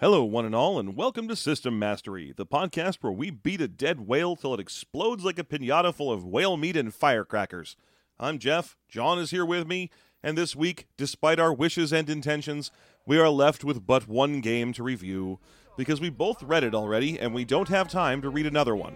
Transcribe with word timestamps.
Hello, 0.00 0.22
one 0.22 0.44
and 0.44 0.54
all, 0.54 0.78
and 0.78 0.94
welcome 0.94 1.26
to 1.26 1.34
System 1.34 1.76
Mastery, 1.76 2.32
the 2.36 2.46
podcast 2.46 2.98
where 3.00 3.10
we 3.10 3.30
beat 3.30 3.60
a 3.60 3.66
dead 3.66 4.06
whale 4.06 4.36
till 4.36 4.54
it 4.54 4.60
explodes 4.60 5.24
like 5.24 5.40
a 5.40 5.42
pinata 5.42 5.92
full 5.92 6.12
of 6.12 6.24
whale 6.24 6.56
meat 6.56 6.76
and 6.76 6.94
firecrackers. 6.94 7.74
I'm 8.16 8.38
Jeff, 8.38 8.76
John 8.88 9.18
is 9.18 9.32
here 9.32 9.44
with 9.44 9.66
me, 9.66 9.90
and 10.22 10.38
this 10.38 10.54
week, 10.54 10.86
despite 10.96 11.40
our 11.40 11.52
wishes 11.52 11.92
and 11.92 12.08
intentions, 12.08 12.70
we 13.06 13.18
are 13.18 13.28
left 13.28 13.64
with 13.64 13.88
but 13.88 14.06
one 14.06 14.40
game 14.40 14.72
to 14.74 14.84
review 14.84 15.40
because 15.76 16.00
we 16.00 16.10
both 16.10 16.44
read 16.44 16.62
it 16.62 16.76
already 16.76 17.18
and 17.18 17.34
we 17.34 17.44
don't 17.44 17.68
have 17.68 17.88
time 17.88 18.22
to 18.22 18.30
read 18.30 18.46
another 18.46 18.76
one. 18.76 18.94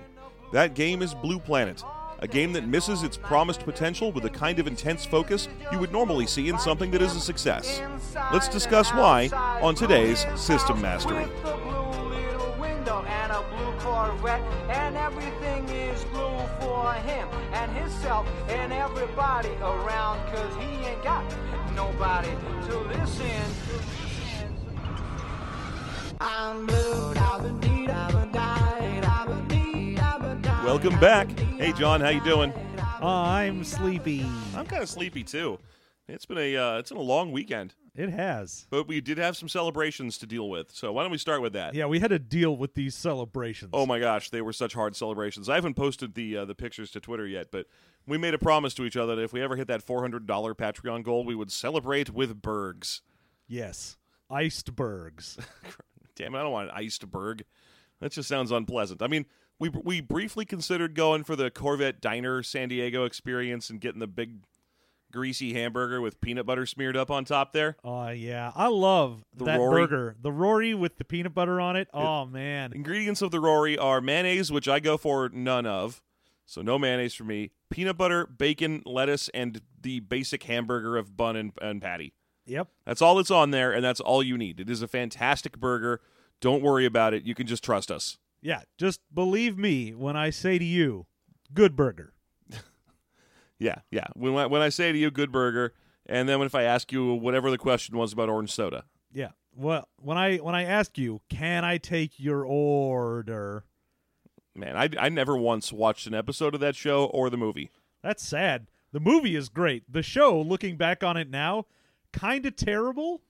That 0.53 0.77
game 0.77 1.03
is 1.03 1.15
Blue 1.15 1.41
Planet, 1.41 1.83
a 2.23 2.29
game 2.29 2.53
that 2.53 2.67
misses 2.67 3.03
its 3.03 3.17
promised 3.17 3.61
potential 3.61 4.13
with 4.13 4.23
the 4.23 4.31
kind 4.31 4.59
of 4.59 4.67
intense 4.67 5.05
focus 5.05 5.49
you 5.71 5.79
would 5.79 5.93
normally 5.93 6.27
see 6.27 6.49
in 6.49 6.59
something 6.59 6.91
that 6.93 7.03
is 7.03 7.15
a 7.15 7.21
success. 7.21 7.83
Let's 8.33 8.49
discuss 8.49 8.91
why 8.93 9.29
on 9.61 9.75
today's 9.75 10.25
System 10.37 10.81
Mastery. 10.81 11.27
Corvette, 13.79 14.41
and 14.71 14.97
everything 14.97 15.69
is 15.69 16.05
blue 16.05 16.39
for 16.61 16.93
him 16.93 17.29
and 17.53 17.71
himself 17.77 18.27
and 18.49 18.73
everybody 18.73 19.51
around, 19.61 20.25
cause 20.33 20.55
he 20.61 20.87
ain't 20.87 21.03
got 21.03 21.25
nobody 21.75 22.31
to 22.69 22.79
listen. 22.79 23.27
I'm 26.21 26.67
blue, 26.67 27.15
I've 27.17 27.61
been 27.61 27.91
I've 27.91 28.15
I've 28.15 28.23
been 28.23 28.33
died. 28.33 28.92
Welcome 30.65 30.99
back. 31.01 31.29
Hey 31.59 31.73
John, 31.73 32.01
how 32.01 32.09
you 32.11 32.21
doing? 32.23 32.53
I'm 33.01 33.65
sleepy. 33.65 34.25
I'm 34.55 34.65
kind 34.67 34.83
of 34.83 34.89
sleepy 34.89 35.25
too. 35.25 35.59
It's 36.09 36.25
been 36.27 36.39
a 36.39 36.57
uh, 36.57 36.79
it's 36.79 36.91
been 36.91 36.99
a 36.99 37.03
long 37.03 37.33
weekend, 37.33 37.75
It 37.95 38.11
has. 38.11 38.67
but 38.71 38.87
we 38.87 39.01
did 39.01 39.19
have 39.19 39.37
some 39.37 39.49
celebrations 39.49 40.19
to 40.19 40.27
deal 40.27 40.49
with. 40.49 40.71
So 40.73 40.93
why 40.93 41.03
don't 41.03 41.11
we 41.13 41.19
start 41.19 41.43
with 41.43 41.53
that? 41.55 41.75
Yeah, 41.75 41.87
we 41.87 41.99
had 42.01 42.11
to 42.11 42.19
deal 42.19 42.57
with 42.57 42.75
these 42.75 42.95
celebrations. 42.95 43.71
Oh 43.73 43.87
my 43.87 43.99
gosh, 43.99 44.31
they 44.31 44.41
were 44.41 44.53
such 44.53 44.75
hard 44.75 44.95
celebrations. 44.97 45.49
I 45.49 45.55
haven't 45.57 45.75
posted 45.75 46.15
the 46.15 46.39
uh, 46.39 46.45
the 46.45 46.55
pictures 46.55 46.91
to 46.93 47.01
Twitter 47.01 47.27
yet, 47.27 47.49
but 47.51 47.67
we 48.07 48.17
made 48.19 48.35
a 48.35 48.39
promise 48.39 48.75
to 48.75 48.85
each 48.85 48.97
other 48.97 49.17
that 49.17 49.23
if 49.23 49.33
we 49.33 49.43
ever 49.43 49.57
hit 49.57 49.69
that 49.69 49.83
four 49.83 50.01
hundred 50.01 50.27
dollar 50.27 50.55
Patreon 50.55 51.03
goal, 51.03 51.25
we 51.25 51.35
would 51.35 51.51
celebrate 51.53 52.11
with 52.11 52.41
Bergs. 52.41 53.03
Yes. 53.49 53.97
Iced 54.31 54.75
bergs. 54.77 55.37
Damn 56.17 56.35
it, 56.35 56.39
I 56.39 56.43
don't 56.43 56.53
want 56.53 56.71
an 56.71 56.75
iced 56.77 57.11
Berg. 57.11 57.45
That 58.01 58.13
just 58.13 58.29
sounds 58.29 58.51
unpleasant. 58.51 59.03
I 59.03 59.07
mean, 59.07 59.27
we 59.63 59.69
we 59.69 60.01
briefly 60.01 60.45
considered 60.45 60.95
going 60.97 61.23
for 61.23 61.37
the 61.37 61.49
Corvette 61.49 62.01
Diner 62.01 62.43
San 62.43 62.69
Diego 62.69 63.05
experience 63.05 63.71
and 63.71 63.81
getting 63.81 64.01
the 64.01 64.09
big 64.09 64.41
greasy 65.13 65.53
hamburger 65.53 66.01
with 66.01 66.21
peanut 66.21 66.47
butter 66.47 66.67
smeared 66.67 66.97
up 66.97 67.13
on 67.13 67.25
top 67.25 67.53
there. 67.53 67.77
Oh, 67.85 68.09
yeah. 68.09 68.51
I 68.57 68.67
love 68.69 69.23
The 69.37 69.45
that 69.45 69.59
Rory? 69.61 69.83
burger. 69.83 70.17
The 70.21 70.33
Rory 70.33 70.75
with 70.75 70.97
the 70.97 71.05
peanut 71.05 71.33
butter 71.35 71.61
on 71.61 71.77
it. 71.77 71.87
Oh, 71.95 72.25
man. 72.25 72.73
Ingredients 72.73 73.23
of 73.23 73.31
the 73.31 73.39
Rory 73.39 73.77
are 73.79 74.01
mayonnaise, 74.01 74.51
which 74.51 74.67
I 74.67 74.81
go 74.81 74.97
for 74.97 75.29
none 75.29 75.67
of. 75.67 76.03
So 76.47 76.61
no 76.63 76.79
mayonnaise 76.79 77.15
for 77.15 77.25
me. 77.25 77.51
Peanut 77.71 77.97
butter, 77.99 78.27
bacon, 78.27 78.83
lettuce, 78.85 79.29
and 79.35 79.61
the 79.81 80.01
basic 80.01 80.43
hamburger 80.45 80.97
of 80.97 81.17
bun 81.17 81.37
and, 81.37 81.53
and 81.61 81.81
patty. 81.81 82.15
Yep. 82.47 82.69
That's 82.85 83.03
all 83.03 83.15
that's 83.17 83.31
on 83.31 83.51
there, 83.53 83.71
and 83.71 83.85
that's 83.85 84.01
all 84.01 84.23
you 84.23 84.37
need. 84.37 84.59
It 84.59 84.69
is 84.71 84.83
a 84.83 84.89
fantastic 84.89 85.61
burger. 85.61 86.01
Don't 86.41 86.63
worry 86.63 86.85
about 86.87 87.15
it. 87.15 87.23
You 87.25 87.35
can 87.37 87.47
just 87.47 87.63
trust 87.63 87.91
us. 87.93 88.17
Yeah. 88.43 88.63
Just 88.77 89.01
believe 89.15 89.57
me 89.57 89.95
when 89.95 90.17
I 90.17 90.31
say 90.31 90.59
to 90.59 90.65
you, 90.65 91.07
good 91.55 91.77
burger. 91.77 92.13
Yeah, 93.59 93.77
yeah. 93.93 94.07
When, 94.15 94.35
I- 94.35 94.47
when 94.47 94.61
I 94.63 94.71
say 94.71 94.91
to 94.93 94.99
you, 94.99 95.11
good 95.11 95.31
burger, 95.31 95.73
and 96.07 96.29
then 96.29 96.39
when 96.41 96.47
if 96.47 96.55
I 96.55 96.65
ask 96.65 96.91
you 96.91 97.15
whatever 97.15 97.49
the 97.51 97.59
question 97.59 97.97
was 97.97 98.13
about 98.13 98.29
orange 98.29 98.51
soda, 98.51 98.85
Yeah. 99.13 99.31
Well, 99.55 99.87
when 99.99 100.17
I 100.17 100.39
when 100.39 100.55
I 100.55 100.65
ask 100.65 100.97
you, 100.99 101.21
can 101.29 101.65
I 101.65 101.77
take 101.79 102.19
your 102.19 102.45
order? 102.45 103.65
man, 104.55 104.77
I, 104.77 104.89
I 104.99 105.09
never 105.11 105.37
once 105.37 105.73
watched 105.73 106.07
an 106.07 106.15
episode 106.15 106.55
of 106.55 106.61
that 106.61 106.75
show 106.75 107.05
or 107.07 107.31
the 107.31 107.37
movie. 107.37 107.71
That's 108.03 108.23
sad. 108.23 108.67
The 108.93 109.01
movie 109.01 109.37
is 109.37 109.49
great. 109.49 109.85
The 109.91 110.03
show, 110.03 110.41
looking 110.41 110.77
back 110.77 111.05
on 111.05 111.17
it 111.17 111.31
now, 111.31 111.67
kind 112.13 112.45
of 112.47 112.57
terrible, 112.57 113.23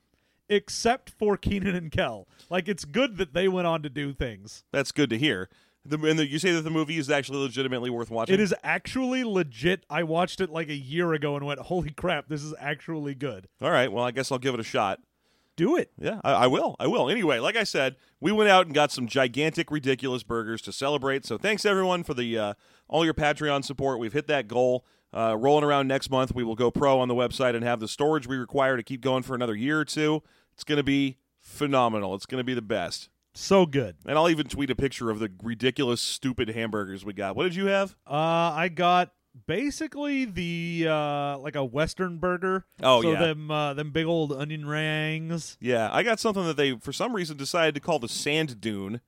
except 0.53 1.11
for 1.11 1.37
Keenan 1.37 1.75
and 1.75 1.91
Kel. 1.91 2.29
Like 2.51 2.69
it's 2.69 2.85
good 2.85 3.17
that 3.19 3.35
they 3.35 3.49
went 3.49 3.67
on 3.67 3.83
to 3.83 3.89
do 3.89 4.13
things. 4.13 4.65
That's 4.73 4.93
good 4.93 5.11
to 5.11 5.19
hear. 5.19 5.49
The, 5.85 5.97
and 6.07 6.19
the, 6.19 6.27
you 6.29 6.39
say 6.39 6.53
that 6.53 6.63
the 6.63 6.71
movie 6.71 6.97
is 6.97 7.11
actually 7.11 7.39
legitimately 7.39 7.91
worth 7.91 8.09
watching. 8.09 8.35
It 8.35 8.41
is 8.41 8.55
actually 8.63 9.25
legit. 9.25 9.85
I 9.91 10.05
watched 10.05 10.41
it 10.41 10.49
like 10.49 10.69
a 10.69 10.77
year 10.77 11.13
ago 11.13 11.35
and 11.35 11.45
went, 11.45 11.59
"Holy 11.59 11.91
crap, 11.91 12.29
this 12.29 12.43
is 12.43 12.55
actually 12.61 13.15
good." 13.17 13.49
All 13.61 13.71
right. 13.71 13.91
Well, 13.91 14.05
I 14.05 14.13
guess 14.13 14.31
I'll 14.31 14.39
give 14.39 14.55
it 14.55 14.61
a 14.61 14.65
shot. 14.65 15.01
Do 15.57 15.77
it. 15.77 15.91
Yeah, 15.99 16.21
I, 16.23 16.33
I 16.33 16.47
will. 16.47 16.77
I 16.79 16.87
will. 16.87 17.11
Anyway, 17.11 17.41
like 17.41 17.57
I 17.57 17.65
said, 17.65 17.97
we 18.21 18.31
went 18.31 18.49
out 18.49 18.67
and 18.67 18.75
got 18.75 18.93
some 18.93 19.07
gigantic, 19.07 19.71
ridiculous 19.71 20.23
burgers 20.23 20.63
to 20.63 20.73
celebrate. 20.73 21.27
So 21.27 21.37
thanks 21.37 21.67
everyone 21.67 22.05
for 22.05 22.15
the 22.15 22.39
uh, 22.39 22.55
all 22.89 23.05
your 23.05 23.15
Patreon 23.15 23.65
support. 23.65 23.99
We've 23.99 24.13
hit 24.13 24.29
that 24.29 24.47
goal. 24.47 24.85
Uh, 25.15 25.37
rolling 25.39 25.63
around 25.63 25.89
next 25.89 26.11
month, 26.11 26.35
we 26.35 26.43
will 26.43 26.55
go 26.55 26.71
pro 26.71 26.99
on 26.99 27.09
the 27.09 27.15
website 27.15 27.55
and 27.55 27.63
have 27.65 27.81
the 27.81 27.89
storage 27.89 28.27
we 28.27 28.37
require 28.37 28.79
to 28.79 28.83
keep 28.83 29.03
going 29.03 29.23
for 29.23 29.35
another 29.35 29.55
year 29.55 29.79
or 29.79 29.85
two. 29.85 30.23
It's 30.55 30.65
going 30.65 30.79
to 30.79 30.85
be 30.85 31.19
phenomenal. 31.41 32.15
It's 32.15 32.27
going 32.27 32.41
to 32.41 32.45
be 32.45 32.55
the 32.55 32.63
best. 32.63 33.09
So 33.35 33.65
good. 33.65 33.97
And 34.07 34.19
I'll 34.19 34.29
even 34.29 34.47
tweet 34.47 34.71
a 34.71 34.75
picture 34.75 35.11
of 35.11 35.19
the 35.19 35.31
ridiculous, 35.43 36.01
stupid 36.01 36.51
hamburgers 36.51 37.05
we 37.05 37.15
got. 37.15 37.35
What 37.35 37.45
did 37.45 37.55
you 37.55 37.67
have? 37.67 37.97
Uh, 38.07 38.13
I 38.55 38.69
got 38.69 39.13
basically 39.47 40.25
the 40.27 40.87
uh 40.89 41.39
like 41.39 41.57
a 41.57 41.65
Western 41.65 42.19
burger. 42.19 42.67
Oh, 42.83 43.03
so 43.03 43.13
yeah. 43.13 43.19
them 43.19 43.51
uh, 43.51 43.75
them 43.75 43.91
big 43.91 44.07
old 44.07 44.33
onion 44.33 44.67
rings. 44.67 45.57
Yeah, 45.61 45.89
I 45.93 46.03
got 46.03 46.21
something 46.21 46.45
that 46.45 46.57
they, 46.57 46.77
for 46.77 46.93
some 46.93 47.15
reason, 47.15 47.37
decided 47.37 47.75
to 47.75 47.81
call 47.81 47.99
the 47.99 48.09
Sand 48.09 48.61
Dune, 48.61 49.01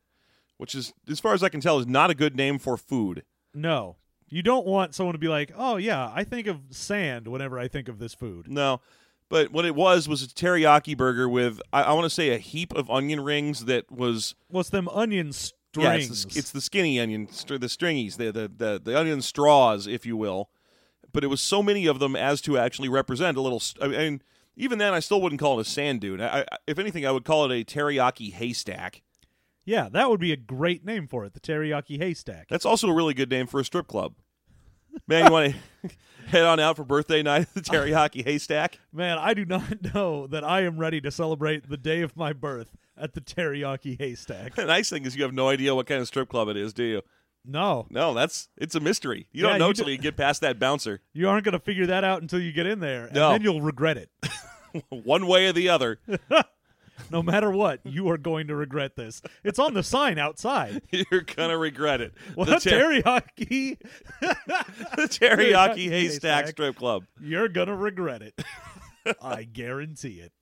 which 0.57 0.75
is, 0.75 0.93
as 1.09 1.21
far 1.21 1.35
as 1.35 1.43
I 1.43 1.49
can 1.49 1.61
tell, 1.61 1.79
is 1.79 1.87
not 1.87 2.11
a 2.11 2.15
good 2.15 2.37
name 2.37 2.59
for 2.59 2.77
food. 2.77 3.25
No, 3.53 3.97
you 4.29 4.43
don't 4.43 4.67
want 4.67 4.95
someone 4.95 5.13
to 5.13 5.19
be 5.19 5.29
like, 5.29 5.53
"Oh 5.57 5.77
yeah, 5.77 6.11
I 6.15 6.25
think 6.25 6.47
of 6.47 6.61
sand 6.71 7.29
whenever 7.29 7.59
I 7.59 7.69
think 7.69 7.89
of 7.89 7.99
this 7.99 8.15
food." 8.15 8.51
No, 8.51 8.81
but 9.29 9.51
what 9.53 9.65
it 9.65 9.75
was 9.75 10.09
was 10.09 10.23
a 10.23 10.27
teriyaki 10.27 10.97
burger 10.97 11.29
with 11.29 11.61
I, 11.73 11.83
I 11.83 11.93
want 11.93 12.05
to 12.05 12.11
say 12.11 12.31
a 12.31 12.39
heap 12.39 12.75
of 12.75 12.91
onion 12.91 13.21
rings 13.21 13.65
that 13.67 13.91
was 13.91 14.35
What's 14.49 14.71
them 14.71 14.89
onion 14.89 15.29
yeah, 15.29 15.33
strings? 15.33 16.11
it's 16.11 16.25
the, 16.25 16.39
it's 16.39 16.51
the 16.53 16.61
skinny 16.61 17.01
onion, 17.01 17.29
str- 17.31 17.57
the 17.59 17.67
stringies, 17.67 18.17
the, 18.17 18.31
the 18.33 18.51
the 18.57 18.81
the 18.85 18.99
onion 18.99 19.23
straws, 19.23 19.87
if 19.87 20.07
you 20.07 20.17
will. 20.17 20.51
But 21.13 21.25
it 21.25 21.29
was 21.29 21.41
so 21.41 21.63
many 21.63 21.87
of 21.87 21.99
them 22.01 22.17
as 22.17 22.41
to 22.43 22.59
actually 22.59 22.89
represent 22.89 23.37
a 23.37 23.41
little. 23.41 23.61
st- 23.61 23.85
I 23.85 23.89
mean, 23.89 24.23
even 24.57 24.79
then, 24.79 24.93
I 24.95 25.01
still 25.01 25.21
wouldn't 25.21 25.41
call 25.41 25.59
it 25.59 25.67
a 25.67 25.71
sand 25.71 26.01
dune. 26.01 26.21
I, 26.21 26.41
I, 26.41 26.45
if 26.67 26.79
anything, 26.79 27.07
I 27.07 27.11
would 27.13 27.25
call 27.25 27.51
it 27.51 27.61
a 27.61 27.65
teriyaki 27.65 28.33
haystack. 28.33 29.03
yeah, 29.65 29.89
that 29.91 30.11
would 30.11 30.21
be 30.21 30.33
a 30.33 30.37
great 30.37 30.85
name 30.85 31.07
for 31.09 31.25
it, 31.25 31.33
the 31.35 31.41
teriyaki 31.41 31.99
haystack. 31.99 32.49
That's 32.49 32.65
also 32.67 32.89
a 32.89 32.95
really 32.95 33.15
good 33.15 33.31
name 33.31 33.47
for 33.47 33.61
a 33.61 33.65
strip 33.65 33.87
club. 33.87 34.15
Man, 35.09 35.27
you 35.27 35.33
want 35.33 35.55
to 35.83 35.91
head 36.29 36.45
on 36.45 36.61
out 36.61 36.77
for 36.77 36.85
birthday 36.85 37.23
night 37.23 37.43
at 37.43 37.55
the 37.55 37.61
teriyaki 37.61 38.25
haystack? 38.25 38.79
Man, 38.93 39.19
I 39.19 39.35
do 39.35 39.45
not 39.45 39.63
know 39.95 40.27
that 40.29 40.45
I 40.45 40.63
am 40.63 40.79
ready 40.79 41.01
to 41.03 41.11
celebrate 41.11 41.69
the 41.69 41.77
day 41.77 42.01
of 42.03 42.17
my 42.17 42.33
birth 42.33 42.77
at 42.97 43.13
the 43.15 43.21
teriyaki 43.21 43.99
haystack. 43.99 44.55
The 44.57 44.65
nice 44.65 44.89
thing 44.91 45.05
is 45.05 45.17
you 45.17 45.23
have 45.25 45.35
no 45.35 45.49
idea 45.49 45.75
what 45.75 45.87
kind 45.87 46.01
of 46.01 46.07
strip 46.07 46.29
club 46.29 46.49
it 46.49 46.57
is, 46.57 46.73
do 46.73 46.85
you? 46.85 47.03
No, 47.47 47.87
No, 47.91 48.15
that's 48.15 48.49
it's 48.57 48.75
a 48.75 48.81
mystery. 48.81 49.27
You 49.33 49.45
Yeah, 49.45 49.51
don't 49.51 49.59
know 49.59 49.69
you 49.69 49.75
till 49.75 49.85
do- 49.87 49.93
you 49.93 49.99
get 49.99 50.17
past 50.17 50.41
that 50.41 50.59
bouncer. 50.59 51.01
you 51.13 51.29
aren't 51.29 51.45
going 51.45 51.53
to 51.53 51.59
figure 51.59 51.87
that 51.87 52.03
out 52.03 52.23
until 52.23 52.41
you 52.41 52.53
get 52.53 52.65
in 52.67 52.81
there, 52.81 53.05
and 53.07 53.15
No. 53.15 53.33
then 53.33 53.43
you'll 53.43 53.61
regret 53.61 53.99
it. 53.99 54.09
One 54.89 55.27
way 55.27 55.47
or 55.47 55.53
the 55.53 55.69
other, 55.69 55.99
No 57.11 57.23
matter 57.23 57.51
what, 57.51 57.81
you 57.85 58.09
are 58.11 58.19
going 58.19 58.47
to 58.49 58.57
regret 58.57 58.97
this. 58.97 59.21
It's 59.43 59.59
on 59.59 59.75
the 59.75 59.83
sign 59.83 60.19
outside. 60.19 60.83
you're 60.91 61.23
gonna 61.23 61.59
regret 61.59 62.01
it. 62.01 62.15
What 62.35 62.49
the, 62.49 62.59
ter- 62.59 63.03
teriyaki? 63.03 63.79
the 64.21 65.09
teriyaki 65.09 65.89
haystack. 65.91 66.49
strip 66.49 66.77
club. 66.77 67.05
You're 67.21 67.49
gonna 67.49 67.77
regret 67.77 68.23
it. 68.23 68.41
I 69.21 69.45
guarantee 69.45 70.21
it. 70.21 70.33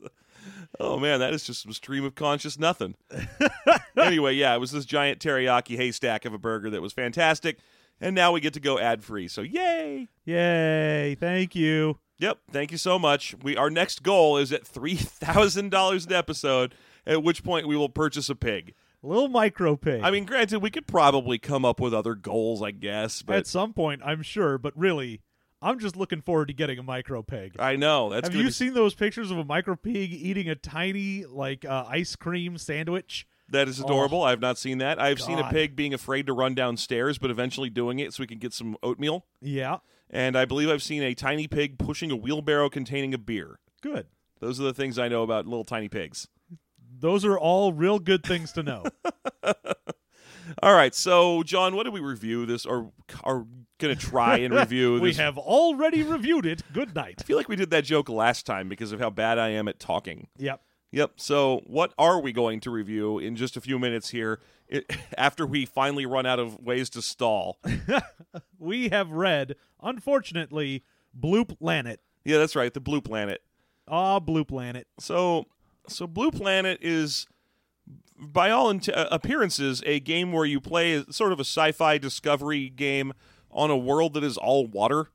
Oh 0.79 0.99
man, 0.99 1.21
that 1.21 1.33
is 1.35 1.45
just 1.45 1.63
some 1.63 1.73
stream 1.73 2.05
of 2.05 2.15
conscious 2.15 2.59
nothing. 2.59 2.95
anyway, 3.97 4.35
yeah, 4.35 4.55
it 4.55 4.59
was 4.59 4.73
this 4.73 4.85
giant 4.85 5.21
teriyaki 5.21 5.77
haystack 5.77 6.25
of 6.25 6.33
a 6.35 6.39
burger 6.39 6.71
that 6.71 6.83
was 6.83 6.93
fantastic, 6.93 7.59
and 8.01 8.15
now 8.15 8.33
we 8.33 8.41
get 8.41 8.55
to 8.55 8.61
go 8.61 8.79
ad 8.79 9.03
free. 9.03 9.29
So 9.29 9.43
yay! 9.43 10.09
Yay! 10.25 11.17
Thank 11.19 11.55
you. 11.55 11.99
Yep, 12.23 12.39
thank 12.53 12.71
you 12.71 12.79
so 12.79 13.01
much. 13.01 13.35
We 13.43 13.57
our 13.57 13.69
next 13.69 14.05
goal 14.05 14.37
is 14.37 14.53
at 14.53 14.65
three 14.65 14.95
thousand 14.95 15.71
dollars 15.71 16.07
an 16.07 16.13
episode. 16.13 16.73
At 17.05 17.25
which 17.25 17.43
point 17.43 17.67
we 17.67 17.77
will 17.77 17.89
purchase 17.89 18.29
a 18.29 18.37
pig. 18.37 18.75
A 19.03 19.09
little 19.09 19.27
micro 19.27 19.75
pig. 19.75 20.03
I 20.05 20.13
mean, 20.13 20.25
granted, 20.25 20.61
we 20.61 20.71
could 20.71 20.87
probably 20.87 21.37
come 21.37 21.65
up 21.65 21.81
with 21.81 21.93
other 21.93 22.15
goals, 22.15 22.63
I 22.63 22.71
guess, 22.71 23.23
but 23.23 23.39
at 23.39 23.49
some 23.49 23.73
point, 23.73 24.03
I'm 24.05 24.23
sure. 24.23 24.57
But 24.57 24.73
really, 24.79 25.21
I'm 25.61 25.81
just 25.81 25.97
looking 25.97 26.21
forward 26.21 26.47
to 26.47 26.55
getting 26.55 26.79
a 26.79 26.85
micro 26.85 27.25
pig. 27.25 27.57
I 27.59 27.75
know 27.75 28.11
that's. 28.11 28.29
Have 28.29 28.37
you 28.37 28.45
be, 28.45 28.51
seen 28.53 28.75
those 28.75 28.95
pictures 28.95 29.33
of 29.33 29.39
a 29.39 29.45
micro 29.45 29.75
pig 29.75 30.13
eating 30.13 30.49
a 30.49 30.55
tiny 30.55 31.25
like 31.25 31.65
uh, 31.65 31.87
ice 31.89 32.15
cream 32.15 32.57
sandwich? 32.57 33.27
that 33.53 33.69
is 33.69 33.81
adorable. 33.81 34.23
I 34.23 34.31
have 34.31 34.41
not 34.41 34.59
seen 34.59 34.79
that. 34.79 35.01
I've 35.01 35.21
seen 35.21 35.39
a 35.39 35.51
pig 35.51 35.77
being 35.77 35.93
afraid 35.95 36.27
to 36.27 36.33
run 36.33 36.55
downstairs, 36.55 37.19
but 37.19 37.31
eventually 37.31 37.71
doing 37.71 37.99
it 37.99 38.15
so 38.15 38.23
we 38.23 38.27
can 38.27 38.39
get 38.39 38.53
some 38.53 38.77
oatmeal. 38.83 39.27
Yeah, 39.41 39.79
And 40.13 40.37
I 40.37 40.45
believe 40.45 40.69
I've 40.69 40.83
seen 40.83 41.03
a 41.03 41.15
tiny 41.15 41.49
pig 41.49 41.79
pushing 41.79 42.11
a 42.11 42.17
wheelbarrow 42.17 42.69
containing 42.69 43.15
a 43.15 43.19
beer. 43.19 43.59
good. 43.81 44.07
Those 44.41 44.61
are 44.61 44.65
the 44.65 44.75
things 44.75 44.99
I 44.99 45.07
know 45.09 45.23
about 45.23 45.47
little 45.47 45.65
tiny 45.65 45.89
pigs. 45.89 46.27
those 46.99 47.25
are 47.25 47.39
all 47.39 47.73
real 47.73 47.99
good 48.01 48.25
things 48.25 48.51
to 48.53 48.63
know. 48.63 48.85
All 50.63 50.75
right, 50.75 50.95
so 50.95 51.43
John, 51.45 51.77
what 51.77 51.85
did 51.85 51.93
we 51.93 52.01
review 52.01 52.45
this 52.47 52.67
or 52.67 52.93
are 53.23 53.47
going 53.79 53.95
to 53.95 54.01
try 54.01 54.39
and 54.39 54.53
review 54.63 55.01
we 55.01 55.11
this? 55.11 55.17
have 55.17 55.39
already 55.39 56.03
reviewed 56.03 56.45
it. 56.47 56.63
Good 56.73 56.95
night. 56.95 57.17
I 57.21 57.23
feel 57.23 57.37
like 57.37 57.49
we 57.49 57.57
did 57.57 57.71
that 57.71 57.85
joke 57.85 58.09
last 58.09 58.45
time 58.45 58.69
because 58.69 58.93
of 58.93 59.01
how 59.01 59.09
bad 59.11 59.39
I 59.39 59.51
am 59.51 59.69
at 59.69 59.79
talking. 59.79 60.27
Yep. 60.39 60.61
Yep. 60.91 61.13
So, 61.17 61.63
what 61.67 61.95
are 61.99 62.21
we 62.21 62.33
going 62.33 62.61
to 62.61 62.71
review 62.71 63.19
in 63.19 63.35
just 63.37 63.57
a 63.57 63.61
few 63.61 63.79
minutes 63.79 64.11
here 64.11 64.41
it, 64.73 64.91
after 65.19 65.47
we 65.47 65.67
finally 65.67 66.07
run 66.07 66.27
out 66.27 66.39
of 66.39 66.59
ways 66.61 66.91
to 66.91 67.03
stall? 67.03 67.59
We 68.59 68.89
have 68.91 69.11
read, 69.11 69.57
unfortunately, 69.83 70.85
Blue 71.13 71.45
Planet. 71.45 72.01
yeah, 72.25 72.39
that's 72.39 72.55
right, 72.57 72.73
the 72.73 72.81
Blue 72.81 73.01
Planet. 73.01 73.43
Ah, 73.89 74.21
Blue 74.21 74.45
Planet. 74.45 74.87
So, 75.01 75.47
so 75.89 76.07
Blue 76.07 76.31
Planet 76.31 76.79
is, 76.81 77.27
by 78.17 78.51
all 78.51 78.71
int- 78.71 78.89
uh, 78.89 79.09
appearances, 79.11 79.83
a 79.85 79.99
game 79.99 80.31
where 80.33 80.45
you 80.47 80.61
play 80.61 81.05
sort 81.11 81.33
of 81.33 81.41
a 81.41 81.45
sci-fi 81.45 81.99
discovery 81.99 82.69
game 82.71 83.13
on 83.51 83.71
a 83.71 83.77
world 83.77 84.15
that 84.15 84.23
is 84.25 84.37
all 84.39 84.67
water. 84.69 85.09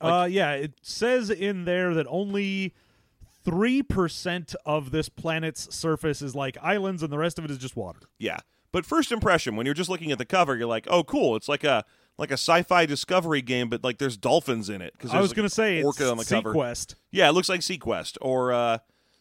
uh, 0.00 0.28
yeah, 0.30 0.52
it 0.52 0.74
says 0.82 1.30
in 1.30 1.64
there 1.64 1.94
that 1.94 2.06
only 2.08 2.72
3% 3.44 4.54
of 4.64 4.90
this 4.90 5.08
planet's 5.08 5.74
surface 5.74 6.22
is 6.22 6.34
like 6.34 6.56
islands 6.62 7.02
and 7.02 7.12
the 7.12 7.18
rest 7.18 7.38
of 7.38 7.44
it 7.44 7.50
is 7.50 7.58
just 7.58 7.76
water. 7.76 8.00
Yeah. 8.18 8.38
But 8.74 8.84
first 8.84 9.12
impression, 9.12 9.54
when 9.54 9.66
you're 9.66 9.74
just 9.74 9.88
looking 9.88 10.10
at 10.10 10.18
the 10.18 10.24
cover, 10.24 10.56
you're 10.56 10.66
like, 10.66 10.88
"Oh, 10.90 11.04
cool! 11.04 11.36
It's 11.36 11.48
like 11.48 11.62
a 11.62 11.84
like 12.18 12.32
a 12.32 12.34
sci-fi 12.34 12.86
discovery 12.86 13.40
game, 13.40 13.68
but 13.68 13.84
like 13.84 13.98
there's 13.98 14.16
dolphins 14.16 14.68
in 14.68 14.82
it." 14.82 14.94
Because 14.94 15.12
I 15.12 15.20
was 15.20 15.32
going 15.32 15.48
to 15.48 15.54
say 15.54 15.76
it's 15.76 15.86
orca 15.86 16.10
on 16.10 16.16
the 16.16 16.24
cover. 16.24 16.52
SeaQuest 16.52 16.96
Yeah, 17.12 17.28
it 17.28 17.34
looks 17.34 17.48
like 17.48 17.60
SeaQuest 17.60 18.18
or 18.20 18.52
uh, 18.52 18.78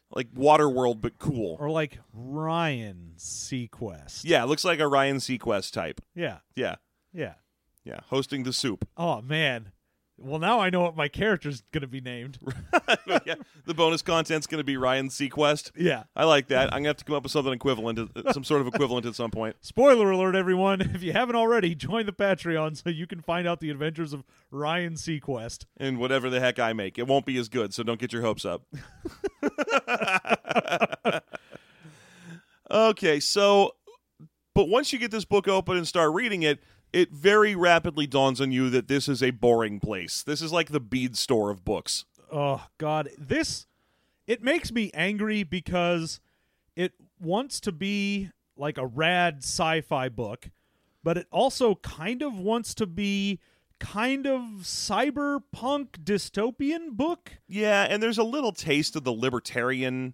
like 0.10 0.34
Waterworld, 0.34 1.02
but 1.02 1.20
cool. 1.20 1.58
or 1.60 1.70
like 1.70 2.00
Ryan 2.14 3.12
Sequest. 3.16 4.22
Yeah, 4.24 4.42
it 4.42 4.48
looks 4.48 4.66
like 4.66 4.80
a 4.80 4.88
Ryan 4.88 5.18
Sequest 5.18 5.72
type. 5.72 6.02
Yeah. 6.16 6.40
Yeah, 6.56 6.78
Yeah. 7.14 7.36
yeah, 7.84 8.00
hosting 8.08 8.42
the 8.46 8.54
soup. 8.54 8.88
Oh 8.98 9.22
man. 9.22 9.72
Well, 10.18 10.40
now 10.40 10.60
I 10.60 10.70
know 10.70 10.82
what 10.82 10.96
my 10.96 11.08
character's 11.08 11.64
going 11.72 11.82
to 11.82 11.88
be 11.88 12.00
named. 12.00 12.38
yeah, 13.26 13.36
the 13.66 13.74
bonus 13.74 14.02
content's 14.02 14.46
going 14.46 14.60
to 14.60 14.64
be 14.64 14.78
Ryan 14.78 15.10
Sequest. 15.10 15.72
yeah. 15.76 16.04
I 16.16 16.26
like 16.26 16.48
that. 16.48 16.72
I'm 16.72 16.80
gonna 16.80 16.90
have 16.90 16.98
to 16.98 17.06
come 17.06 17.16
up 17.16 17.24
with 17.24 17.32
something 17.32 17.52
equivalent, 17.52 18.00
uh, 18.00 18.32
some 18.32 18.44
sort 18.44 18.62
of 18.62 18.68
equivalent 18.68 19.06
at 19.06 19.16
some 19.16 19.32
point. 19.32 19.56
Spoiler 19.62 20.12
alert, 20.12 20.36
everyone. 20.36 20.82
If 20.82 21.02
you 21.02 21.14
haven't 21.14 21.36
already, 21.36 21.74
join 21.74 22.06
the 22.06 22.14
Patreon 22.14 22.82
so 22.82 22.90
you 22.90 23.08
can 23.08 23.22
find 23.22 23.48
out 23.48 23.60
the 23.60 23.72
adventures 23.72 24.14
of 24.14 24.24
Ryan 24.52 24.94
Sequest. 24.94 25.66
And 25.78 25.98
whatever 25.98 26.30
the 26.30 26.40
heck 26.40 26.60
I 26.60 26.74
make, 26.74 27.00
it 27.00 27.08
won't 27.08 27.26
be 27.26 27.38
as 27.38 27.50
good. 27.50 27.74
So 27.74 27.82
don't 27.84 28.00
get 28.00 28.14
your 28.14 28.22
hopes 28.22 28.46
up. 28.46 28.64
okay, 32.72 33.20
so, 33.20 33.76
but 34.54 34.70
once 34.70 34.94
you 34.94 35.00
get 35.00 35.12
this 35.12 35.26
book 35.26 35.48
open 35.48 35.76
and 35.78 35.88
start 35.88 36.14
reading 36.14 36.44
it, 36.44 36.60
it 36.94 37.12
very 37.12 37.56
rapidly 37.56 38.08
dawns 38.08 38.40
on 38.40 38.52
you 38.52 38.70
that 38.70 38.88
this 38.88 39.10
is 39.10 39.22
a 39.22 39.32
boring 39.32 39.80
place. 39.80 40.24
This 40.24 40.42
is 40.42 40.54
like 40.54 40.70
the 40.70 40.80
bead 40.80 41.18
store 41.18 41.50
of 41.50 41.66
books. 41.66 42.06
Oh 42.32 42.66
god, 42.78 43.10
this 43.18 43.68
it 44.28 44.42
makes 44.42 44.72
me 44.72 44.92
angry 44.94 45.44
because 45.44 46.22
it 46.76 46.94
wants 47.20 47.60
to 47.62 47.72
be 47.72 48.30
like 48.56 48.78
a 48.78 48.86
rad 48.86 49.40
sci-fi 49.40 50.10
book, 50.10 50.50
but 51.04 51.18
it 51.18 51.28
also 51.32 51.76
kind 51.76 52.22
of 52.22 52.40
wants 52.40 52.74
to 52.76 52.86
be 52.86 53.40
kind 53.80 54.26
of 54.26 54.42
cyberpunk 54.62 55.90
dystopian 56.04 56.92
book. 56.92 57.34
Yeah, 57.48 57.84
and 57.84 58.02
there's 58.02 58.18
a 58.18 58.24
little 58.24 58.54
taste 58.54 58.96
of 58.96 59.04
the 59.04 59.12
libertarian. 59.12 60.14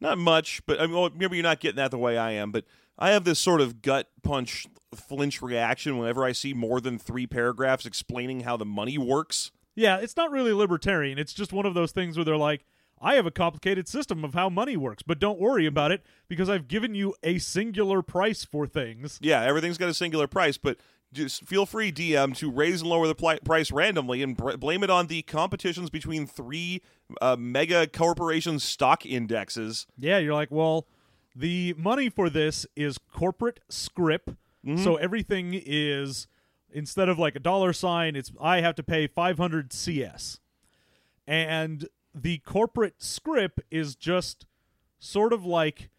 Not 0.00 0.18
much, 0.18 0.62
but 0.66 0.80
I 0.80 0.86
mean, 0.86 0.96
well, 0.96 1.10
maybe 1.14 1.36
you're 1.36 1.42
not 1.42 1.60
getting 1.60 1.76
that 1.76 1.90
the 1.90 1.98
way 1.98 2.16
I 2.16 2.32
am. 2.32 2.52
But 2.52 2.64
I 2.98 3.10
have 3.10 3.24
this 3.24 3.38
sort 3.38 3.60
of 3.60 3.82
gut 3.82 4.08
punch, 4.22 4.66
flinch 4.94 5.40
reaction 5.40 5.98
whenever 5.98 6.24
I 6.24 6.32
see 6.32 6.52
more 6.52 6.80
than 6.80 6.98
three 6.98 7.26
paragraphs 7.26 7.86
explaining 7.86 8.40
how 8.40 8.56
the 8.56 8.64
money 8.64 8.98
works. 8.98 9.50
Yeah, 9.74 9.98
it's 9.98 10.16
not 10.16 10.30
really 10.30 10.52
libertarian. 10.52 11.18
It's 11.18 11.32
just 11.32 11.52
one 11.52 11.66
of 11.66 11.74
those 11.74 11.92
things 11.92 12.16
where 12.16 12.24
they're 12.24 12.36
like, 12.36 12.64
I 13.00 13.14
have 13.14 13.24
a 13.24 13.30
complicated 13.30 13.88
system 13.88 14.24
of 14.24 14.34
how 14.34 14.50
money 14.50 14.76
works, 14.76 15.02
but 15.02 15.18
don't 15.18 15.40
worry 15.40 15.64
about 15.64 15.90
it 15.90 16.04
because 16.28 16.50
I've 16.50 16.68
given 16.68 16.94
you 16.94 17.14
a 17.22 17.38
singular 17.38 18.02
price 18.02 18.44
for 18.44 18.66
things. 18.66 19.18
Yeah, 19.22 19.42
everything's 19.42 19.78
got 19.78 19.88
a 19.88 19.94
singular 19.94 20.26
price, 20.26 20.58
but 20.58 20.76
just 21.12 21.46
feel 21.46 21.64
free, 21.64 21.90
DM, 21.90 22.36
to 22.36 22.50
raise 22.50 22.82
and 22.82 22.90
lower 22.90 23.06
the 23.06 23.14
pli- 23.14 23.40
price 23.44 23.72
randomly 23.72 24.22
and 24.22 24.36
br- 24.36 24.56
blame 24.56 24.84
it 24.84 24.90
on 24.90 25.06
the 25.06 25.22
competitions 25.22 25.88
between 25.88 26.26
three 26.26 26.82
uh, 27.22 27.36
mega 27.38 27.86
corporation 27.86 28.58
stock 28.58 29.06
indexes. 29.06 29.86
Yeah, 29.98 30.18
you're 30.18 30.34
like, 30.34 30.50
well, 30.50 30.86
the 31.34 31.74
money 31.78 32.10
for 32.10 32.28
this 32.28 32.66
is 32.76 32.98
corporate 32.98 33.60
script. 33.68 34.34
So 34.76 34.96
everything 34.96 35.52
is 35.54 36.26
instead 36.72 37.08
of 37.08 37.18
like 37.18 37.34
a 37.34 37.40
dollar 37.40 37.72
sign, 37.72 38.16
it's 38.16 38.30
I 38.40 38.60
have 38.60 38.74
to 38.76 38.82
pay 38.82 39.06
500 39.06 39.72
CS. 39.72 40.40
And 41.26 41.88
the 42.14 42.38
corporate 42.38 43.02
script 43.02 43.60
is 43.70 43.94
just 43.94 44.46
sort 44.98 45.32
of 45.32 45.44
like 45.44 45.90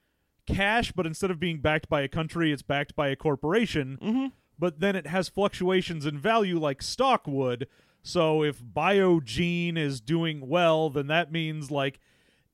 cash, 0.45 0.91
but 0.91 1.05
instead 1.05 1.31
of 1.31 1.39
being 1.39 1.59
backed 1.59 1.89
by 1.89 2.01
a 2.01 2.07
country, 2.07 2.51
it's 2.51 2.61
backed 2.61 2.95
by 2.95 3.09
a 3.09 3.15
corporation. 3.15 3.97
Mm-hmm. 4.01 4.25
But 4.59 4.79
then 4.79 4.95
it 4.95 5.07
has 5.07 5.29
fluctuations 5.29 6.05
in 6.05 6.19
value 6.19 6.59
like 6.59 6.81
stock 6.81 7.25
would. 7.25 7.67
So 8.03 8.43
if 8.43 8.61
Biogene 8.61 9.77
is 9.77 10.01
doing 10.01 10.47
well, 10.47 10.89
then 10.89 11.07
that 11.07 11.31
means 11.31 11.71
like 11.71 11.99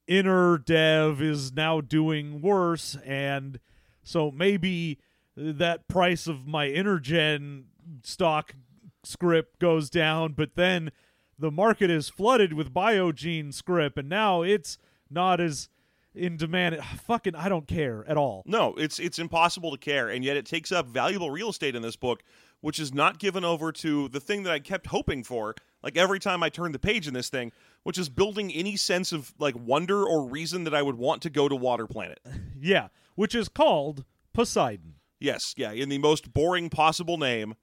inner 0.07 0.57
dev 0.57 1.21
is 1.21 1.51
now 1.51 1.81
doing 1.81 2.41
worse 2.41 2.95
and 3.05 3.59
so 4.03 4.31
maybe 4.31 4.99
that 5.37 5.87
price 5.87 6.27
of 6.27 6.47
my 6.47 6.67
intergen 6.67 7.65
stock 8.03 8.55
script 9.03 9.59
goes 9.59 9.89
down 9.89 10.33
but 10.33 10.55
then 10.55 10.91
the 11.39 11.51
market 11.51 11.89
is 11.89 12.09
flooded 12.09 12.51
with 12.53 12.73
biogene 12.73 13.53
script 13.53 13.97
and 13.97 14.09
now 14.09 14.41
it's 14.41 14.77
not 15.09 15.39
as 15.39 15.69
in 16.15 16.35
demand 16.35 16.75
ah, 16.81 16.97
fucking 17.05 17.35
i 17.35 17.47
don't 17.47 17.67
care 17.67 18.03
at 18.07 18.17
all 18.17 18.41
No, 18.47 18.73
it's 18.75 18.97
it's 18.99 19.19
impossible 19.19 19.71
to 19.71 19.77
care, 19.77 20.09
and 20.09 20.25
yet 20.25 20.35
it 20.35 20.45
takes 20.45 20.71
up 20.71 20.87
valuable 20.87 21.29
real 21.29 21.49
estate 21.49 21.75
in 21.75 21.83
this 21.83 21.95
book, 21.95 22.23
which 22.61 22.79
is 22.79 22.91
not 22.91 23.19
given 23.19 23.45
over 23.45 23.71
to 23.73 24.09
the 24.09 24.19
thing 24.19 24.41
that 24.43 24.51
I 24.51 24.59
kept 24.59 24.87
hoping 24.87 25.23
for. 25.23 25.53
Like 25.83 25.95
every 25.95 26.19
time 26.19 26.41
I 26.41 26.49
turned 26.49 26.73
the 26.73 26.79
page 26.79 27.07
in 27.07 27.13
this 27.13 27.29
thing, 27.29 27.51
which 27.83 27.99
is 27.99 28.09
building 28.09 28.51
any 28.51 28.75
sense 28.75 29.11
of 29.11 29.31
like 29.37 29.55
wonder 29.55 30.03
or 30.03 30.27
reason 30.27 30.63
that 30.63 30.73
I 30.73 30.81
would 30.81 30.95
want 30.95 31.21
to 31.21 31.29
go 31.29 31.47
to 31.47 31.55
Water 31.55 31.85
Planet. 31.85 32.19
yeah 32.59 32.87
which 33.15 33.33
is 33.35 33.47
called 33.49 34.03
poseidon 34.33 34.95
Yes, 35.19 35.53
yeah, 35.57 35.71
in 35.71 35.89
the 35.89 35.97
most 35.97 36.33
boring 36.33 36.69
possible 36.69 37.17
name. 37.17 37.55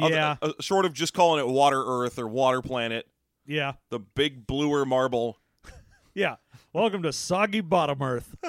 Other- 0.00 0.14
yeah 0.14 0.36
uh, 0.40 0.52
short 0.60 0.84
of 0.84 0.92
just 0.92 1.14
calling 1.14 1.40
it 1.40 1.48
Water 1.48 1.82
Earth 1.84 2.18
or 2.18 2.28
Water 2.28 2.62
Planet, 2.62 3.08
yeah 3.44 3.72
the 3.90 3.98
big 3.98 4.46
bluer 4.46 4.84
marble. 4.86 5.38
yeah 6.14 6.36
welcome 6.72 7.02
to 7.02 7.12
soggy 7.12 7.60
bottom 7.60 8.00
earth 8.00 8.34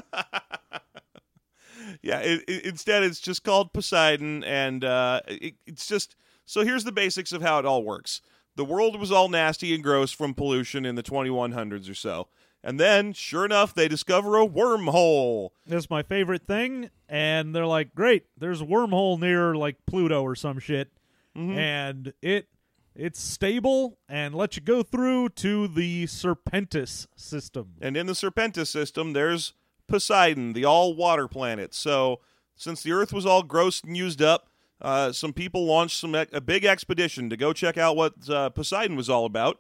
Yeah, 2.03 2.20
it, 2.20 2.44
it, 2.48 2.65
instead 2.65 3.03
it's 3.03 3.20
just 3.20 3.44
called 3.44 3.74
Poseidon, 3.74 4.44
and 4.44 4.84
uh, 4.84 5.22
it, 5.27 5.56
it's 5.65 5.88
just 5.88 6.15
so. 6.46 6.63
Here's 6.63 6.84
the 6.84 6.91
basics 6.91 7.32
of 7.32 7.41
how 7.41 7.60
it 7.60 7.65
all 7.65 7.84
works. 7.84 8.22
The 8.56 8.65
world 8.65 9.00
was 9.00 9.12
all 9.12 9.30
nasty 9.30 9.74
and 9.74 9.84
gross 9.84 10.12
from 10.12 10.34
pollution 10.34 10.86
in 10.86 10.96
the 10.96 11.03
2100s 11.03 11.89
or 11.89 11.96
so, 11.96 12.27
and 12.63 12.80
then, 12.80 13.13
sure 13.13 13.46
enough, 13.46 13.74
they 13.74 13.88
discover 13.88 14.38
a 14.38 14.48
wormhole. 14.48 15.50
That's 15.65 15.89
my 15.89 16.03
favorite 16.03 16.46
thing. 16.46 16.89
And 17.10 17.56
they're 17.56 17.65
like, 17.65 17.96
great, 17.96 18.25
there's 18.38 18.62
a 18.62 18.65
wormhole 18.65 19.20
near 19.20 19.56
like 19.56 19.77
Pluto 19.86 20.22
or 20.22 20.36
some 20.36 20.60
shit. 20.60 20.91
And 21.58 22.13
it 22.22 22.48
it's 22.96 23.22
stable 23.22 23.98
and 24.10 24.36
lets 24.36 24.58
you 24.58 24.62
go 24.62 24.84
through 24.84 25.30
to 25.30 25.68
the 25.68 26.06
Serpentis 26.06 27.08
system. 27.15 27.75
And 27.82 27.96
in 27.96 28.06
the 28.06 28.13
Serpentis 28.13 28.68
system, 28.68 29.13
there's 29.13 29.53
Poseidon, 29.88 30.53
the 30.53 30.65
all 30.65 30.94
water 30.94 31.27
planet. 31.27 31.74
So, 31.74 32.20
since 32.56 32.84
the 32.84 32.91
Earth 32.91 33.13
was 33.13 33.25
all 33.25 33.44
gross 33.44 33.82
and 33.82 33.96
used 33.96 34.22
up, 34.22 34.50
uh, 34.82 35.12
some 35.12 35.34
people 35.34 35.65
launched 35.65 35.98
some 35.98 36.13
a 36.15 36.41
big 36.41 36.65
expedition 36.65 37.30
to 37.30 37.38
go 37.38 37.53
check 37.53 37.77
out 37.77 37.96
what 37.96 38.30
uh, 38.30 38.50
Poseidon 38.50 38.96
was 38.96 39.10
all 39.10 39.25
about. 39.25 39.60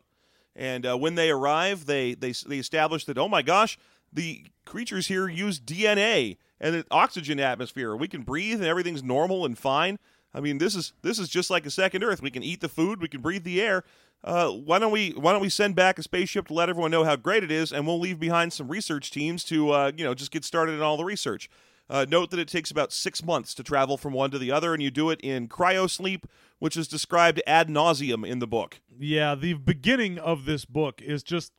And 0.55 0.85
uh, 0.85 0.97
when 0.97 1.15
they 1.15 1.29
arrive, 1.29 1.85
they 1.85 2.13
they 2.13 2.31
they 2.31 2.57
establish 2.57 3.05
that 3.05 3.17
oh 3.17 3.27
my 3.27 3.41
gosh, 3.41 3.77
the 4.11 4.45
creatures 4.65 5.07
here 5.07 5.27
use 5.27 5.59
DNA 5.59 6.37
and 6.59 6.75
an 6.75 6.83
oxygen 6.91 7.39
atmosphere. 7.39 7.95
We 7.95 8.07
can 8.07 8.23
breathe 8.23 8.59
and 8.59 8.65
everything's 8.65 9.03
normal 9.03 9.45
and 9.45 9.57
fine. 9.57 9.97
I 10.33 10.39
mean, 10.39 10.57
this 10.57 10.75
is 10.75 10.93
this 11.01 11.19
is 11.19 11.29
just 11.29 11.49
like 11.49 11.65
a 11.65 11.71
second 11.71 12.03
Earth. 12.03 12.21
We 12.21 12.31
can 12.31 12.43
eat 12.43 12.61
the 12.61 12.69
food, 12.69 13.01
we 13.01 13.07
can 13.07 13.21
breathe 13.21 13.43
the 13.43 13.61
air. 13.61 13.83
Uh, 14.23 14.49
why 14.49 14.77
don't 14.77 14.91
we 14.91 15.11
why 15.11 15.31
don't 15.31 15.41
we 15.41 15.49
send 15.49 15.75
back 15.75 15.97
a 15.97 16.03
spaceship 16.03 16.47
to 16.47 16.53
let 16.53 16.69
everyone 16.69 16.91
know 16.91 17.03
how 17.03 17.15
great 17.15 17.43
it 17.43 17.51
is, 17.51 17.71
and 17.71 17.87
we'll 17.87 17.99
leave 17.99 18.19
behind 18.19 18.53
some 18.53 18.67
research 18.67 19.09
teams 19.11 19.43
to 19.45 19.71
uh, 19.71 19.91
you 19.95 20.03
know 20.03 20.13
just 20.13 20.31
get 20.31 20.45
started 20.45 20.73
in 20.73 20.81
all 20.81 20.97
the 20.97 21.03
research. 21.03 21.49
Uh, 21.91 22.05
note 22.07 22.31
that 22.31 22.39
it 22.39 22.47
takes 22.47 22.71
about 22.71 22.93
six 22.93 23.21
months 23.21 23.53
to 23.53 23.63
travel 23.63 23.97
from 23.97 24.13
one 24.13 24.31
to 24.31 24.39
the 24.39 24.49
other, 24.49 24.73
and 24.73 24.81
you 24.81 24.89
do 24.89 25.09
it 25.09 25.19
in 25.19 25.49
cryosleep, 25.49 26.23
which 26.57 26.77
is 26.77 26.87
described 26.87 27.41
ad 27.45 27.67
nauseum 27.67 28.25
in 28.25 28.39
the 28.39 28.47
book. 28.47 28.79
Yeah, 28.97 29.35
the 29.35 29.55
beginning 29.55 30.17
of 30.17 30.45
this 30.45 30.63
book 30.63 31.01
is 31.01 31.21
just 31.21 31.51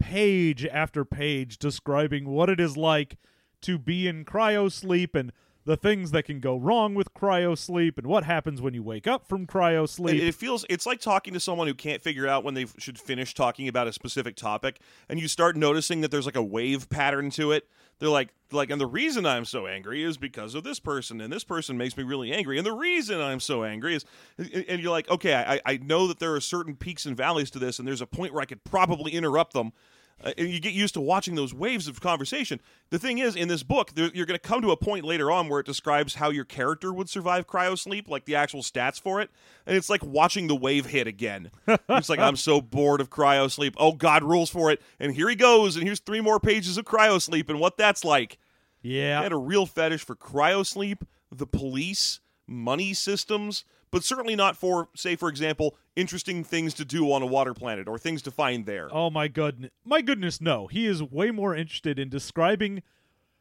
page 0.00 0.66
after 0.66 1.04
page 1.04 1.56
describing 1.56 2.28
what 2.30 2.50
it 2.50 2.58
is 2.58 2.76
like 2.76 3.16
to 3.60 3.78
be 3.78 4.08
in 4.08 4.24
cryo 4.24 4.72
sleep 4.72 5.14
and 5.14 5.30
the 5.66 5.76
things 5.76 6.10
that 6.10 6.24
can 6.24 6.40
go 6.40 6.56
wrong 6.56 6.94
with 6.94 7.12
cryo 7.12 7.56
sleep 7.56 7.98
and 7.98 8.06
what 8.06 8.24
happens 8.24 8.62
when 8.62 8.72
you 8.72 8.82
wake 8.82 9.06
up 9.06 9.28
from 9.28 9.46
cryo 9.46 9.86
It, 10.16 10.28
it 10.28 10.34
feels 10.34 10.64
it's 10.70 10.86
like 10.86 11.00
talking 11.00 11.34
to 11.34 11.38
someone 11.38 11.68
who 11.68 11.74
can't 11.74 12.02
figure 12.02 12.26
out 12.26 12.42
when 12.42 12.54
they 12.54 12.66
should 12.78 12.98
finish 12.98 13.34
talking 13.34 13.68
about 13.68 13.86
a 13.86 13.92
specific 13.92 14.36
topic, 14.36 14.80
and 15.08 15.20
you 15.20 15.28
start 15.28 15.56
noticing 15.56 16.00
that 16.00 16.10
there's 16.10 16.26
like 16.26 16.34
a 16.34 16.42
wave 16.42 16.88
pattern 16.88 17.30
to 17.30 17.52
it. 17.52 17.68
They're 18.00 18.08
like, 18.08 18.30
like, 18.50 18.70
and 18.70 18.80
the 18.80 18.86
reason 18.86 19.26
I'm 19.26 19.44
so 19.44 19.66
angry 19.66 20.02
is 20.02 20.16
because 20.16 20.54
of 20.54 20.64
this 20.64 20.80
person, 20.80 21.20
and 21.20 21.32
this 21.32 21.44
person 21.44 21.76
makes 21.76 21.96
me 21.96 22.02
really 22.02 22.32
angry, 22.32 22.58
and 22.58 22.66
the 22.66 22.72
reason 22.72 23.20
I'm 23.20 23.40
so 23.40 23.62
angry 23.62 23.94
is, 23.94 24.04
and 24.38 24.80
you're 24.80 24.90
like, 24.90 25.08
okay, 25.08 25.34
I, 25.34 25.60
I 25.64 25.76
know 25.76 26.08
that 26.08 26.18
there 26.18 26.34
are 26.34 26.40
certain 26.40 26.74
peaks 26.74 27.06
and 27.06 27.16
valleys 27.16 27.50
to 27.52 27.58
this, 27.58 27.78
and 27.78 27.86
there's 27.86 28.00
a 28.00 28.06
point 28.06 28.32
where 28.32 28.42
I 28.42 28.46
could 28.46 28.64
probably 28.64 29.12
interrupt 29.12 29.52
them. 29.52 29.72
Uh, 30.22 30.32
and 30.36 30.48
you 30.48 30.60
get 30.60 30.72
used 30.72 30.94
to 30.94 31.00
watching 31.00 31.34
those 31.34 31.54
waves 31.54 31.88
of 31.88 32.00
conversation. 32.00 32.60
The 32.90 32.98
thing 32.98 33.18
is, 33.18 33.36
in 33.36 33.48
this 33.48 33.62
book, 33.62 33.94
there, 33.94 34.10
you're 34.12 34.26
going 34.26 34.38
to 34.38 34.48
come 34.48 34.62
to 34.62 34.70
a 34.70 34.76
point 34.76 35.04
later 35.04 35.30
on 35.30 35.48
where 35.48 35.60
it 35.60 35.66
describes 35.66 36.16
how 36.16 36.30
your 36.30 36.44
character 36.44 36.92
would 36.92 37.08
survive 37.08 37.46
cryosleep, 37.46 38.08
like 38.08 38.24
the 38.24 38.34
actual 38.34 38.62
stats 38.62 39.00
for 39.00 39.20
it, 39.20 39.30
and 39.66 39.76
it's 39.76 39.88
like 39.88 40.04
watching 40.04 40.46
the 40.46 40.56
wave 40.56 40.86
hit 40.86 41.06
again. 41.06 41.50
it's 41.88 42.08
like 42.08 42.18
I'm 42.18 42.36
so 42.36 42.60
bored 42.60 43.00
of 43.00 43.10
cryosleep. 43.10 43.74
Oh, 43.78 43.92
God 43.92 44.22
rules 44.22 44.50
for 44.50 44.70
it, 44.70 44.82
and 44.98 45.14
here 45.14 45.28
he 45.28 45.36
goes, 45.36 45.76
and 45.76 45.84
here's 45.84 46.00
three 46.00 46.20
more 46.20 46.40
pages 46.40 46.76
of 46.76 46.84
cryosleep 46.84 47.48
and 47.48 47.60
what 47.60 47.76
that's 47.76 48.04
like. 48.04 48.38
Yeah, 48.82 49.20
I 49.20 49.22
had 49.22 49.32
a 49.32 49.38
real 49.38 49.66
fetish 49.66 50.04
for 50.04 50.16
cryosleep, 50.16 51.02
the 51.30 51.46
police, 51.46 52.20
money 52.46 52.94
systems, 52.94 53.64
but 53.90 54.04
certainly 54.04 54.36
not 54.36 54.56
for, 54.56 54.88
say, 54.94 55.16
for 55.16 55.28
example, 55.28 55.76
interesting 55.96 56.44
things 56.44 56.74
to 56.74 56.84
do 56.84 57.12
on 57.12 57.22
a 57.22 57.26
water 57.26 57.54
planet 57.54 57.88
or 57.88 57.98
things 57.98 58.22
to 58.22 58.30
find 58.30 58.66
there. 58.66 58.88
Oh 58.92 59.10
my 59.10 59.28
goodness. 59.28 59.70
My 59.84 60.00
goodness, 60.00 60.40
no. 60.40 60.66
He 60.66 60.86
is 60.86 61.02
way 61.02 61.30
more 61.30 61.54
interested 61.54 61.98
in 61.98 62.08
describing 62.08 62.82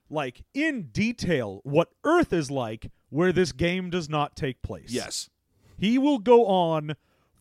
like 0.10 0.42
in 0.54 0.84
detail 0.92 1.62
what 1.64 1.90
Earth 2.04 2.34
is 2.34 2.50
like 2.50 2.92
where 3.10 3.32
this 3.32 3.52
game 3.52 3.90
does 3.90 4.10
not 4.10 4.36
take 4.36 4.62
place. 4.62 4.92
Yes. 4.92 5.30
He 5.78 5.98
will 5.98 6.20
go 6.20 6.46
on 6.48 6.96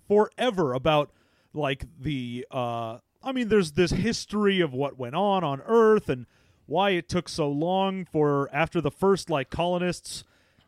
forever 0.06 0.74
about 0.74 1.10
like 1.54 1.84
the 1.98 2.46
uh 2.50 2.98
I 3.22 3.32
mean 3.32 3.48
there's 3.48 3.72
this 3.72 3.90
history 3.90 4.60
of 4.60 4.72
what 4.72 4.98
went 4.98 5.14
on 5.14 5.42
on 5.44 5.62
Earth 5.66 6.08
and 6.08 6.26
why 6.66 6.90
it 6.90 7.08
took 7.08 7.28
so 7.28 7.48
long 7.48 8.04
for 8.04 8.50
after 8.52 8.80
the 8.80 8.90
first 8.90 9.30
like 9.30 9.48
colonists 9.48 10.24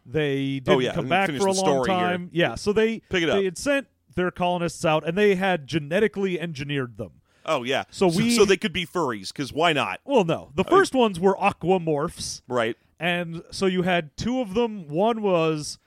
they 0.07 0.57
oh, 0.57 0.65
didn't 0.65 0.69
Oh, 0.69 0.79
yeah, 0.81 0.95
come 0.95 1.09
back 1.09 1.29
for 1.31 1.37
a 1.37 1.53
long 1.53 1.55
story 1.55 1.89
here. 1.91 1.99
time. 1.99 2.31
Yeah, 2.33 2.55
so 2.55 2.73
they 2.73 3.01
Pick 3.09 3.23
it 3.23 3.29
up. 3.31 3.37
they 3.39 3.45
had 3.45 3.59
sent 3.59 3.87
their 4.15 4.31
colonists 4.31 4.85
out 4.85 5.07
and 5.07 5.17
they 5.17 5.35
had 5.37 5.67
genetically 5.67 6.39
engineered 6.41 6.97
them. 6.97 7.13
Oh 7.47 7.63
yeah. 7.63 7.85
So 7.91 8.07
we- 8.09 8.37
so 8.37 8.45
they 8.45 8.57
could 8.57 8.73
be 8.73 8.87
furries 8.87 9.29
because 9.29 9.53
why 9.53 9.73
not? 9.73 10.01
Well, 10.05 10.25
no. 10.25 10.51
The 10.55 10.65
first 10.65 10.95
ones 10.95 11.19
were 11.19 11.35
aquamorphs, 11.37 12.43
Right. 12.49 12.77
and 12.99 13.43
so 13.51 13.67
you 13.67 13.83
had 13.83 14.17
two 14.17 14.41
of 14.41 14.55
them. 14.55 14.89
One 14.89 15.23
was 15.23 15.79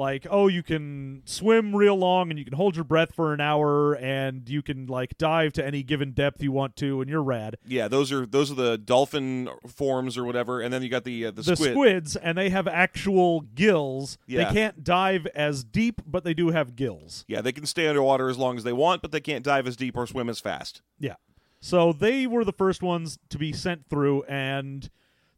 like, 0.00 0.26
oh, 0.30 0.48
you 0.48 0.62
can 0.62 1.20
swim 1.26 1.76
real 1.76 1.94
long 1.94 2.30
and 2.30 2.38
you 2.38 2.44
can 2.44 2.54
hold 2.54 2.74
your 2.74 2.84
breath 2.84 3.14
for 3.14 3.32
an 3.34 3.40
hour 3.40 3.94
and 3.94 4.48
you 4.48 4.62
can 4.62 4.86
like 4.86 5.16
dive 5.18 5.52
to 5.52 5.64
any 5.64 5.82
given 5.82 6.12
depth 6.12 6.42
you 6.42 6.50
want 6.50 6.74
to 6.76 7.00
and 7.02 7.10
you're 7.10 7.22
rad. 7.22 7.56
Yeah, 7.66 7.86
those 7.86 8.10
are 8.10 8.24
those 8.26 8.50
are 8.50 8.54
the 8.54 8.78
dolphin 8.78 9.48
forms 9.68 10.16
or 10.16 10.24
whatever, 10.24 10.60
and 10.60 10.72
then 10.72 10.82
you 10.82 10.88
got 10.88 11.04
the 11.04 11.26
uh, 11.26 11.30
the, 11.30 11.42
The 11.42 11.54
squid. 11.56 11.72
squids 11.74 12.16
and 12.16 12.36
they 12.38 12.48
have 12.48 12.66
actual 12.66 13.42
gills. 13.42 14.16
Yeah. 14.26 14.44
They 14.48 14.54
can't 14.54 14.82
dive 14.82 15.26
as 15.34 15.62
deep, 15.62 16.00
but 16.06 16.24
they 16.24 16.34
do 16.34 16.48
have 16.48 16.74
gills. 16.74 17.24
Yeah, 17.28 17.42
they 17.42 17.52
can 17.52 17.66
stay 17.66 17.86
underwater 17.86 18.28
as 18.30 18.38
long 18.38 18.56
as 18.56 18.64
they 18.64 18.72
want, 18.72 19.02
but 19.02 19.12
they 19.12 19.20
can't 19.20 19.44
dive 19.44 19.66
as 19.68 19.76
deep 19.76 19.96
or 19.96 20.06
swim 20.06 20.28
as 20.30 20.40
fast. 20.40 20.80
Yeah. 20.98 21.16
So 21.60 21.92
they 21.92 22.26
were 22.26 22.42
the 22.44 22.54
first 22.54 22.82
ones 22.82 23.18
to 23.28 23.36
be 23.36 23.52
sent 23.52 23.86
through, 23.90 24.22
and 24.22 24.88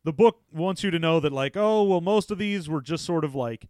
the 0.04 0.12
book 0.12 0.38
wants 0.52 0.84
you 0.84 0.90
to 0.92 0.98
know 1.00 1.18
that, 1.18 1.32
like, 1.32 1.56
oh, 1.56 1.82
well, 1.82 2.00
most 2.00 2.30
of 2.30 2.38
these 2.38 2.68
were 2.68 2.80
just 2.80 3.04
sort 3.04 3.24
of 3.24 3.34
like 3.34 3.66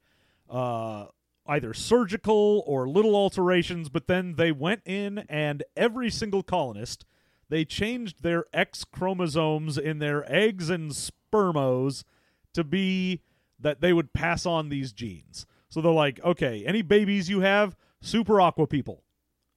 uh, 0.52 1.06
either 1.46 1.74
surgical 1.74 2.62
or 2.66 2.88
little 2.88 3.16
alterations, 3.16 3.88
but 3.88 4.06
then 4.06 4.34
they 4.36 4.52
went 4.52 4.82
in 4.84 5.18
and 5.28 5.64
every 5.76 6.10
single 6.10 6.42
colonist, 6.42 7.04
they 7.48 7.64
changed 7.64 8.22
their 8.22 8.44
X 8.52 8.84
chromosomes 8.84 9.76
in 9.76 9.98
their 9.98 10.30
eggs 10.32 10.70
and 10.70 10.92
spermos 10.92 12.04
to 12.54 12.62
be 12.62 13.22
that 13.58 13.80
they 13.80 13.92
would 13.92 14.12
pass 14.12 14.46
on 14.46 14.68
these 14.68 14.92
genes. 14.92 15.46
So 15.68 15.80
they're 15.80 15.90
like, 15.90 16.20
okay, 16.22 16.64
any 16.66 16.82
babies 16.82 17.28
you 17.28 17.40
have, 17.40 17.76
super 18.00 18.40
aqua 18.40 18.66
people. 18.66 19.02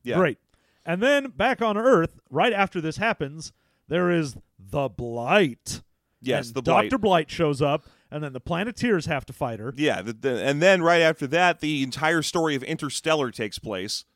Yeah. 0.04 0.16
Great. 0.16 0.40
And 0.86 1.02
then 1.02 1.32
back 1.32 1.62
on 1.62 1.78
Earth, 1.78 2.20
right 2.30 2.54
after 2.54 2.80
this 2.80 2.98
happens, 2.98 3.52
there 3.88 4.12
is 4.12 4.36
the 4.58 4.88
Blight. 4.88 5.82
Yes, 6.22 6.48
And 6.48 6.56
the 6.56 6.62
blight. 6.62 6.90
Dr. 6.90 6.98
Blight 7.00 7.30
shows 7.30 7.62
up, 7.62 7.86
and 8.16 8.24
then 8.24 8.32
the 8.32 8.40
Planeteers 8.40 9.08
have 9.08 9.26
to 9.26 9.34
fight 9.34 9.60
her. 9.60 9.74
Yeah, 9.76 10.02
the, 10.02 10.14
the, 10.14 10.42
and 10.42 10.62
then 10.62 10.82
right 10.82 11.02
after 11.02 11.28
that, 11.28 11.60
the 11.60 11.84
entire 11.84 12.22
story 12.22 12.56
of 12.56 12.64
Interstellar 12.64 13.30
takes 13.30 13.60
place. 13.60 14.06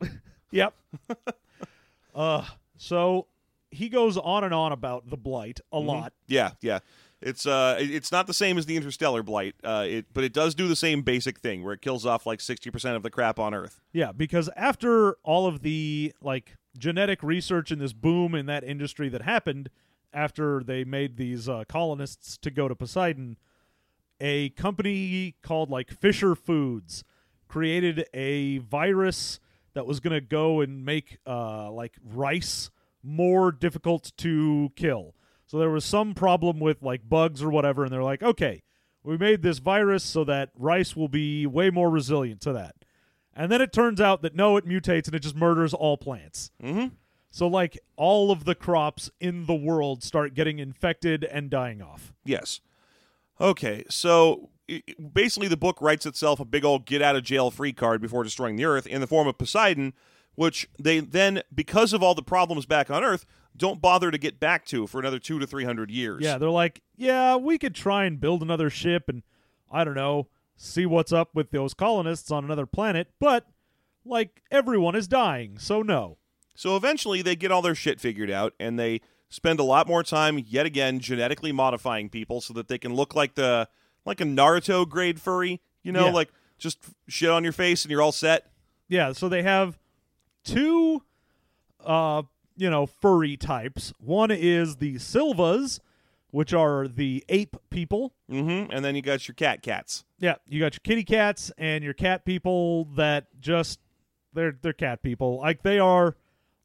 Yep. 0.52 0.74
uh, 2.16 2.44
so 2.76 3.28
he 3.70 3.88
goes 3.88 4.16
on 4.16 4.42
and 4.42 4.52
on 4.52 4.72
about 4.72 5.08
the 5.08 5.16
Blight 5.16 5.60
a 5.70 5.78
lot. 5.78 6.12
Yeah, 6.26 6.50
yeah. 6.60 6.80
It's 7.22 7.46
uh, 7.46 7.76
it's 7.78 8.10
not 8.10 8.26
the 8.26 8.34
same 8.34 8.58
as 8.58 8.66
the 8.66 8.76
Interstellar 8.76 9.22
blight, 9.22 9.54
uh, 9.62 9.84
it 9.86 10.06
but 10.12 10.24
it 10.24 10.32
does 10.32 10.56
do 10.56 10.66
the 10.66 10.74
same 10.74 11.02
basic 11.02 11.38
thing 11.38 11.62
where 11.62 11.72
it 11.72 11.82
kills 11.82 12.04
off 12.04 12.26
like 12.26 12.40
sixty 12.40 12.68
percent 12.68 12.96
of 12.96 13.04
the 13.04 13.10
crap 13.10 13.38
on 13.38 13.54
Earth. 13.54 13.80
Yeah, 13.92 14.10
because 14.10 14.50
after 14.56 15.12
all 15.22 15.46
of 15.46 15.62
the 15.62 16.12
like 16.20 16.56
genetic 16.76 17.22
research 17.22 17.70
and 17.70 17.80
this 17.80 17.92
boom 17.92 18.34
in 18.34 18.46
that 18.46 18.64
industry 18.64 19.08
that 19.10 19.22
happened 19.22 19.70
after 20.12 20.64
they 20.64 20.82
made 20.82 21.16
these 21.16 21.48
uh, 21.48 21.62
colonists 21.68 22.36
to 22.38 22.50
go 22.50 22.66
to 22.66 22.74
Poseidon, 22.74 23.36
a 24.20 24.50
company 24.50 25.36
called 25.42 25.70
like 25.70 25.90
Fisher 25.90 26.34
Foods 26.34 27.04
created 27.48 28.06
a 28.14 28.58
virus 28.58 29.40
that 29.74 29.86
was 29.86 30.00
going 30.00 30.14
to 30.14 30.20
go 30.20 30.60
and 30.60 30.84
make 30.84 31.18
uh, 31.26 31.70
like 31.70 31.96
rice 32.04 32.70
more 33.02 33.50
difficult 33.52 34.12
to 34.18 34.70
kill. 34.76 35.14
So 35.46 35.58
there 35.58 35.70
was 35.70 35.84
some 35.84 36.14
problem 36.14 36.60
with 36.60 36.82
like 36.82 37.08
bugs 37.08 37.42
or 37.42 37.50
whatever, 37.50 37.84
and 37.84 37.92
they're 37.92 38.02
like, 38.02 38.22
okay, 38.22 38.62
we 39.02 39.16
made 39.16 39.42
this 39.42 39.58
virus 39.58 40.04
so 40.04 40.24
that 40.24 40.50
rice 40.56 40.94
will 40.94 41.08
be 41.08 41.46
way 41.46 41.70
more 41.70 41.90
resilient 41.90 42.40
to 42.42 42.52
that. 42.52 42.76
And 43.34 43.50
then 43.50 43.60
it 43.60 43.72
turns 43.72 44.00
out 44.00 44.22
that 44.22 44.34
no, 44.34 44.56
it 44.56 44.66
mutates 44.66 45.06
and 45.06 45.14
it 45.14 45.20
just 45.20 45.36
murders 45.36 45.72
all 45.72 45.96
plants. 45.96 46.50
Mm-hmm. 46.62 46.88
So 47.30 47.46
like 47.46 47.78
all 47.96 48.30
of 48.30 48.44
the 48.44 48.54
crops 48.54 49.10
in 49.20 49.46
the 49.46 49.54
world 49.54 50.02
start 50.02 50.34
getting 50.34 50.58
infected 50.58 51.24
and 51.24 51.48
dying 51.48 51.80
off. 51.80 52.12
Yes. 52.24 52.60
Okay, 53.40 53.84
so 53.88 54.50
basically, 55.12 55.48
the 55.48 55.56
book 55.56 55.80
writes 55.80 56.06
itself 56.06 56.40
a 56.40 56.44
big 56.44 56.64
old 56.64 56.84
get 56.84 57.00
out 57.02 57.16
of 57.16 57.22
jail 57.22 57.50
free 57.50 57.72
card 57.72 58.00
before 58.00 58.22
destroying 58.22 58.56
the 58.56 58.64
Earth 58.64 58.86
in 58.86 59.00
the 59.00 59.06
form 59.06 59.26
of 59.26 59.38
Poseidon, 59.38 59.94
which 60.34 60.68
they 60.78 61.00
then, 61.00 61.42
because 61.54 61.92
of 61.92 62.02
all 62.02 62.14
the 62.14 62.22
problems 62.22 62.66
back 62.66 62.90
on 62.90 63.02
Earth, 63.02 63.24
don't 63.56 63.80
bother 63.80 64.10
to 64.10 64.18
get 64.18 64.38
back 64.38 64.64
to 64.66 64.86
for 64.86 65.00
another 65.00 65.18
two 65.18 65.38
to 65.38 65.46
three 65.46 65.64
hundred 65.64 65.90
years. 65.90 66.22
Yeah, 66.22 66.38
they're 66.38 66.50
like, 66.50 66.82
yeah, 66.96 67.36
we 67.36 67.58
could 67.58 67.74
try 67.74 68.04
and 68.04 68.20
build 68.20 68.42
another 68.42 68.70
ship 68.70 69.08
and 69.08 69.22
I 69.70 69.84
don't 69.84 69.94
know, 69.94 70.28
see 70.56 70.84
what's 70.84 71.12
up 71.12 71.34
with 71.34 71.50
those 71.50 71.74
colonists 71.74 72.30
on 72.30 72.44
another 72.44 72.66
planet, 72.66 73.08
but 73.18 73.46
like 74.04 74.42
everyone 74.50 74.94
is 74.94 75.08
dying, 75.08 75.58
so 75.58 75.82
no. 75.82 76.18
So 76.54 76.76
eventually, 76.76 77.22
they 77.22 77.36
get 77.36 77.50
all 77.50 77.62
their 77.62 77.74
shit 77.74 78.00
figured 78.00 78.30
out, 78.30 78.52
and 78.60 78.78
they 78.78 79.00
spend 79.30 79.58
a 79.60 79.62
lot 79.64 79.86
more 79.88 80.02
time, 80.02 80.38
yet 80.46 80.66
again, 80.66 81.00
genetically 81.00 81.52
modifying 81.52 82.10
people 82.10 82.40
so 82.42 82.52
that 82.54 82.68
they 82.68 82.76
can 82.78 82.92
look 82.94 83.14
like 83.14 83.34
the 83.36 83.68
like 84.04 84.20
a 84.20 84.24
Naruto 84.24 84.86
grade 84.88 85.20
furry. 85.20 85.60
You 85.82 85.92
know, 85.92 86.06
Yeah. 86.06 86.12
like 86.12 86.30
just 86.58 86.78
shit 87.08 87.30
on 87.30 87.42
your 87.44 87.52
face 87.54 87.84
and 87.84 87.90
you're 87.90 88.02
all 88.02 88.12
set. 88.12 88.50
Yeah, 88.88 89.12
so 89.12 89.28
they 89.28 89.42
have 89.42 89.78
two 90.44 91.02
uh, 91.84 92.22
you 92.56 92.68
know, 92.68 92.84
furry 92.86 93.36
types. 93.38 93.92
One 93.98 94.30
is 94.30 94.76
the 94.76 94.96
Silvas, 94.98 95.80
which 96.30 96.52
are 96.52 96.86
the 96.86 97.24
ape 97.30 97.56
people. 97.70 98.12
Mm-hmm. 98.30 98.70
And 98.70 98.84
then 98.84 98.94
you 98.94 99.00
got 99.02 99.26
your 99.26 99.34
cat 99.34 99.62
cats. 99.62 100.04
Yeah, 100.18 100.34
you 100.46 100.60
got 100.60 100.74
your 100.74 100.80
kitty 100.84 101.04
cats 101.04 101.50
and 101.56 101.82
your 101.82 101.94
cat 101.94 102.24
people 102.26 102.84
that 102.96 103.28
just 103.40 103.80
they're 104.34 104.56
they're 104.60 104.72
cat 104.74 105.02
people. 105.02 105.38
Like 105.38 105.62
they 105.62 105.78
are 105.78 106.16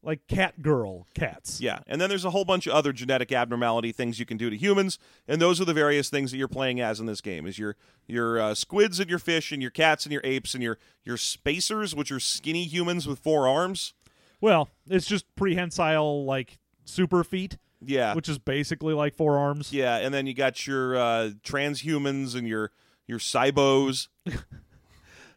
like 0.05 0.25
cat 0.27 0.62
girl 0.62 1.07
cats. 1.13 1.59
Yeah, 1.59 1.79
and 1.88 2.00
then 2.00 2.07
there's 2.09 2.24
a 2.24 2.29
whole 2.29 2.45
bunch 2.45 2.67
of 2.67 2.74
other 2.74 2.93
genetic 2.93 3.31
abnormality 3.33 3.91
things 3.91 4.19
you 4.19 4.25
can 4.25 4.38
do 4.38 4.50
to 4.50 4.55
humans, 4.55 4.97
and 5.27 5.41
those 5.41 5.59
are 5.59 5.65
the 5.65 5.74
various 5.74 6.09
things 6.09 6.31
that 6.31 6.38
you're 6.38 6.47
playing 6.47 6.79
as 6.79 7.00
in 7.01 7.05
this 7.07 7.19
game. 7.21 7.45
Is 7.47 7.59
your 7.59 7.75
your 8.07 8.39
uh, 8.39 8.55
squids 8.55 9.00
and 9.00 9.09
your 9.09 9.19
fish 9.19 9.51
and 9.51 9.62
your 9.62 9.71
cats 9.71 10.05
and 10.05 10.13
your 10.13 10.21
apes 10.24 10.53
and 10.53 10.63
your 10.63 10.77
your 11.03 11.17
spacers, 11.17 11.93
which 11.93 12.12
are 12.12 12.19
skinny 12.19 12.63
humans 12.63 13.07
with 13.07 13.19
four 13.19 13.47
arms. 13.47 13.93
Well, 14.39 14.69
it's 14.88 15.07
just 15.07 15.25
prehensile 15.35 16.24
like 16.25 16.59
super 16.83 17.24
feet, 17.24 17.57
Yeah, 17.81 18.13
which 18.13 18.29
is 18.29 18.38
basically 18.38 18.93
like 18.93 19.15
four 19.15 19.38
arms. 19.39 19.74
yeah, 19.74 19.97
and 19.97 20.13
then 20.13 20.27
you 20.27 20.33
got 20.35 20.67
your 20.67 20.95
uh, 20.95 21.29
transhumans 21.43 22.35
and 22.35 22.47
your 22.47 22.71
your 23.07 23.19
cybos. 23.19 24.07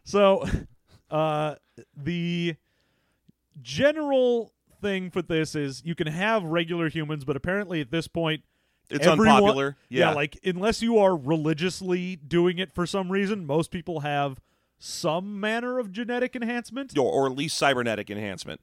So, 0.03 0.43
uh, 1.11 1.55
the 1.95 2.55
general 3.61 4.53
thing 4.81 5.09
for 5.11 5.21
this 5.21 5.55
is 5.55 5.81
you 5.85 5.95
can 5.95 6.07
have 6.07 6.43
regular 6.43 6.89
humans, 6.89 7.25
but 7.25 7.35
apparently 7.35 7.81
at 7.81 7.91
this 7.91 8.07
point, 8.07 8.43
It's 8.89 9.05
Everyone- 9.05 9.35
unpopular. 9.37 9.77
Yeah. 9.89 10.13
like 10.13 10.39
unless 10.43 10.81
you 10.81 10.97
are 10.97 11.15
religiously 11.15 12.15
doing 12.15 12.57
it 12.57 12.73
for 12.73 12.85
some 12.87 13.11
reason, 13.11 13.45
most 13.45 13.69
people 13.71 13.99
have 13.99 14.39
some 14.79 15.39
manner 15.39 15.77
of 15.77 15.91
genetic 15.91 16.35
enhancement. 16.35 16.97
or, 16.97 17.11
or 17.11 17.27
at 17.29 17.37
least 17.37 17.57
cybernetic 17.57 18.09
enhancement. 18.09 18.61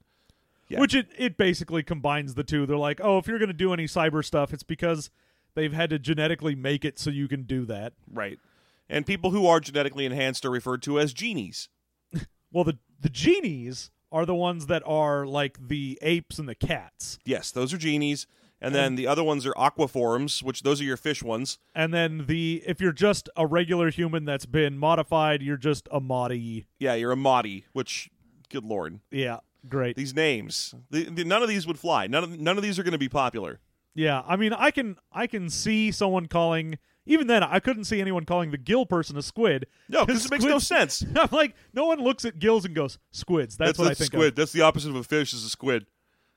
Yeah. 0.69 0.81
Which 0.81 0.95
it, 0.97 1.09
it 1.17 1.37
basically 1.37 1.83
combines 1.85 2.35
the 2.35 2.43
two. 2.43 2.67
They're 2.67 2.77
like, 2.77 3.01
oh, 3.03 3.19
if 3.19 3.29
you're 3.29 3.39
going 3.39 3.49
to 3.51 3.53
do 3.55 3.73
any 3.73 3.85
cyber 3.85 4.25
stuff, 4.25 4.53
it's 4.53 4.65
because 4.65 5.11
they've 5.55 5.73
had 5.73 5.91
to 5.91 5.99
genetically 6.01 6.57
make 6.57 6.85
it 6.85 6.99
so 6.99 7.11
you 7.11 7.29
can 7.29 7.45
do 7.45 7.65
that. 7.67 7.93
Right. 8.13 8.41
And 8.89 9.07
people 9.07 9.31
who 9.31 9.47
are 9.47 9.61
genetically 9.61 10.07
enhanced 10.07 10.45
are 10.45 10.51
referred 10.51 10.83
to 10.85 10.99
as 10.99 11.13
genies. 11.13 11.69
Well, 12.53 12.65
the 12.65 12.79
the 13.01 13.09
genies 13.11 13.91
are 14.13 14.25
the 14.27 14.35
ones 14.35 14.67
that 14.67 14.83
are 14.87 15.27
like 15.27 15.69
the 15.69 15.99
apes 16.03 16.39
and 16.39 16.49
the 16.49 16.55
cats, 16.55 17.19
Yes, 17.25 17.51
those 17.51 17.73
are 17.75 17.79
genies. 17.79 18.27
And 18.59 18.75
then 18.75 18.95
the 18.95 19.07
other 19.07 19.23
ones 19.23 19.45
are 19.45 19.53
aquaforms, 19.53 20.43
which 20.43 20.63
those 20.63 20.81
are 20.81 20.85
your 20.85 20.97
fish 20.97 21.23
ones. 21.23 21.59
and 21.75 21.93
then 21.93 22.25
the 22.27 22.63
if 22.67 22.81
you're 22.81 22.91
just 22.93 23.29
a 23.37 23.47
regular 23.47 23.91
human 23.91 24.25
that's 24.25 24.47
been 24.47 24.79
modified, 24.79 25.43
you're 25.43 25.59
just 25.59 25.87
a 25.93 26.01
modi. 26.01 26.67
Yeah, 26.79 26.95
you're 26.95 27.13
a 27.13 27.17
modi, 27.17 27.67
which, 27.75 28.09
good 28.49 28.65
lord, 28.65 29.01
Yeah, 29.11 29.41
great. 29.69 29.95
these 29.97 30.15
names, 30.15 30.75
the, 30.91 31.05
the, 31.05 31.25
none 31.25 31.43
of 31.43 31.49
these 31.51 31.67
would 31.67 31.79
fly. 31.79 32.07
None 32.07 32.25
of 32.25 32.41
none 32.41 32.57
of 32.57 32.63
these 32.63 32.79
are 32.79 32.83
going 32.83 32.93
to 32.93 32.99
be 32.99 33.11
popular. 33.11 33.61
Yeah, 33.95 34.23
I 34.27 34.37
mean, 34.37 34.53
I 34.55 34.71
can 34.71 34.97
I 35.13 35.27
can 35.27 35.51
see 35.51 35.91
someone 35.91 36.27
calling. 36.27 36.79
Even 37.07 37.27
then, 37.29 37.43
I 37.43 37.61
couldn't 37.61 37.85
see 37.85 38.01
anyone 38.01 38.25
calling 38.25 38.51
the 38.51 38.59
gill 38.59 38.85
person 38.85 39.17
a 39.17 39.23
squid. 39.23 39.67
No, 39.89 40.05
because 40.05 40.25
it 40.27 40.31
makes 40.31 40.45
no 40.45 40.59
sense. 40.59 41.05
I'm 41.17 41.29
like, 41.33 41.55
no 41.73 41.87
one 41.87 42.01
looks 42.01 42.25
at 42.25 42.39
gills 42.39 42.65
and 42.65 42.75
goes 42.75 42.99
squids. 43.13 43.57
That's, 43.57 43.79
what 43.79 43.89
I 43.89 43.93
a 43.93 43.95
think 43.95 44.13
squid. 44.13 44.37
That's 44.37 44.53
the 44.53 44.63
opposite 44.63 44.91
of 44.91 44.97
a 44.97 45.05
fish. 45.05 45.33
Is 45.33 45.45
a 45.45 45.49
squid. 45.49 45.87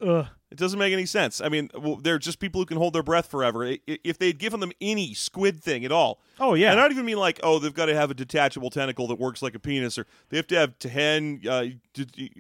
Ugh. 0.02 0.28
It 0.52 0.58
doesn't 0.58 0.80
make 0.80 0.94
any 0.94 1.06
sense. 1.06 1.42
I 1.42 1.50
mean, 1.50 1.70
well, 1.78 1.98
they're 1.98 2.18
just 2.18 2.40
people 2.40 2.62
who 2.62 2.66
can 2.66 2.78
hold 2.78 2.94
their 2.94 3.04
breath 3.04 3.28
forever. 3.30 3.66
I- 3.66 3.80
i- 3.88 4.00
If 4.04 4.18
they'd 4.18 4.38
given 4.40 4.62
them 4.62 4.72
any 4.82 5.14
squid 5.14 5.62
thing 5.62 5.84
at 5.86 5.92
all, 5.92 6.22
Oh 6.40 6.54
yeah, 6.54 6.72
and 6.72 6.80
I 6.80 6.84
don't 6.84 6.94
even 6.94 7.06
mean 7.06 7.18
like, 7.18 7.40
oh, 7.44 7.60
they've 7.60 7.74
got 7.74 7.88
to 7.88 7.96
have 7.96 8.10
a 8.10 8.14
detachable 8.14 8.70
tentacle 8.70 9.08
that 9.08 9.20
works 9.20 9.42
like 9.42 9.54
a 9.56 9.60
penis, 9.60 9.98
or 9.98 10.08
they 10.30 10.38
have 10.38 10.48
to 10.48 10.56
have 10.56 10.80
ten 10.80 11.42
uh, 11.48 11.66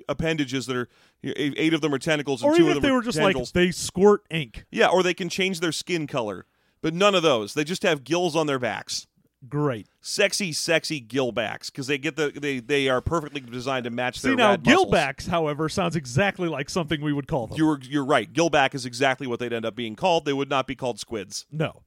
appendages 0.07 0.65
that 0.67 0.75
are 0.75 0.88
you 1.21 1.29
know, 1.29 1.36
eight 1.38 1.74
of 1.74 1.81
them 1.81 1.93
are 1.93 2.00
tentacles, 2.00 2.41
and 2.41 2.51
or 2.51 2.55
two 2.55 2.63
even 2.63 2.71
of 2.71 2.77
if 2.77 2.81
them 2.81 2.89
they 2.89 2.93
are 2.93 2.98
were 2.98 3.03
just 3.03 3.17
tendrils. 3.17 3.50
like 3.50 3.53
they 3.65 3.71
squirt 3.71 4.21
ink. 4.29 4.65
yeah, 4.71 4.88
or 4.88 5.03
they 5.03 5.13
can 5.13 5.29
change 5.29 5.59
their 5.59 5.71
skin 5.74 6.07
color, 6.07 6.45
but 6.81 6.93
none 6.93 7.15
of 7.15 7.24
those. 7.24 7.53
They 7.53 7.63
just 7.63 7.83
have 7.83 8.03
gills 8.03 8.36
on 8.36 8.48
their 8.48 8.59
backs. 8.59 9.07
Great. 9.48 9.88
Sexy, 10.01 10.51
sexy 10.51 11.00
gill 11.00 11.31
backs 11.31 11.69
because 11.69 11.88
they 11.88 11.98
get 11.98 12.17
the 12.17 12.29
they 12.36 12.59
they 12.59 12.89
are 12.89 13.00
perfectly 13.00 13.39
designed 13.39 13.86
to 13.86 13.89
match 13.89 14.19
See 14.19 14.27
their 14.29 14.36
now, 14.36 14.50
rad 14.51 14.65
muscles. 14.65 14.86
gillbacks, 14.91 15.27
however, 15.29 15.69
sounds 15.69 15.95
exactly 15.95 16.50
like 16.50 16.69
something 16.69 17.00
we 17.01 17.13
would 17.13 17.27
call 17.27 17.48
them. 17.48 17.57
You're 17.57 17.79
you're 17.83 18.03
right. 18.05 18.31
Gillback 18.33 18.75
is 18.75 18.86
exactly 18.86 19.27
what 19.27 19.39
they'd 19.39 19.53
end 19.53 19.65
up 19.65 19.75
being 19.75 19.95
called. 19.95 20.25
They 20.25 20.33
would 20.33 20.50
not 20.50 20.67
be 20.67 20.75
called 20.75 21.00
squids. 21.00 21.45
no. 21.51 21.83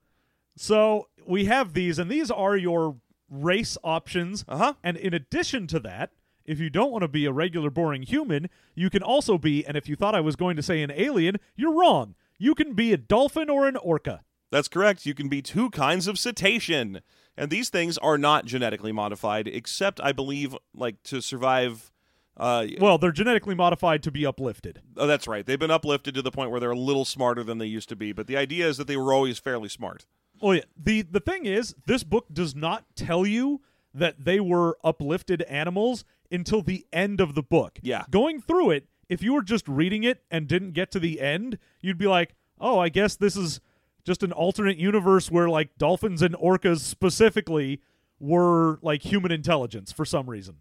So 0.56 1.08
we 1.26 1.46
have 1.46 1.72
these, 1.72 1.99
and 1.99 2.11
these 2.11 2.30
are 2.30 2.56
your 2.56 2.96
race 3.30 3.78
options. 3.82 4.44
Uh 4.49 4.56
huh. 4.58 4.75
And 4.82 4.96
in 4.96 5.14
addition 5.14 5.66
to 5.68 5.80
that, 5.80 6.11
if 6.44 6.58
you 6.61 6.68
don't 6.70 6.90
want 6.92 7.02
to 7.02 7.08
be 7.08 7.25
a 7.25 7.32
regular 7.32 7.70
boring 7.70 8.02
human, 8.02 8.49
you 8.75 8.90
can 8.90 9.02
also 9.02 9.38
be, 9.38 9.64
and 9.66 9.76
if 9.76 9.88
you 9.88 9.96
thought 9.96 10.14
I 10.14 10.20
was 10.20 10.37
going 10.37 10.56
to 10.56 10.62
say 10.62 10.82
an 10.82 10.90
alien, 10.94 11.37
you're 11.56 11.72
wrong. 11.75 12.14
You 12.38 12.54
can 12.54 12.75
be 12.75 12.92
a 12.92 12.96
dolphin 12.99 13.49
or 13.49 13.66
an 13.66 13.76
orca. 13.76 14.22
That's 14.52 14.68
correct. 14.68 15.04
You 15.06 15.14
can 15.14 15.28
be 15.28 15.42
two 15.42 15.71
kinds 15.71 16.06
of 16.06 16.18
cetacean. 16.18 17.00
And 17.37 17.50
these 17.50 17.71
things 17.71 17.97
are 17.99 18.18
not 18.18 18.44
genetically 18.44 18.92
modified, 18.92 19.49
except, 19.49 19.99
I 20.00 20.12
believe, 20.12 20.54
like 20.75 21.02
to 21.04 21.21
survive. 21.23 21.90
Uh, 22.37 22.66
Well, 22.78 22.99
they're 22.99 23.11
genetically 23.12 23.54
modified 23.54 24.02
to 24.04 24.11
be 24.11 24.25
uplifted. 24.26 24.82
oh, 24.97 25.06
that's 25.06 25.26
right. 25.26 25.44
They've 25.44 25.59
been 25.59 25.71
uplifted 25.71 26.14
to 26.14 26.23
the 26.23 26.30
point 26.30 26.50
where 26.50 26.61
they're 26.61 26.71
a 26.71 26.78
little 26.78 27.04
smarter 27.06 27.42
than 27.42 27.59
they 27.59 27.66
used 27.66 27.88
to 27.88 27.97
be. 27.97 28.12
But 28.12 28.26
the 28.26 28.37
idea 28.37 28.68
is 28.68 28.76
that 28.76 28.87
they 28.87 28.97
were 28.97 29.12
always 29.14 29.38
fairly 29.38 29.68
smart. 29.71 30.06
Oh 30.42 30.52
yeah. 30.52 30.62
The 30.76 31.02
the 31.02 31.21
thing 31.21 31.47
is, 31.47 31.75
this 31.87 32.04
book 32.04 32.26
does 32.32 32.54
not 32.54 32.85
tell 32.97 33.25
you 33.26 33.61
that 33.94 34.25
they 34.25 34.40
were 34.40 34.76
uplifted 34.85 35.42
animals 35.42 36.04
until 36.30 36.62
the 36.62 36.85
end 36.92 37.21
of 37.21 37.35
the 37.35 37.42
book. 37.42 37.78
Yeah. 37.82 38.04
Going 38.10 38.41
through 38.41 38.71
it, 38.73 38.88
if 39.08 39.23
you 39.23 39.32
were 39.34 39.43
just 39.43 39.67
reading 39.69 40.02
it 40.04 40.23
and 40.30 40.49
didn't 40.49 40.73
get 40.73 40.91
to 40.93 40.99
the 41.00 41.21
end, 41.21 41.58
you'd 41.80 41.99
be 41.99 42.06
like, 42.06 42.34
"Oh, 42.60 42.78
I 42.78 42.88
guess 42.88 43.15
this 43.17 43.36
is 43.36 43.60
just 44.04 44.23
an 44.23 44.32
alternate 44.32 44.78
universe 44.78 45.30
where 45.30 45.49
like 45.49 45.76
dolphins 45.78 46.23
and 46.23 46.34
orcas 46.36 46.80
specifically 46.80 47.80
were 48.19 48.78
like 48.82 49.02
human 49.02 49.32
intelligence 49.32 49.93
for 49.93 50.04
some 50.04 50.28
reason." 50.28 50.56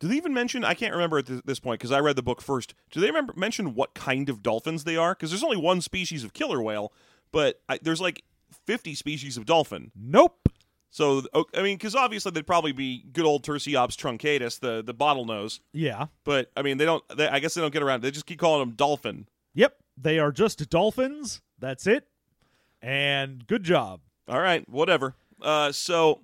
Do 0.00 0.08
they 0.08 0.16
even 0.16 0.34
mention? 0.34 0.64
I 0.64 0.74
can't 0.74 0.92
remember 0.92 1.18
at 1.18 1.46
this 1.46 1.60
point 1.60 1.80
because 1.80 1.92
I 1.92 2.00
read 2.00 2.16
the 2.16 2.22
book 2.22 2.42
first. 2.42 2.74
Do 2.90 3.00
they 3.00 3.06
remember 3.06 3.32
mention 3.36 3.74
what 3.74 3.94
kind 3.94 4.28
of 4.28 4.42
dolphins 4.42 4.84
they 4.84 4.96
are? 4.96 5.14
Because 5.14 5.30
there's 5.30 5.44
only 5.44 5.56
one 5.56 5.80
species 5.80 6.24
of 6.24 6.32
killer 6.32 6.60
whale, 6.60 6.92
but 7.32 7.60
I, 7.68 7.78
there's 7.80 8.00
like 8.00 8.22
50 8.66 8.94
species 8.94 9.36
of 9.36 9.46
dolphin. 9.46 9.92
Nope. 9.94 10.48
So, 10.90 11.22
I 11.34 11.62
mean, 11.62 11.76
because 11.76 11.96
obviously 11.96 12.30
they'd 12.30 12.46
probably 12.46 12.72
be 12.72 13.04
good 13.12 13.24
old 13.24 13.44
Tursiops 13.44 13.96
truncatus, 13.96 14.60
the 14.60 14.82
the 14.82 14.94
bottlenose. 14.94 15.58
Yeah. 15.72 16.06
But 16.22 16.52
I 16.56 16.62
mean, 16.62 16.78
they 16.78 16.84
don't. 16.84 17.02
They, 17.16 17.26
I 17.26 17.40
guess 17.40 17.54
they 17.54 17.60
don't 17.60 17.72
get 17.72 17.82
around. 17.82 18.02
They 18.02 18.10
just 18.10 18.26
keep 18.26 18.38
calling 18.38 18.60
them 18.60 18.76
dolphin. 18.76 19.26
Yep. 19.54 19.76
They 19.96 20.18
are 20.18 20.30
just 20.30 20.68
dolphins. 20.70 21.40
That's 21.58 21.86
it. 21.86 22.06
And 22.84 23.46
good 23.46 23.64
job. 23.64 24.00
All 24.28 24.40
right, 24.40 24.68
whatever. 24.68 25.14
Uh, 25.40 25.72
so, 25.72 26.20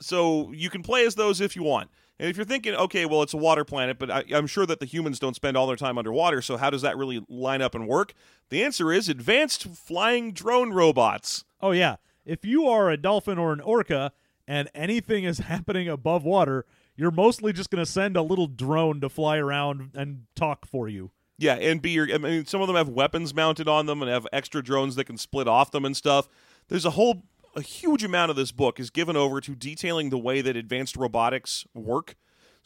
so 0.00 0.50
you 0.52 0.68
can 0.68 0.82
play 0.82 1.06
as 1.06 1.14
those 1.14 1.40
if 1.40 1.54
you 1.54 1.62
want. 1.62 1.90
And 2.18 2.28
if 2.28 2.36
you're 2.36 2.44
thinking, 2.44 2.74
okay, 2.74 3.06
well, 3.06 3.22
it's 3.22 3.34
a 3.34 3.38
water 3.38 3.64
planet, 3.64 3.96
but 3.96 4.10
I, 4.10 4.24
I'm 4.32 4.48
sure 4.48 4.66
that 4.66 4.80
the 4.80 4.86
humans 4.86 5.20
don't 5.20 5.36
spend 5.36 5.56
all 5.56 5.68
their 5.68 5.76
time 5.76 5.96
underwater, 5.96 6.42
so 6.42 6.56
how 6.56 6.70
does 6.70 6.82
that 6.82 6.96
really 6.96 7.24
line 7.28 7.62
up 7.62 7.76
and 7.76 7.86
work? 7.86 8.14
The 8.48 8.64
answer 8.64 8.92
is 8.92 9.08
advanced 9.08 9.62
flying 9.76 10.32
drone 10.32 10.72
robots. 10.72 11.44
Oh 11.60 11.70
yeah. 11.70 11.96
If 12.24 12.44
you 12.44 12.66
are 12.66 12.90
a 12.90 12.96
dolphin 12.96 13.38
or 13.38 13.52
an 13.52 13.60
orca 13.60 14.10
and 14.48 14.68
anything 14.74 15.22
is 15.22 15.38
happening 15.50 15.88
above 15.88 16.24
water, 16.24 16.64
you're 16.96 17.12
mostly 17.12 17.52
just 17.52 17.70
going 17.70 17.84
to 17.84 17.90
send 17.90 18.16
a 18.16 18.22
little 18.22 18.48
drone 18.48 19.00
to 19.02 19.08
fly 19.08 19.36
around 19.36 19.90
and 19.94 20.22
talk 20.34 20.66
for 20.66 20.88
you. 20.88 21.12
Yeah, 21.38 21.54
and 21.54 21.82
be 21.82 21.90
your. 21.90 22.08
I 22.12 22.18
mean, 22.18 22.46
some 22.46 22.60
of 22.60 22.66
them 22.66 22.76
have 22.76 22.88
weapons 22.88 23.34
mounted 23.34 23.68
on 23.68 23.86
them 23.86 24.00
and 24.02 24.10
have 24.10 24.26
extra 24.32 24.62
drones 24.62 24.96
that 24.96 25.04
can 25.04 25.18
split 25.18 25.46
off 25.46 25.70
them 25.70 25.84
and 25.84 25.96
stuff. 25.96 26.28
There's 26.68 26.84
a 26.84 26.90
whole, 26.90 27.24
a 27.54 27.60
huge 27.60 28.02
amount 28.02 28.30
of 28.30 28.36
this 28.36 28.52
book 28.52 28.80
is 28.80 28.90
given 28.90 29.16
over 29.16 29.40
to 29.42 29.54
detailing 29.54 30.10
the 30.10 30.18
way 30.18 30.40
that 30.40 30.56
advanced 30.56 30.96
robotics 30.96 31.66
work. 31.74 32.16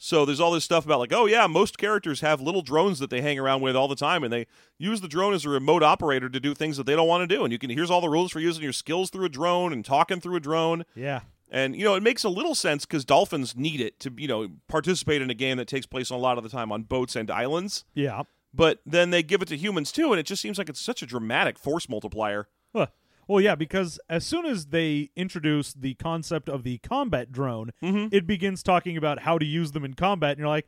So 0.03 0.25
there's 0.25 0.39
all 0.39 0.51
this 0.51 0.63
stuff 0.63 0.83
about 0.83 0.99
like, 0.99 1.13
oh 1.13 1.27
yeah, 1.27 1.45
most 1.45 1.77
characters 1.77 2.21
have 2.21 2.41
little 2.41 2.63
drones 2.63 2.97
that 2.97 3.11
they 3.11 3.21
hang 3.21 3.37
around 3.37 3.61
with 3.61 3.75
all 3.75 3.87
the 3.87 3.95
time, 3.95 4.23
and 4.23 4.33
they 4.33 4.47
use 4.79 4.99
the 5.01 5.07
drone 5.07 5.33
as 5.33 5.45
a 5.45 5.49
remote 5.49 5.83
operator 5.83 6.27
to 6.27 6.39
do 6.39 6.55
things 6.55 6.77
that 6.77 6.87
they 6.87 6.95
don't 6.95 7.07
want 7.07 7.29
to 7.29 7.35
do. 7.35 7.43
And 7.43 7.51
you 7.51 7.59
can 7.59 7.69
here's 7.69 7.91
all 7.91 8.01
the 8.01 8.09
rules 8.09 8.31
for 8.31 8.39
using 8.39 8.63
your 8.63 8.73
skills 8.73 9.11
through 9.11 9.25
a 9.25 9.29
drone 9.29 9.71
and 9.71 9.85
talking 9.85 10.19
through 10.19 10.37
a 10.37 10.39
drone. 10.39 10.85
Yeah. 10.95 11.19
And 11.51 11.75
you 11.75 11.83
know, 11.83 11.93
it 11.93 12.01
makes 12.01 12.23
a 12.23 12.29
little 12.29 12.55
sense 12.55 12.85
because 12.85 13.05
dolphins 13.05 13.55
need 13.55 13.79
it 13.79 13.99
to 13.99 14.11
you 14.17 14.27
know 14.27 14.47
participate 14.67 15.21
in 15.21 15.29
a 15.29 15.35
game 15.35 15.57
that 15.57 15.67
takes 15.67 15.85
place 15.85 16.09
a 16.09 16.15
lot 16.15 16.37
of 16.37 16.43
the 16.43 16.49
time 16.49 16.71
on 16.71 16.81
boats 16.83 17.15
and 17.15 17.29
islands 17.29 17.83
Yeah. 17.93 18.23
But 18.53 18.79
then 18.85 19.09
they 19.09 19.23
give 19.23 19.41
it 19.41 19.47
to 19.49 19.57
humans 19.57 19.91
too, 19.91 20.11
and 20.11 20.19
it 20.19 20.25
just 20.25 20.41
seems 20.41 20.57
like 20.57 20.69
it's 20.69 20.81
such 20.81 21.01
a 21.01 21.05
dramatic 21.05 21.57
force 21.57 21.87
multiplier. 21.87 22.47
Huh. 22.75 22.87
Well, 23.27 23.41
yeah, 23.41 23.55
because 23.55 23.99
as 24.09 24.25
soon 24.25 24.45
as 24.45 24.67
they 24.67 25.09
introduce 25.15 25.73
the 25.73 25.93
concept 25.93 26.49
of 26.49 26.63
the 26.63 26.79
combat 26.79 27.31
drone, 27.31 27.71
mm-hmm. 27.81 28.13
it 28.13 28.27
begins 28.27 28.61
talking 28.63 28.97
about 28.97 29.19
how 29.19 29.37
to 29.37 29.45
use 29.45 29.71
them 29.71 29.85
in 29.85 29.93
combat, 29.93 30.31
and 30.31 30.39
you're 30.39 30.47
like, 30.47 30.67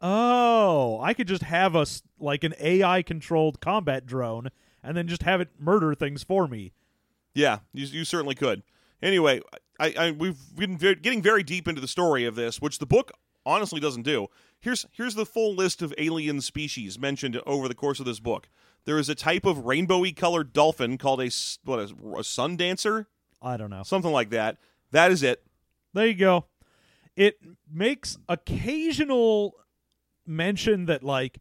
oh, 0.00 0.98
I 1.02 1.14
could 1.14 1.28
just 1.28 1.42
have 1.42 1.76
a 1.76 1.80
s- 1.80 2.02
like 2.18 2.42
an 2.42 2.54
AI 2.58 3.02
controlled 3.02 3.60
combat 3.60 4.06
drone, 4.06 4.48
and 4.82 4.96
then 4.96 5.06
just 5.06 5.22
have 5.22 5.40
it 5.40 5.50
murder 5.58 5.94
things 5.94 6.24
for 6.24 6.48
me. 6.48 6.72
Yeah, 7.34 7.60
you, 7.72 7.86
you 7.86 8.04
certainly 8.04 8.34
could. 8.34 8.62
Anyway, 9.02 9.40
I, 9.78 9.94
I 9.98 10.10
we've 10.10 10.38
been 10.56 10.76
getting 10.76 11.22
very 11.22 11.42
deep 11.42 11.68
into 11.68 11.80
the 11.80 11.88
story 11.88 12.24
of 12.24 12.34
this, 12.34 12.60
which 12.60 12.78
the 12.78 12.86
book 12.86 13.12
honestly 13.50 13.80
doesn't 13.80 14.02
do. 14.02 14.28
Here's 14.60 14.86
here's 14.92 15.14
the 15.14 15.26
full 15.26 15.54
list 15.54 15.82
of 15.82 15.92
alien 15.98 16.40
species 16.40 16.98
mentioned 16.98 17.40
over 17.46 17.66
the 17.68 17.74
course 17.74 17.98
of 18.00 18.06
this 18.06 18.20
book. 18.20 18.48
There 18.84 18.98
is 18.98 19.08
a 19.08 19.14
type 19.14 19.44
of 19.44 19.58
rainbowy 19.58 20.14
colored 20.16 20.52
dolphin 20.52 20.96
called 20.98 21.20
a 21.20 21.30
what 21.64 21.80
is 21.80 21.92
a 22.16 22.24
sun 22.24 22.56
dancer, 22.56 23.06
I 23.42 23.56
don't 23.56 23.70
know. 23.70 23.82
something 23.82 24.12
like 24.12 24.30
that. 24.30 24.56
That 24.92 25.10
is 25.10 25.22
it. 25.22 25.42
There 25.94 26.06
you 26.06 26.14
go. 26.14 26.46
It 27.16 27.38
makes 27.70 28.16
occasional 28.28 29.54
mention 30.26 30.86
that 30.86 31.02
like 31.02 31.38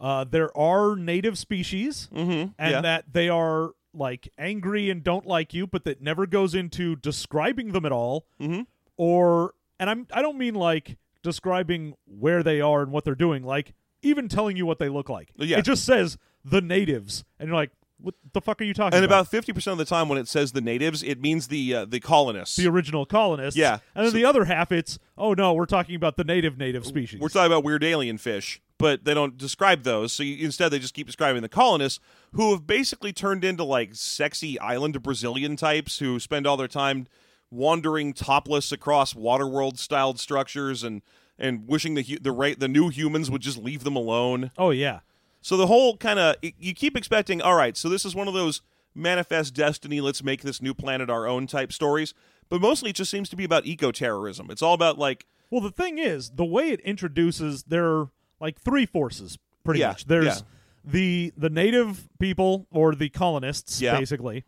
uh, 0.00 0.24
there 0.24 0.56
are 0.56 0.96
native 0.96 1.38
species 1.38 2.08
Mm-hmm. 2.14 2.50
and 2.58 2.70
yeah. 2.72 2.80
that 2.80 3.04
they 3.12 3.28
are 3.28 3.70
like 3.94 4.28
angry 4.38 4.90
and 4.90 5.04
don't 5.04 5.26
like 5.26 5.54
you, 5.54 5.66
but 5.66 5.84
that 5.84 6.00
never 6.00 6.26
goes 6.26 6.54
into 6.54 6.96
describing 6.96 7.72
them 7.72 7.84
at 7.84 7.92
all. 7.92 8.26
Mhm. 8.40 8.66
Or 8.96 9.54
and 9.78 9.88
I'm 9.90 10.06
I 10.12 10.22
don't 10.22 10.38
mean 10.38 10.54
like 10.54 10.96
describing 11.22 11.94
where 12.06 12.42
they 12.42 12.60
are 12.60 12.82
and 12.82 12.92
what 12.92 13.04
they're 13.04 13.14
doing, 13.14 13.42
like 13.44 13.74
even 14.02 14.28
telling 14.28 14.56
you 14.56 14.66
what 14.66 14.78
they 14.78 14.88
look 14.88 15.08
like. 15.08 15.30
Yeah. 15.36 15.58
It 15.58 15.64
just 15.64 15.84
says 15.84 16.18
the 16.44 16.60
natives, 16.60 17.24
and 17.38 17.48
you're 17.48 17.56
like, 17.56 17.70
what 17.98 18.14
the 18.32 18.40
fuck 18.40 18.60
are 18.60 18.64
you 18.64 18.74
talking 18.74 18.88
about? 18.88 18.96
and 18.96 19.04
about? 19.04 19.20
about 19.20 19.28
fifty 19.30 19.52
percent 19.52 19.72
of 19.72 19.78
the 19.78 19.84
time, 19.84 20.08
when 20.08 20.18
it 20.18 20.26
says 20.26 20.50
the 20.52 20.60
natives, 20.60 21.02
it 21.04 21.20
means 21.20 21.46
the 21.48 21.74
uh, 21.74 21.84
the 21.84 22.00
colonists. 22.00 22.56
the 22.56 22.66
original 22.66 23.06
colonists. 23.06 23.56
Yeah. 23.56 23.78
And 23.94 24.04
then 24.04 24.10
So- 24.10 24.16
the 24.16 24.24
other 24.24 24.44
half, 24.46 24.72
it's, 24.72 24.98
oh 25.16 25.34
no, 25.34 25.52
we're 25.54 25.66
talking 25.66 25.94
about 25.94 26.16
the 26.16 26.24
native 26.24 26.58
native 26.58 26.84
species. 26.84 27.20
We're 27.20 27.28
talking 27.28 27.46
about 27.52 27.62
weird 27.64 27.84
alien 27.84 28.18
fish. 28.18 28.60
but 28.78 29.04
they 29.04 29.14
don't 29.14 29.36
describe 29.38 29.84
those. 29.84 30.12
So 30.12 30.24
you, 30.24 30.44
instead, 30.44 30.70
they 30.70 30.80
just 30.80 30.94
keep 30.94 31.06
describing 31.06 31.42
the 31.42 31.48
colonists 31.48 32.00
who 32.32 32.50
have 32.50 32.66
basically 32.66 33.12
turned 33.12 33.44
into 33.44 33.62
like 33.62 33.90
sexy 33.94 34.58
island 34.58 35.00
Brazilian 35.00 35.54
types 35.54 36.00
who 36.00 36.18
spend 36.18 36.44
all 36.48 36.56
their 36.56 36.66
time 36.66 37.06
wandering 37.52 38.12
topless 38.14 38.72
across 38.72 39.12
waterworld 39.14 39.78
styled 39.78 40.18
structures 40.18 40.82
and 40.82 41.02
and 41.38 41.68
wishing 41.68 41.94
the 41.94 42.18
the 42.20 42.32
right 42.32 42.58
the 42.58 42.68
new 42.68 42.88
humans 42.88 43.30
would 43.30 43.42
just 43.42 43.58
leave 43.58 43.84
them 43.84 43.94
alone. 43.94 44.50
Oh 44.56 44.70
yeah. 44.70 45.00
So 45.40 45.56
the 45.56 45.66
whole 45.66 45.96
kind 45.96 46.18
of 46.18 46.36
you 46.40 46.72
keep 46.74 46.96
expecting, 46.96 47.42
all 47.42 47.54
right, 47.56 47.76
so 47.76 47.88
this 47.88 48.04
is 48.04 48.14
one 48.14 48.26
of 48.28 48.34
those 48.34 48.62
manifest 48.94 49.54
destiny, 49.54 50.00
let's 50.00 50.22
make 50.22 50.42
this 50.42 50.62
new 50.62 50.72
planet 50.74 51.10
our 51.10 51.26
own 51.26 51.46
type 51.46 51.72
stories, 51.72 52.14
but 52.48 52.60
mostly 52.60 52.90
it 52.90 52.96
just 52.96 53.10
seems 53.10 53.28
to 53.30 53.36
be 53.36 53.44
about 53.44 53.66
eco-terrorism. 53.66 54.50
It's 54.50 54.62
all 54.62 54.74
about 54.74 54.98
like 54.98 55.26
Well, 55.50 55.60
the 55.60 55.70
thing 55.70 55.98
is, 55.98 56.30
the 56.30 56.44
way 56.44 56.70
it 56.70 56.80
introduces 56.80 57.64
there 57.64 57.86
are 57.86 58.10
like 58.40 58.58
three 58.60 58.86
forces 58.86 59.38
pretty 59.64 59.80
Yeah, 59.80 59.88
much. 59.88 60.06
There's 60.06 60.26
yeah. 60.26 60.40
the 60.84 61.32
the 61.36 61.50
native 61.50 62.08
people 62.18 62.66
or 62.70 62.94
the 62.94 63.08
colonists 63.08 63.80
Yeah. 63.80 63.98
basically. 63.98 64.44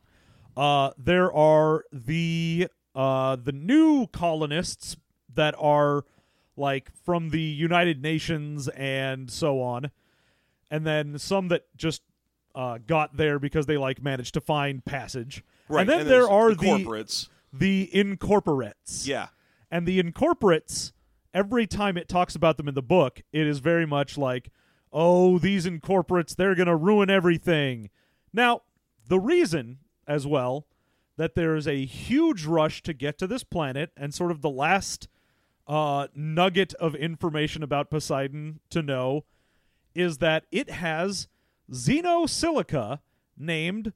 Uh 0.57 0.91
there 0.97 1.33
are 1.33 1.85
the 1.93 2.69
uh 2.95 3.37
the 3.37 3.53
new 3.53 4.07
colonists 4.09 4.97
that 5.35 5.55
are 5.59 6.05
like 6.57 6.91
from 7.05 7.31
the 7.31 7.41
United 7.41 8.03
Nations 8.03 8.69
and 8.69 9.31
so 9.31 9.61
on. 9.61 9.91
And 10.71 10.87
then 10.87 11.19
some 11.19 11.49
that 11.49 11.65
just 11.77 12.03
uh, 12.55 12.79
got 12.87 13.17
there 13.17 13.39
because 13.39 13.67
they 13.67 13.77
like 13.77 14.03
managed 14.03 14.35
to 14.35 14.41
find 14.41 14.85
passage. 14.85 15.45
right. 15.69 15.81
And 15.81 15.91
then 15.91 16.01
and 16.03 16.11
there 16.11 16.29
are 16.29 16.51
the 16.51 16.57
the 16.57 16.67
corporates. 16.67 17.29
the 17.53 17.91
incorporates. 17.93 19.07
Yeah. 19.07 19.29
And 19.71 19.87
the 19.87 19.99
incorporates, 19.99 20.93
every 21.33 21.67
time 21.67 21.97
it 21.97 22.09
talks 22.09 22.37
about 22.37 22.57
them 22.57 22.69
in 22.69 22.75
the 22.75 22.83
book, 22.83 23.23
it 23.33 23.47
is 23.47 23.59
very 23.59 23.87
much 23.87 24.17
like, 24.17 24.51
oh, 24.93 25.39
these 25.39 25.67
incorporates, 25.67 26.35
they're 26.35 26.55
going 26.55 26.69
to 26.69 26.77
ruin 26.77 27.11
everything. 27.11 27.91
Now, 28.33 28.63
the 29.09 29.19
reason 29.19 29.79
as 30.07 30.27
well 30.27 30.67
that 31.17 31.35
there 31.35 31.55
is 31.55 31.67
a 31.67 31.85
huge 31.85 32.45
rush 32.45 32.83
to 32.83 32.93
get 32.93 33.19
to 33.19 33.27
this 33.27 33.45
planet 33.45 33.91
and 33.97 34.13
sort 34.13 34.31
of 34.31 34.41
the 34.41 34.51
last 34.51 35.09
uh, 35.67 36.09
nugget 36.15 36.75
of 36.75 36.95
information 36.95 37.63
about 37.63 37.91
Poseidon 37.91 38.61
to 38.71 38.83
know 38.83 39.25
is 39.95 40.19
that 40.19 40.45
it 40.51 40.71
has 40.71 41.29
xenosilica 41.71 43.01
named 43.37 43.93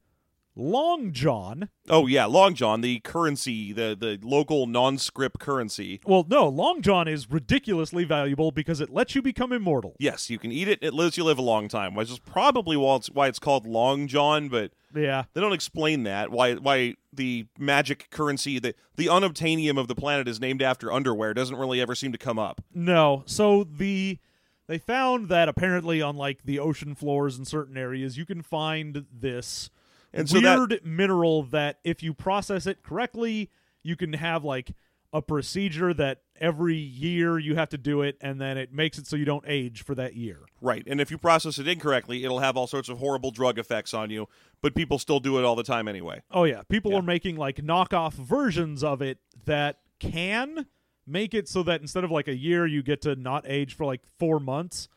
Long 0.60 1.12
John. 1.12 1.68
Oh 1.88 2.06
yeah, 2.08 2.24
Long 2.26 2.54
John, 2.54 2.80
the 2.80 2.98
currency, 3.00 3.72
the 3.72 3.96
the 3.98 4.18
local 4.22 4.66
non-script 4.66 5.38
currency. 5.38 6.00
Well, 6.04 6.26
no, 6.28 6.48
Long 6.48 6.82
John 6.82 7.06
is 7.06 7.30
ridiculously 7.30 8.04
valuable 8.04 8.50
because 8.50 8.80
it 8.80 8.90
lets 8.90 9.14
you 9.14 9.22
become 9.22 9.52
immortal. 9.52 9.94
Yes, 10.00 10.28
you 10.28 10.38
can 10.38 10.50
eat 10.50 10.66
it. 10.66 10.80
It 10.82 10.92
lets 10.92 11.16
you 11.16 11.22
live 11.24 11.38
a 11.38 11.42
long 11.42 11.68
time, 11.68 11.94
which 11.94 12.10
is 12.10 12.18
probably 12.18 12.76
why 12.76 12.96
it's, 12.96 13.08
why 13.08 13.28
it's 13.28 13.38
called 13.38 13.66
Long 13.66 14.08
John. 14.08 14.48
But 14.48 14.72
Yeah. 14.94 15.24
they 15.32 15.40
don't 15.40 15.52
explain 15.52 16.02
that 16.02 16.30
why 16.32 16.54
why 16.54 16.94
the 17.12 17.46
magic 17.56 18.08
currency, 18.10 18.58
the 18.58 18.74
the 18.96 19.06
unobtainium 19.06 19.78
of 19.78 19.86
the 19.86 19.94
planet 19.94 20.26
is 20.26 20.40
named 20.40 20.60
after 20.60 20.92
underwear 20.92 21.34
doesn't 21.34 21.56
really 21.56 21.80
ever 21.80 21.94
seem 21.94 22.10
to 22.10 22.18
come 22.18 22.38
up. 22.38 22.60
No. 22.74 23.22
So 23.26 23.62
the 23.64 24.18
they 24.66 24.78
found 24.78 25.28
that 25.28 25.48
apparently 25.48 26.02
on 26.02 26.16
like 26.16 26.42
the 26.44 26.58
ocean 26.58 26.94
floors 26.96 27.38
in 27.38 27.44
certain 27.44 27.76
areas 27.78 28.18
you 28.18 28.26
can 28.26 28.42
find 28.42 29.06
this 29.12 29.70
And 30.12 30.28
so 30.28 30.40
that- 30.40 30.58
weird 30.58 30.80
mineral 30.84 31.42
that 31.44 31.78
if 31.84 32.02
you 32.02 32.14
process 32.14 32.66
it 32.66 32.82
correctly, 32.82 33.50
you 33.82 33.96
can 33.96 34.14
have 34.14 34.44
like 34.44 34.74
a 35.12 35.22
procedure 35.22 35.94
that 35.94 36.20
every 36.38 36.76
year 36.76 37.38
you 37.38 37.54
have 37.54 37.70
to 37.70 37.78
do 37.78 38.02
it 38.02 38.16
and 38.20 38.38
then 38.38 38.58
it 38.58 38.72
makes 38.72 38.98
it 38.98 39.06
so 39.06 39.16
you 39.16 39.24
don't 39.24 39.44
age 39.46 39.82
for 39.82 39.94
that 39.94 40.14
year. 40.14 40.40
Right, 40.60 40.82
and 40.86 41.00
if 41.00 41.10
you 41.10 41.16
process 41.16 41.58
it 41.58 41.66
incorrectly, 41.66 42.24
it'll 42.24 42.40
have 42.40 42.58
all 42.58 42.66
sorts 42.66 42.90
of 42.90 42.98
horrible 42.98 43.30
drug 43.30 43.58
effects 43.58 43.94
on 43.94 44.10
you. 44.10 44.28
But 44.60 44.74
people 44.74 44.98
still 44.98 45.18
do 45.18 45.38
it 45.38 45.44
all 45.44 45.56
the 45.56 45.62
time 45.62 45.88
anyway. 45.88 46.20
Oh 46.30 46.44
yeah, 46.44 46.62
people 46.68 46.90
Yeah. 46.92 46.98
are 46.98 47.02
making 47.02 47.36
like 47.36 47.56
knockoff 47.56 48.12
versions 48.12 48.84
of 48.84 49.00
it 49.00 49.18
that 49.46 49.78
can 49.98 50.66
make 51.06 51.32
it 51.32 51.48
so 51.48 51.62
that 51.62 51.80
instead 51.80 52.04
of 52.04 52.10
like 52.10 52.28
a 52.28 52.36
year 52.36 52.66
you 52.66 52.82
get 52.82 53.00
to 53.02 53.16
not 53.16 53.44
age 53.48 53.74
for 53.74 53.86
like 53.86 54.02
4 54.18 54.38
months, 54.38 54.88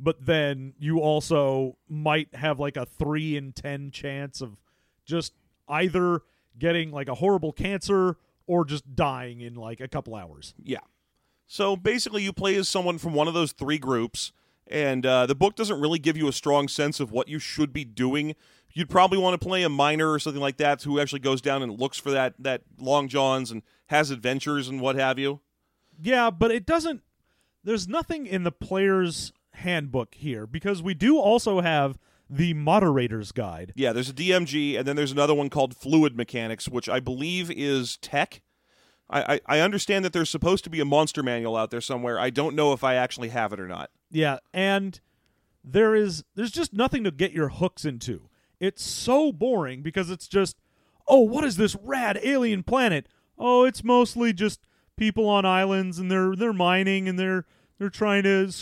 but 0.00 0.24
then 0.24 0.72
you 0.78 0.98
also 1.00 1.76
might 1.88 2.34
have 2.34 2.58
like 2.58 2.76
a 2.76 2.86
3 2.86 3.36
in 3.36 3.52
10 3.52 3.90
chance 3.90 4.40
of 4.40 4.56
just 5.04 5.34
either 5.68 6.22
getting 6.58 6.90
like 6.90 7.08
a 7.08 7.14
horrible 7.16 7.52
cancer 7.52 8.16
or 8.46 8.64
just 8.64 8.96
dying 8.96 9.40
in 9.40 9.54
like 9.54 9.80
a 9.80 9.86
couple 9.86 10.14
hours. 10.14 10.54
Yeah. 10.62 10.80
So 11.46 11.76
basically, 11.76 12.22
you 12.22 12.32
play 12.32 12.56
as 12.56 12.68
someone 12.68 12.98
from 12.98 13.12
one 13.12 13.28
of 13.28 13.34
those 13.34 13.52
three 13.52 13.78
groups, 13.78 14.32
and 14.66 15.04
uh, 15.04 15.26
the 15.26 15.34
book 15.34 15.56
doesn't 15.56 15.80
really 15.80 15.98
give 15.98 16.16
you 16.16 16.28
a 16.28 16.32
strong 16.32 16.68
sense 16.68 17.00
of 17.00 17.10
what 17.12 17.28
you 17.28 17.38
should 17.38 17.72
be 17.72 17.84
doing. 17.84 18.36
You'd 18.72 18.88
probably 18.88 19.18
want 19.18 19.40
to 19.40 19.46
play 19.46 19.64
a 19.64 19.68
miner 19.68 20.10
or 20.10 20.20
something 20.20 20.40
like 20.40 20.58
that 20.58 20.82
who 20.82 21.00
actually 21.00 21.20
goes 21.20 21.40
down 21.40 21.62
and 21.62 21.78
looks 21.78 21.98
for 21.98 22.12
that 22.12 22.34
that 22.38 22.62
long 22.78 23.08
johns 23.08 23.50
and 23.50 23.62
has 23.86 24.12
adventures 24.12 24.68
and 24.68 24.80
what 24.80 24.94
have 24.94 25.18
you. 25.18 25.40
Yeah, 26.00 26.30
but 26.30 26.52
it 26.52 26.66
doesn't. 26.66 27.02
There's 27.64 27.88
nothing 27.88 28.26
in 28.26 28.44
the 28.44 28.52
player's 28.52 29.32
handbook 29.60 30.14
here 30.14 30.46
because 30.46 30.82
we 30.82 30.94
do 30.94 31.18
also 31.18 31.60
have 31.60 31.98
the 32.28 32.54
moderator's 32.54 33.32
guide. 33.32 33.72
Yeah, 33.74 33.92
there's 33.92 34.10
a 34.10 34.14
DMG, 34.14 34.78
and 34.78 34.86
then 34.86 34.96
there's 34.96 35.12
another 35.12 35.34
one 35.34 35.50
called 35.50 35.76
Fluid 35.76 36.16
Mechanics, 36.16 36.68
which 36.68 36.88
I 36.88 37.00
believe 37.00 37.50
is 37.50 37.96
tech. 37.96 38.42
I, 39.08 39.34
I, 39.34 39.40
I 39.46 39.60
understand 39.60 40.04
that 40.04 40.12
there's 40.12 40.30
supposed 40.30 40.62
to 40.64 40.70
be 40.70 40.80
a 40.80 40.84
monster 40.84 41.22
manual 41.22 41.56
out 41.56 41.70
there 41.70 41.80
somewhere. 41.80 42.20
I 42.20 42.30
don't 42.30 42.54
know 42.54 42.72
if 42.72 42.84
I 42.84 42.94
actually 42.94 43.30
have 43.30 43.52
it 43.52 43.58
or 43.58 43.66
not. 43.66 43.90
Yeah, 44.10 44.38
and 44.54 45.00
there 45.64 45.94
is 45.94 46.24
there's 46.36 46.52
just 46.52 46.72
nothing 46.72 47.04
to 47.04 47.10
get 47.10 47.32
your 47.32 47.48
hooks 47.48 47.84
into. 47.84 48.28
It's 48.60 48.84
so 48.84 49.32
boring 49.32 49.82
because 49.82 50.10
it's 50.10 50.28
just, 50.28 50.56
oh, 51.08 51.20
what 51.20 51.44
is 51.44 51.56
this 51.56 51.76
rad 51.82 52.20
alien 52.22 52.62
planet? 52.62 53.08
Oh, 53.38 53.64
it's 53.64 53.82
mostly 53.82 54.32
just 54.32 54.60
people 54.96 55.28
on 55.28 55.44
islands 55.44 55.98
and 55.98 56.10
they're 56.10 56.36
they're 56.36 56.52
mining 56.52 57.08
and 57.08 57.18
they're 57.18 57.46
they're 57.80 57.90
trying 57.90 58.22
to 58.22 58.52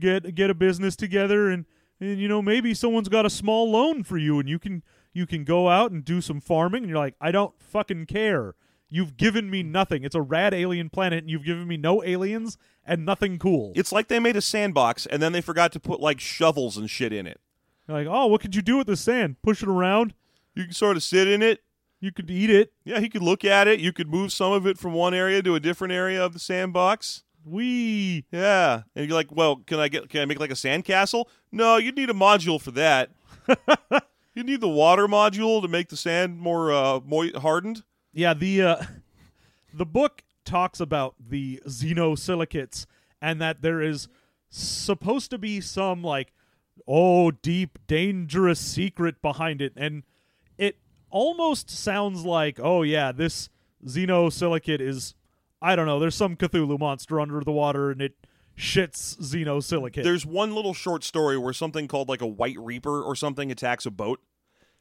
get 0.00 0.34
get 0.34 0.50
a 0.50 0.54
business 0.54 0.96
together 0.96 1.48
and 1.48 1.66
and 2.00 2.18
you 2.18 2.26
know 2.26 2.42
maybe 2.42 2.74
someone's 2.74 3.08
got 3.08 3.24
a 3.24 3.30
small 3.30 3.70
loan 3.70 4.02
for 4.02 4.18
you 4.18 4.40
and 4.40 4.48
you 4.48 4.58
can 4.58 4.82
you 5.12 5.26
can 5.26 5.44
go 5.44 5.68
out 5.68 5.92
and 5.92 6.04
do 6.04 6.20
some 6.20 6.40
farming 6.40 6.82
and 6.82 6.90
you're 6.90 6.98
like, 6.98 7.14
I 7.20 7.30
don't 7.30 7.54
fucking 7.60 8.06
care. 8.06 8.54
You've 8.88 9.16
given 9.16 9.50
me 9.50 9.62
nothing. 9.62 10.04
It's 10.04 10.14
a 10.14 10.20
rad 10.22 10.52
alien 10.52 10.90
planet 10.90 11.20
and 11.20 11.30
you've 11.30 11.44
given 11.44 11.66
me 11.66 11.76
no 11.76 12.02
aliens 12.02 12.58
and 12.84 13.06
nothing 13.06 13.38
cool. 13.38 13.72
It's 13.74 13.92
like 13.92 14.08
they 14.08 14.18
made 14.18 14.36
a 14.36 14.42
sandbox, 14.42 15.06
and 15.06 15.22
then 15.22 15.32
they 15.32 15.40
forgot 15.40 15.72
to 15.72 15.80
put 15.80 16.00
like 16.00 16.20
shovels 16.20 16.76
and 16.76 16.90
shit 16.90 17.12
in 17.12 17.26
it. 17.26 17.40
You're 17.86 17.96
like, 17.96 18.06
oh, 18.10 18.26
what 18.26 18.40
could 18.40 18.54
you 18.54 18.62
do 18.62 18.76
with 18.78 18.86
the 18.86 18.96
sand? 18.96 19.36
Push 19.42 19.62
it 19.62 19.68
around. 19.68 20.14
You 20.54 20.64
can 20.64 20.72
sort 20.72 20.96
of 20.96 21.02
sit 21.02 21.26
in 21.26 21.42
it. 21.42 21.62
You 22.00 22.12
could 22.12 22.30
eat 22.30 22.50
it. 22.50 22.72
Yeah, 22.84 22.98
you 22.98 23.08
could 23.08 23.22
look 23.22 23.44
at 23.44 23.68
it. 23.68 23.80
You 23.80 23.92
could 23.92 24.10
move 24.10 24.32
some 24.32 24.52
of 24.52 24.66
it 24.66 24.76
from 24.76 24.92
one 24.92 25.14
area 25.14 25.42
to 25.42 25.54
a 25.54 25.60
different 25.60 25.92
area 25.92 26.22
of 26.22 26.32
the 26.32 26.38
sandbox. 26.38 27.22
We 27.44 28.24
Yeah, 28.30 28.82
and 28.94 29.06
you're 29.08 29.16
like, 29.16 29.32
well, 29.32 29.56
can 29.56 29.78
I 29.78 29.88
get? 29.88 30.08
Can 30.08 30.20
I 30.22 30.24
make 30.26 30.38
like 30.40 30.50
a 30.50 30.54
sandcastle? 30.54 31.24
No, 31.50 31.76
you'd 31.76 31.96
need 31.96 32.10
a 32.10 32.14
module 32.14 32.60
for 32.60 32.70
that. 32.72 33.10
you 34.34 34.42
need 34.42 34.60
the 34.60 34.68
water 34.68 35.06
module 35.08 35.60
to 35.62 35.68
make 35.68 35.88
the 35.88 35.96
sand 35.96 36.38
more 36.38 36.72
uh, 36.72 37.00
moi- 37.04 37.38
hardened. 37.38 37.82
yeah 38.12 38.34
the 38.34 38.62
uh, 38.62 38.76
the 39.74 39.86
book 39.86 40.22
talks 40.44 40.80
about 40.80 41.14
the 41.18 41.60
xenosilicates 41.66 42.86
and 43.20 43.40
that 43.40 43.62
there 43.62 43.80
is 43.80 44.08
supposed 44.50 45.30
to 45.30 45.38
be 45.38 45.60
some 45.60 46.02
like 46.02 46.32
oh 46.86 47.30
deep 47.30 47.78
dangerous 47.86 48.58
secret 48.60 49.20
behind 49.22 49.60
it 49.62 49.72
and 49.76 50.02
it 50.58 50.78
almost 51.10 51.70
sounds 51.70 52.24
like 52.24 52.58
oh 52.62 52.82
yeah 52.82 53.12
this 53.12 53.48
xenosilicate 53.86 54.80
is 54.80 55.14
I 55.62 55.76
don't 55.76 55.86
know 55.86 55.98
there's 56.00 56.14
some 56.14 56.36
Cthulhu 56.36 56.78
monster 56.78 57.20
under 57.20 57.40
the 57.40 57.52
water 57.52 57.90
and 57.90 58.02
it 58.02 58.14
shits 58.58 59.16
xenosilicate. 59.18 60.02
There's 60.02 60.26
one 60.26 60.54
little 60.54 60.74
short 60.74 61.04
story 61.04 61.38
where 61.38 61.52
something 61.52 61.88
called 61.88 62.08
like 62.08 62.20
a 62.20 62.26
white 62.26 62.58
reaper 62.58 63.02
or 63.02 63.14
something 63.16 63.50
attacks 63.50 63.86
a 63.86 63.90
boat, 63.90 64.20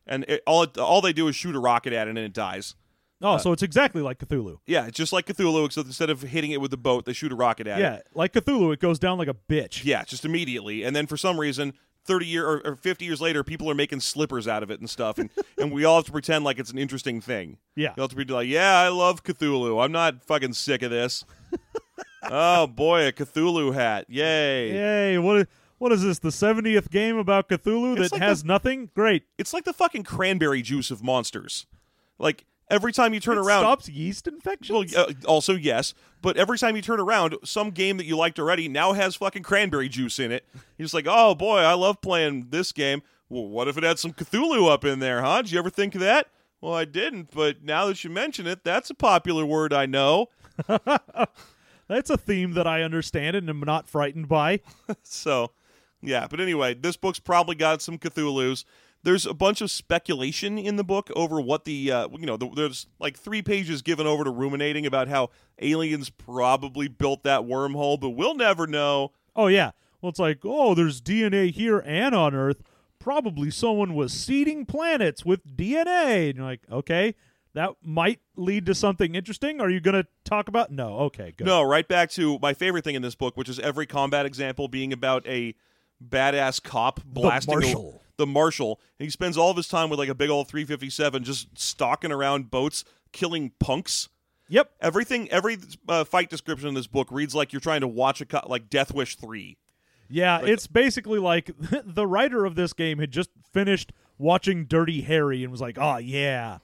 and 0.06 0.26
it, 0.28 0.44
all 0.46 0.64
it, 0.64 0.78
all 0.78 1.02
they 1.02 1.14
do 1.14 1.28
is 1.28 1.36
shoot 1.36 1.56
a 1.56 1.60
rocket 1.60 1.94
at 1.94 2.08
it 2.08 2.12
and 2.12 2.20
it 2.20 2.34
dies. 2.34 2.76
oh, 3.22 3.34
uh, 3.34 3.38
so 3.38 3.52
it's 3.52 3.64
exactly 3.64 4.02
like 4.02 4.20
Cthulhu. 4.20 4.58
Yeah, 4.66 4.88
it's 4.88 4.98
just 4.98 5.14
like 5.14 5.26
Cthulhu, 5.28 5.66
except 5.66 5.88
instead 5.88 6.10
of 6.10 6.22
hitting 6.24 6.52
it 6.52 6.60
with 6.60 6.72
the 6.72 6.78
boat, 6.78 7.06
they 7.06 7.14
shoot 7.14 7.32
a 7.32 7.36
rocket 7.36 7.68
at 7.68 7.80
it. 7.80 7.82
Yeah, 7.82 8.00
like 8.14 8.34
Cthulhu, 8.34 8.74
it 8.74 8.80
goes 8.80 9.00
down 9.00 9.18
like 9.18 9.30
a 9.30 9.36
bitch. 9.36 9.86
Yeah, 9.86 10.04
just 10.04 10.26
immediately. 10.26 10.84
And 10.84 10.96
then 10.96 11.08
for 11.08 11.16
some 11.18 11.40
reason, 11.40 11.74
30 12.06 12.26
year 12.26 12.48
or, 12.48 12.62
or 12.66 12.76
50 12.76 13.06
years 13.06 13.22
later, 13.22 13.44
people 13.44 13.70
are 13.70 13.76
making 13.76 14.00
slippers 14.00 14.48
out 14.48 14.64
of 14.64 14.72
it 14.72 14.80
and 14.80 14.90
stuff. 14.90 15.18
And, 15.18 15.30
and 15.58 15.72
we 15.72 15.86
all 15.86 15.98
have 15.98 16.06
to 16.06 16.12
pretend 16.12 16.44
like 16.44 16.60
it's 16.60 16.72
an 16.72 16.78
interesting 16.78 17.22
thing. 17.22 17.58
Yeah. 17.76 17.94
You 17.96 18.02
have 18.02 18.10
to 18.12 18.16
be 18.16 18.26
like, 18.26 18.48
yeah, 18.48 18.80
I 18.80 18.90
love 18.90 19.24
Cthulhu. 19.24 19.84
I'm 19.84 19.92
not 19.92 20.24
fucking 20.24 20.54
sick 20.54 20.82
of 20.82 20.92
this. 20.92 21.24
oh, 22.24 22.68
boy, 22.68 23.08
a 23.08 23.12
Cthulhu 23.12 23.74
hat. 23.74 24.06
Yay. 24.10 24.72
Yay! 24.72 25.18
What 25.18 25.38
is, 25.38 25.46
what 25.78 25.92
is 25.92 26.04
this? 26.04 26.20
The 26.20 26.32
seventieth 26.32 26.92
game 26.92 27.18
about 27.18 27.50
Cthulhu 27.50 27.98
It's 27.98 28.10
that 28.10 28.14
like 28.14 28.22
has 28.22 28.42
the- 28.44 28.48
nothing? 28.48 28.90
Great. 28.96 29.24
It's 29.38 29.54
like 29.54 29.64
the 29.66 29.74
fucking 29.74 30.04
cranberry 30.04 30.62
juice 30.62 30.92
of 30.92 31.04
monsters. 31.04 31.66
Like, 32.20 32.46
Every 32.72 32.92
time 32.94 33.14
you 33.14 33.20
turn 33.20 33.38
It 33.38 33.42
around, 33.42 33.62
stops 33.62 33.90
yeast 33.90 34.28
infections. 34.28 34.94
Well, 34.96 35.08
uh, 35.10 35.14
also 35.26 35.54
yes, 35.56 35.94
but 36.22 36.38
every 36.38 36.58
time 36.58 36.76
you 36.76 36.82
turn 36.82 37.00
around, 37.00 37.36
some 37.44 37.72
game 37.72 37.98
that 37.98 38.06
you 38.06 38.18
liked 38.18 38.40
already 38.40 38.68
now 38.68 38.94
has 38.94 39.16
fucking 39.16 39.44
cranberry 39.44 39.90
juice 39.90 40.18
in 40.20 40.32
it. 40.32 40.46
You're 40.78 40.86
just 40.86 40.94
like, 40.94 41.08
oh 41.08 41.36
boy, 41.36 41.60
I 41.60 41.74
love 41.74 42.02
playing 42.02 42.48
this 42.50 42.72
game. 42.72 43.04
Well, 43.30 43.46
what 43.46 43.68
if 43.68 43.78
it 43.78 43.84
had 43.84 44.00
some 44.00 44.14
Cthulhu 44.14 44.72
up 44.72 44.84
in 44.84 45.00
there, 45.00 45.22
huh? 45.22 45.42
Did 45.44 45.52
you 45.52 45.60
ever 45.60 45.70
think 45.70 45.96
of 45.96 46.02
that? 46.02 46.28
Well, 46.60 46.74
I 46.74 46.86
didn't, 46.86 47.32
but 47.32 47.64
now 47.64 47.86
that 47.88 48.04
you 48.04 48.10
mention 48.10 48.46
it, 48.48 48.64
that's 48.64 48.90
a 48.90 48.94
popular 48.96 49.46
word 49.46 49.74
I 49.74 49.86
know. 49.86 50.30
That's 51.88 52.10
a 52.10 52.16
theme 52.16 52.54
that 52.54 52.66
I 52.66 52.84
understand 52.84 53.36
and 53.36 53.50
am 53.50 53.60
not 53.60 53.90
frightened 53.90 54.30
by. 54.30 54.62
So, 55.04 55.52
yeah. 56.02 56.26
But 56.30 56.40
anyway, 56.40 56.74
this 56.74 56.96
book's 56.96 57.20
probably 57.20 57.56
got 57.56 57.82
some 57.82 57.98
Cthulhu's. 57.98 58.64
There's 59.04 59.26
a 59.26 59.34
bunch 59.34 59.62
of 59.62 59.72
speculation 59.72 60.58
in 60.58 60.76
the 60.76 60.84
book 60.84 61.10
over 61.16 61.42
what 61.42 61.66
the, 61.66 61.92
uh, 61.92 62.08
you 62.12 62.26
know, 62.26 62.38
the, 62.38 62.50
there's 62.50 62.88
like 63.00 63.18
three 63.18 63.42
pages 63.42 63.82
given 63.82 64.06
over 64.06 64.24
to 64.24 64.30
ruminating 64.30 64.86
about 64.86 65.08
how 65.08 65.30
aliens 65.60 66.10
probably 66.10 66.88
built 66.88 67.24
that 67.24 67.42
wormhole, 67.42 68.00
but 68.00 68.12
we'll 68.12 68.36
never 68.36 68.68
know. 68.68 69.12
Oh 69.36 69.48
yeah. 69.48 69.72
Well, 70.02 70.10
it's 70.10 70.20
like, 70.20 70.40
oh, 70.44 70.74
there's 70.76 71.02
DNA 71.02 71.52
here 71.52 71.80
and 71.86 72.16
on 72.16 72.34
Earth. 72.34 72.62
Probably 73.00 73.50
someone 73.50 73.96
was 73.96 74.14
seeding 74.14 74.66
planets 74.66 75.26
with 75.26 75.46
DNA. 75.56 76.30
And 76.30 76.38
you're 76.38 76.46
like, 76.46 76.62
okay, 76.72 77.16
that 77.54 77.72
might 77.84 78.20
lead 78.36 78.66
to 78.68 78.76
something 78.76 79.16
interesting. 79.16 79.60
Are 79.60 79.70
you 79.70 79.80
going 79.80 80.02
to 80.02 80.08
talk 80.24 80.48
about? 80.48 80.72
No. 80.72 81.00
Okay, 81.00 81.34
good. 81.36 81.46
No, 81.46 81.62
right 81.64 81.88
back 81.88 82.10
to 82.12 82.40
my 82.40 82.54
favorite 82.54 82.84
thing 82.84 82.96
in 82.96 83.02
this 83.02 83.16
book, 83.16 83.38
which 83.38 83.50
is 83.50 83.60
every 83.60 83.86
combat 83.86 84.26
example 84.26 84.68
being 84.68 84.94
about 84.94 85.26
a 85.28 85.56
badass 86.10 86.62
cop 86.62 87.02
blasting 87.06 87.54
a- 87.54 87.60
marshal. 87.62 88.02
the 88.18 88.28
marshal. 88.28 88.80
And 89.00 89.06
he 89.06 89.10
spends 89.10 89.38
all 89.38 89.52
of 89.52 89.58
his 89.58 89.68
time 89.68 89.90
with 89.90 90.00
like 90.00 90.10
a 90.10 90.16
big 90.16 90.30
old 90.30 90.48
357 90.48 91.24
just 91.24 91.58
stalking 91.58 92.12
around 92.12 92.52
boats, 92.52 92.84
killing 93.12 93.52
punks. 93.60 94.10
Yep. 94.50 94.72
Everything, 94.82 95.30
every 95.32 95.58
uh, 95.88 96.04
fight 96.04 96.30
description 96.30 96.68
in 96.68 96.74
this 96.74 96.88
book 96.88 97.08
reads 97.12 97.34
like 97.34 97.54
you're 97.54 97.60
trying 97.62 97.82
to 97.82 97.88
watch 97.88 98.20
a 98.22 98.26
co- 98.26 98.46
like 98.48 98.70
Death 98.70 98.94
Wish 98.94 99.16
three. 99.16 99.58
Yeah, 100.10 100.42
it's 100.44 100.68
basically 100.68 101.20
like 101.20 101.52
the 101.86 102.06
writer 102.06 102.44
of 102.44 102.56
this 102.56 102.74
game 102.74 103.00
had 103.00 103.12
just 103.12 103.30
finished 103.54 103.94
watching 104.18 104.66
Dirty 104.66 105.02
Harry 105.04 105.42
and 105.42 105.52
was 105.54 105.62
like, 105.62 105.78
"Oh 105.80 105.98
yeah, 106.00 106.58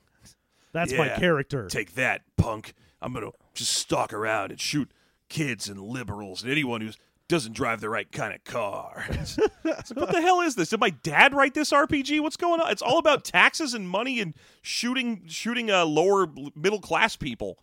that's 0.74 0.92
my 0.92 1.08
character." 1.08 1.68
Take 1.70 1.96
that, 1.96 2.24
punk! 2.36 2.74
I'm 3.02 3.14
gonna 3.14 3.32
just 3.54 3.72
stalk 3.72 4.12
around 4.12 4.52
and 4.52 4.60
shoot 4.60 4.92
kids 5.30 5.70
and 5.70 5.80
liberals 5.80 6.44
and 6.44 6.52
anyone 6.52 6.82
who 6.82 6.90
doesn't 7.30 7.54
drive 7.54 7.82
the 7.82 7.90
right 7.90 8.10
kind 8.12 8.34
of 8.34 8.44
car. 8.44 9.06
Like, 9.64 9.90
what 9.96 10.12
the 10.12 10.22
hell 10.22 10.42
is 10.42 10.56
this? 10.56 10.70
Did 10.70 10.80
my 10.80 10.92
dad 10.92 11.34
write 11.34 11.54
this 11.54 11.72
RPG? 11.72 12.22
What's 12.22 12.38
going 12.38 12.62
on? 12.62 12.72
It's 12.72 12.82
all 12.82 13.00
about 13.00 13.26
taxes 13.26 13.74
and 13.74 13.88
money 13.90 14.20
and 14.22 14.34
shooting 14.62 15.24
shooting 15.28 15.70
uh, 15.70 15.86
lower 15.86 16.28
middle 16.56 16.80
class 16.80 17.16
people. 17.18 17.58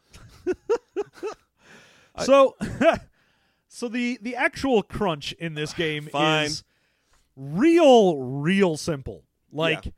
so, 2.24 2.56
so 3.68 3.88
the 3.88 4.18
the 4.22 4.36
actual 4.36 4.82
crunch 4.82 5.32
in 5.32 5.54
this 5.54 5.72
game 5.74 6.08
Fine. 6.12 6.46
is 6.46 6.64
real, 7.36 8.18
real 8.18 8.76
simple, 8.76 9.24
like 9.52 9.86
Yeah. 9.86 9.92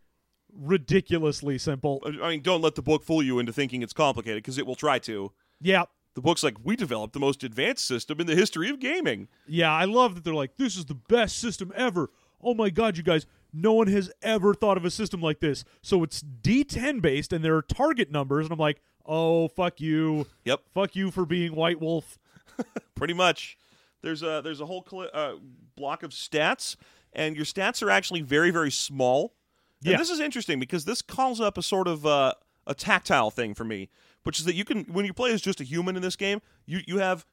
ridiculously 0.56 1.58
simple. 1.58 2.02
I 2.22 2.30
mean, 2.30 2.42
don't 2.42 2.62
let 2.62 2.74
the 2.74 2.82
book 2.82 3.02
fool 3.04 3.22
you 3.22 3.38
into 3.38 3.52
thinking 3.52 3.82
it's 3.82 3.92
complicated 3.92 4.42
because 4.42 4.58
it 4.58 4.66
will 4.66 4.76
try 4.76 4.98
to. 5.00 5.32
Yeah, 5.60 5.84
The 6.16 6.20
book's 6.22 6.42
like, 6.42 6.56
we 6.64 6.74
developed 6.74 7.12
the 7.12 7.20
most 7.20 7.44
advanced 7.44 7.86
system 7.86 8.20
in 8.20 8.26
the 8.26 8.34
history 8.34 8.68
of 8.70 8.80
gaming. 8.80 9.28
yeah, 9.46 9.70
I 9.72 9.84
love 9.84 10.14
that 10.16 10.24
they're 10.24 10.34
like, 10.34 10.56
"This 10.56 10.76
is 10.76 10.86
the 10.86 10.94
best 10.94 11.38
system 11.38 11.72
ever." 11.76 12.10
Oh 12.42 12.54
my 12.54 12.70
god, 12.70 12.96
you 12.96 13.02
guys! 13.04 13.26
No 13.52 13.72
one 13.74 13.86
has 13.88 14.10
ever 14.22 14.52
thought 14.54 14.76
of 14.76 14.84
a 14.84 14.90
system 14.90 15.20
like 15.20 15.40
this. 15.40 15.62
So 15.82 16.02
it's 16.02 16.22
D10 16.22 17.00
based, 17.00 17.32
and 17.32 17.44
there 17.44 17.54
are 17.56 17.62
target 17.62 18.10
numbers, 18.10 18.46
and 18.46 18.52
I'm 18.52 18.58
like, 18.58 18.80
"Oh 19.04 19.46
fuck 19.48 19.80
you!" 19.80 20.26
Yep. 20.44 20.62
Fuck 20.74 20.96
you 20.96 21.10
for 21.10 21.24
being 21.26 21.54
White 21.54 21.80
Wolf. 21.80 22.18
pretty 22.94 23.14
much. 23.14 23.56
There's 24.02 24.22
a 24.22 24.40
there's 24.42 24.60
a 24.62 24.66
whole 24.66 24.82
cli 24.82 25.08
uh, 25.12 25.34
block 25.76 26.02
of 26.02 26.10
stats, 26.12 26.76
and 27.12 27.36
your 27.36 27.44
stats 27.44 27.82
are 27.82 27.90
actually 27.90 28.22
very 28.22 28.50
very 28.50 28.70
small. 28.70 29.34
And 29.84 29.92
Yeah. 29.92 29.98
this 29.98 30.08
is 30.10 30.20
interesting 30.20 30.58
because 30.58 30.86
this 30.86 31.02
calls 31.02 31.40
up 31.42 31.58
a 31.58 31.62
sort 31.62 31.86
of 31.88 32.06
uh, 32.06 32.32
a 32.66 32.74
tactile 32.74 33.30
thing 33.30 33.52
for 33.54 33.64
me, 33.64 33.90
which 34.26 34.40
is 34.40 34.44
that 34.44 34.56
you 34.56 34.64
can 34.64 34.82
when 34.84 35.06
you 35.06 35.14
play 35.14 35.32
as 35.32 35.40
just 35.40 35.60
a 35.60 35.64
human 35.64 35.94
in 35.94 36.02
this 36.02 36.16
game, 36.16 36.42
you 36.66 36.80
you 36.84 36.98
have 36.98 37.24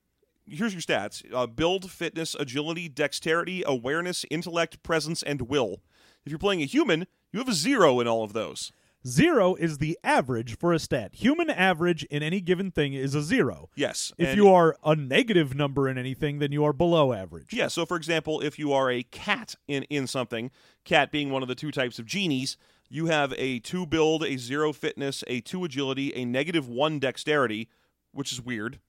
here's 0.46 0.74
your 0.74 0.82
stats: 0.82 1.24
uh, 1.34 1.48
build, 1.48 1.90
fitness, 1.90 2.36
agility, 2.40 2.88
dexterity, 2.88 3.64
awareness, 3.66 4.26
intellect, 4.30 4.84
presence, 4.84 5.24
and 5.24 5.42
will. 5.50 5.82
If 6.24 6.32
you're 6.32 6.38
playing 6.38 6.62
a 6.62 6.66
human, 6.66 7.08
you 7.32 7.40
have 7.40 7.50
a 7.50 7.54
zero 7.54 8.00
in 8.00 8.08
all 8.08 8.24
of 8.24 8.34
those. 8.34 8.72
Zero 9.06 9.56
is 9.56 9.80
the 9.80 9.98
average 10.04 10.56
for 10.58 10.72
a 10.72 10.78
stat. 10.78 11.16
Human 11.16 11.50
average 11.50 12.04
in 12.06 12.22
any 12.22 12.40
given 12.40 12.70
thing 12.70 12.94
is 12.94 13.16
a 13.16 13.24
zero. 13.24 13.70
Yes. 13.76 14.14
If 14.18 14.36
you 14.36 14.48
are 14.54 14.78
a 14.84 14.96
negative 14.96 15.56
number 15.56 15.90
in 15.90 15.98
anything, 15.98 16.40
then 16.40 16.54
you 16.54 16.64
are 16.64 16.72
below 16.72 17.12
average. 17.12 17.52
Yeah, 17.52 17.68
so 17.68 17.86
for 17.86 17.98
example, 17.98 18.40
if 18.40 18.58
you 18.58 18.72
are 18.72 18.90
a 18.90 19.04
cat 19.04 19.56
in, 19.68 19.84
in 19.84 20.08
something, 20.08 20.52
cat 20.86 21.12
being 21.12 21.32
one 21.32 21.42
of 21.42 21.50
the 21.50 21.56
two 21.56 21.70
types 21.70 22.00
of 22.00 22.06
genies, 22.06 22.56
you 22.94 23.08
have 23.08 23.34
a 23.40 23.58
2 23.58 23.88
build, 23.88 24.24
a 24.24 24.38
0 24.38 24.72
fitness, 24.72 25.24
a 25.26 25.42
2 25.42 25.64
agility, 25.66 26.14
a 26.16 26.26
negative 26.26 26.68
1 26.70 27.00
dexterity, 27.00 27.68
which 28.12 28.32
is 28.32 28.40
weird, 28.40 28.80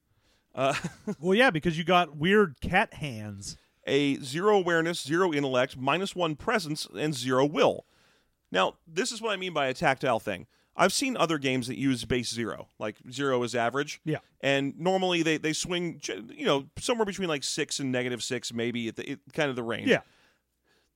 uh, 0.55 0.75
Well, 1.19 1.35
yeah, 1.35 1.49
because 1.49 1.79
you 1.79 1.85
got 1.85 2.15
weird 2.15 2.61
cat 2.61 2.95
hands. 2.95 3.57
a 3.87 4.17
0 4.17 4.59
awareness, 4.59 5.03
0 5.03 5.33
intellect, 5.33 5.79
minus 5.79 6.15
1 6.15 6.37
presence, 6.37 6.87
and 6.95 7.15
0 7.15 7.47
will. 7.47 7.87
Now, 8.53 8.75
this 8.87 9.11
is 9.11 9.23
what 9.23 9.33
I 9.33 9.37
mean 9.37 9.55
by 9.55 9.69
a 9.69 9.75
tactile 9.75 10.21
thing. 10.21 10.47
I've 10.77 10.93
seen 10.93 11.17
other 11.17 11.39
games 11.39 11.67
that 11.69 11.79
use 11.79 12.05
base 12.05 12.31
0, 12.31 12.69
like 12.79 12.97
0 13.11 13.43
is 13.43 13.55
average. 13.55 14.03
Yeah. 14.05 14.19
And 14.43 14.79
normally 14.79 15.23
they, 15.23 15.39
they 15.39 15.55
swing, 15.55 16.03
you 16.37 16.45
know, 16.45 16.67
somewhere 16.79 17.07
between 17.07 17.29
like 17.31 17.43
6 17.43 17.81
and 17.81 17.91
negative 17.91 18.23
6, 18.23 18.53
maybe, 18.53 18.89
at 18.89 18.97
the, 18.97 19.13
it, 19.13 19.21
kind 19.33 19.49
of 19.49 19.57
the 19.57 19.63
range. 19.63 19.89
Yeah. 19.89 20.01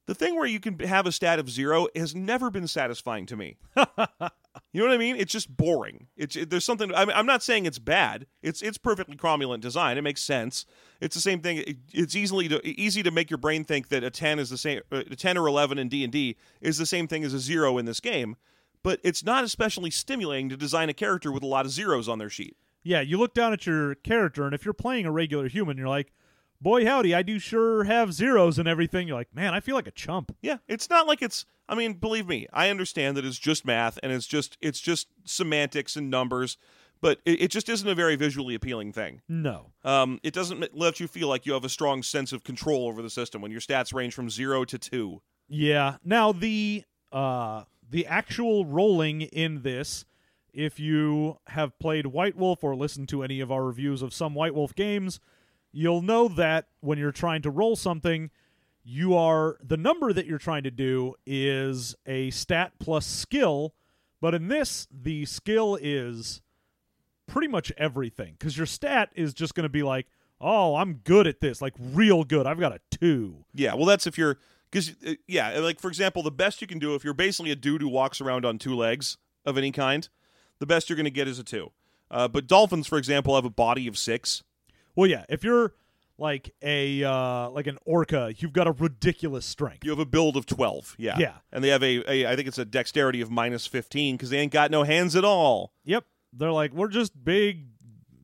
The 0.08 0.14
thing 0.14 0.36
where 0.36 0.46
you 0.46 0.58
can 0.58 0.78
have 0.78 1.06
a 1.06 1.12
stat 1.12 1.38
of 1.38 1.50
zero 1.50 1.86
has 1.94 2.14
never 2.14 2.50
been 2.50 2.66
satisfying 2.66 3.26
to 3.26 3.36
me. 3.36 3.58
you 3.76 3.84
know 4.80 4.86
what 4.86 4.90
I 4.90 4.96
mean? 4.96 5.16
It's 5.16 5.30
just 5.30 5.54
boring. 5.54 6.06
It's 6.16 6.34
it, 6.34 6.48
there's 6.48 6.64
something. 6.64 6.94
I 6.94 7.04
mean, 7.04 7.14
I'm 7.14 7.26
not 7.26 7.42
saying 7.42 7.66
it's 7.66 7.78
bad. 7.78 8.26
It's 8.42 8.62
it's 8.62 8.78
perfectly 8.78 9.16
cromulent 9.16 9.60
design. 9.60 9.98
It 9.98 10.02
makes 10.02 10.22
sense. 10.22 10.64
It's 11.02 11.14
the 11.14 11.20
same 11.20 11.40
thing. 11.40 11.58
It, 11.58 11.76
it's 11.92 12.16
easily 12.16 12.48
to 12.48 12.66
easy 12.66 13.02
to 13.02 13.10
make 13.10 13.28
your 13.28 13.36
brain 13.36 13.64
think 13.64 13.88
that 13.90 14.02
a 14.02 14.08
ten 14.08 14.38
is 14.38 14.48
the 14.48 14.56
same. 14.56 14.80
uh, 14.90 15.02
A 15.10 15.14
ten 15.14 15.36
or 15.36 15.46
eleven 15.46 15.78
in 15.78 15.90
D 15.90 16.02
and 16.04 16.12
D 16.12 16.36
is 16.62 16.78
the 16.78 16.86
same 16.86 17.06
thing 17.06 17.22
as 17.22 17.34
a 17.34 17.38
zero 17.38 17.76
in 17.76 17.84
this 17.84 18.00
game. 18.00 18.36
But 18.82 19.00
it's 19.04 19.22
not 19.22 19.44
especially 19.44 19.90
stimulating 19.90 20.48
to 20.48 20.56
design 20.56 20.88
a 20.88 20.94
character 20.94 21.30
with 21.30 21.42
a 21.42 21.46
lot 21.46 21.66
of 21.66 21.70
zeros 21.70 22.08
on 22.08 22.18
their 22.18 22.30
sheet. 22.30 22.56
Yeah, 22.82 23.02
you 23.02 23.18
look 23.18 23.34
down 23.34 23.52
at 23.52 23.66
your 23.66 23.94
character, 23.96 24.46
and 24.46 24.54
if 24.54 24.64
you're 24.64 24.72
playing 24.72 25.04
a 25.04 25.12
regular 25.12 25.48
human, 25.48 25.76
you're 25.76 25.88
like, 25.88 26.14
boy, 26.60 26.84
howdy, 26.84 27.14
I 27.14 27.22
do 27.22 27.38
sure 27.38 27.84
have 27.84 28.12
zeros 28.12 28.58
and 28.58 28.68
everything. 28.68 29.08
You're 29.08 29.16
like, 29.16 29.34
man, 29.34 29.54
I 29.54 29.60
feel 29.60 29.74
like 29.74 29.86
a 29.86 29.92
chump. 29.92 30.34
Yeah, 30.42 30.58
it's 30.66 30.90
not 30.90 31.06
like 31.06 31.22
it's. 31.22 31.44
I 31.68 31.74
mean, 31.74 31.94
believe 31.94 32.26
me, 32.26 32.46
I 32.52 32.70
understand 32.70 33.16
that 33.16 33.24
it's 33.24 33.38
just 33.38 33.64
math 33.64 33.98
and 34.02 34.10
it's 34.10 34.26
just 34.26 34.56
it's 34.60 34.80
just 34.80 35.08
semantics 35.24 35.96
and 35.96 36.10
numbers, 36.10 36.56
but 37.00 37.20
it, 37.24 37.42
it 37.42 37.50
just 37.50 37.68
isn't 37.68 37.88
a 37.88 37.94
very 37.94 38.16
visually 38.16 38.54
appealing 38.54 38.92
thing. 38.92 39.20
No. 39.28 39.72
Um, 39.84 40.18
it 40.22 40.32
doesn't 40.32 40.74
let 40.74 41.00
you 41.00 41.06
feel 41.08 41.28
like 41.28 41.46
you 41.46 41.52
have 41.52 41.64
a 41.64 41.68
strong 41.68 42.02
sense 42.02 42.32
of 42.32 42.42
control 42.42 42.86
over 42.88 43.02
the 43.02 43.10
system 43.10 43.42
when 43.42 43.50
your 43.50 43.60
stats 43.60 43.92
range 43.92 44.14
from 44.14 44.30
zero 44.30 44.64
to 44.64 44.78
two. 44.78 45.20
Yeah. 45.48 45.96
Now 46.04 46.32
the 46.32 46.84
uh 47.12 47.64
the 47.90 48.06
actual 48.06 48.66
rolling 48.66 49.22
in 49.22 49.62
this, 49.62 50.04
if 50.52 50.78
you 50.78 51.38
have 51.48 51.78
played 51.78 52.06
White 52.06 52.36
Wolf 52.36 52.62
or 52.62 52.76
listened 52.76 53.08
to 53.10 53.22
any 53.22 53.40
of 53.40 53.50
our 53.50 53.64
reviews 53.64 54.02
of 54.02 54.12
some 54.12 54.34
White 54.34 54.54
Wolf 54.54 54.74
games, 54.74 55.20
you'll 55.72 56.02
know 56.02 56.28
that 56.28 56.68
when 56.80 56.98
you're 56.98 57.12
trying 57.12 57.42
to 57.42 57.50
roll 57.50 57.76
something, 57.76 58.30
you 58.84 59.14
are 59.16 59.58
the 59.62 59.76
number 59.76 60.12
that 60.12 60.26
you're 60.26 60.38
trying 60.38 60.62
to 60.62 60.70
do 60.70 61.14
is 61.26 61.94
a 62.06 62.30
stat 62.30 62.72
plus 62.78 63.06
skill, 63.06 63.74
but 64.20 64.34
in 64.34 64.48
this 64.48 64.86
the 64.90 65.24
skill 65.26 65.78
is 65.80 66.40
pretty 67.26 67.48
much 67.48 67.70
everything 67.76 68.34
cuz 68.40 68.56
your 68.56 68.66
stat 68.66 69.10
is 69.14 69.34
just 69.34 69.54
going 69.54 69.64
to 69.64 69.68
be 69.68 69.82
like, 69.82 70.06
"Oh, 70.40 70.76
I'm 70.76 70.94
good 71.04 71.26
at 71.26 71.40
this, 71.40 71.60
like 71.60 71.74
real 71.78 72.24
good. 72.24 72.46
I've 72.46 72.60
got 72.60 72.72
a 72.72 72.80
2." 72.90 73.44
Yeah, 73.52 73.74
well, 73.74 73.84
that's 73.84 74.06
if 74.06 74.16
you're 74.16 74.38
because 74.70 74.94
uh, 75.06 75.14
yeah, 75.26 75.58
like 75.58 75.80
for 75.80 75.88
example, 75.88 76.22
the 76.22 76.30
best 76.30 76.60
you 76.60 76.66
can 76.66 76.78
do 76.78 76.94
if 76.94 77.04
you're 77.04 77.14
basically 77.14 77.50
a 77.50 77.56
dude 77.56 77.82
who 77.82 77.88
walks 77.88 78.20
around 78.20 78.44
on 78.44 78.58
two 78.58 78.74
legs 78.74 79.18
of 79.44 79.58
any 79.58 79.72
kind, 79.72 80.08
the 80.58 80.66
best 80.66 80.88
you're 80.88 80.96
going 80.96 81.04
to 81.04 81.10
get 81.10 81.28
is 81.28 81.38
a 81.38 81.44
two. 81.44 81.72
Uh, 82.10 82.28
but 82.28 82.46
dolphins, 82.46 82.86
for 82.86 82.96
example, 82.96 83.34
have 83.34 83.44
a 83.44 83.50
body 83.50 83.86
of 83.86 83.98
six. 83.98 84.42
Well, 84.98 85.08
yeah, 85.08 85.24
if 85.28 85.44
you're 85.44 85.74
like 86.18 86.52
a 86.60 87.04
uh, 87.04 87.50
like 87.50 87.68
an 87.68 87.78
orca, 87.84 88.34
you've 88.36 88.52
got 88.52 88.66
a 88.66 88.72
ridiculous 88.72 89.46
strength. 89.46 89.84
You 89.84 89.90
have 89.90 90.00
a 90.00 90.04
build 90.04 90.36
of 90.36 90.44
twelve. 90.44 90.96
Yeah, 90.98 91.16
Yeah. 91.20 91.34
and 91.52 91.62
they 91.62 91.68
have 91.68 91.84
a, 91.84 92.02
a 92.12 92.26
I 92.26 92.34
think 92.34 92.48
it's 92.48 92.58
a 92.58 92.64
dexterity 92.64 93.20
of 93.20 93.30
minus 93.30 93.64
fifteen 93.64 94.16
because 94.16 94.30
they 94.30 94.38
ain't 94.38 94.52
got 94.52 94.72
no 94.72 94.82
hands 94.82 95.14
at 95.14 95.24
all. 95.24 95.72
Yep, 95.84 96.04
they're 96.32 96.50
like 96.50 96.72
we're 96.72 96.88
just 96.88 97.12
big, 97.24 97.66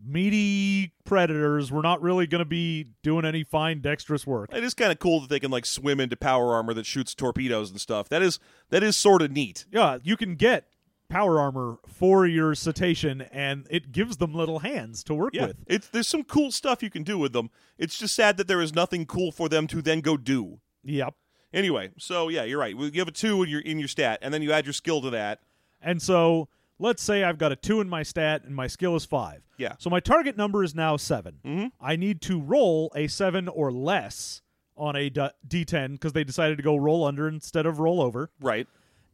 meaty 0.05 0.93
predators. 1.05 1.71
We're 1.71 1.83
not 1.83 2.03
really 2.03 2.27
going 2.27 2.41
to 2.41 2.45
be 2.45 2.89
doing 3.05 3.25
any 3.25 3.45
fine 3.45 3.81
dexterous 3.81 4.27
work. 4.27 4.51
It 4.53 4.65
is 4.65 4.75
kind 4.75 4.91
of 4.91 4.99
cool 4.99 5.21
that 5.21 5.31
they 5.31 5.39
can 5.39 5.53
like 5.53 5.67
swim 5.67 6.01
into 6.01 6.17
power 6.17 6.55
armor 6.55 6.75
that 6.75 6.87
shoots 6.87 7.15
torpedoes 7.15 7.71
and 7.71 7.81
stuff. 7.81 8.09
That 8.09 8.21
is 8.21 8.41
that 8.71 8.83
is 8.83 8.97
sort 8.97 9.23
of 9.23 9.31
neat. 9.31 9.65
Yeah, 9.71 9.99
you 10.03 10.17
can 10.17 10.35
get 10.35 10.67
power 11.09 11.39
armor 11.39 11.79
for 11.87 12.27
your 12.27 12.55
cetacean, 12.55 13.23
and 13.33 13.67
it 13.71 13.93
gives 13.93 14.17
them 14.17 14.35
little 14.35 14.61
hands 14.61 15.05
to 15.05 15.15
work 15.15 15.35
Yeah, 15.35 15.47
with. 15.49 15.57
it's 15.67 15.89
there's 15.89 16.09
some 16.09 16.25
cool 16.25 16.51
stuff 16.51 16.83
you 16.83 16.91
can 16.91 17.03
do 17.03 17.19
with 17.19 17.33
them. 17.33 17.51
It's 17.79 17.99
just 17.99 18.15
sad 18.15 18.37
that 18.39 18.49
there 18.49 18.61
is 18.61 18.75
nothing 18.75 19.07
cool 19.07 19.31
for 19.33 19.49
them 19.49 19.67
to 19.69 19.81
then 19.83 20.01
go 20.01 20.17
do. 20.17 20.61
Yep. 20.85 21.15
Anyway, 21.53 21.91
so 21.99 22.29
yeah, 22.29 22.43
you're 22.45 22.59
right. 22.59 22.75
You 22.77 22.99
have 23.01 23.09
a 23.09 23.13
two 23.13 23.43
in 23.43 23.49
your 23.49 23.61
in 23.61 23.79
your 23.79 23.89
stat, 23.89 24.19
and 24.23 24.35
then 24.35 24.43
you 24.43 24.53
add 24.53 24.67
your 24.67 24.73
skill 24.73 25.01
to 25.03 25.11
that. 25.11 25.41
And 25.81 26.01
so 26.03 26.49
let's 26.79 27.03
say 27.03 27.23
I've 27.23 27.39
got 27.39 27.53
a 27.53 27.57
two 27.57 27.81
in 27.81 27.89
my 27.89 28.03
stat 28.03 28.43
and 28.45 28.55
my 28.55 28.67
skill 28.67 28.97
is 28.97 29.05
five. 29.05 29.43
Yeah. 29.57 29.75
So 29.79 29.89
my 29.91 30.01
target 30.01 30.37
number 30.37 30.65
is 30.65 30.75
now 30.75 30.97
7 30.97 31.39
Mhm. 31.45 31.71
I 31.81 31.95
need 31.95 32.21
to 32.23 32.41
roll 32.41 32.91
a 32.97 33.07
seven 33.07 33.47
or 33.47 33.71
less 33.71 34.43
on 34.77 34.97
a 34.97 35.09
d- 35.09 35.29
d10 35.47 35.93
because 35.93 36.13
they 36.13 36.25
decided 36.25 36.57
to 36.57 36.65
go 36.65 36.75
roll 36.75 37.05
under 37.05 37.29
instead 37.29 37.65
of 37.67 37.79
roll 37.79 38.01
over. 38.01 38.31
Right. 38.41 38.67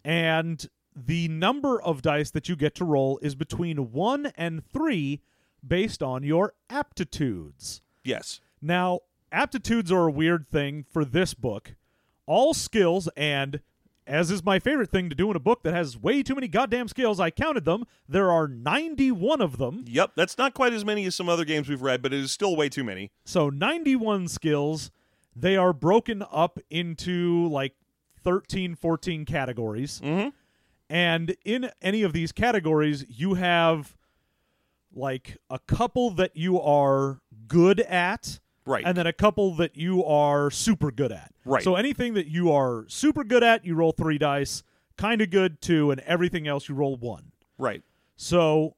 And 0.03 0.67
the 0.95 1.29
number 1.29 1.81
of 1.81 2.03
dice 2.03 2.31
that 2.31 2.49
you 2.49 2.57
get 2.57 2.75
to 2.77 2.85
roll 2.85 3.19
is 3.23 3.35
between 3.35 3.93
one 3.93 4.33
and 4.37 4.65
three 4.73 5.21
based 5.67 6.03
on 6.03 6.23
your 6.23 6.55
aptitudes. 6.69 7.83
Yes. 8.05 8.41
Now, 8.61 9.01
aptitudes 9.33 9.91
are 9.93 10.09
a 10.09 10.13
weird 10.13 10.49
thing 10.49 10.85
for 10.91 11.05
this 11.05 11.35
book. 11.35 11.75
All 12.27 12.55
skills, 12.55 13.09
and 13.17 13.61
as 14.07 14.31
is 14.31 14.45
my 14.45 14.59
favorite 14.59 14.91
thing 14.91 15.09
to 15.09 15.15
do 15.15 15.31
in 15.31 15.37
a 15.37 15.41
book 15.41 15.63
that 15.63 15.75
has 15.75 15.97
way 15.97 16.23
too 16.23 16.35
many 16.35 16.49
goddamn 16.49 16.89
skills, 16.89 17.21
I 17.21 17.31
counted 17.31 17.65
them. 17.65 17.85
There 18.09 18.31
are 18.31 18.49
91 18.49 19.41
of 19.41 19.59
them. 19.59 19.85
Yep. 19.87 20.13
That's 20.17 20.37
not 20.39 20.55
quite 20.55 20.73
as 20.73 20.85
many 20.85 21.05
as 21.07 21.15
some 21.15 21.29
other 21.29 21.45
games 21.45 21.69
we've 21.69 21.83
read, 21.83 22.03
but 22.03 22.13
it 22.13 22.21
is 22.21 22.33
still 22.33 22.57
way 22.57 22.69
too 22.69 22.85
many. 22.85 23.11
So 23.25 23.49
91 23.51 24.29
skills. 24.29 24.91
They 25.37 25.57
are 25.57 25.73
broken 25.73 26.25
up 26.31 26.59
into 26.71 27.47
like 27.49 27.75
13, 28.23 28.75
14 28.75 29.25
categories. 29.25 30.01
Mhm. 30.05 30.33
And 30.91 31.37
in 31.45 31.71
any 31.81 32.03
of 32.03 32.13
these 32.13 32.33
categories, 32.33 33.07
you 33.09 33.35
have 33.35 33.97
like 34.95 35.39
a 35.49 35.59
couple 35.61 36.11
that 36.11 36.37
you 36.37 36.61
are 36.61 37.21
good 37.47 37.81
at. 37.81 38.41
Right. 38.67 38.85
And 38.85 38.97
then 38.97 39.07
a 39.07 39.13
couple 39.13 39.55
that 39.55 39.77
you 39.77 40.05
are 40.05 40.51
super 40.51 40.91
good 40.91 41.13
at. 41.13 41.33
Right. 41.45 41.63
So 41.63 41.77
anything 41.77 42.15
that 42.15 42.27
you 42.27 42.53
are 42.53 42.85
super 42.89 43.25
good 43.25 43.43
at, 43.43 43.65
you 43.65 43.75
roll 43.77 43.93
three 43.93 44.19
dice. 44.19 44.63
Kind 44.97 45.23
of 45.23 45.31
good, 45.31 45.61
two. 45.63 45.91
And 45.93 46.01
everything 46.03 46.47
else, 46.47 46.69
you 46.69 46.75
roll 46.75 46.97
one. 46.97 47.33
right. 47.57 47.83
So 48.17 48.75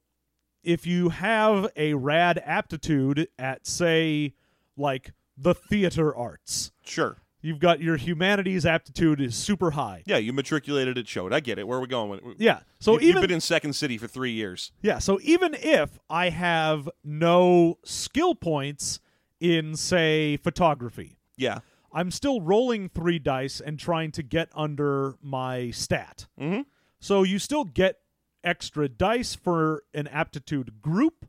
if 0.63 0.87
you 0.87 1.09
have 1.09 1.69
a 1.77 1.95
rad 1.95 2.41
aptitude 2.45 3.27
at, 3.39 3.67
say, 3.67 4.35
like 4.77 5.13
the 5.37 5.53
theater 5.55 6.15
arts, 6.15 6.71
Sure. 6.85 7.17
You've 7.43 7.59
got 7.59 7.81
your 7.81 7.97
humanities 7.97 8.65
aptitude 8.65 9.21
is 9.21 9.35
super 9.35 9.73
high. 9.73 10.03
Yeah, 10.07 10.17
you 10.17 10.33
matriculated 10.33 10.97
at 10.97 11.05
Chode. 11.05 11.33
I 11.35 11.41
get 11.41 11.59
it. 11.59 11.67
Where 11.69 11.79
are 11.79 11.81
we 11.83 11.87
going? 11.89 12.09
with 12.09 12.21
it? 12.25 12.37
Yeah. 12.39 12.61
So 12.79 12.95
you, 12.95 13.09
even 13.09 13.15
have 13.21 13.29
been 13.29 13.35
in 13.35 13.41
Second 13.41 13.75
City 13.75 13.99
for 13.99 14.07
three 14.07 14.33
years. 14.33 14.73
yeah, 14.81 14.99
so 14.99 15.19
even 15.23 15.55
if 15.59 15.99
I 16.09 16.31
have 16.31 16.89
no 17.05 17.79
skill 17.85 18.35
points 18.35 19.01
in 19.41 19.75
say 19.77 20.37
photography, 20.39 21.19
Yeah. 21.37 21.59
I'm 21.95 22.11
still 22.11 22.41
rolling 22.41 22.89
3 22.89 23.19
dice 23.19 23.61
and 23.61 23.79
trying 23.79 24.13
to 24.13 24.23
get 24.23 24.49
under 24.55 25.17
my 25.21 25.71
stat. 25.73 26.27
Mhm. 26.41 26.65
So 27.01 27.23
you 27.23 27.39
still 27.39 27.65
get 27.65 27.99
extra 28.43 28.89
dice 28.89 29.35
for 29.35 29.83
an 29.93 30.07
aptitude 30.09 30.81
group, 30.81 31.27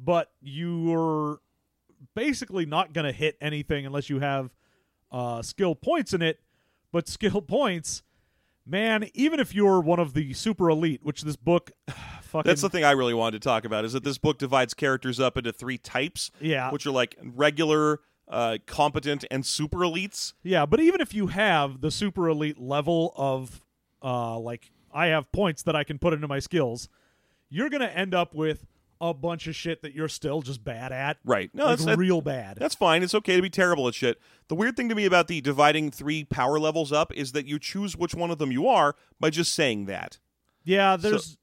but 0.00 0.32
you're 0.40 1.40
basically 2.16 2.66
not 2.66 2.92
going 2.92 3.04
to 3.04 3.12
hit 3.12 3.36
anything 3.40 3.86
unless 3.86 4.10
you 4.10 4.18
have 4.18 4.50
uh, 5.12 5.42
skill 5.42 5.74
points 5.74 6.12
in 6.12 6.22
it. 6.22 6.40
But 6.92 7.08
skill 7.08 7.40
points, 7.56 8.02
man, 8.66 9.08
even 9.14 9.40
if 9.40 9.54
you're 9.54 9.80
one 9.80 9.98
of 10.00 10.14
the 10.14 10.32
super 10.32 10.68
elite, 10.70 11.00
which 11.02 11.22
this 11.22 11.36
book, 11.36 11.70
fucking, 12.22 12.48
That's 12.48 12.62
the 12.62 12.70
thing 12.70 12.84
I 12.84 12.92
really 12.92 13.14
wanted 13.14 13.42
to 13.42 13.48
talk 13.48 13.64
about 13.64 13.84
is 13.84 13.92
that 13.92 14.04
this 14.04 14.18
book 14.18 14.38
divides 14.38 14.74
characters 14.74 15.20
up 15.20 15.36
into 15.36 15.52
three 15.52 15.78
types, 15.78 16.30
yeah, 16.40 16.70
which 16.70 16.86
are 16.86 16.90
like 16.90 17.16
regular, 17.22 18.00
uh, 18.28 18.58
competent, 18.66 19.24
and 19.30 19.44
super 19.44 19.78
elites. 19.78 20.34
yeah. 20.42 20.66
But 20.66 20.80
even 20.80 21.00
if 21.00 21.14
you 21.14 21.28
have 21.28 21.80
the 21.80 21.90
super 21.90 22.28
elite 22.28 22.58
level 22.60 23.12
of, 23.16 23.62
uh, 24.02 24.38
like 24.38 24.70
I 24.92 25.06
have 25.06 25.30
points 25.32 25.62
that 25.64 25.76
I 25.76 25.84
can 25.84 25.98
put 25.98 26.12
into 26.12 26.28
my 26.28 26.38
skills, 26.38 26.88
you're 27.48 27.68
gonna 27.70 27.86
end 27.86 28.14
up 28.14 28.34
with 28.34 28.66
a 29.00 29.14
bunch 29.14 29.46
of 29.46 29.56
shit 29.56 29.80
that 29.82 29.94
you're 29.94 30.08
still 30.08 30.42
just 30.42 30.62
bad 30.62 30.92
at, 30.92 31.16
Right. 31.24 31.50
No, 31.54 31.64
like 31.64 31.72
that's 31.78 31.84
that- 31.86 31.98
real 31.98 32.20
bad. 32.20 32.58
That's 32.58 32.74
fine. 32.74 33.02
It's 33.02 33.14
okay 33.14 33.36
to 33.36 33.42
be 33.42 33.48
terrible 33.50 33.88
at 33.88 33.94
shit. 33.94 34.20
The 34.48 34.54
weird 34.54 34.76
thing 34.76 34.88
to 34.90 34.94
me 34.94 35.06
about 35.06 35.26
the 35.26 35.40
dividing 35.40 35.90
three 35.90 36.24
power 36.24 36.58
levels 36.58 36.92
up 36.92 37.12
is 37.14 37.32
that 37.32 37.46
you 37.46 37.58
choose 37.58 37.96
which 37.96 38.14
one 38.14 38.30
of 38.30 38.38
them 38.38 38.52
you 38.52 38.66
are 38.68 38.94
by 39.18 39.30
just 39.30 39.52
saying 39.52 39.86
that. 39.86 40.18
Yeah, 40.64 40.96
there's 40.96 41.38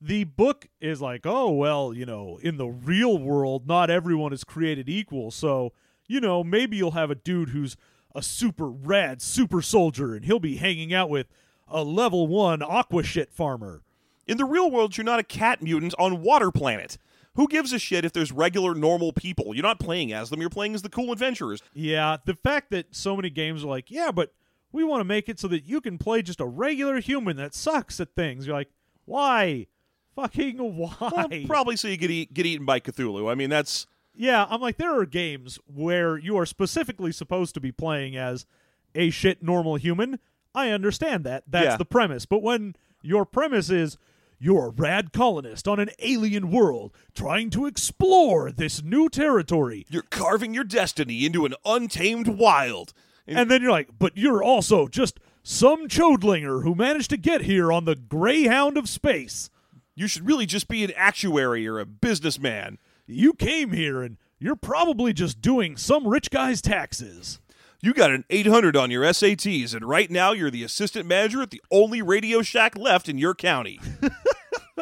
the 0.00 0.24
book 0.24 0.68
is 0.80 1.02
like, 1.02 1.22
oh 1.26 1.50
well, 1.50 1.92
you 1.92 2.06
know, 2.06 2.38
in 2.42 2.56
the 2.56 2.68
real 2.68 3.18
world, 3.18 3.66
not 3.66 3.90
everyone 3.90 4.32
is 4.32 4.44
created 4.44 4.88
equal. 4.88 5.30
So, 5.30 5.72
you 6.06 6.20
know, 6.20 6.44
maybe 6.44 6.76
you'll 6.76 6.92
have 6.92 7.10
a 7.10 7.14
dude 7.16 7.50
who's 7.50 7.76
a 8.14 8.22
super 8.22 8.68
rad 8.68 9.20
super 9.20 9.60
soldier, 9.62 10.14
and 10.14 10.24
he'll 10.24 10.38
be 10.38 10.56
hanging 10.56 10.94
out 10.94 11.10
with 11.10 11.26
a 11.66 11.82
level 11.82 12.26
one 12.28 12.62
aqua 12.62 13.02
shit 13.02 13.32
farmer. 13.32 13.82
In 14.30 14.36
the 14.36 14.44
real 14.44 14.70
world, 14.70 14.96
you're 14.96 15.04
not 15.04 15.18
a 15.18 15.24
cat 15.24 15.60
mutant 15.60 15.92
on 15.98 16.22
Water 16.22 16.52
Planet. 16.52 16.96
Who 17.34 17.48
gives 17.48 17.72
a 17.72 17.80
shit 17.80 18.04
if 18.04 18.12
there's 18.12 18.30
regular, 18.30 18.76
normal 18.76 19.12
people? 19.12 19.56
You're 19.56 19.64
not 19.64 19.80
playing 19.80 20.12
as 20.12 20.30
them. 20.30 20.40
You're 20.40 20.50
playing 20.50 20.74
as 20.76 20.82
the 20.82 20.88
cool 20.88 21.10
adventurers. 21.12 21.60
Yeah, 21.74 22.18
the 22.24 22.34
fact 22.34 22.70
that 22.70 22.94
so 22.94 23.16
many 23.16 23.28
games 23.28 23.64
are 23.64 23.68
like, 23.68 23.90
yeah, 23.90 24.12
but 24.12 24.32
we 24.70 24.84
want 24.84 25.00
to 25.00 25.04
make 25.04 25.28
it 25.28 25.40
so 25.40 25.48
that 25.48 25.64
you 25.64 25.80
can 25.80 25.98
play 25.98 26.22
just 26.22 26.40
a 26.40 26.46
regular 26.46 27.00
human 27.00 27.36
that 27.38 27.54
sucks 27.56 27.98
at 27.98 28.14
things. 28.14 28.46
You're 28.46 28.54
like, 28.54 28.70
why? 29.04 29.66
Fucking 30.14 30.58
why? 30.76 30.96
Well, 31.00 31.28
probably 31.46 31.74
so 31.74 31.88
you 31.88 31.96
get 31.96 32.12
eat, 32.12 32.32
get 32.32 32.46
eaten 32.46 32.64
by 32.64 32.78
Cthulhu. 32.78 33.28
I 33.28 33.34
mean, 33.34 33.50
that's 33.50 33.88
Yeah, 34.14 34.46
I'm 34.48 34.60
like, 34.60 34.76
there 34.76 34.96
are 34.96 35.06
games 35.06 35.58
where 35.66 36.16
you 36.18 36.36
are 36.38 36.46
specifically 36.46 37.10
supposed 37.10 37.54
to 37.54 37.60
be 37.60 37.72
playing 37.72 38.16
as 38.16 38.46
a 38.94 39.10
shit 39.10 39.42
normal 39.42 39.74
human. 39.74 40.20
I 40.54 40.70
understand 40.70 41.24
that. 41.24 41.42
That's 41.48 41.64
Yeah. 41.64 41.76
the 41.78 41.84
premise. 41.84 42.26
But 42.26 42.42
when 42.44 42.76
your 43.02 43.24
premise 43.24 43.70
is 43.70 43.98
you're 44.40 44.66
a 44.66 44.70
rad 44.70 45.12
colonist 45.12 45.68
on 45.68 45.78
an 45.78 45.90
alien 45.98 46.50
world 46.50 46.92
trying 47.14 47.50
to 47.50 47.66
explore 47.66 48.50
this 48.50 48.82
new 48.82 49.08
territory, 49.10 49.86
you're 49.90 50.02
carving 50.02 50.54
your 50.54 50.64
destiny 50.64 51.26
into 51.26 51.44
an 51.44 51.54
untamed 51.64 52.26
wild. 52.26 52.94
And, 53.26 53.38
and 53.38 53.50
then 53.50 53.60
you're 53.60 53.70
like, 53.70 53.90
but 53.98 54.16
you're 54.16 54.42
also 54.42 54.88
just 54.88 55.20
some 55.42 55.88
chodlinger 55.88 56.62
who 56.62 56.74
managed 56.74 57.10
to 57.10 57.16
get 57.18 57.42
here 57.42 57.70
on 57.70 57.84
the 57.84 57.94
Greyhound 57.94 58.76
of 58.78 58.88
space. 58.88 59.50
you 59.94 60.06
should 60.06 60.26
really 60.26 60.46
just 60.46 60.68
be 60.68 60.82
an 60.82 60.92
actuary 60.96 61.68
or 61.68 61.78
a 61.78 61.86
businessman. 61.86 62.78
You 63.06 63.34
came 63.34 63.72
here 63.72 64.02
and 64.02 64.16
you're 64.38 64.56
probably 64.56 65.12
just 65.12 65.42
doing 65.42 65.76
some 65.76 66.08
rich 66.08 66.30
guy's 66.30 66.62
taxes. 66.62 67.40
You 67.82 67.94
got 67.94 68.10
an 68.10 68.24
800 68.28 68.76
on 68.76 68.90
your 68.90 69.04
SATs, 69.04 69.74
and 69.74 69.84
right 69.88 70.10
now 70.10 70.32
you're 70.32 70.50
the 70.50 70.64
assistant 70.64 71.06
manager 71.06 71.40
at 71.42 71.50
the 71.50 71.62
only 71.70 72.02
Radio 72.02 72.42
Shack 72.42 72.76
left 72.76 73.08
in 73.08 73.16
your 73.16 73.34
county. 73.34 73.80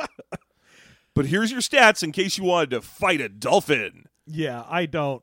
but 1.14 1.26
here's 1.26 1.50
your 1.50 1.60
stats 1.60 2.02
in 2.02 2.12
case 2.12 2.38
you 2.38 2.44
wanted 2.44 2.70
to 2.70 2.80
fight 2.80 3.20
a 3.20 3.28
dolphin. 3.28 4.06
Yeah, 4.26 4.64
I 4.68 4.86
don't. 4.86 5.22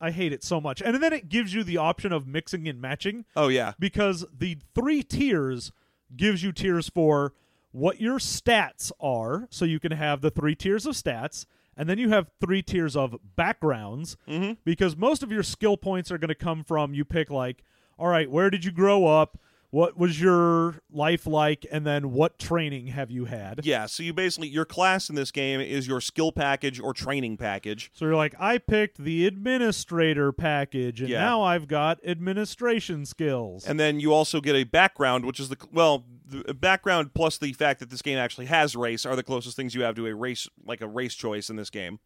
I 0.00 0.10
hate 0.12 0.32
it 0.32 0.42
so 0.42 0.60
much. 0.60 0.80
And 0.80 1.02
then 1.02 1.12
it 1.12 1.28
gives 1.28 1.52
you 1.52 1.62
the 1.62 1.76
option 1.76 2.10
of 2.12 2.26
mixing 2.26 2.66
and 2.68 2.80
matching 2.80 3.26
Oh, 3.36 3.48
yeah. 3.48 3.74
because 3.78 4.24
the 4.36 4.56
three 4.74 5.02
tiers 5.02 5.72
gives 6.16 6.42
you 6.42 6.52
tiers 6.52 6.88
for 6.88 7.34
what 7.70 8.00
your 8.00 8.18
stats 8.18 8.90
are. 8.98 9.46
So 9.50 9.64
you 9.66 9.78
can 9.78 9.92
have 9.92 10.22
the 10.22 10.30
three 10.30 10.54
tiers 10.54 10.86
of 10.86 10.94
stats. 10.94 11.44
And 11.76 11.88
then 11.88 11.98
you 11.98 12.10
have 12.10 12.30
three 12.40 12.62
tiers 12.62 12.96
of 12.96 13.16
backgrounds 13.36 14.16
Mhm. 14.28 14.58
because 14.64 14.96
most 14.96 15.22
of 15.22 15.30
your 15.32 15.42
skill 15.42 15.76
points 15.76 16.10
are 16.10 16.18
going 16.18 16.28
to 16.28 16.34
come 16.34 16.62
from 16.64 16.94
you 16.94 17.04
pick, 17.04 17.30
like, 17.30 17.62
all 17.98 18.08
right, 18.08 18.30
where 18.30 18.50
did 18.50 18.64
you 18.64 18.70
grow 18.70 19.06
up? 19.06 19.38
What 19.70 19.96
was 19.96 20.20
your 20.20 20.80
life 20.90 21.28
like? 21.28 21.64
And 21.70 21.86
then 21.86 22.10
what 22.10 22.38
training 22.40 22.88
have 22.88 23.08
you 23.10 23.26
had? 23.26 23.60
Yeah, 23.64 23.86
so 23.86 24.02
you 24.02 24.12
basically, 24.12 24.48
your 24.48 24.64
class 24.64 25.08
in 25.08 25.14
this 25.14 25.30
game 25.30 25.60
is 25.60 25.86
your 25.86 26.00
skill 26.00 26.32
package 26.32 26.80
or 26.80 26.92
training 26.92 27.36
package. 27.36 27.90
So 27.94 28.04
you're 28.06 28.16
like, 28.16 28.34
I 28.40 28.58
picked 28.58 28.98
the 28.98 29.26
administrator 29.26 30.32
package, 30.32 31.00
and 31.00 31.08
Yeah. 31.08 31.20
now 31.20 31.42
I've 31.42 31.68
got 31.68 31.98
administration 32.04 33.06
skills. 33.06 33.64
And 33.64 33.78
then 33.78 34.00
you 34.00 34.12
also 34.12 34.40
get 34.40 34.56
a 34.56 34.64
background, 34.64 35.24
which 35.24 35.38
is 35.38 35.50
the, 35.50 35.56
well, 35.72 36.04
the 36.26 36.52
background 36.54 37.14
plus 37.14 37.38
the 37.38 37.52
fact 37.52 37.78
that 37.78 37.90
this 37.90 38.02
game 38.02 38.18
actually 38.18 38.46
has 38.46 38.74
race 38.74 39.06
are 39.06 39.14
the 39.14 39.22
closest 39.22 39.56
things 39.56 39.74
you 39.74 39.82
have 39.82 39.94
to 39.94 40.06
a 40.06 40.14
race, 40.14 40.48
like 40.64 40.80
a 40.80 40.88
race 40.88 41.14
choice 41.14 41.48
in 41.48 41.54
this 41.56 41.70
game. 41.70 42.00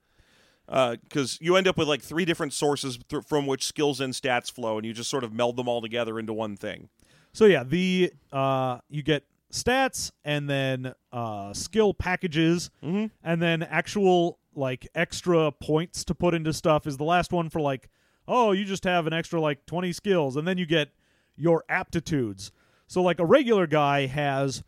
Uh, 0.66 0.96
because 1.02 1.38
you 1.42 1.56
end 1.56 1.68
up 1.68 1.76
with 1.76 1.86
like 1.88 2.00
three 2.00 2.24
different 2.24 2.52
sources 2.52 2.98
th- 3.08 3.22
from 3.24 3.46
which 3.46 3.66
skills 3.66 4.00
and 4.00 4.14
stats 4.14 4.50
flow, 4.50 4.78
and 4.78 4.86
you 4.86 4.94
just 4.94 5.10
sort 5.10 5.22
of 5.22 5.30
meld 5.32 5.56
them 5.56 5.68
all 5.68 5.82
together 5.82 6.18
into 6.18 6.32
one 6.32 6.56
thing. 6.56 6.88
So 7.34 7.44
yeah, 7.44 7.62
the 7.64 8.10
uh, 8.32 8.78
you 8.88 9.02
get 9.02 9.24
stats 9.52 10.10
and 10.24 10.48
then 10.48 10.94
uh, 11.12 11.52
skill 11.52 11.92
packages, 11.92 12.70
Mhm. 12.82 13.10
and 13.22 13.42
then 13.42 13.62
actual 13.62 14.38
like 14.54 14.88
extra 14.94 15.52
points 15.52 16.04
to 16.04 16.14
put 16.14 16.32
into 16.32 16.52
stuff 16.52 16.86
is 16.86 16.96
the 16.96 17.04
last 17.04 17.32
one 17.32 17.50
for 17.50 17.60
like, 17.60 17.90
oh, 18.26 18.52
you 18.52 18.64
just 18.64 18.84
have 18.84 19.06
an 19.06 19.12
extra 19.12 19.38
like 19.40 19.66
twenty 19.66 19.92
skills, 19.92 20.36
and 20.36 20.48
then 20.48 20.56
you 20.58 20.64
get 20.64 20.90
your 21.36 21.64
aptitudes. 21.68 22.50
So 22.86 23.02
like 23.02 23.18
a 23.18 23.24
regular 23.26 23.66
guy 23.66 24.06
has 24.06 24.62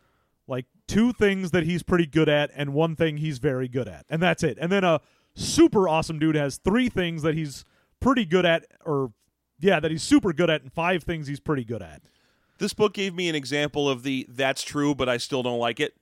like 0.49 0.67
two 0.89 1.13
things 1.13 1.51
that 1.53 1.65
he's 1.65 1.83
pretty 1.83 2.07
good 2.07 2.29
at 2.29 2.51
and 2.55 2.73
one 2.73 2.95
thing 2.97 3.17
he's 3.19 3.39
very 3.39 3.69
good 3.69 3.89
at. 3.89 4.05
And 4.09 4.23
that's 4.23 4.43
it. 4.43 4.59
And 4.61 4.71
then 4.71 4.85
a 4.85 5.01
super 5.35 5.89
awesome 5.89 6.19
dude 6.19 6.35
has 6.37 6.59
three 6.59 6.89
things 6.89 7.23
that 7.23 7.35
he's 7.35 7.65
pretty 8.01 8.25
good 8.25 8.45
at 8.47 8.65
or 8.85 9.13
yeah, 9.61 9.81
that 9.81 9.91
he's 9.91 10.03
super 10.03 10.33
good 10.33 10.49
at 10.51 10.63
and 10.63 10.73
five 10.73 11.03
things 11.03 11.27
he's 11.27 11.41
pretty 11.41 11.65
good 11.65 11.83
at. 11.83 12.03
This 12.59 12.75
book 12.75 12.95
gave 12.95 13.15
me 13.15 13.29
an 13.29 13.35
example 13.35 13.89
of 13.89 14.03
the 14.03 14.27
"that's 14.29 14.63
true, 14.63 14.95
but 14.95 15.09
I 15.09 15.17
still 15.17 15.43
don't 15.43 15.59
like 15.59 15.81
it" 15.81 15.97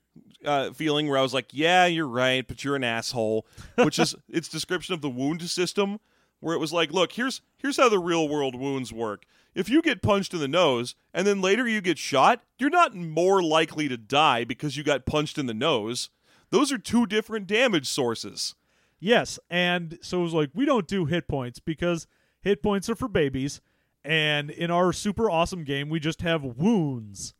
uh, 0.45 0.73
feeling, 0.73 1.09
where 1.09 1.19
I 1.19 1.23
was 1.23 1.35
like, 1.35 1.49
"Yeah, 1.53 1.87
you're 1.87 2.09
right, 2.09 2.47
but 2.47 2.65
you're 2.65 2.77
an 2.77 2.85
asshole," 2.85 3.47
which 3.77 3.99
is 3.99 4.15
its 4.29 4.49
description 4.49 4.95
of 4.95 5.01
the 5.01 5.11
wound 5.11 5.43
system, 5.51 5.99
where 6.41 6.55
it 6.55 6.61
was 6.61 6.73
like, 6.73 6.93
"Look, 6.93 7.13
here's 7.13 7.41
here's 7.57 7.77
how 7.77 7.89
the 7.89 7.99
real 7.99 8.29
world 8.29 8.55
wounds 8.55 8.93
work. 8.93 9.25
If 9.55 9.69
you 9.69 9.83
get 9.83 10.03
punched 10.03 10.35
in 10.35 10.41
the 10.41 10.49
nose 10.49 10.97
and 11.13 11.27
then 11.27 11.41
later 11.41 11.69
you 11.69 11.81
get 11.81 11.97
shot, 11.99 12.43
you're 12.59 12.71
not 12.71 12.95
more 12.95 13.43
likely 13.43 13.89
to 13.89 13.97
die 13.97 14.43
because 14.45 14.77
you 14.77 14.83
got 14.83 15.07
punched 15.07 15.39
in 15.39 15.47
the 15.47 15.55
nose. 15.55 16.11
Those 16.51 16.73
are 16.73 16.79
two 16.79 17.07
different 17.07 17.47
damage 17.47 17.87
sources." 17.87 18.55
Yes, 19.01 19.39
and 19.51 19.99
so 20.01 20.21
it 20.21 20.23
was 20.23 20.33
like 20.35 20.51
we 20.55 20.65
don't 20.65 20.89
do 20.89 21.05
hit 21.05 21.29
points 21.29 21.59
because 21.59 22.07
hit 22.41 22.63
points 22.63 22.89
are 22.89 22.95
for 22.95 23.09
babies, 23.09 23.61
and 24.05 24.51
in 24.51 24.71
our 24.71 24.93
super 24.93 25.31
awesome 25.31 25.65
game 25.65 25.89
we 25.89 26.01
just 26.01 26.23
have 26.23 26.43
wounds. 26.45 27.35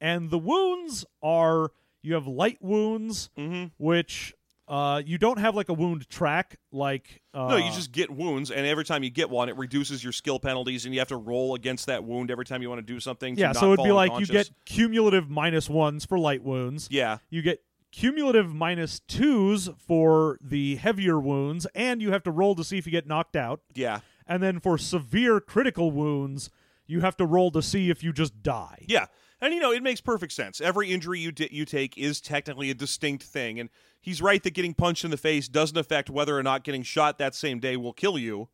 And 0.00 0.30
the 0.30 0.38
wounds 0.38 1.04
are 1.22 1.70
you 2.02 2.14
have 2.14 2.26
light 2.26 2.58
wounds, 2.60 3.30
Mm-hmm. 3.38 3.66
which 3.78 4.34
uh, 4.68 5.02
you 5.04 5.18
don't 5.18 5.38
have 5.38 5.54
like 5.54 5.68
a 5.68 5.72
wound 5.74 6.08
track 6.08 6.56
like 6.72 7.20
uh, 7.34 7.48
No, 7.48 7.56
you 7.56 7.70
just 7.72 7.92
get 7.92 8.10
wounds, 8.10 8.50
and 8.50 8.66
every 8.66 8.84
time 8.84 9.02
you 9.04 9.10
get 9.10 9.28
one, 9.30 9.48
it 9.48 9.56
reduces 9.56 10.02
your 10.02 10.12
skill 10.12 10.38
penalties, 10.40 10.84
and 10.84 10.94
you 10.94 11.00
have 11.00 11.08
to 11.08 11.16
roll 11.16 11.54
against 11.54 11.86
that 11.86 12.02
wound 12.04 12.30
every 12.30 12.44
time 12.44 12.62
you 12.62 12.68
want 12.68 12.78
to 12.78 12.92
do 12.92 12.98
something. 12.98 13.34
to 13.36 13.40
yeah 13.40 13.52
so 13.52 13.72
it'd 13.72 13.84
be 13.84 13.92
like 13.92 14.18
you 14.18 14.26
get 14.26 14.50
cumulative 14.64 15.28
minus 15.30 15.68
ones 15.68 16.04
for 16.04 16.18
light 16.18 16.42
wounds 16.42 16.88
yeah, 16.90 17.18
you 17.30 17.42
get 17.42 17.62
cumulative 17.90 18.54
minus 18.54 19.00
twos 19.00 19.68
for 19.86 20.38
the 20.40 20.76
heavier 20.76 21.20
wounds 21.20 21.66
and 21.74 22.00
you 22.00 22.10
have 22.10 22.22
to 22.22 22.30
roll 22.30 22.54
to 22.54 22.64
see 22.64 22.78
if 22.78 22.86
you 22.86 22.92
get 22.92 23.06
knocked 23.06 23.36
out 23.36 23.60
yeah, 23.74 24.00
and 24.26 24.42
then 24.42 24.60
for 24.60 24.78
severe 24.78 25.40
critical 25.40 25.90
wounds 25.90 26.50
you 26.86 27.00
have 27.00 27.16
to 27.16 27.24
roll 27.24 27.50
to 27.50 27.62
see 27.62 27.90
if 27.90 28.02
you 28.02 28.12
just 28.12 28.42
die 28.42 28.84
yeah. 28.88 29.06
And 29.42 29.52
you 29.52 29.58
know, 29.58 29.72
it 29.72 29.82
makes 29.82 30.00
perfect 30.00 30.32
sense. 30.32 30.60
Every 30.60 30.92
injury 30.92 31.18
you 31.18 31.32
di- 31.32 31.48
you 31.50 31.64
take 31.64 31.98
is 31.98 32.20
technically 32.20 32.70
a 32.70 32.74
distinct 32.74 33.24
thing, 33.24 33.58
and 33.58 33.70
he's 34.00 34.22
right 34.22 34.40
that 34.40 34.54
getting 34.54 34.72
punched 34.72 35.04
in 35.04 35.10
the 35.10 35.16
face 35.16 35.48
doesn't 35.48 35.76
affect 35.76 36.08
whether 36.08 36.38
or 36.38 36.44
not 36.44 36.62
getting 36.62 36.84
shot 36.84 37.18
that 37.18 37.34
same 37.34 37.58
day 37.58 37.76
will 37.76 37.92
kill 37.92 38.16
you. 38.16 38.48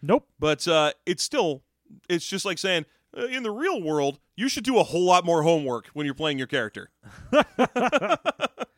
nope 0.00 0.26
But 0.38 0.66
uh, 0.66 0.92
it's 1.04 1.22
still, 1.22 1.64
it's 2.08 2.26
just 2.26 2.46
like 2.46 2.58
saying. 2.58 2.86
Uh, 3.14 3.26
in 3.26 3.42
the 3.42 3.50
real 3.50 3.82
world, 3.82 4.18
you 4.36 4.48
should 4.48 4.64
do 4.64 4.78
a 4.78 4.82
whole 4.82 5.04
lot 5.04 5.22
more 5.22 5.42
homework 5.42 5.88
when 5.88 6.06
you're 6.06 6.14
playing 6.14 6.38
your 6.38 6.46
character. 6.46 6.88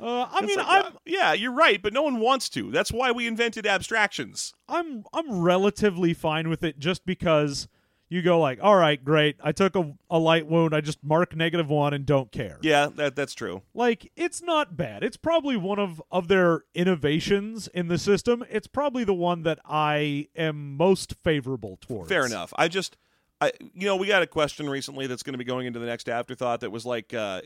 uh, 0.00 0.26
i 0.30 0.40
mean 0.44 0.56
like, 0.58 0.66
i'm 0.68 0.84
uh, 0.86 0.90
yeah, 1.04 1.32
you're 1.32 1.52
right, 1.52 1.80
but 1.82 1.92
no 1.92 2.02
one 2.02 2.20
wants 2.20 2.48
to. 2.50 2.70
That's 2.70 2.92
why 2.92 3.10
we 3.12 3.26
invented 3.26 3.66
abstractions. 3.66 4.52
i'm 4.68 5.04
i'm 5.12 5.40
relatively 5.40 6.14
fine 6.14 6.48
with 6.48 6.62
it 6.62 6.78
just 6.78 7.04
because 7.06 7.68
you 8.10 8.22
go 8.22 8.40
like 8.40 8.58
all 8.62 8.76
right 8.76 9.04
great 9.04 9.36
i 9.44 9.52
took 9.52 9.76
a, 9.76 9.92
a 10.08 10.18
light 10.18 10.46
wound 10.46 10.74
i 10.74 10.80
just 10.80 11.02
mark 11.04 11.36
negative 11.36 11.68
one 11.68 11.92
and 11.92 12.06
don't 12.06 12.32
care 12.32 12.58
Yeah, 12.62 12.88
that 12.96 13.14
that's 13.16 13.34
true. 13.34 13.60
like 13.74 14.10
it's 14.16 14.40
not 14.42 14.76
bad 14.78 15.02
it's 15.04 15.18
probably 15.18 15.56
one 15.58 15.78
of 15.78 16.00
of 16.10 16.28
their 16.28 16.62
innovations 16.74 17.68
in 17.68 17.88
the 17.88 17.98
system 17.98 18.44
it's 18.50 18.66
probably 18.66 19.04
the 19.04 19.12
one 19.14 19.42
that 19.42 19.58
i 19.64 20.26
am 20.36 20.76
most 20.76 21.14
favorable 21.22 21.78
towards 21.82 22.08
Fair 22.08 22.24
enough. 22.24 22.52
I 22.56 22.68
just, 22.68 22.96
I 23.42 23.52
you 23.74 23.86
know, 23.86 23.96
we 23.96 24.06
got 24.06 24.22
a 24.22 24.26
question 24.26 24.68
recently 24.70 25.06
that's 25.06 25.22
going 25.22 25.34
to 25.34 25.38
be 25.38 25.44
going 25.44 25.66
into 25.66 25.78
the 25.78 25.86
next 25.86 26.08
afterthought 26.08 26.60
that 26.60 26.70
was 26.70 26.84
like, 26.86 27.12
uh, 27.14 27.42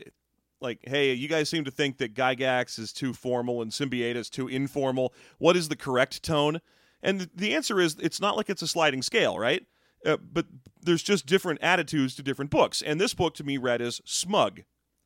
like, 0.63 0.79
hey, 0.83 1.13
you 1.13 1.27
guys 1.27 1.49
seem 1.49 1.65
to 1.65 1.71
think 1.71 1.97
that 1.97 2.15
Gygax 2.15 2.79
is 2.79 2.91
too 2.91 3.13
formal 3.13 3.61
and 3.61 3.71
Siembieda 3.71 4.15
is 4.15 4.29
too 4.29 4.47
informal. 4.47 5.13
What 5.37 5.55
is 5.55 5.69
the 5.69 5.75
correct 5.75 6.23
tone? 6.23 6.61
And 7.03 7.29
the 7.35 7.53
answer 7.53 7.79
is, 7.79 7.97
it's 7.99 8.21
not 8.21 8.37
like 8.37 8.49
it's 8.49 8.61
a 8.61 8.67
sliding 8.67 9.01
scale, 9.01 9.37
right? 9.37 9.65
Uh, 10.05 10.17
but 10.17 10.47
there's 10.81 11.03
just 11.03 11.25
different 11.25 11.61
attitudes 11.61 12.15
to 12.15 12.23
different 12.23 12.49
books. 12.49 12.81
And 12.81 12.99
this 12.99 13.13
book 13.13 13.35
to 13.35 13.43
me 13.43 13.57
read 13.57 13.81
as 13.81 14.01
smug. 14.05 14.61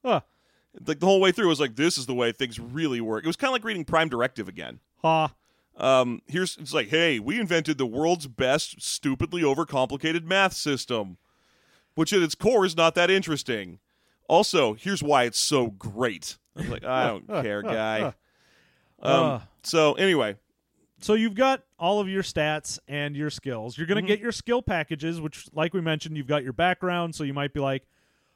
Huh. 0.05 0.21
Like 0.85 0.99
the 0.99 1.07
whole 1.07 1.19
way 1.19 1.31
through 1.31 1.45
it 1.45 1.49
was 1.49 1.59
like, 1.59 1.75
this 1.75 1.97
is 1.97 2.05
the 2.05 2.13
way 2.13 2.31
things 2.31 2.59
really 2.59 3.01
work. 3.01 3.23
It 3.23 3.27
was 3.27 3.35
kind 3.35 3.49
of 3.49 3.53
like 3.53 3.63
reading 3.63 3.83
Prime 3.83 4.09
Directive 4.09 4.47
again. 4.47 4.79
ha 5.01 5.33
Um, 5.75 6.21
here's 6.27 6.57
it's 6.57 6.73
like, 6.73 6.89
hey, 6.89 7.19
we 7.19 7.39
invented 7.39 7.77
the 7.77 7.85
world's 7.85 8.27
best 8.27 8.81
stupidly 8.81 9.41
overcomplicated 9.41 10.23
math 10.23 10.53
system, 10.53 11.17
which 11.95 12.13
at 12.13 12.21
its 12.21 12.35
core 12.35 12.65
is 12.65 12.77
not 12.77 12.95
that 12.95 13.09
interesting. 13.09 13.79
Also, 14.27 14.73
here's 14.73 15.01
why 15.01 15.23
it's 15.23 15.39
so 15.39 15.67
great. 15.67 16.37
I 16.55 16.61
was 16.61 16.69
like, 16.69 16.83
I 16.83 17.07
don't 17.07 17.27
care, 17.43 17.61
guy. 17.61 18.01
Um, 18.01 18.13
Uh. 19.23 19.39
so 19.63 19.93
anyway, 19.93 20.35
so 20.99 21.13
you've 21.13 21.35
got 21.35 21.63
all 21.79 21.99
of 21.99 22.09
your 22.09 22.23
stats 22.23 22.79
and 22.87 23.15
your 23.15 23.29
skills. 23.29 23.77
You're 23.77 23.87
going 23.87 23.97
to 23.97 24.01
Mm-hmm. 24.01 24.07
get 24.07 24.19
your 24.19 24.31
skill 24.31 24.61
packages, 24.61 25.21
which, 25.21 25.45
like 25.53 25.73
we 25.73 25.81
mentioned, 25.81 26.17
you've 26.17 26.27
got 26.27 26.43
your 26.43 26.53
background. 26.53 27.13
So 27.15 27.23
you 27.23 27.33
might 27.33 27.53
be 27.53 27.59
like, 27.59 27.83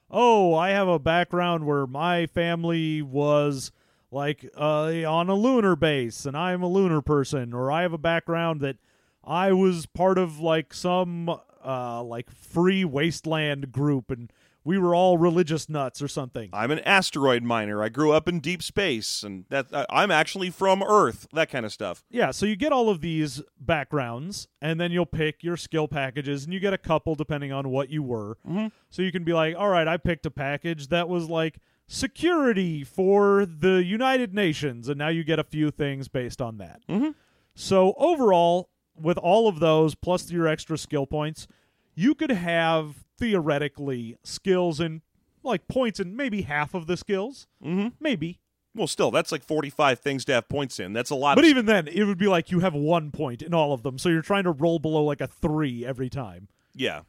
"Oh, 0.10 0.54
I 0.54 0.70
have 0.70 0.88
a 0.88 1.00
background 1.00 1.66
where 1.66 1.88
my 1.88 2.28
family 2.28 3.02
was 3.02 3.72
like 4.12 4.48
uh, 4.56 5.04
on 5.06 5.30
a 5.30 5.36
lunar 5.36 5.76
base, 5.76 6.26
and 6.26 6.38
I'm 6.38 6.62
a 6.62 6.68
lunar 6.68 7.02
person," 7.02 7.54
or 7.54 7.72
I 7.72 7.82
have 7.82 7.94
a 7.94 7.98
background 7.98 8.62
that 8.62 8.78
I 9.24 9.52
was 9.54 9.86
part 9.88 10.18
of 10.20 10.40
like 10.40 10.74
some 10.74 11.28
uh, 11.66 12.04
like 12.04 12.30
free 12.30 12.86
wasteland 12.86 13.72
group, 13.72 14.12
and 14.12 14.32
we 14.64 14.78
were 14.78 14.94
all 14.94 15.18
religious 15.18 15.68
nuts 15.70 16.02
or 16.02 16.08
something. 16.08 16.50
I'm 16.54 16.70
an 16.72 16.80
asteroid 16.80 17.44
miner. 17.44 17.82
I 17.82 17.90
grew 17.90 18.12
up 18.12 18.28
in 18.28 18.40
deep 18.40 18.62
space, 18.62 19.24
and 19.24 19.46
that 19.50 19.68
I- 19.74 19.86
I'm 19.90 20.12
actually 20.12 20.50
from 20.52 20.84
Earth. 20.84 21.28
That 21.34 21.50
kind 21.50 21.66
of 21.66 21.74
stuff. 21.74 22.04
Yeah, 22.12 22.32
so 22.32 22.46
you 22.46 22.56
get 22.56 22.72
all 22.72 22.90
of 22.90 23.02
these 23.02 23.42
backgrounds, 23.60 24.48
and 24.62 24.80
then 24.80 24.92
you'll 24.92 25.06
pick 25.06 25.44
your 25.44 25.58
skill 25.58 25.88
packages, 25.88 26.44
and 26.46 26.54
you 26.54 26.60
get 26.60 26.74
a 26.74 26.78
couple 26.78 27.16
depending 27.16 27.52
on 27.52 27.70
what 27.70 27.90
you 27.90 28.04
were. 28.04 28.38
Mm-hmm. 28.48 28.68
So 28.90 29.02
you 29.02 29.12
can 29.12 29.24
be 29.24 29.34
like, 29.34 29.56
all 29.58 29.70
right, 29.70 29.88
I 29.88 29.98
picked 29.98 30.26
a 30.26 30.32
package 30.32 30.88
that 30.90 31.10
was 31.10 31.30
like 31.30 31.58
security 31.88 32.84
for 32.84 33.46
the 33.46 33.84
United 33.84 34.34
Nations, 34.34 34.88
and 34.90 34.98
now 34.98 35.10
you 35.10 35.24
get 35.24 35.40
a 35.40 35.44
few 35.44 35.72
things 35.72 36.08
based 36.08 36.42
on 36.42 36.58
that. 36.58 36.82
Mhm. 36.90 37.16
So 37.56 37.94
overall, 37.98 38.70
with 38.96 39.18
all 39.18 39.48
of 39.48 39.60
those 39.60 39.96
plus 39.96 40.32
your 40.32 40.48
extra 40.48 40.78
skill 40.78 41.06
points, 41.08 41.48
you 41.96 42.16
could 42.16 42.32
have 42.32 43.04
theoretically 43.18 44.18
skills 44.24 44.80
and 44.80 45.02
like 45.44 45.68
points 45.68 46.00
in 46.00 46.16
maybe 46.16 46.44
half 46.44 46.74
of 46.74 46.88
the 46.88 46.96
skills, 46.98 47.48
Mm-hmm. 47.64 47.90
maybe. 48.00 48.40
Well, 48.74 48.88
still, 48.88 49.12
that's 49.12 49.34
like 49.34 49.44
45 49.44 50.00
things 50.00 50.24
to 50.26 50.34
have 50.34 50.48
points 50.48 50.80
in. 50.80 50.94
That's 50.94 51.10
a 51.10 51.16
lot. 51.16 51.36
But 51.36 51.44
even 51.44 51.66
then, 51.66 51.90
it 51.90 52.06
would 52.06 52.18
be 52.18 52.28
like 52.28 52.52
you 52.52 52.62
have 52.62 52.74
one 52.74 53.12
point 53.12 53.42
in 53.42 53.54
all 53.54 53.74
of 53.74 53.84
them, 53.84 53.98
so 53.98 54.08
you're 54.08 54.22
trying 54.22 54.46
to 54.46 54.52
roll 54.52 54.80
below 54.80 55.04
like 55.04 55.20
a 55.20 55.28
three 55.28 55.86
every 55.86 56.10
time. 56.10 56.48
yeah. 56.74 57.02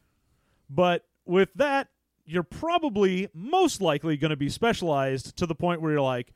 But 0.69 1.05
with 1.25 1.49
that, 1.55 1.87
you're 2.25 2.43
probably 2.43 3.29
most 3.33 3.79
likely 3.81 4.17
going 4.17 4.29
to 4.31 4.35
be 4.37 4.49
specialized 4.49 5.35
to 5.37 5.45
the 5.45 5.55
point 5.55 5.81
where 5.81 5.91
you're 5.91 6.01
like, 6.01 6.33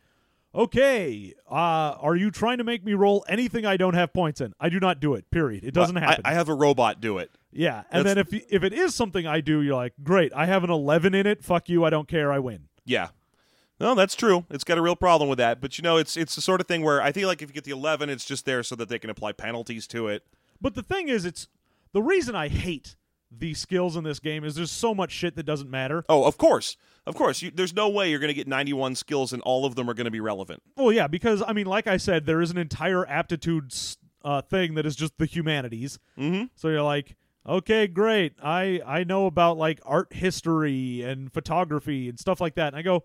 okay, 0.58 1.34
uh, 1.50 1.54
are 2.02 2.16
you 2.16 2.32
trying 2.32 2.58
to 2.58 2.64
make 2.64 2.84
me 2.84 2.94
roll 2.94 3.24
anything 3.30 3.66
I 3.66 3.78
don't 3.78 3.94
have 3.94 4.12
points 4.12 4.42
in? 4.42 4.54
I 4.60 4.70
do 4.70 4.80
not 4.80 5.00
do 5.00 5.14
it. 5.14 5.30
Period. 5.32 5.64
It 5.64 5.74
doesn't 5.74 5.96
I- 5.96 6.02
happen. 6.02 6.22
I, 6.26 6.34
have 6.34 6.50
a 6.50 6.54
robot 6.54 7.00
do 7.00 7.20
it. 7.20 7.32
yeah, 7.52 7.84
and 7.92 8.06
then 8.06 8.18
if 8.18 8.34
if 8.34 8.64
it 8.64 8.74
is 8.74 8.96
something 8.96 9.26
I 9.26 9.40
do, 9.42 9.62
you're 9.62 9.76
like, 9.76 9.94
great, 10.04 10.34
I 10.36 10.48
have 10.48 10.64
an 10.64 10.70
11 10.72 11.14
in 11.14 11.26
it. 11.28 11.44
Fuck 11.44 11.70
you, 11.70 11.86
I 11.86 11.90
don't 11.90 12.08
care. 12.08 12.32
I 12.34 12.40
win. 12.40 12.68
Yeah. 12.84 13.10
No, 13.80 13.94
that's 13.94 14.16
true. 14.16 14.46
It's 14.50 14.64
got 14.64 14.80
a 14.80 14.82
real 14.82 14.96
problem 14.96 15.30
with 15.30 15.38
that. 15.38 15.62
But 15.62 15.78
you 15.78 15.84
know, 15.84 15.98
it's 15.98 16.18
it's 16.18 16.34
the 16.34 16.42
sort 16.42 16.60
of 16.62 16.68
thing 16.68 16.82
where 16.82 17.00
I 17.02 17.12
feel 17.12 17.28
like 17.28 17.44
if 17.44 17.50
you 17.50 17.54
get 17.54 17.64
the 17.64 17.72
eleven, 17.72 18.10
it's 18.10 18.26
just 18.26 18.46
there 18.46 18.64
so 18.64 18.76
that 18.76 18.90
they 18.90 18.98
can 18.98 19.12
apply 19.12 19.34
penalties 19.34 19.86
to 19.88 20.08
it. 20.08 20.24
But 20.60 20.74
the 20.74 20.82
thing 20.82 21.10
is, 21.10 21.26
it's 21.26 21.48
the 21.94 22.02
reason 22.02 22.36
I 22.36 22.48
hate 22.48 22.96
the 23.32 23.54
skills 23.54 23.96
in 23.96 24.04
this 24.04 24.20
game 24.20 24.44
is 24.44 24.56
there's 24.56 24.72
so 24.72 24.94
much 24.96 25.12
shit 25.12 25.36
that 25.36 25.44
doesn't 25.44 25.70
matter. 25.70 26.04
Oh, 26.10 26.24
of 26.26 26.38
course, 26.38 26.78
of 27.06 27.16
course. 27.16 27.42
You, 27.42 27.52
there's 27.52 27.74
no 27.74 27.90
way 27.90 28.10
you're 28.10 28.20
going 28.20 28.30
to 28.30 28.34
get 28.34 28.48
91 28.48 28.96
skills 28.96 29.34
and 29.34 29.42
all 29.44 29.66
of 29.66 29.76
them 29.76 29.90
are 29.90 29.94
going 29.94 30.06
to 30.06 30.12
be 30.12 30.20
relevant. 30.20 30.62
Well, 30.76 30.92
yeah, 30.92 31.08
because 31.08 31.44
I 31.46 31.54
mean, 31.54 31.66
like 31.66 31.88
I 31.88 31.98
said, 31.98 32.26
there 32.26 32.42
is 32.42 32.52
an 32.52 32.58
entire 32.58 33.08
aptitude 33.08 33.74
uh, 34.24 34.42
thing 34.42 34.76
that 34.76 34.86
is 34.86 34.96
just 34.96 35.18
the 35.18 35.26
humanities. 35.26 36.00
Mm-hmm. 36.18 36.46
So 36.56 36.70
you're 36.70 36.82
like, 36.82 37.16
okay, 37.48 37.88
great. 37.88 38.34
I 38.44 38.82
I 38.86 39.04
know 39.04 39.26
about 39.26 39.58
like 39.58 39.80
art 39.86 40.14
history 40.14 41.02
and 41.02 41.32
photography 41.32 42.10
and 42.10 42.20
stuff 42.20 42.42
like 42.42 42.56
that. 42.56 42.68
And 42.68 42.76
I 42.76 42.82
go, 42.82 43.04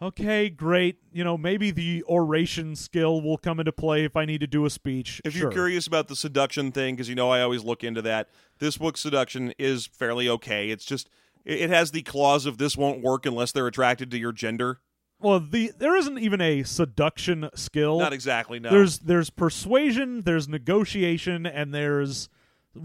okay, 0.00 0.48
great. 0.48 0.98
You 1.12 1.24
know, 1.24 1.36
maybe 1.38 1.70
the 1.70 2.02
oration 2.08 2.76
skill 2.76 3.20
will 3.20 3.38
come 3.38 3.58
into 3.60 3.72
play 3.72 4.04
if 4.04 4.16
I 4.16 4.24
need 4.24 4.40
to 4.40 4.46
do 4.46 4.64
a 4.66 4.70
speech. 4.70 5.20
If 5.24 5.32
Sure. 5.32 5.42
you're 5.42 5.52
curious 5.52 5.86
about 5.86 6.08
the 6.08 6.16
seduction 6.16 6.72
thing, 6.72 6.94
because 6.94 7.08
you 7.08 7.14
know 7.14 7.30
I 7.30 7.40
always 7.42 7.64
look 7.64 7.82
into 7.84 8.02
that, 8.02 8.28
this 8.58 8.76
book's 8.78 9.00
seduction 9.00 9.52
is 9.58 9.86
fairly 9.86 10.28
okay. 10.28 10.70
It's 10.70 10.84
just 10.84 11.08
it 11.44 11.60
it 11.62 11.70
has 11.70 11.90
the 11.92 12.02
clause 12.02 12.46
of 12.46 12.58
this 12.58 12.76
won't 12.76 13.02
work 13.02 13.24
unless 13.26 13.52
they're 13.52 13.66
attracted 13.66 14.10
to 14.10 14.18
your 14.18 14.32
gender. 14.32 14.80
well, 15.18 15.40
the 15.40 15.72
there 15.78 15.96
isn't 15.96 16.18
even 16.18 16.40
a 16.40 16.62
seduction 16.62 17.48
skill. 17.54 17.98
Not 17.98 18.12
exactly. 18.12 18.60
No. 18.60 18.70
There's 18.70 18.98
there's 18.98 19.30
persuasion, 19.30 20.22
there's 20.22 20.46
negotiation, 20.48 21.46
and 21.46 21.72
there's 21.72 22.28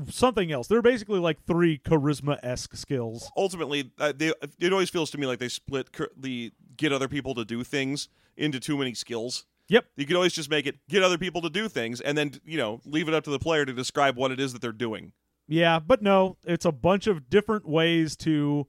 something 0.10 0.52
else. 0.52 0.68
They're 0.68 0.82
basically 0.82 1.20
like 1.20 1.44
three 1.46 1.78
charisma 1.78 2.40
esque 2.44 2.76
skills. 2.76 3.32
ultimately 3.38 3.92
uh, 4.00 4.14
they, 4.16 4.34
it 4.60 4.72
always 4.74 4.90
feels 4.90 5.12
to 5.12 5.18
me 5.18 5.28
like 5.28 5.40
they 5.40 5.50
split 5.50 5.92
cur- 5.92 6.10
the 6.18 6.52
get 6.78 6.92
other 6.92 7.08
people 7.08 7.34
to 7.36 7.46
do 7.46 7.64
things 7.64 8.10
into 8.38 8.60
too 8.60 8.78
many 8.78 8.94
skills 8.94 9.46
Yep. 9.68 9.86
you 9.96 10.06
could 10.06 10.16
always 10.18 10.34
just 10.34 10.50
make 10.50 10.66
it 10.66 10.80
get 10.90 11.02
other 11.04 11.18
people 11.18 11.42
to 11.42 11.50
do 11.50 11.70
things 11.70 12.02
and 12.02 12.18
then 12.18 12.34
you 12.44 12.58
know 12.58 12.82
leave 12.86 13.08
it 13.08 13.14
up 13.14 13.24
to 13.26 13.30
the 13.30 13.40
player 13.40 13.66
to 13.66 13.72
describe 13.74 14.18
what 14.18 14.32
it 14.32 14.40
is 14.40 14.52
that 14.54 14.62
they're 14.62 14.72
doing 14.74 15.14
Yeah, 15.48 15.80
but 15.80 16.02
no, 16.02 16.38
it's 16.46 16.66
a 16.66 16.72
bunch 16.72 17.08
of 17.08 17.30
different 17.30 17.68
ways 17.68 18.16
to 18.18 18.68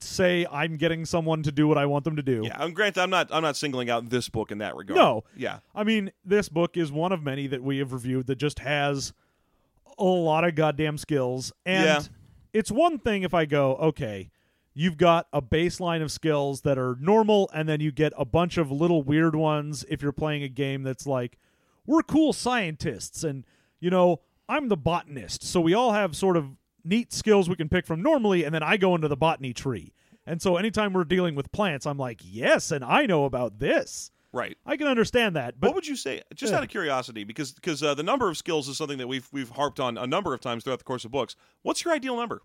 say 0.00 0.44
I'm 0.50 0.76
getting 0.78 1.04
someone 1.04 1.44
to 1.44 1.52
do 1.52 1.68
what 1.68 1.78
I 1.78 1.86
want 1.86 2.04
them 2.04 2.16
to 2.16 2.22
do. 2.22 2.42
yeah 2.44 2.56
and 2.62 2.74
granted 2.74 3.00
i'm 3.02 3.10
not 3.10 3.28
i'm 3.32 3.42
not 3.42 3.56
singling 3.56 3.88
out 3.88 4.08
this 4.10 4.28
book 4.28 4.50
in 4.50 4.58
that 4.58 4.74
regard 4.74 4.96
No. 4.98 5.22
yeah 5.36 5.58
I 5.76 5.84
mean, 5.84 6.10
this 6.24 6.48
book 6.48 6.76
is 6.76 6.90
one 6.90 7.12
of 7.12 7.22
many 7.22 7.46
that 7.46 7.62
we 7.62 7.78
have 7.78 7.92
reviewed 7.92 8.26
that 8.26 8.36
just 8.36 8.58
has 8.58 9.12
a 9.98 10.04
lot 10.04 10.44
of 10.44 10.54
goddamn 10.54 10.98
skills. 10.98 11.52
And 11.66 11.84
Yeah. 11.84 12.00
it's 12.52 12.70
one 12.70 12.98
thing 12.98 13.22
if 13.22 13.34
I 13.34 13.44
go, 13.44 13.76
okay, 13.76 14.30
you've 14.74 14.96
got 14.96 15.26
a 15.32 15.42
baseline 15.42 16.02
of 16.02 16.10
skills 16.10 16.62
that 16.62 16.78
are 16.78 16.96
normal, 17.00 17.50
and 17.52 17.68
then 17.68 17.80
you 17.80 17.92
get 17.92 18.12
a 18.16 18.24
bunch 18.24 18.56
of 18.56 18.70
little 18.70 19.02
weird 19.02 19.34
ones 19.36 19.84
if 19.88 20.02
you're 20.02 20.12
playing 20.12 20.42
a 20.42 20.48
game 20.48 20.82
that's 20.82 21.06
like, 21.06 21.38
we're 21.86 22.02
cool 22.02 22.32
scientists, 22.32 23.24
and, 23.24 23.44
you 23.80 23.90
know, 23.90 24.20
I'm 24.48 24.68
the 24.68 24.76
botanist. 24.76 25.42
So 25.44 25.60
we 25.60 25.74
all 25.74 25.92
have 25.92 26.16
sort 26.16 26.36
of 26.36 26.56
neat 26.84 27.12
skills 27.12 27.48
we 27.48 27.56
can 27.56 27.68
pick 27.68 27.86
from 27.86 28.02
normally, 28.02 28.44
and 28.44 28.54
then 28.54 28.62
I 28.62 28.76
go 28.76 28.94
into 28.94 29.08
the 29.08 29.16
botany 29.16 29.52
tree. 29.52 29.92
And 30.24 30.40
so 30.40 30.56
anytime 30.56 30.92
we're 30.92 31.04
dealing 31.04 31.34
with 31.34 31.50
plants, 31.52 31.84
I'm 31.86 31.98
like, 31.98 32.20
yes, 32.24 32.70
and 32.70 32.84
I 32.84 33.06
know 33.06 33.24
about 33.24 33.58
this. 33.58 34.10
Right 34.32 34.56
I 34.66 34.76
can 34.76 34.86
understand 34.86 35.36
that, 35.36 35.60
but 35.60 35.68
what 35.68 35.74
would 35.76 35.86
you 35.86 35.96
say 35.96 36.22
just 36.34 36.50
Yeah. 36.52 36.58
out 36.58 36.62
of 36.64 36.68
curiosity 36.70 37.24
because 37.24 37.52
because 37.52 37.82
uh, 37.82 37.94
the 37.94 38.02
number 38.02 38.28
of 38.28 38.36
skills 38.36 38.68
is 38.68 38.76
something 38.76 38.98
that 38.98 39.08
we've 39.08 39.28
we've 39.32 39.50
harped 39.50 39.78
on 39.80 39.98
a 39.98 40.06
number 40.06 40.32
of 40.34 40.40
times 40.40 40.64
throughout 40.64 40.78
the 40.78 40.84
course 40.84 41.04
of 41.04 41.10
books 41.10 41.36
what's 41.62 41.84
your 41.84 41.92
ideal 41.94 42.16
number 42.16 42.42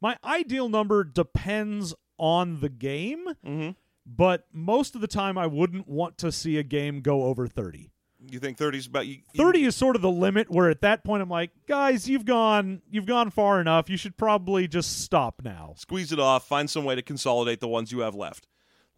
My 0.00 0.16
ideal 0.24 0.68
number 0.68 1.04
depends 1.04 1.94
on 2.18 2.60
the 2.60 2.68
game, 2.68 3.24
mm-hmm. 3.46 3.70
but 4.06 4.46
most 4.52 4.94
of 4.94 5.00
the 5.00 5.06
time 5.06 5.38
I 5.38 5.46
wouldn't 5.46 5.88
want 5.88 6.18
to 6.18 6.30
see 6.32 6.56
a 6.58 6.62
game 6.62 7.00
go 7.00 7.24
over 7.24 7.46
30. 7.46 7.90
you 8.30 8.38
think 8.40 8.58
30 8.58 8.78
is 8.78 8.86
about 8.86 9.06
you, 9.06 9.14
you- 9.32 9.44
30 9.44 9.64
is 9.64 9.76
sort 9.76 9.94
of 9.96 10.02
the 10.02 10.10
limit 10.10 10.50
where 10.50 10.68
at 10.68 10.80
that 10.82 11.04
point 11.04 11.22
I'm 11.22 11.28
like, 11.30 11.50
guys, 11.66 12.08
you've 12.08 12.24
gone 12.24 12.82
you've 12.90 13.06
gone 13.06 13.30
far 13.30 13.60
enough. 13.60 13.88
You 13.88 13.96
should 13.96 14.16
probably 14.16 14.66
just 14.68 15.00
stop 15.02 15.42
now. 15.44 15.74
squeeze 15.78 16.12
it 16.12 16.18
off, 16.20 16.46
find 16.46 16.68
some 16.68 16.84
way 16.84 16.94
to 16.96 17.02
consolidate 17.02 17.60
the 17.60 17.68
ones 17.68 17.92
you 17.92 18.00
have 18.00 18.14
left. 18.16 18.46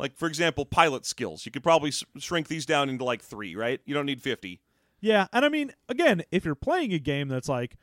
Like, 0.01 0.17
for 0.17 0.27
example, 0.27 0.65
pilot 0.65 1.05
skills. 1.05 1.45
You 1.45 1.53
could 1.53 1.63
probably 1.63 1.91
s- 1.91 2.05
shrink 2.19 2.49
these 2.49 2.65
down 2.67 2.89
into 2.89 3.05
like 3.05 3.23
three, 3.23 3.55
right? 3.55 3.81
You 3.85 3.95
don't 3.95 4.07
need 4.07 4.23
50. 4.23 4.61
Yeah, 5.01 5.27
and 5.33 5.45
I 5.45 5.49
mean, 5.49 5.73
again, 5.89 6.23
if 6.33 6.45
you're 6.45 6.55
playing 6.55 6.93
a 6.93 6.99
game 6.99 7.29
that's 7.29 7.49
like 7.49 7.77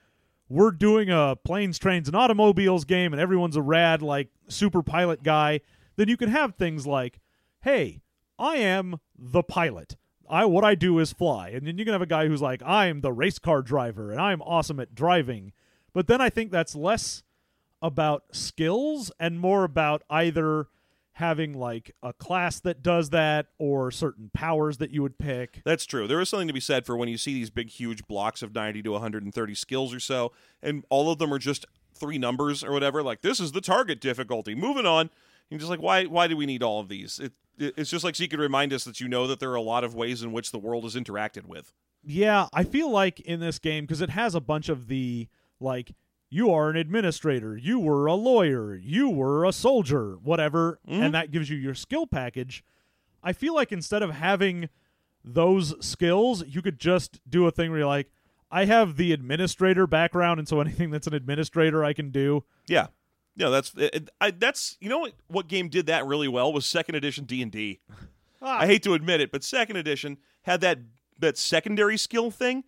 we're 0.50 0.72
doing 0.72 1.10
a 1.10 1.36
planes, 1.44 1.78
trains, 1.80 2.08
and 2.08 2.16
automobiles 2.16 2.86
game, 2.86 3.14
and 3.14 3.22
everyone's 3.22 3.56
a 3.56 3.62
rad 3.62 4.02
like 4.02 4.30
super 4.48 4.82
pilot 4.84 5.24
guy, 5.24 5.62
then 5.96 6.08
you 6.08 6.18
can 6.18 6.30
have 6.30 6.56
things 6.56 6.86
like, 6.88 7.20
"Hey, 7.62 8.02
I 8.38 8.58
am 8.58 9.00
the 9.18 9.44
pilot. 9.44 9.96
I 10.30 10.46
what 10.46 10.64
I 10.64 10.76
do 10.76 11.00
is 11.00 11.12
fly," 11.12 11.50
and 11.50 11.66
then 11.66 11.78
you 11.78 11.86
can 11.86 11.94
have 11.94 12.02
a 12.04 12.08
guy 12.08 12.28
who's 12.28 12.42
like, 12.42 12.62
"I'm 12.64 13.02
the 13.02 13.12
race 13.14 13.40
car 13.40 13.62
driver, 13.62 14.12
and 14.12 14.22
I'm 14.22 14.42
awesome 14.42 14.80
at 14.80 14.94
driving." 14.96 15.54
But 15.94 16.08
then 16.08 16.22
I 16.22 16.30
think 16.30 16.52
that's 16.52 16.76
less 16.76 17.24
about 17.82 18.24
skills 18.32 19.12
and 19.20 19.40
more 19.40 19.64
about 19.64 20.04
either 20.10 20.68
having 21.18 21.52
like 21.52 21.96
a 22.04 22.14
class 22.14 22.60
that 22.60 22.84
does 22.84 23.10
that 23.10 23.48
or 23.58 23.90
certain 23.90 24.30
powers 24.36 24.78
that 24.78 24.92
you 24.92 25.02
would 25.02 25.18
pick. 25.18 25.62
That's 25.66 25.88
true. 25.88 26.08
There 26.08 26.22
is 26.22 26.30
something 26.30 26.48
to 26.48 26.54
be 26.54 26.60
said 26.60 26.86
for 26.86 26.96
when 26.96 27.10
you 27.10 27.18
see 27.18 27.34
these 27.34 27.50
big, 27.50 27.70
huge 27.70 28.06
blocks 28.06 28.44
of 28.44 28.54
90 28.54 28.84
to 28.84 28.92
130 28.92 29.56
skills 29.56 29.96
or 29.96 30.00
so, 30.00 30.32
and 30.62 30.86
all 30.92 31.10
of 31.10 31.18
them 31.18 31.34
are 31.34 31.40
just 31.40 31.66
three 31.96 32.20
numbers 32.20 32.64
or 32.64 32.72
whatever. 32.72 33.02
Like, 33.02 33.22
this 33.22 33.40
is 33.40 33.52
the 33.52 33.62
target 33.62 34.00
difficulty. 34.00 34.54
Moving 34.54 34.86
on. 34.86 35.10
You're 35.50 35.60
just 35.60 35.72
like, 35.72 35.82
why, 35.82 36.06
why 36.06 36.28
do 36.28 36.38
we 36.38 36.46
need 36.46 36.62
all 36.62 36.80
of 36.80 36.88
these? 36.88 37.18
It, 37.18 37.34
it, 37.58 37.74
it's 37.78 37.90
just 37.90 38.04
like 38.04 38.16
so 38.16 38.22
you 38.22 38.30
could 38.30 38.40
remind 38.40 38.72
us 38.72 38.84
that 38.84 39.00
you 39.00 39.08
know 39.08 39.26
that 39.26 39.40
there 39.40 39.50
are 39.50 39.56
a 39.56 39.62
lot 39.62 39.84
of 39.84 39.96
ways 39.96 40.22
in 40.22 40.32
which 40.32 40.52
the 40.52 40.60
world 40.60 40.86
is 40.86 40.94
interacted 40.94 41.48
with. 41.48 41.74
Yeah, 42.04 42.48
I 42.54 42.64
feel 42.64 42.92
like 42.92 43.20
in 43.22 43.40
this 43.40 43.58
game 43.58 43.86
because 43.86 44.02
it 44.02 44.12
has 44.12 44.36
a 44.36 44.40
bunch 44.40 44.70
of 44.70 44.88
the 44.88 45.30
like 45.60 45.96
you 46.30 46.52
are 46.52 46.70
an 46.70 46.76
administrator, 46.76 47.56
you 47.58 47.80
were 47.80 48.06
a 48.06 48.14
lawyer, 48.14 48.76
you 48.76 49.10
were 49.10 49.46
a 49.46 49.54
soldier, 49.54 50.18
whatever, 50.22 50.80
mm-hmm. 50.88 51.02
and 51.02 51.14
that 51.14 51.32
gives 51.32 51.50
you 51.50 51.58
your 51.58 51.76
skill 51.76 52.06
package. 52.06 52.64
I 53.24 53.34
feel 53.34 53.56
like 53.56 53.72
instead 53.72 54.04
of 54.04 54.12
having 54.12 54.70
those 55.24 55.74
skills, 55.86 56.46
you 56.46 56.62
could 56.62 56.80
just 56.80 57.20
do 57.30 57.48
a 57.48 57.52
thing 57.52 57.70
where 57.72 57.80
you're 57.80 57.88
like, 57.88 58.12
I 58.50 58.66
have 58.66 58.96
the 58.96 59.12
administrator 59.12 59.88
background, 59.88 60.40
and 60.40 60.48
so 60.48 60.62
anything 60.62 60.90
that's 60.90 61.08
an 61.08 61.14
administrator 61.14 61.84
I 61.84 61.94
can 61.94 62.12
do. 62.12 62.44
Yeah. 62.68 62.88
Yeah, 63.36 63.50
that's 63.50 63.74
it- 63.76 64.10
I, 64.20 64.32
that's 64.32 64.78
you 64.80 64.90
know 64.90 64.98
what 64.98 65.14
what 65.28 65.48
game 65.48 65.70
did 65.70 65.86
that 65.86 66.06
really 66.08 66.28
well 66.28 66.52
was 66.52 66.66
second 66.66 66.96
edition 66.96 67.26
D 67.26 67.42
and 67.42 67.52
D. 67.52 67.80
I 68.42 68.66
hate 68.66 68.84
to 68.84 68.94
admit 68.94 69.22
it, 69.22 69.32
but 69.32 69.44
second 69.44 69.78
edition 69.78 70.18
had 70.44 70.62
that 70.62 70.80
that 71.20 71.38
secondary 71.38 71.98
skill 71.98 72.32
thing, 72.32 72.64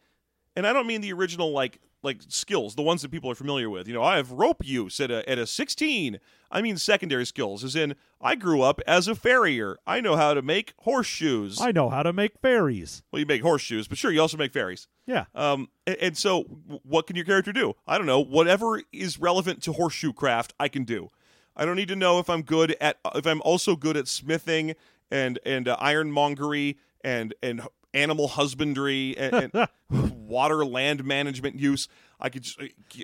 and 0.55 0.67
I 0.67 0.73
don't 0.73 0.85
mean 0.85 1.01
the 1.01 1.13
original 1.13 1.51
like 1.51 1.79
like 2.01 2.21
skills, 2.27 2.75
the 2.75 2.81
ones 2.81 3.01
that 3.01 3.11
people 3.11 3.29
are 3.29 3.35
familiar 3.35 3.69
with. 3.69 3.87
You 3.87 3.93
know, 3.93 4.03
I 4.03 4.17
have 4.17 4.31
rope 4.31 4.65
use 4.65 4.99
at 4.99 5.11
a 5.11 5.27
at 5.29 5.37
a 5.37 5.45
sixteen. 5.47 6.19
I 6.51 6.61
mean 6.61 6.77
secondary 6.77 7.25
skills, 7.25 7.63
as 7.63 7.75
in 7.75 7.95
I 8.19 8.35
grew 8.35 8.61
up 8.61 8.81
as 8.87 9.07
a 9.07 9.15
farrier. 9.15 9.77
I 9.85 10.01
know 10.01 10.15
how 10.15 10.33
to 10.33 10.41
make 10.41 10.73
horseshoes. 10.79 11.61
I 11.61 11.71
know 11.71 11.89
how 11.89 12.03
to 12.03 12.11
make 12.11 12.39
fairies. 12.41 13.03
well, 13.11 13.19
you 13.19 13.25
make 13.25 13.41
horseshoes, 13.41 13.87
but 13.87 13.97
sure, 13.97 14.11
you 14.11 14.21
also 14.21 14.37
make 14.37 14.51
fairies. 14.51 14.87
Yeah. 15.05 15.25
Um, 15.35 15.69
and, 15.85 15.97
and 15.97 16.17
so, 16.17 16.43
what 16.83 17.07
can 17.07 17.15
your 17.15 17.25
character 17.25 17.51
do? 17.53 17.75
I 17.87 17.97
don't 17.97 18.07
know. 18.07 18.19
Whatever 18.19 18.81
is 18.91 19.19
relevant 19.19 19.61
to 19.63 19.73
horseshoe 19.73 20.13
craft, 20.13 20.53
I 20.59 20.67
can 20.69 20.83
do. 20.83 21.09
I 21.55 21.65
don't 21.65 21.75
need 21.75 21.89
to 21.89 21.95
know 21.95 22.19
if 22.19 22.29
I'm 22.29 22.41
good 22.41 22.75
at 22.79 22.97
if 23.15 23.25
I'm 23.27 23.41
also 23.41 23.75
good 23.75 23.97
at 23.97 24.07
smithing 24.07 24.75
and 25.11 25.39
and 25.45 25.67
uh, 25.67 25.75
ironmongery 25.79 26.77
and 27.03 27.33
and 27.43 27.61
animal 27.93 28.27
husbandry 28.27 29.15
and, 29.17 29.51
and 29.53 29.67
water 30.27 30.65
land 30.65 31.03
management 31.03 31.59
use. 31.59 31.87
I 32.19 32.29
could. 32.29 32.43
just- 32.43 32.59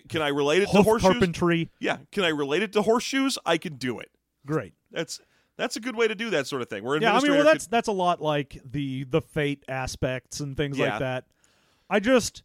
Can 0.09 0.21
I 0.21 0.27
relate 0.29 0.61
it 0.63 0.65
to 0.69 0.77
Hoof 0.77 0.85
horseshoes? 0.85 1.11
carpentry. 1.11 1.71
Yeah. 1.79 1.97
Can 2.11 2.23
I 2.23 2.29
relate 2.29 2.63
it 2.63 2.73
to 2.73 2.81
horseshoes? 2.81 3.37
I 3.45 3.57
can 3.57 3.75
do 3.75 3.99
it. 3.99 4.11
Great. 4.45 4.73
That's 4.91 5.19
that's 5.57 5.75
a 5.77 5.79
good 5.79 5.95
way 5.95 6.07
to 6.07 6.15
do 6.15 6.29
that 6.31 6.47
sort 6.47 6.61
of 6.61 6.69
thing. 6.69 6.83
Where 6.83 7.01
Yeah, 7.01 7.15
I 7.15 7.21
mean, 7.21 7.31
well, 7.31 7.43
that's 7.45 7.65
could- 7.65 7.71
that's 7.71 7.87
a 7.87 7.93
lot 7.93 8.21
like 8.21 8.61
the 8.65 9.05
the 9.05 9.21
fate 9.21 9.63
aspects 9.69 10.39
and 10.41 10.55
things 10.57 10.77
Yeah. 10.77 10.89
like 10.91 10.99
that. 10.99 11.25
I 11.89 11.99
just 11.99 12.43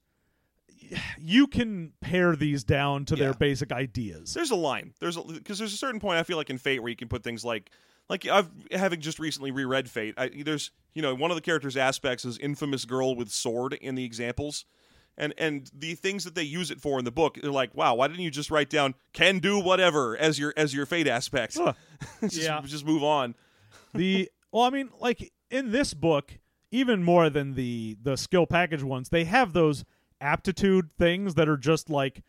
you 1.18 1.46
can 1.46 1.92
pare 2.00 2.34
these 2.34 2.64
down 2.64 3.04
to 3.06 3.14
Yeah. 3.16 3.24
their 3.26 3.34
basic 3.34 3.70
ideas. 3.72 4.34
there's 4.34 4.50
a 4.50 4.56
line. 4.56 4.92
There's 5.00 5.16
a 5.16 5.22
because 5.22 5.58
there's 5.58 5.72
a 5.74 5.76
certain 5.76 6.00
point 6.00 6.18
I 6.18 6.22
feel 6.22 6.36
like 6.36 6.50
in 6.50 6.58
Fate 6.58 6.80
where 6.80 6.90
you 6.90 6.96
can 6.96 7.08
put 7.08 7.22
things 7.22 7.44
like 7.44 7.70
like 8.10 8.26
I've 8.26 8.50
having 8.72 9.00
just 9.00 9.18
recently 9.18 9.50
reread 9.50 9.88
Fate. 9.88 10.14
I, 10.18 10.28
there's 10.44 10.70
you 10.92 11.00
know 11.00 11.14
one 11.14 11.30
of 11.30 11.36
the 11.36 11.40
characters' 11.40 11.76
aspects 11.76 12.26
is 12.26 12.36
infamous 12.36 12.84
girl 12.84 13.14
with 13.16 13.30
sword 13.30 13.72
in 13.74 13.94
the 13.94 14.04
examples, 14.04 14.66
and 15.16 15.32
and 15.38 15.70
the 15.72 15.94
things 15.94 16.24
that 16.24 16.34
they 16.34 16.42
use 16.42 16.70
it 16.70 16.80
for 16.80 16.98
in 16.98 17.04
the 17.06 17.10
book, 17.12 17.38
they're 17.40 17.50
like, 17.50 17.74
wow, 17.74 17.94
why 17.94 18.08
didn't 18.08 18.22
you 18.22 18.30
just 18.30 18.50
write 18.50 18.68
down 18.68 18.94
can 19.14 19.38
do 19.38 19.58
whatever 19.58 20.16
as 20.18 20.38
your 20.38 20.52
as 20.56 20.74
your 20.74 20.84
Fate 20.84 21.06
aspect? 21.06 21.56
Huh. 21.56 21.72
just, 22.22 22.36
Yeah. 22.36 22.60
just 22.66 22.84
move 22.84 23.02
on. 23.02 23.34
the 23.94 24.30
well, 24.52 24.64
I 24.64 24.70
mean, 24.70 24.90
like 25.00 25.32
in 25.50 25.70
this 25.70 25.94
book, 25.94 26.38
even 26.70 27.02
more 27.02 27.30
than 27.30 27.54
the 27.54 27.96
the 28.02 28.16
skill 28.16 28.46
package 28.46 28.82
ones, 28.82 29.08
they 29.08 29.24
have 29.24 29.52
those 29.52 29.84
aptitude 30.20 30.90
things 30.98 31.34
that 31.36 31.48
are 31.48 31.56
just 31.56 31.88
like 31.88 32.22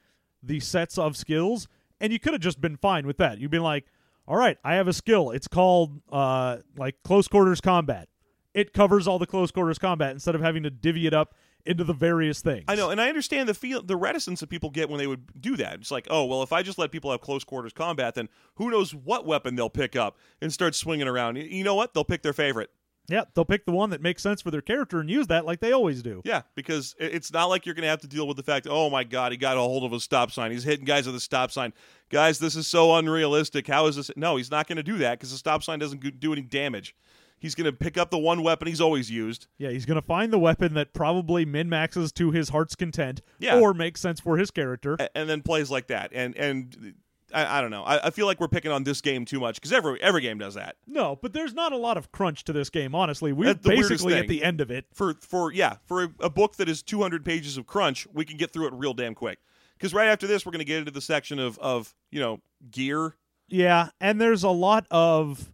the 0.44 0.60
sets 0.60 0.98
of 0.98 1.18
skills, 1.18 1.68
and 2.00 2.14
you 2.14 2.20
could 2.20 2.34
have 2.34 2.42
just 2.42 2.62
been 2.62 2.78
fine 2.78 3.06
with 3.06 3.18
that. 3.18 3.38
You'd 3.40 3.52
been 3.52 3.64
like, 3.64 3.86
all 4.32 4.38
right, 4.38 4.58
I 4.64 4.76
have 4.76 4.88
a 4.88 4.94
skill. 4.94 5.32
It's 5.32 5.50
called 5.50 6.02
uh 6.10 6.60
like 6.78 6.96
close 7.04 7.28
quarters 7.28 7.60
combat. 7.60 8.08
It 8.54 8.72
covers 8.72 9.06
all 9.06 9.20
the 9.20 9.28
close 9.28 9.52
quarters 9.52 9.78
combat 9.78 10.12
instead 10.12 10.36
of 10.36 10.42
having 10.42 10.64
to 10.64 10.70
divvy 10.70 11.06
it 11.06 11.14
up 11.14 11.36
into 11.66 11.84
the 11.84 11.92
various 11.94 12.42
things. 12.42 12.64
I 12.70 12.76
know, 12.76 12.90
and 12.92 13.02
I 13.02 13.10
understand 13.10 13.50
the 13.50 13.54
feel, 13.54 13.84
the 13.84 13.98
reticence 13.98 14.40
that 14.40 14.48
people 14.48 14.70
get 14.70 14.90
when 14.90 15.00
they 15.00 15.08
would 15.08 15.42
do 15.42 15.58
that. 15.58 15.76
It's 15.76 15.92
like, 15.92 16.08
oh, 16.10 16.26
well, 16.26 16.44
if 16.44 16.54
I 16.54 16.64
just 16.64 16.78
let 16.78 16.92
people 16.92 17.12
have 17.12 17.20
close 17.20 17.44
quarters 17.44 17.74
combat, 17.74 18.16
then 18.16 18.30
who 18.56 18.72
knows 18.72 18.96
what 18.96 19.26
weapon 19.26 19.56
they'll 19.56 19.70
pick 19.70 19.98
up 19.98 20.18
and 20.42 20.52
start 20.52 20.76
swinging 20.76 21.10
around. 21.10 21.36
You 21.36 21.66
know 21.66 21.76
what? 21.76 21.94
They'll 21.94 22.06
pick 22.06 22.24
their 22.24 22.34
favorite. 22.34 22.72
Yeah, 23.08 23.24
they'll 23.34 23.46
pick 23.46 23.66
the 23.66 23.72
one 23.72 23.90
that 23.90 24.02
makes 24.02 24.22
sense 24.22 24.42
for 24.42 24.52
their 24.52 24.62
character 24.62 25.00
and 25.00 25.10
use 25.10 25.28
that 25.28 25.46
like 25.46 25.60
they 25.60 25.72
always 25.74 26.02
do. 26.02 26.22
Yeah, 26.24 26.44
because 26.56 26.96
it's 27.00 27.34
not 27.34 27.46
like 27.46 27.66
you're 27.66 27.76
going 27.76 27.84
to 27.84 27.90
have 27.90 28.02
to 28.02 28.08
deal 28.08 28.28
with 28.28 28.38
the 28.38 28.44
fact, 28.44 28.68
oh 28.70 28.90
my 28.90 29.04
God, 29.04 29.32
he 29.32 29.38
got 29.38 29.58
a 29.58 29.60
hold 29.60 29.84
of 29.84 29.92
a 29.92 30.00
stop 30.00 30.32
sign. 30.32 30.52
He's 30.52 30.64
hitting 30.64 30.86
guys 30.86 31.06
with 31.08 31.16
a 31.16 31.20
stop 31.20 31.52
sign. 31.52 31.74
Guys, 32.10 32.40
this 32.40 32.56
is 32.56 32.68
so 32.68 32.96
unrealistic. 32.96 33.68
How 33.68 33.88
is 33.88 33.96
this? 33.98 34.12
No, 34.16 34.38
he's 34.38 34.52
not 34.52 34.68
going 34.68 34.78
to 34.78 34.84
do 34.84 34.98
that 35.00 35.20
because 35.20 35.32
the 35.32 35.38
stop 35.38 35.64
sign 35.64 35.80
doesn't 35.80 36.20
do 36.20 36.32
any 36.32 36.42
damage. 36.44 36.96
He's 37.40 37.56
going 37.56 37.66
to 37.66 37.74
pick 37.74 37.98
up 37.98 38.12
the 38.12 38.20
one 38.20 38.44
weapon 38.44 38.68
he's 38.68 38.80
always 38.80 39.10
used. 39.10 39.48
Yeah, 39.58 39.72
he's 39.72 39.88
going 39.88 40.00
to 40.00 40.06
find 40.06 40.32
the 40.32 40.38
weapon 40.38 40.76
that 40.76 40.94
probably 40.94 41.44
min 41.44 41.68
maxes 41.70 42.12
to 42.14 42.30
his 42.30 42.50
heart's 42.50 42.76
content 42.76 43.22
Yeah. 43.40 43.60
or 43.60 43.74
makes 43.74 44.00
sense 44.00 44.20
for 44.20 44.38
his 44.38 44.52
character. 44.52 44.96
and 45.16 45.28
then 45.28 45.42
plays 45.42 45.72
like 45.72 45.88
that. 45.88 46.12
And 46.14 46.36
and 46.38 46.94
I, 47.34 47.58
I 47.58 47.62
don't 47.62 47.72
know. 47.72 47.84
I, 47.84 48.08
I 48.08 48.10
feel 48.10 48.26
like 48.26 48.40
we're 48.40 48.48
picking 48.48 48.72
on 48.72 48.84
this 48.84 49.02
game 49.02 49.26
too 49.26 49.40
much 49.40 49.56
because 49.56 49.74
every 49.74 50.02
every 50.02 50.22
game 50.22 50.38
does 50.38 50.56
that. 50.56 50.76
No, 50.88 51.18
but 51.22 51.34
there's 51.34 51.54
not 51.54 51.72
a 51.72 51.78
lot 51.78 51.98
of 51.98 52.12
crunch 52.12 52.44
to 52.46 52.54
this 52.54 52.70
game, 52.70 52.96
honestly. 52.96 53.32
We're 53.34 53.54
basically 53.56 54.16
at 54.16 54.28
the 54.28 54.44
end 54.44 54.62
of 54.62 54.72
it. 54.72 54.86
For 54.94 55.16
for 55.16 55.52
yeah, 55.52 55.78
for 55.86 56.04
a, 56.04 56.10
a 56.22 56.30
book 56.30 56.58
that 56.58 56.70
is 56.70 56.82
200 56.82 57.26
pages 57.26 57.58
of 57.58 57.68
crunch, 57.68 58.08
we 58.14 58.26
can 58.26 58.38
get 58.38 58.52
through 58.52 58.68
it 58.68 58.74
real 58.74 58.94
damn 58.94 59.16
quick. 59.16 59.40
Because 59.78 59.94
right 59.94 60.08
after 60.08 60.28
this, 60.28 60.46
we're 60.46 60.52
going 60.52 60.60
to 60.60 60.66
get 60.66 60.80
into 60.80 60.92
the 60.92 61.02
section 61.02 61.40
of 61.40 61.58
of 61.60 61.94
you 62.12 62.20
know 62.20 62.40
gear. 62.70 63.16
Yeah, 63.48 63.90
and 64.00 64.22
there's 64.22 64.44
a 64.44 64.50
lot 64.50 64.86
of 64.90 65.52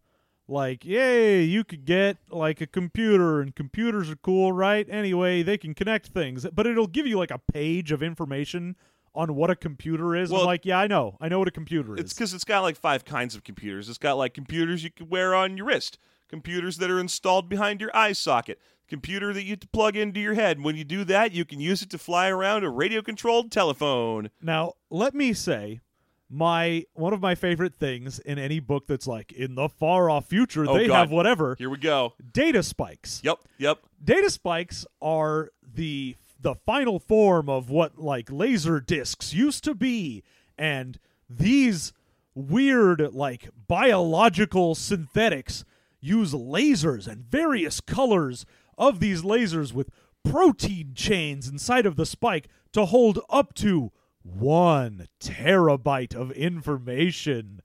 like, 0.48 0.86
yay, 0.86 1.44
you 1.44 1.64
could 1.64 1.86
get 1.86 2.18
like 2.30 2.62
a 2.62 2.68
computer, 2.68 3.42
and 3.42 3.56
computers 3.56 4.10
are 4.10 4.16
cool, 4.16 4.52
right? 4.52 4.88
Anyway, 4.90 5.44
they 5.44 5.58
can 5.58 5.74
connect 5.74 6.08
things, 6.08 6.46
but 6.54 6.66
it'll 6.66 6.88
give 6.88 7.06
you 7.06 7.18
like 7.18 7.32
a 7.32 7.40
page 7.40 7.92
of 7.92 8.02
information 8.02 8.76
on 9.18 9.36
what 9.36 9.50
a 9.50 9.56
computer 9.56 10.16
is. 10.16 10.30
Well- 10.30 10.42
I'm 10.42 10.48
like, 10.48 10.66
yeah, 10.66 10.78
I 10.80 10.88
know, 10.88 11.18
I 11.20 11.28
know 11.28 11.40
what 11.40 11.48
a 11.48 11.52
computer 11.52 11.96
is. 11.96 12.00
It's 12.02 12.14
because 12.14 12.34
it's 12.34 12.44
got 12.46 12.62
like 12.62 12.78
five 12.78 13.04
kinds 13.04 13.36
of 13.36 13.44
computers. 13.44 13.90
It's 13.90 13.98
got 13.98 14.18
like 14.18 14.34
computers 14.34 14.84
you 14.84 14.92
can 14.92 15.10
wear 15.10 15.34
on 15.36 15.58
your 15.58 15.66
wrist, 15.66 15.98
computers 16.30 16.78
that 16.78 16.90
are 16.92 17.00
installed 17.00 17.50
behind 17.50 17.82
your 17.82 17.90
eye 17.96 18.14
socket, 18.14 18.60
computer 18.88 19.34
that 19.34 19.44
you 19.44 19.58
plug 19.74 19.96
into 19.98 20.20
your 20.20 20.36
head. 20.36 20.62
When 20.64 20.76
you 20.78 20.84
do 20.84 21.04
that, 21.06 21.32
you 21.34 21.44
can 21.46 21.60
use 21.60 21.82
it 21.82 21.90
to 21.90 21.98
fly 21.98 22.30
around 22.30 22.64
a 22.64 22.70
radio 22.70 23.02
controlled 23.02 23.52
telephone. 23.52 24.30
Now, 24.42 24.74
let 24.90 25.14
me 25.16 25.34
say, 25.34 25.82
my 26.30 26.86
one 26.94 27.14
of 27.14 27.22
my 27.22 27.36
favorite 27.36 27.74
things 27.76 28.20
in 28.20 28.38
any 28.38 28.60
book 28.60 28.86
that's 28.88 29.08
like 29.08 29.32
in 29.32 29.56
the 29.56 29.70
far 29.70 30.10
off 30.10 30.26
future, 30.26 30.66
Oh, 30.70 30.78
they 30.78 30.88
God. 30.88 30.96
have 30.96 31.12
whatever 31.12 31.56
Here 31.58 31.70
we 31.70 31.78
go. 31.78 32.14
data 32.34 32.62
spikes. 32.64 33.22
Yep, 33.24 33.40
yep. 33.58 33.80
Data 34.04 34.30
spikes 34.30 34.86
are 35.02 35.52
the 35.74 36.16
the 36.48 36.56
final 36.56 36.98
form 36.98 37.50
of 37.50 37.70
what 37.70 38.00
like 38.00 38.32
laser 38.32 38.80
discs 38.80 39.34
used 39.34 39.66
to 39.66 39.76
be, 39.76 40.24
and 40.58 40.98
these 41.30 41.92
weird 42.34 43.14
like 43.14 43.50
biological 43.68 44.74
synthetics 44.74 45.66
use 46.00 46.32
lasers 46.32 47.06
and 47.06 47.26
various 47.26 47.82
colors 47.82 48.46
of 48.78 49.02
these 49.02 49.24
lasers 49.24 49.74
with 49.74 49.90
protein 50.24 50.94
chains 50.96 51.50
inside 51.50 51.86
of 51.86 51.98
the 51.98 52.06
spike 52.06 52.48
to 52.72 52.86
hold 52.86 53.20
up 53.30 53.54
to 53.54 53.92
one 54.24 55.10
terabyte 55.20 56.16
of 56.16 56.32
information. 56.32 57.62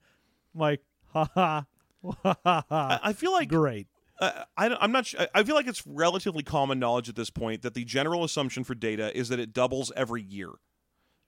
Like, 0.53 0.83
haha, 1.13 1.63
ha 2.25 2.37
ha 2.45 3.01
I 3.01 3.13
feel 3.13 3.31
like 3.31 3.49
Great. 3.49 3.87
Uh, 4.23 4.45
I, 4.57 4.77
I'm 4.81 4.93
not. 4.93 5.07
Sh- 5.07 5.17
I 5.35 5.43
feel 5.43 5.55
like 5.55 5.67
it's 5.67 5.87
relatively 5.87 6.43
common 6.43 6.79
knowledge 6.79 7.09
at 7.09 7.17
this 7.17 7.31
point 7.31 7.63
that 7.63 7.75
the 7.75 7.85
general 7.85 8.25
assumption 8.25 8.65
for 8.65 8.75
data 8.75 9.17
is 9.17 9.29
that 9.31 9.41
it 9.41 9.53
doubles 9.53 9.91
every 9.97 10.23
year, 10.23 10.51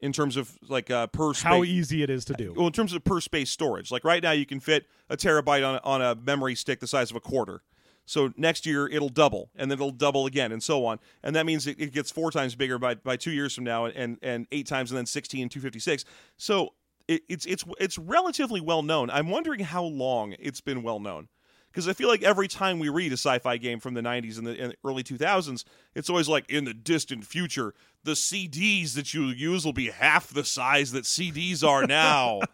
in 0.01 0.13
terms 0.13 0.37
of 0.37 0.57
like 0.69 0.91
uh, 0.91 1.09
per 1.09 1.35
space. 1.35 1.43
How 1.43 1.65
easy 1.65 2.03
it 2.03 2.11
is 2.11 2.25
to 2.27 2.35
do. 2.35 2.55
well, 2.57 2.67
in 2.67 2.73
terms 2.73 2.93
of 2.93 3.03
per 3.05 3.21
space 3.21 3.51
storage. 3.51 3.91
Like 3.91 4.05
right 4.05 4.23
now, 4.23 4.33
you 4.33 4.47
can 4.47 4.61
fit 4.61 4.87
a 5.11 5.17
terabyte 5.17 5.67
on 5.67 5.75
a, 5.75 5.81
on 5.83 6.03
a 6.03 6.15
memory 6.15 6.55
stick 6.55 6.81
the 6.81 6.87
size 6.87 7.11
of 7.11 7.17
a 7.17 7.21
quarter. 7.21 7.63
So 8.07 8.33
next 8.37 8.67
year 8.67 8.87
it'll 8.87 9.09
double, 9.09 9.51
and 9.57 9.71
then 9.71 9.79
it'll 9.79 9.91
double 9.91 10.27
again, 10.27 10.53
and 10.53 10.63
so 10.63 10.85
on. 10.85 11.01
And 11.23 11.35
that 11.37 11.47
means 11.47 11.67
it, 11.67 11.81
it 11.81 11.93
gets 11.93 12.11
four 12.11 12.31
times 12.31 12.55
bigger 12.55 12.79
by, 12.79 12.97
by 12.97 13.17
two 13.17 13.31
years 13.31 13.55
from 13.55 13.65
now, 13.65 13.87
and, 13.87 14.19
and 14.23 14.47
eight 14.53 14.67
times, 14.67 14.91
and 14.91 14.99
then 14.99 15.07
sixteen 15.07 15.43
and 15.43 15.51
two 15.51 15.61
fifty 15.61 15.79
six. 15.79 16.05
So 16.37 16.75
it, 17.09 17.23
it's 17.29 17.47
it's 17.47 17.65
it's 17.81 17.99
relatively 17.99 18.61
well 18.61 18.83
known. 18.83 19.11
I'm 19.11 19.31
wondering 19.31 19.61
how 19.61 19.85
long 19.85 20.37
it's 20.39 20.61
been 20.61 20.83
well 20.83 21.01
known. 21.01 21.29
Because 21.75 21.89
I 21.89 21.93
feel 21.93 22.07
like 22.07 22.23
every 22.23 22.47
time 22.47 22.79
we 22.79 22.89
read 22.89 23.11
a 23.11 23.17
sci-fi 23.17 23.57
game 23.57 23.81
from 23.81 23.95
the 23.95 24.01
'90s 24.01 24.39
and 24.39 24.47
the, 24.47 24.61
and 24.61 24.71
the 24.71 24.77
early 24.85 25.03
2000s, 25.03 25.65
it's 25.97 26.09
always 26.09 26.29
like 26.29 26.49
in 26.49 26.65
the 26.65 26.73
distant 26.73 27.27
future, 27.27 27.75
the 28.05 28.13
CDs 28.13 28.95
that 28.95 29.13
you 29.13 29.25
use 29.25 29.65
will 29.65 29.73
be 29.73 29.91
half 29.91 30.29
the 30.29 30.45
size 30.45 30.93
that 30.93 31.03
CDs 31.03 31.67
are 31.67 31.87
now. 31.87 32.41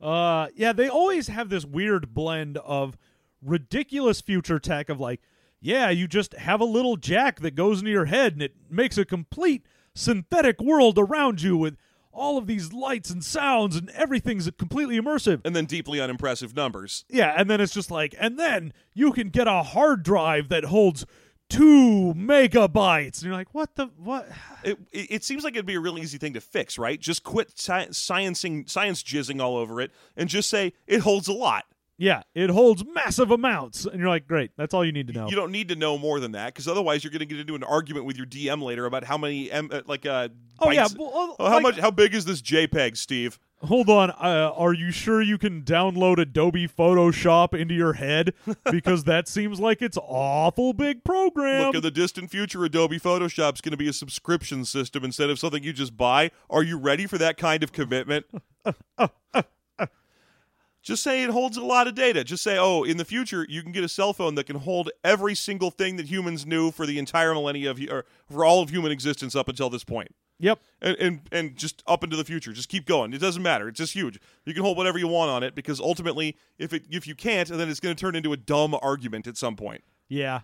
Uh, 0.00 0.46
yeah, 0.54 0.72
they 0.72 0.88
always 0.88 1.26
have 1.26 1.48
this 1.48 1.64
weird 1.64 2.14
blend 2.14 2.56
of 2.58 2.96
ridiculous 3.42 4.20
future 4.20 4.60
tech 4.60 4.88
of 4.88 5.00
like, 5.00 5.20
yeah, 5.60 5.90
you 5.90 6.06
just 6.06 6.34
have 6.34 6.60
a 6.60 6.64
little 6.64 6.96
jack 6.96 7.40
that 7.40 7.56
goes 7.56 7.80
into 7.80 7.90
your 7.90 8.04
head 8.04 8.34
and 8.34 8.42
it 8.42 8.54
makes 8.70 8.96
a 8.96 9.04
complete 9.04 9.66
synthetic 9.94 10.60
world 10.60 10.98
around 10.98 11.42
you 11.42 11.56
with 11.56 11.76
all 12.12 12.38
of 12.38 12.46
these 12.46 12.72
lights 12.72 13.10
and 13.10 13.24
sounds 13.24 13.76
and 13.76 13.90
everything's 13.90 14.50
completely 14.52 15.00
immersive. 15.00 15.40
and 15.44 15.54
then 15.54 15.66
deeply 15.66 16.00
unimpressive 16.00 16.54
numbers. 16.54 17.04
Yeah, 17.08 17.34
and 17.36 17.48
then 17.48 17.60
it's 17.60 17.74
just 17.74 17.90
like, 17.90 18.14
and 18.18 18.38
then 18.38 18.72
you 18.94 19.12
can 19.12 19.28
get 19.28 19.46
a 19.46 19.62
hard 19.62 20.02
drive 20.02 20.48
that 20.48 20.64
holds 20.64 21.06
two 21.48 22.12
megabytes, 22.16 23.18
and 23.18 23.22
you're 23.24 23.32
like, 23.32 23.54
what 23.54 23.74
the 23.76 23.86
what? 23.96 24.28
It, 24.62 24.78
it, 24.92 25.24
seems 25.24 25.44
like 25.44 25.54
it'd 25.54 25.66
be 25.66 25.74
a 25.74 25.80
really 25.80 26.02
easy 26.02 26.18
thing 26.18 26.34
to 26.34 26.40
fix, 26.40 26.78
right? 26.78 27.00
Just 27.00 27.22
quit 27.22 27.52
sci- 27.56 27.88
sciencing, 27.88 28.68
science 28.68 29.02
jizzing 29.02 29.40
all 29.40 29.56
over 29.56 29.80
it, 29.80 29.90
and 30.16 30.28
just 30.28 30.50
say 30.50 30.74
it 30.86 31.00
holds 31.00 31.28
a 31.28 31.32
lot. 31.32 31.64
Yeah, 32.00 32.22
it 32.32 32.48
holds 32.50 32.84
massive 32.94 33.32
amounts, 33.32 33.84
and 33.84 33.98
you're 33.98 34.08
like, 34.08 34.28
great, 34.28 34.52
that's 34.56 34.72
all 34.72 34.84
you 34.84 34.92
need 34.92 35.08
to 35.08 35.12
know. 35.12 35.28
You 35.28 35.34
don't 35.34 35.50
need 35.50 35.68
to 35.70 35.74
know 35.74 35.98
more 35.98 36.20
than 36.20 36.30
that, 36.32 36.54
because 36.54 36.68
otherwise 36.68 37.02
you're 37.02 37.10
going 37.10 37.18
to 37.18 37.26
get 37.26 37.40
into 37.40 37.56
an 37.56 37.64
argument 37.64 38.06
with 38.06 38.16
your 38.16 38.24
DM 38.26 38.62
later 38.62 38.86
about 38.86 39.02
how 39.02 39.18
many, 39.18 39.50
M, 39.50 39.68
uh, 39.72 39.80
like, 39.86 40.06
uh, 40.06 40.28
Oh, 40.60 40.70
yeah, 40.70 40.86
well, 40.96 41.34
Oh, 41.40 41.46
how 41.48 41.54
like- 41.54 41.62
much? 41.62 41.78
How 41.78 41.90
big 41.90 42.14
is 42.14 42.24
this 42.24 42.40
JPEG, 42.40 42.96
Steve? 42.96 43.40
Hold 43.64 43.90
on, 43.90 44.10
uh, 44.12 44.52
are 44.54 44.72
you 44.72 44.92
sure 44.92 45.20
you 45.20 45.36
can 45.36 45.62
download 45.62 46.18
Adobe 46.18 46.68
Photoshop 46.68 47.52
into 47.58 47.74
your 47.74 47.94
head? 47.94 48.32
Because 48.70 49.02
that 49.04 49.26
seems 49.26 49.58
like 49.58 49.82
it's 49.82 49.98
awful 50.00 50.72
big 50.72 51.02
program. 51.02 51.66
Look, 51.66 51.74
in 51.74 51.80
the 51.82 51.90
distant 51.90 52.30
future, 52.30 52.64
Adobe 52.64 53.00
Photoshop's 53.00 53.60
going 53.60 53.72
to 53.72 53.76
be 53.76 53.88
a 53.88 53.92
subscription 53.92 54.64
system 54.64 55.04
instead 55.04 55.30
of 55.30 55.40
something 55.40 55.64
you 55.64 55.72
just 55.72 55.96
buy. 55.96 56.30
Are 56.48 56.62
you 56.62 56.78
ready 56.78 57.06
for 57.06 57.18
that 57.18 57.36
kind 57.36 57.64
of 57.64 57.72
commitment? 57.72 58.26
just 60.88 61.02
say 61.02 61.22
it 61.22 61.30
holds 61.30 61.56
a 61.58 61.64
lot 61.64 61.86
of 61.86 61.94
data. 61.94 62.24
Just 62.24 62.42
say, 62.42 62.56
oh, 62.58 62.82
in 62.82 62.96
the 62.96 63.04
future, 63.04 63.44
you 63.48 63.62
can 63.62 63.72
get 63.72 63.84
a 63.84 63.88
cell 63.88 64.14
phone 64.14 64.34
that 64.36 64.44
can 64.44 64.56
hold 64.56 64.90
every 65.04 65.34
single 65.34 65.70
thing 65.70 65.96
that 65.96 66.06
humans 66.06 66.46
knew 66.46 66.70
for 66.70 66.86
the 66.86 66.98
entire 66.98 67.34
millennia 67.34 67.70
of, 67.70 67.78
or 67.90 68.06
for 68.30 68.44
all 68.44 68.62
of 68.62 68.70
human 68.70 68.90
existence 68.90 69.36
up 69.36 69.48
until 69.48 69.68
this 69.68 69.84
point. 69.84 70.14
yep. 70.38 70.58
And, 70.80 70.96
and 70.96 71.20
and 71.30 71.56
just 71.56 71.82
up 71.86 72.02
into 72.02 72.16
the 72.16 72.24
future, 72.24 72.52
just 72.54 72.70
keep 72.70 72.86
going. 72.86 73.12
It 73.12 73.18
doesn't 73.18 73.42
matter. 73.42 73.68
It's 73.68 73.78
just 73.78 73.92
huge. 73.92 74.18
You 74.46 74.54
can 74.54 74.62
hold 74.62 74.78
whatever 74.78 74.98
you 74.98 75.08
want 75.08 75.30
on 75.30 75.42
it 75.42 75.54
because 75.54 75.78
ultimately, 75.78 76.36
if 76.58 76.72
it 76.72 76.84
if 76.90 77.06
you 77.06 77.14
can't, 77.14 77.48
then 77.48 77.68
it's 77.68 77.80
going 77.80 77.94
to 77.94 78.00
turn 78.00 78.16
into 78.16 78.32
a 78.32 78.36
dumb 78.38 78.74
argument 78.80 79.26
at 79.26 79.36
some 79.36 79.56
point. 79.56 79.84
Yeah. 80.08 80.40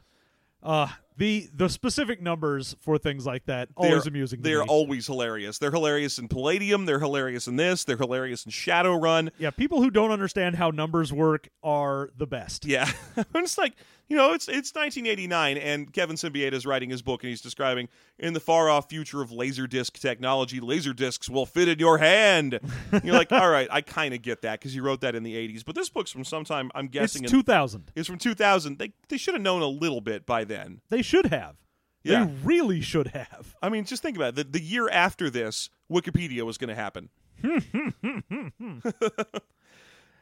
Uh, 0.64 0.88
the 1.16 1.48
the 1.54 1.68
specific 1.68 2.20
numbers 2.20 2.74
for 2.80 2.98
things 2.98 3.24
like 3.26 3.44
that 3.46 3.68
They're- 3.80 3.90
always 3.90 4.06
amusing. 4.06 4.42
They're 4.42 4.64
always 4.64 5.06
hilarious. 5.06 5.58
They're 5.58 5.70
hilarious 5.70 6.18
in 6.18 6.26
Palladium. 6.26 6.86
They're 6.86 6.98
hilarious 6.98 7.46
in 7.46 7.54
this. 7.56 7.84
They're 7.84 7.96
hilarious 7.96 8.44
in 8.44 8.50
Shadowrun. 8.50 9.30
yeah. 9.38 9.50
People 9.50 9.80
who 9.82 9.90
don't 9.90 10.10
understand 10.10 10.56
how 10.56 10.70
numbers 10.70 11.12
work 11.12 11.48
are 11.62 12.10
the 12.16 12.26
best. 12.26 12.64
Yeah, 12.64 12.90
it's 13.34 13.58
like 13.58 13.74
you 14.08 14.16
know, 14.16 14.32
it's 14.32 14.48
it's 14.48 14.74
1989, 14.74 15.56
and 15.56 15.92
Kevin 15.92 16.16
Siembieda 16.16 16.52
is 16.52 16.66
writing 16.66 16.90
his 16.90 17.00
book, 17.02 17.22
and 17.22 17.30
he's 17.30 17.40
describing 17.40 17.88
in 18.18 18.32
the 18.34 18.40
far 18.40 18.68
off 18.68 18.88
future 18.88 19.22
of 19.22 19.30
laserdisc 19.30 19.92
technology, 19.92 20.60
laser 20.60 20.92
discs 20.92 21.28
will 21.30 21.46
fit 21.46 21.68
in 21.68 21.78
your 21.78 21.98
hand. 21.98 22.60
You're 23.02 23.14
like, 23.14 23.32
all 23.32 23.48
right, 23.50 23.68
I 23.70 23.80
kind 23.80 24.12
of 24.14 24.22
get 24.22 24.42
that 24.42 24.60
because 24.60 24.72
he 24.74 24.80
wrote 24.80 25.00
that 25.00 25.14
in 25.14 25.22
the 25.22 25.34
80s, 25.34 25.64
but 25.64 25.74
this 25.74 25.88
book's 25.88 26.10
from 26.10 26.24
sometime 26.24 26.70
I'm 26.74 26.86
It's 26.86 26.92
guessing 26.92 27.24
in- 27.24 27.30
2000. 27.30 27.90
it's 27.94 28.08
from 28.08 28.18
2000. 28.18 28.78
They 28.78 28.92
they 29.08 29.16
should 29.16 29.34
have 29.34 29.42
known 29.42 29.62
a 29.62 29.66
little 29.68 30.00
bit 30.00 30.26
by 30.26 30.44
then. 30.44 30.80
They 30.90 31.02
should 31.02 31.26
have. 31.26 31.56
Yeah. 32.02 32.26
They 32.26 32.32
really 32.44 32.82
should 32.82 33.06
have. 33.08 33.56
I 33.62 33.70
mean, 33.70 33.86
just 33.86 34.02
think 34.02 34.16
about 34.18 34.30
it. 34.30 34.52
The, 34.52 34.58
the 34.58 34.62
year 34.62 34.90
after 34.90 35.30
this, 35.30 35.70
Wikipedia 35.90 36.42
was 36.42 36.58
going 36.58 36.68
to 36.68 36.74
happen. 36.74 37.08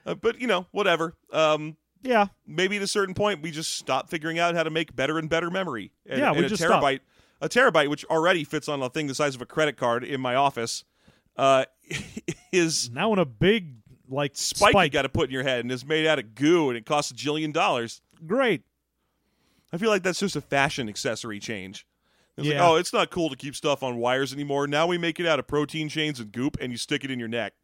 Uh, 0.05 0.17
but 0.17 0.41
you 0.41 0.49
know, 0.49 0.67
whatever. 0.73 1.15
Um, 1.33 1.77
Yeah. 2.03 2.27
maybe 2.47 2.77
at 2.77 2.83
a 2.83 2.87
certain 2.89 3.15
point, 3.15 3.43
we 3.43 3.51
just 3.51 3.75
stop 3.77 4.11
figuring 4.11 4.39
out 4.39 4.55
how 4.55 4.63
to 4.65 4.71
make 4.71 4.95
better 4.97 5.19
and 5.19 5.29
better 5.31 5.51
memory. 5.51 5.93
And, 6.07 6.19
Yeah, 6.21 6.31
and 6.31 6.39
we 6.41 6.45
a 6.47 6.49
just 6.49 6.63
terabyte, 6.63 7.01
a 7.41 7.49
terabyte, 7.49 7.89
which 7.89 8.05
already 8.07 8.45
fits 8.45 8.69
on 8.69 8.83
a 8.83 8.89
thing 8.91 9.07
the 9.07 9.15
size 9.15 9.35
of 9.35 9.43
a 9.43 9.47
credit 9.47 9.77
card 9.77 10.03
in 10.05 10.21
my 10.21 10.35
office, 10.35 10.85
uh, 11.37 11.65
is 12.53 12.91
Now 12.91 13.13
in 13.13 13.19
a 13.19 13.25
big 13.25 13.77
like 14.09 14.33
spike, 14.35 14.73
spike. 14.73 14.85
you 14.87 14.91
got 14.91 15.03
to 15.03 15.09
put 15.09 15.29
in 15.29 15.33
your 15.33 15.43
head, 15.45 15.61
and 15.61 15.71
is 15.73 15.87
made 15.87 16.07
out 16.07 16.19
of 16.19 16.35
goo, 16.35 16.69
and 16.69 16.77
it 16.77 16.85
costs 16.85 17.11
a 17.11 17.15
jillion 17.15 17.53
dollars. 17.53 18.01
Great. 18.27 18.63
I 19.73 19.79
feel 19.79 19.89
like 19.89 20.03
that's 20.03 20.19
just 20.21 20.37
a 20.37 20.41
fashion 20.43 20.89
accessory 20.89 21.39
change. 21.41 21.87
It's 22.37 22.47
like, 22.47 22.57
Yeah. 22.57 22.67
oh, 22.69 22.77
it's 22.77 22.93
not 22.93 23.11
cool 23.11 23.31
to 23.31 23.37
keep 23.37 23.55
stuff 23.57 23.83
on 23.83 23.97
wires 23.97 24.33
anymore. 24.33 24.67
Now 24.67 24.87
we 24.87 24.99
make 24.99 25.19
it 25.21 25.27
out 25.27 25.39
of 25.39 25.47
protein 25.47 25.89
chains 25.89 26.21
and 26.21 26.31
goop, 26.33 26.57
and 26.61 26.73
you 26.73 26.79
stick 26.79 27.05
it 27.05 27.11
in 27.11 27.19
your 27.19 27.29
neck. 27.29 27.55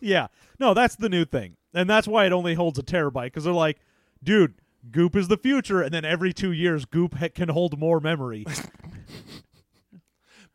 Yeah. 0.00 0.28
No, 0.58 0.74
that's 0.74 0.96
the 0.96 1.08
new 1.08 1.24
thing. 1.24 1.56
And 1.74 1.88
that's 1.88 2.08
why 2.08 2.26
it 2.26 2.32
only 2.32 2.54
holds 2.54 2.78
a 2.78 2.82
terabyte 2.82 3.26
because 3.26 3.44
they're 3.44 3.52
like, 3.52 3.78
dude, 4.22 4.54
Goop 4.90 5.14
is 5.16 5.28
the 5.28 5.36
future. 5.36 5.82
And 5.82 5.92
then 5.92 6.04
every 6.04 6.32
two 6.32 6.52
years, 6.52 6.84
Goop 6.84 7.14
ha- 7.14 7.28
can 7.34 7.50
hold 7.50 7.78
more 7.78 8.00
memory. 8.00 8.46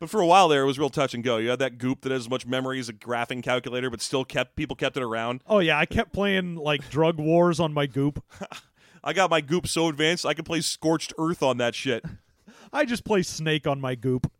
But 0.00 0.10
for 0.10 0.20
a 0.20 0.26
while 0.26 0.48
there, 0.48 0.64
it 0.64 0.66
was 0.66 0.78
real 0.78 0.90
touch 0.90 1.14
and 1.14 1.22
go. 1.24 1.38
You 1.38 1.50
had 1.50 1.60
that 1.60 1.78
goop 1.78 2.02
that 2.02 2.12
has 2.12 2.22
as 2.22 2.28
much 2.28 2.46
memory 2.46 2.78
as 2.78 2.88
a 2.88 2.92
graphing 2.92 3.42
calculator, 3.42 3.88
but 3.88 4.02
still 4.02 4.24
kept 4.24 4.56
people 4.56 4.76
kept 4.76 4.96
it 4.96 5.02
around. 5.02 5.42
oh, 5.46 5.60
yeah. 5.60 5.78
I 5.78 5.86
kept 5.86 6.12
playing 6.12 6.56
like 6.56 6.90
Drug 6.90 7.16
Wars 7.16 7.60
on 7.60 7.72
my 7.72 7.86
Goop. 7.86 8.22
I 9.04 9.12
got 9.12 9.30
my 9.30 9.40
goop 9.40 9.66
so 9.66 9.88
advanced 9.88 10.26
I 10.26 10.34
could 10.34 10.44
play 10.44 10.60
Scorched 10.62 11.14
Earth 11.16 11.42
on 11.42 11.58
that 11.58 11.74
shit. 11.74 12.04
I 12.72 12.84
just 12.84 13.04
play 13.04 13.22
Snake 13.22 13.66
on 13.66 13.80
my 13.80 13.94
Goop. 13.94 14.30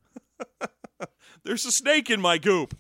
There's 1.45 1.67
a 1.67 1.73
snake 1.73 2.11
in 2.11 2.21
my 2.21 2.39
goop. 2.39 2.75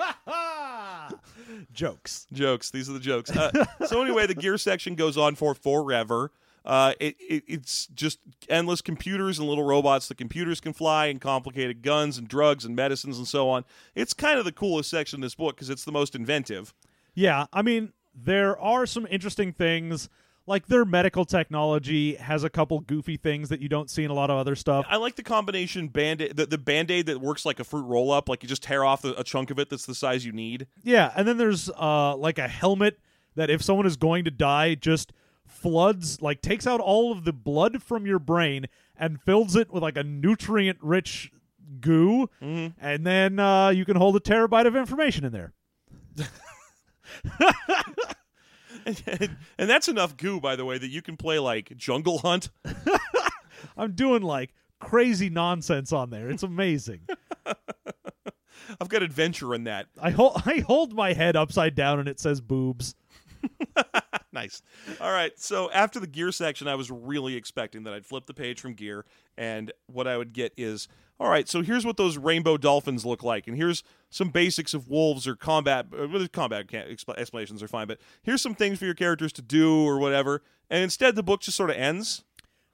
Jokes. 1.72 2.26
Jokes. 2.32 2.70
These 2.70 2.88
are 2.88 2.92
the 2.92 3.00
jokes. 3.00 3.30
Uh, 3.30 3.50
so 3.86 4.02
anyway, 4.02 4.26
the 4.26 4.34
gear 4.34 4.58
section 4.58 4.94
goes 4.94 5.16
on 5.16 5.34
for 5.34 5.54
forever. 5.54 6.30
Uh, 6.64 6.92
it, 7.00 7.16
it 7.18 7.44
it's 7.46 7.86
just 7.88 8.18
endless 8.48 8.82
computers 8.82 9.38
and 9.38 9.48
little 9.48 9.64
robots. 9.64 10.08
The 10.08 10.14
computers 10.14 10.60
can 10.60 10.72
fly 10.72 11.06
and 11.06 11.20
complicated 11.20 11.82
guns 11.82 12.18
and 12.18 12.28
drugs 12.28 12.64
and 12.64 12.76
medicines 12.76 13.18
and 13.18 13.26
so 13.26 13.48
on. 13.48 13.64
It's 13.94 14.12
kind 14.12 14.38
of 14.38 14.44
the 14.44 14.52
coolest 14.52 14.90
section 14.90 15.18
of 15.18 15.22
this 15.22 15.34
book 15.34 15.56
because 15.56 15.70
it's 15.70 15.84
the 15.84 15.92
most 15.92 16.14
inventive. 16.14 16.74
Yeah, 17.14 17.46
I 17.52 17.62
mean, 17.62 17.92
there 18.14 18.58
are 18.60 18.86
some 18.86 19.06
interesting 19.10 19.52
things. 19.52 20.08
Like 20.46 20.66
their 20.66 20.84
medical 20.84 21.24
technology 21.24 22.16
has 22.16 22.42
a 22.42 22.50
couple 22.50 22.80
goofy 22.80 23.16
things 23.16 23.50
that 23.50 23.60
you 23.60 23.68
don't 23.68 23.88
see 23.88 24.02
in 24.02 24.10
a 24.10 24.14
lot 24.14 24.30
of 24.30 24.36
other 24.38 24.56
stuff. 24.56 24.84
I 24.88 24.96
like 24.96 25.14
the 25.16 25.22
combination 25.22 25.88
band 25.88 26.20
the, 26.34 26.46
the 26.46 26.58
band 26.58 26.90
aid 26.90 27.06
that 27.06 27.20
works 27.20 27.44
like 27.46 27.60
a 27.60 27.64
fruit 27.64 27.84
roll 27.84 28.10
up, 28.10 28.28
like 28.28 28.42
you 28.42 28.48
just 28.48 28.62
tear 28.62 28.84
off 28.84 29.02
the, 29.02 29.18
a 29.18 29.22
chunk 29.22 29.50
of 29.50 29.58
it 29.58 29.70
that's 29.70 29.86
the 29.86 29.94
size 29.94 30.24
you 30.24 30.32
need. 30.32 30.66
Yeah, 30.82 31.12
and 31.14 31.28
then 31.28 31.36
there's 31.38 31.70
uh 31.70 32.16
like 32.16 32.38
a 32.38 32.48
helmet 32.48 32.98
that 33.36 33.48
if 33.50 33.62
someone 33.62 33.86
is 33.86 33.96
going 33.96 34.24
to 34.24 34.30
die 34.30 34.74
just 34.74 35.12
floods 35.46 36.20
like 36.22 36.42
takes 36.42 36.66
out 36.66 36.80
all 36.80 37.12
of 37.12 37.24
the 37.24 37.32
blood 37.32 37.82
from 37.82 38.06
your 38.06 38.18
brain 38.18 38.66
and 38.98 39.20
fills 39.20 39.54
it 39.56 39.70
with 39.72 39.82
like 39.82 39.96
a 39.96 40.02
nutrient 40.02 40.78
rich 40.80 41.32
goo 41.80 42.28
and 42.40 43.06
then 43.06 43.38
uh 43.38 43.68
you 43.68 43.84
can 43.84 43.96
hold 43.96 44.16
a 44.16 44.20
terabyte 44.20 44.66
of 44.66 44.74
information 44.74 45.24
in 45.24 45.32
there. 45.32 45.52
and, 48.86 49.36
and 49.58 49.70
that's 49.70 49.88
enough 49.88 50.16
goo, 50.16 50.40
by 50.40 50.56
the 50.56 50.64
way, 50.64 50.78
that 50.78 50.88
you 50.88 51.02
can 51.02 51.16
play 51.16 51.38
like 51.38 51.76
Jungle 51.76 52.18
Hunt. 52.18 52.50
I'm 53.76 53.92
doing 53.92 54.22
like 54.22 54.54
crazy 54.78 55.30
nonsense 55.30 55.92
on 55.92 56.10
there. 56.10 56.28
It's 56.30 56.42
amazing. 56.42 57.00
I've 58.80 58.88
got 58.88 59.02
adventure 59.02 59.54
in 59.54 59.64
that. 59.64 59.86
I 60.00 60.10
hold 60.10 60.42
I 60.46 60.60
hold 60.60 60.94
my 60.94 61.12
head 61.12 61.36
upside 61.36 61.74
down 61.74 61.98
and 61.98 62.08
it 62.08 62.20
says 62.20 62.40
boobs. 62.40 62.94
nice. 64.32 64.62
All 65.00 65.12
right. 65.12 65.32
So 65.38 65.70
after 65.72 66.00
the 66.00 66.06
gear 66.06 66.32
section, 66.32 66.68
I 66.68 66.74
was 66.74 66.90
really 66.90 67.34
expecting 67.36 67.84
that 67.84 67.94
I'd 67.94 68.06
flip 68.06 68.26
the 68.26 68.34
page 68.34 68.60
from 68.60 68.74
gear, 68.74 69.04
and 69.36 69.72
what 69.86 70.06
I 70.06 70.16
would 70.16 70.32
get 70.32 70.52
is, 70.56 70.88
all 71.18 71.28
right. 71.28 71.48
So 71.48 71.62
here's 71.62 71.84
what 71.84 71.96
those 71.96 72.16
rainbow 72.16 72.56
dolphins 72.56 73.04
look 73.04 73.22
like, 73.22 73.46
and 73.46 73.56
here's 73.56 73.82
some 74.10 74.30
basics 74.30 74.74
of 74.74 74.88
wolves 74.88 75.26
or 75.26 75.36
combat. 75.36 75.86
Uh, 75.92 76.08
well, 76.08 76.26
combat 76.28 76.72
explanations 76.72 77.62
are 77.62 77.68
fine, 77.68 77.86
but 77.86 77.98
here's 78.22 78.42
some 78.42 78.54
things 78.54 78.78
for 78.78 78.84
your 78.84 78.94
characters 78.94 79.32
to 79.34 79.42
do 79.42 79.84
or 79.84 79.98
whatever. 79.98 80.42
And 80.70 80.82
instead, 80.84 81.16
the 81.16 81.22
book 81.22 81.40
just 81.40 81.56
sort 81.56 81.70
of 81.70 81.76
ends. 81.76 82.24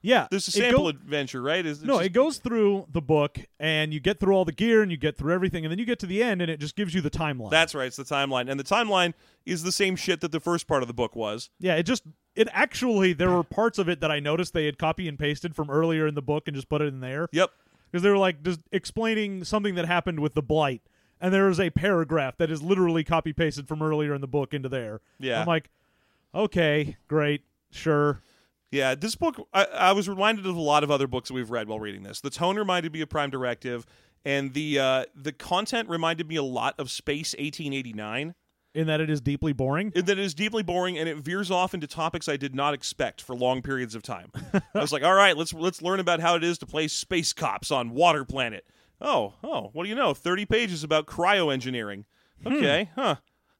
Yeah. 0.03 0.28
There's 0.30 0.47
a 0.47 0.51
it 0.51 0.55
sample 0.62 0.82
go- 0.84 0.88
adventure, 0.90 1.42
right? 1.42 1.64
Is 1.66 1.82
No, 1.82 1.94
just- 1.94 2.07
it 2.07 2.12
goes 2.12 2.38
through 2.38 2.86
the 2.92 3.01
book 3.01 3.38
and 3.59 3.92
you 3.92 3.99
get 4.01 4.20
through 4.20 4.34
all 4.34 4.44
the 4.44 4.53
gear 4.53 4.82
and 4.82 4.90
you 4.90 4.97
get 4.97 5.16
through 5.16 5.32
everything 5.34 5.64
and 5.64 5.72
then 5.72 5.78
you 5.78 5.84
get 5.84 5.99
to 6.01 6.07
the 6.07 6.22
end 6.22 6.40
and 6.42 6.51
it 6.51 6.61
just 6.61 6.76
gives 6.76 6.94
you 6.94 7.01
the 7.01 7.11
timeline. 7.11 7.51
That's 7.51 7.74
right. 7.74 7.86
It's 7.86 7.97
the 7.97 8.05
timeline, 8.05 8.49
and 8.51 8.59
the 8.61 8.64
timeline 8.64 9.14
is 9.44 9.62
the 9.62 9.72
same 9.72 9.97
shit 9.97 10.20
that 10.20 10.30
the 10.32 10.40
first 10.40 10.66
part 10.68 10.82
of 10.82 10.88
the 10.88 10.94
book 10.94 11.16
was. 11.16 11.51
Yeah, 11.59 11.74
it 11.76 11.84
just 11.84 12.05
it 12.36 12.49
actually 12.53 13.14
there 13.14 13.30
were 13.30 13.42
parts 13.42 13.78
of 13.78 13.88
it 13.88 14.01
that 14.01 14.11
I 14.11 14.20
noticed 14.20 14.53
they 14.53 14.66
had 14.66 14.78
copy 14.78 15.09
and 15.09 15.18
pasted 15.18 15.57
from 15.57 15.70
earlier 15.70 16.07
in 16.07 16.14
the 16.14 16.22
book 16.22 16.47
and 16.47 16.55
just 16.55 16.68
put 16.68 16.82
it 16.82 16.88
in 16.88 17.01
there 17.01 17.28
Yep. 17.32 17.51
because 17.90 18.03
they 18.03 18.11
were 18.11 18.18
like 18.18 18.42
just 18.42 18.61
explaining 18.72 19.42
something 19.44 19.74
that 19.76 19.86
happened 19.86 20.20
with 20.20 20.34
the 20.34 20.42
blight 20.42 20.82
and 21.18 21.32
there 21.32 21.49
is 21.49 21.59
a 21.59 21.70
paragraph 21.70 22.36
that 22.36 22.51
is 22.51 22.62
literally 22.62 23.03
copy 23.03 23.32
pasted 23.32 23.66
from 23.66 23.80
earlier 23.80 24.14
in 24.14 24.20
the 24.20 24.28
book 24.28 24.53
into 24.53 24.68
there. 24.68 25.01
Yeah. 25.18 25.40
I'm 25.40 25.47
like, 25.47 25.70
okay, 26.34 26.97
great, 27.09 27.42
sure. 27.70 28.20
Yeah, 28.76 28.94
this 28.94 29.14
book, 29.14 29.48
I, 29.54 29.64
I 29.64 29.92
was 29.92 30.06
reminded 30.06 30.44
of 30.46 30.54
a 30.54 30.60
lot 30.60 30.84
of 30.84 30.90
other 30.90 31.06
books 31.06 31.28
that 31.28 31.34
we've 31.34 31.50
read 31.50 31.66
while 31.66 31.80
reading 31.80 32.02
this. 32.02 32.20
The 32.20 32.28
tone 32.28 32.56
reminded 32.56 32.92
me 32.92 33.00
of 33.00 33.08
Prime 33.08 33.30
Directive, 33.30 33.86
and 34.22 34.52
the 34.52 34.78
uh, 34.78 35.04
the 35.14 35.32
content 35.32 35.88
reminded 35.88 36.28
me 36.28 36.36
a 36.36 36.42
lot 36.42 36.74
of 36.78 36.90
Space 36.90 37.32
1889. 37.34 38.34
In 38.74 38.86
that 38.88 39.00
it 39.00 39.08
is 39.08 39.22
deeply 39.22 39.54
boring. 39.54 39.92
In 39.94 40.04
that 40.04 40.18
it 40.18 40.22
is 40.24 40.34
deeply 40.34 40.62
boring 40.62 40.98
and 40.98 41.08
it 41.08 41.16
veers 41.16 41.50
off 41.50 41.72
into 41.72 41.86
topics 41.86 42.28
I 42.28 42.36
did 42.36 42.54
not 42.54 42.74
expect 42.74 43.22
for 43.22 43.34
long 43.34 43.62
periods 43.62 43.94
of 43.94 44.02
time. 44.02 44.30
I 44.52 44.80
was 44.80 44.92
like, 44.92 45.02
all 45.02 45.14
right, 45.14 45.34
let's 45.34 45.54
let's 45.54 45.80
learn 45.80 45.98
about 45.98 46.20
how 46.20 46.34
it 46.34 46.44
is 46.44 46.58
to 46.58 46.66
play 46.66 46.86
space 46.86 47.32
cops 47.32 47.70
on 47.70 47.92
Water 47.92 48.26
Planet. 48.26 48.66
Oh, 49.00 49.32
oh, 49.42 49.70
what 49.72 49.84
do 49.84 49.88
you 49.88 49.94
know? 49.94 50.12
30 50.12 50.44
pages 50.44 50.84
about 50.84 51.06
cryo 51.06 51.50
engineering. 51.50 52.04
Okay, 52.44 52.90
huh. 52.94 53.16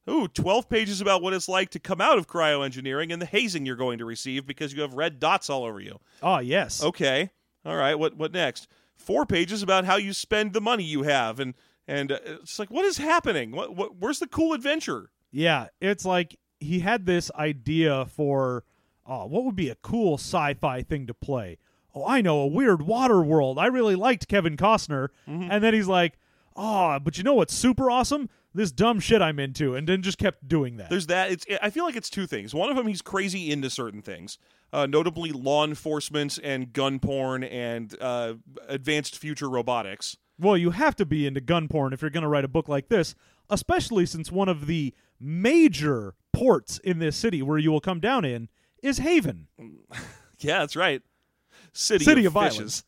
Ooh, 0.09 0.27
12 0.27 0.69
pages 0.69 1.01
about 1.01 1.21
what 1.21 1.33
it's 1.33 1.49
like 1.49 1.69
to 1.71 1.79
come 1.79 1.99
out 1.99 2.17
of 2.17 2.27
cryoengineering 2.27 3.11
and 3.11 3.21
the 3.21 3.25
hazing 3.25 3.65
you're 3.65 3.75
going 3.75 3.97
to 3.97 4.05
receive 4.05 4.45
because 4.45 4.73
you 4.73 4.81
have 4.81 4.93
red 4.93 5.19
dots 5.19 5.49
all 5.49 5.65
over 5.65 5.79
you. 5.79 5.99
Oh 6.21 6.39
yes. 6.39 6.81
Okay. 6.81 7.31
All 7.65 7.75
right. 7.75 7.95
What 7.95 8.15
what 8.15 8.31
next? 8.31 8.67
Four 8.95 9.25
pages 9.25 9.61
about 9.61 9.85
how 9.85 9.97
you 9.97 10.13
spend 10.13 10.53
the 10.53 10.61
money 10.61 10.83
you 10.83 11.03
have, 11.03 11.39
and 11.39 11.53
and 11.87 12.11
uh, 12.11 12.19
it's 12.25 12.57
like, 12.57 12.71
what 12.71 12.85
is 12.85 12.97
happening? 12.97 13.51
What, 13.51 13.75
what 13.75 13.97
where's 13.97 14.19
the 14.19 14.27
cool 14.27 14.53
adventure? 14.53 15.11
Yeah, 15.31 15.67
it's 15.81 16.05
like 16.05 16.37
he 16.59 16.79
had 16.79 17.05
this 17.05 17.29
idea 17.35 18.05
for 18.05 18.63
oh, 19.05 19.25
what 19.25 19.43
would 19.43 19.55
be 19.55 19.69
a 19.69 19.75
cool 19.75 20.15
sci-fi 20.15 20.81
thing 20.83 21.07
to 21.07 21.13
play. 21.13 21.57
Oh, 21.93 22.05
I 22.05 22.21
know 22.21 22.39
a 22.39 22.47
weird 22.47 22.81
water 22.81 23.21
world. 23.21 23.57
I 23.57 23.67
really 23.67 23.95
liked 23.95 24.27
Kevin 24.27 24.57
Costner, 24.57 25.09
mm-hmm. 25.27 25.49
and 25.51 25.63
then 25.63 25.73
he's 25.73 25.87
like, 25.87 26.17
oh, 26.55 26.99
but 26.99 27.17
you 27.17 27.23
know 27.23 27.33
what's 27.35 27.53
super 27.53 27.89
awesome? 27.89 28.29
This 28.57 28.71
dumb 28.71 28.99
shit 28.99 29.21
I'm 29.21 29.37
into, 29.37 29.75
and 29.75 29.87
then 29.87 30.01
just 30.01 30.17
kept 30.17 30.47
doing 30.47 30.77
that. 30.77 30.89
There's 30.89 31.05
that. 31.07 31.29
It's 31.29 31.45
I 31.61 31.69
feel 31.69 31.85
like 31.85 31.95
it's 31.95 32.09
two 32.09 32.25
things. 32.25 32.55
One 32.55 32.71
of 32.71 32.75
them, 32.75 32.87
he's 32.87 33.03
crazy 33.03 33.51
into 33.51 33.69
certain 33.69 34.01
things, 34.01 34.39
uh, 34.73 34.87
notably 34.87 35.31
law 35.31 35.63
enforcement 35.63 36.39
and 36.43 36.73
gun 36.73 36.97
porn 36.97 37.43
and 37.43 37.95
uh, 38.01 38.33
advanced 38.67 39.19
future 39.19 39.47
robotics. 39.47 40.17
well, 40.39 40.57
you 40.57 40.71
have 40.71 40.95
to 40.95 41.05
be 41.05 41.27
into 41.27 41.39
gun 41.39 41.67
porn 41.67 41.93
if 41.93 42.01
you're 42.01 42.09
going 42.09 42.23
to 42.23 42.27
write 42.27 42.45
a 42.45 42.47
book 42.47 42.67
like 42.67 42.89
this, 42.89 43.13
especially 43.47 44.07
since 44.07 44.31
one 44.31 44.49
of 44.49 44.65
the 44.65 44.91
major 45.19 46.15
ports 46.33 46.79
in 46.79 46.97
this 46.97 47.15
city 47.15 47.43
where 47.43 47.59
you 47.59 47.71
will 47.71 47.79
come 47.79 47.99
down 47.99 48.25
in 48.25 48.49
is 48.81 48.97
Haven. 48.97 49.47
Yeah, 50.39 50.59
that's 50.59 50.75
right. 50.75 51.01
City, 51.73 52.05
City 52.05 52.25
of, 52.25 52.37
of 52.37 52.43
fishes. 52.43 52.83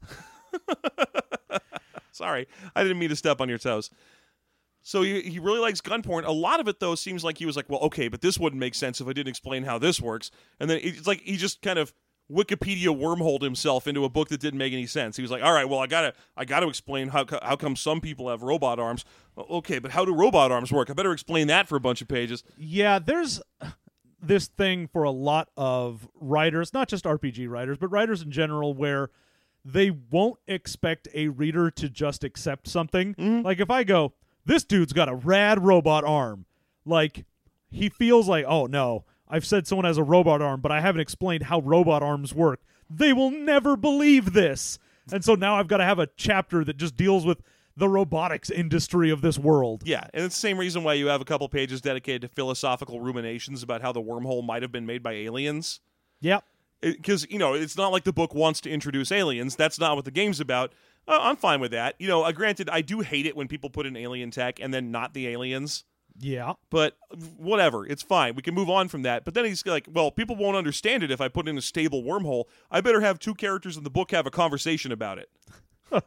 Sorry, 2.12 2.48
I 2.76 2.84
didn't 2.84 3.00
mean 3.00 3.10
to 3.10 3.16
step 3.16 3.42
on 3.42 3.50
your 3.50 3.58
toes. 3.58 3.90
So 4.82 5.02
he, 5.02 5.22
he 5.22 5.40
really 5.40 5.60
likes 5.60 5.82
gun 5.82 6.02
porn. 6.02 6.26
A 6.26 6.32
lot 6.32 6.60
of 6.60 6.68
it 6.68 6.80
though 6.80 6.96
seems 6.96 7.24
like 7.24 7.38
he 7.38 7.46
was 7.46 7.56
like, 7.56 7.70
well, 7.70 7.82
okay, 7.82 8.08
but 8.08 8.22
this 8.22 8.40
wouldn't 8.40 8.60
make 8.60 8.76
sense 8.76 9.02
if 9.02 9.08
I 9.08 9.14
didn't 9.14 9.30
explain 9.30 9.64
how 9.64 9.78
this 9.78 10.02
works. 10.02 10.32
And 10.60 10.70
then 10.70 10.80
it's 10.82 11.08
like 11.08 11.22
he 11.22 11.38
just 11.38 11.62
kind 11.62 11.80
of 11.80 11.94
Wikipedia 12.32 12.96
wormholed 12.96 13.42
himself 13.42 13.88
into 13.88 14.06
a 14.06 14.10
book 14.10 14.30
that 14.30 14.40
didn't 14.40 14.60
make 14.60 14.72
any 14.72 14.86
sense. 14.86 15.16
He 15.16 15.22
was 15.22 15.32
like, 15.32 15.42
all 15.42 15.52
right, 15.52 15.68
well, 15.68 15.80
I 15.80 15.88
gotta 15.88 16.14
I 16.38 16.46
gotta 16.46 16.68
explain 16.68 17.10
how 17.10 17.26
how 17.42 17.56
come 17.56 17.76
some 17.76 18.02
people 18.02 18.30
have 18.30 18.44
robot 18.44 18.80
arms. 18.80 19.04
Okay, 19.38 19.80
but 19.80 19.92
how 19.92 20.06
do 20.06 20.14
robot 20.14 20.52
arms 20.52 20.72
work? 20.72 20.90
I 20.90 20.94
better 20.94 21.12
explain 21.12 21.48
that 21.48 21.68
for 21.68 21.76
a 21.76 21.80
bunch 21.80 22.02
of 22.02 22.08
pages. 22.08 22.44
Yeah, 22.58 23.00
there's 23.00 23.42
this 24.22 24.48
thing 24.48 24.88
for 24.88 25.04
a 25.04 25.12
lot 25.12 25.50
of 25.58 26.08
writers, 26.20 26.74
not 26.74 26.88
just 26.88 27.06
RPG 27.06 27.50
writers, 27.50 27.78
but 27.80 27.88
writers 27.88 28.22
in 28.22 28.32
general, 28.32 28.74
where 28.76 29.10
they 29.66 29.90
won't 29.90 30.40
expect 30.48 31.08
a 31.14 31.30
reader 31.30 31.72
to 31.72 31.90
just 31.90 32.24
accept 32.24 32.68
something. 32.68 33.16
Mm-hmm. 33.16 33.46
Like 33.46 33.60
if 33.60 33.72
I 33.72 33.84
go, 33.84 34.14
this 34.46 34.64
dude's 34.64 34.94
got 34.94 35.10
a 35.10 35.16
rad 35.16 35.64
robot 35.64 36.04
arm, 36.04 36.46
like 36.86 37.26
he 37.70 37.90
feels 37.90 38.28
like, 38.28 38.46
oh 38.48 38.66
no, 38.66 39.06
I've 39.28 39.46
said 39.46 39.68
someone 39.68 39.86
has 39.86 39.98
a 39.98 40.04
robot 40.04 40.42
arm, 40.42 40.62
but 40.62 40.72
I 40.72 40.82
haven't 40.82 41.02
explained 41.02 41.44
how 41.44 41.60
robot 41.60 42.02
arms 42.02 42.34
work. 42.34 42.62
They 42.90 43.14
will 43.14 43.32
never 43.32 43.76
believe 43.76 44.34
this. 44.34 44.80
And 45.12 45.24
so 45.24 45.36
now 45.36 45.56
I've 45.56 45.68
got 45.68 45.78
to 45.78 45.84
have 45.84 46.00
a 46.00 46.08
chapter 46.18 46.64
that 46.64 46.78
just 46.78 46.96
deals 46.96 47.26
with 47.26 47.42
the 47.78 47.88
robotics 47.88 48.50
industry 48.50 49.10
of 49.10 49.22
this 49.22 49.38
world. 49.40 49.84
Yeah, 49.86 50.06
and 50.14 50.26
it's 50.26 50.36
the 50.36 50.40
same 50.40 50.58
reason 50.58 50.84
why 50.84 50.96
you 50.96 51.08
have 51.08 51.22
a 51.22 51.26
couple 51.26 51.48
pages 51.48 51.82
dedicated 51.82 52.22
to 52.24 52.28
philosophical 52.28 53.00
ruminations 53.00 53.64
about 53.64 53.82
how 53.82 53.92
the 53.92 54.02
wormhole 54.02 54.46
might 54.46 54.62
have 54.64 54.72
been 54.72 54.86
made 54.86 55.02
by 55.02 55.14
aliens. 55.14 55.80
Yep. 56.22 56.44
because 56.82 57.26
you 57.30 57.40
know 57.40 57.54
it's 57.54 57.78
not 57.78 57.92
like 57.92 58.04
the 58.04 58.14
book 58.14 58.34
wants 58.36 58.60
to 58.62 58.70
introduce 58.70 59.12
aliens. 59.12 59.56
That's 59.56 59.80
not 59.80 59.96
what 59.96 60.06
the 60.06 60.12
game's 60.12 60.40
about. 60.40 60.74
Uh, 61.10 61.18
I'm 61.22 61.36
fine 61.36 61.60
with 61.60 61.72
that. 61.72 61.96
You 61.98 62.08
know, 62.08 62.24
uh, 62.24 62.32
granted, 62.32 62.70
I 62.70 62.82
do 62.82 63.00
hate 63.00 63.26
it 63.26 63.36
when 63.36 63.48
people 63.48 63.70
put 63.70 63.86
in 63.86 63.98
alien 63.98 64.30
tech 64.30 64.60
and 64.62 64.74
then 64.74 64.92
not 64.92 65.14
the 65.14 65.28
aliens. 65.28 65.84
Yeah. 66.20 66.54
But 66.70 66.98
whatever, 67.38 67.86
it's 67.86 68.04
fine. 68.04 68.36
We 68.36 68.44
can 68.44 68.54
move 68.54 68.70
on 68.70 68.90
from 68.90 69.02
that. 69.04 69.26
But 69.26 69.34
then 69.34 69.46
he's 69.46 69.66
like, 69.66 69.88
"Well, 69.92 70.12
people 70.12 70.36
won't 70.36 70.58
understand 70.58 71.02
it 71.02 71.12
if 71.12 71.20
I 71.20 71.28
put 71.28 71.48
in 71.48 71.58
a 71.58 71.62
stable 71.62 72.04
wormhole. 72.04 72.46
I 72.70 72.82
better 72.82 73.02
have 73.02 73.20
two 73.20 73.34
characters 73.34 73.76
in 73.76 73.84
the 73.84 73.90
book 73.90 74.12
have 74.12 74.28
a 74.28 74.32
conversation 74.32 74.92
about 74.92 75.18
it." 75.18 75.30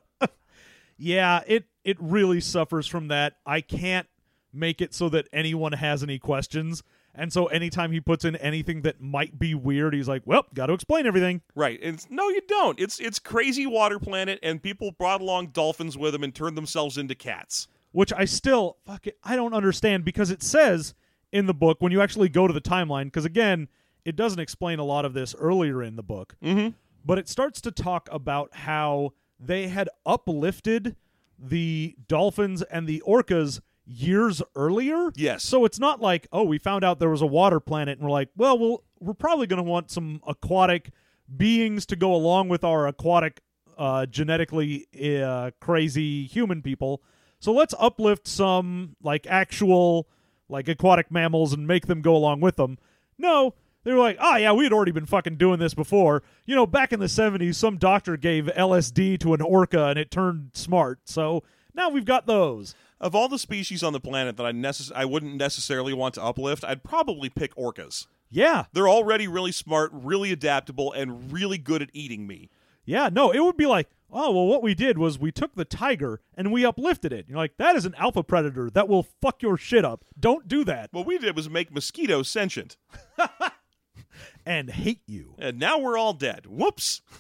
Yeah, 1.03 1.41
it 1.49 1.65
it 1.83 1.97
really 2.01 2.41
suffers 2.41 2.87
from 2.87 3.09
that. 3.09 3.35
I 3.45 3.61
can't 3.61 4.07
make 4.53 4.81
it 4.81 4.95
so 4.95 5.09
that 5.09 5.27
anyone 5.33 5.73
has 5.73 6.03
any 6.05 6.21
questions. 6.21 6.85
And 7.15 7.33
so 7.33 7.47
anytime 7.47 7.93
he 7.93 8.01
puts 8.01 8.25
in 8.25 8.37
anything 8.37 8.83
that 8.83 9.01
might 9.01 9.39
be 9.39 9.55
weird, 9.55 9.95
he's 9.95 10.09
like, 10.09 10.23
"Well, 10.25 10.47
got 10.55 10.67
to 10.67 10.73
explain 10.73 11.07
everything." 11.07 11.43
Right? 11.55 11.79
And 11.83 12.05
no, 12.11 12.29
you 12.31 12.41
don't. 12.49 12.81
It's 12.81 12.99
it's 13.01 13.19
crazy 13.19 13.67
water 13.67 13.99
planet, 13.99 14.39
and 14.43 14.63
people 14.63 14.93
brought 14.93 15.21
along 15.21 15.49
dolphins 15.49 15.99
with 15.99 16.13
them 16.13 16.23
and 16.25 16.35
turned 16.35 16.57
themselves 16.57 16.97
into 16.97 17.15
cats. 17.15 17.69
Which 17.93 18.13
I 18.15 18.25
still 18.25 18.79
fuck 18.87 19.07
it, 19.07 19.19
I 19.23 19.37
don't 19.37 19.53
understand 19.53 20.05
because 20.05 20.31
it 20.31 20.43
says 20.43 20.95
in 21.31 21.45
the 21.45 21.55
book 21.55 21.77
when 21.81 21.93
you 21.93 22.01
actually 22.01 22.31
go 22.31 22.47
to 22.47 22.55
the 22.55 22.61
timeline 22.61 23.05
because 23.05 23.27
again, 23.27 23.69
it 24.07 24.17
doesn't 24.17 24.41
explain 24.41 24.79
a 24.79 24.85
lot 24.85 25.05
of 25.05 25.13
this 25.13 25.35
earlier 25.35 25.83
in 25.83 25.97
the 25.97 26.03
book. 26.03 26.35
Mm-hmm. 26.43 26.71
but 27.05 27.19
it 27.19 27.29
starts 27.29 27.61
to 27.61 27.71
talk 27.71 28.09
about 28.11 28.55
how 28.55 29.13
they 29.39 29.69
had 29.69 29.89
uplifted 30.07 30.97
the 31.39 31.97
dolphins 32.09 32.63
and 32.63 32.87
the 32.87 33.03
orcas 33.07 33.61
years 33.85 34.43
earlier. 34.55 35.13
Yes. 35.17 35.43
So 35.43 35.65
it's 35.65 35.79
not 35.79 36.01
like, 36.01 36.27
oh, 36.33 36.45
we 36.45 36.59
found 36.59 36.85
out 36.85 36.99
there 36.99 37.11
was 37.11 37.23
a 37.23 37.27
water 37.27 37.61
planet 37.61 37.99
and 37.99 38.07
we're 38.07 38.13
like, 38.13 38.29
well, 38.37 38.59
we'll 38.59 38.85
we're 39.01 39.15
probably 39.15 39.47
going 39.47 39.63
to 39.63 39.69
want 39.69 39.91
some 39.91 40.21
aquatic 40.27 40.91
beings 41.37 41.87
to 41.87 41.97
go 41.97 42.15
along 42.15 42.49
with 42.49 42.63
our 42.63 42.87
aquatic, 42.87 43.41
uh, 43.77 44.07
genetically 44.07 44.87
uh, 45.23 45.51
crazy 45.61 46.25
human 46.27 46.63
people. 46.63 47.03
So 47.41 47.53
let's 47.53 47.75
uplift 47.79 48.29
some 48.29 48.95
like 49.03 49.27
actual 49.27 50.09
like 50.49 50.69
aquatic 50.69 51.11
mammals 51.11 51.53
and 51.53 51.67
make 51.67 51.87
them 51.87 52.01
go 52.01 52.15
along 52.15 52.41
with 52.41 52.57
them. 52.57 52.79
No, 53.19 53.55
they 53.85 53.93
were 53.93 53.99
like, 53.99 54.19
oh 54.21 54.37
yeah, 54.37 54.53
we 54.53 54.65
had 54.65 54.73
already 54.73 54.93
been 54.93 55.07
fucking 55.07 55.37
doing 55.37 55.59
this 55.59 55.75
before. 55.75 56.23
You 56.47 56.55
know, 56.55 56.67
back 56.67 56.93
in 56.93 57.01
the 57.01 57.07
'70s, 57.07 57.57
some 57.57 57.79
doctor 57.79 58.17
gave 58.17 58.45
LSD 58.45 59.19
to 59.21 59.35
an 59.35 59.41
orca 59.41 59.87
and 59.87 59.99
it 59.99 60.11
turned 60.11 60.51
smart. 60.53 61.01
So 61.05 61.43
now 61.75 61.89
we've 61.89 62.05
got 62.05 62.27
those. 62.27 62.75
Of 63.03 63.15
all 63.15 63.29
the 63.29 63.39
species 63.39 63.83
on 63.83 63.93
the 63.93 64.01
planet 64.01 64.37
that 64.39 64.47
I 64.47 64.53
necess- 64.53 64.93
I 64.95 65.05
wouldn't 65.05 65.35
necessarily 65.37 65.93
want 65.93 66.15
to 66.15 66.23
uplift, 66.23 66.65
I'd 66.65 66.85
probably 66.85 67.29
pick 67.29 67.55
orcas. 67.57 68.07
Yeah, 68.31 68.65
They're 68.73 68.89
already 68.89 69.29
really 69.29 69.53
smart, 69.53 69.91
really 69.93 70.33
adaptable, 70.33 70.91
and 70.93 71.31
really 71.31 71.59
good 71.59 71.83
at 71.83 71.91
eating 71.93 72.27
me. 72.27 72.49
yeah. 72.87 73.11
No, 73.13 73.31
it 73.31 73.41
would 73.41 73.57
be 73.59 73.67
like, 73.67 73.91
oh 74.11 74.31
well, 74.33 74.47
what 74.47 74.63
we 74.63 74.75
did 74.75 74.97
was 74.99 75.19
we 75.19 75.31
took 75.33 75.55
the 75.55 75.65
tiger 75.67 76.21
and 76.35 76.51
we 76.53 76.65
uplifted 76.65 77.13
it. 77.13 77.27
You're 77.29 77.37
like, 77.39 77.57
that 77.59 77.77
is 77.77 77.85
an 77.85 77.95
alpha 77.97 78.23
predator 78.23 78.71
that 78.71 78.89
will 78.89 79.03
fuck 79.21 79.43
your 79.43 79.57
shit 79.59 79.85
up. 79.85 80.05
Don't 80.19 80.49
do 80.49 80.65
that 80.65 80.89
What 80.93 81.05
we 81.07 81.19
did 81.19 81.35
was 81.37 81.51
make 81.51 81.73
mosquitoes 81.73 82.29
sentient, 82.29 82.77
and 84.47 84.71
hate 84.71 85.03
you. 85.07 85.35
and 85.39 85.59
now 85.59 85.79
we're 85.79 85.99
all 85.99 86.13
dead. 86.15 86.47
Whoops. 86.47 87.01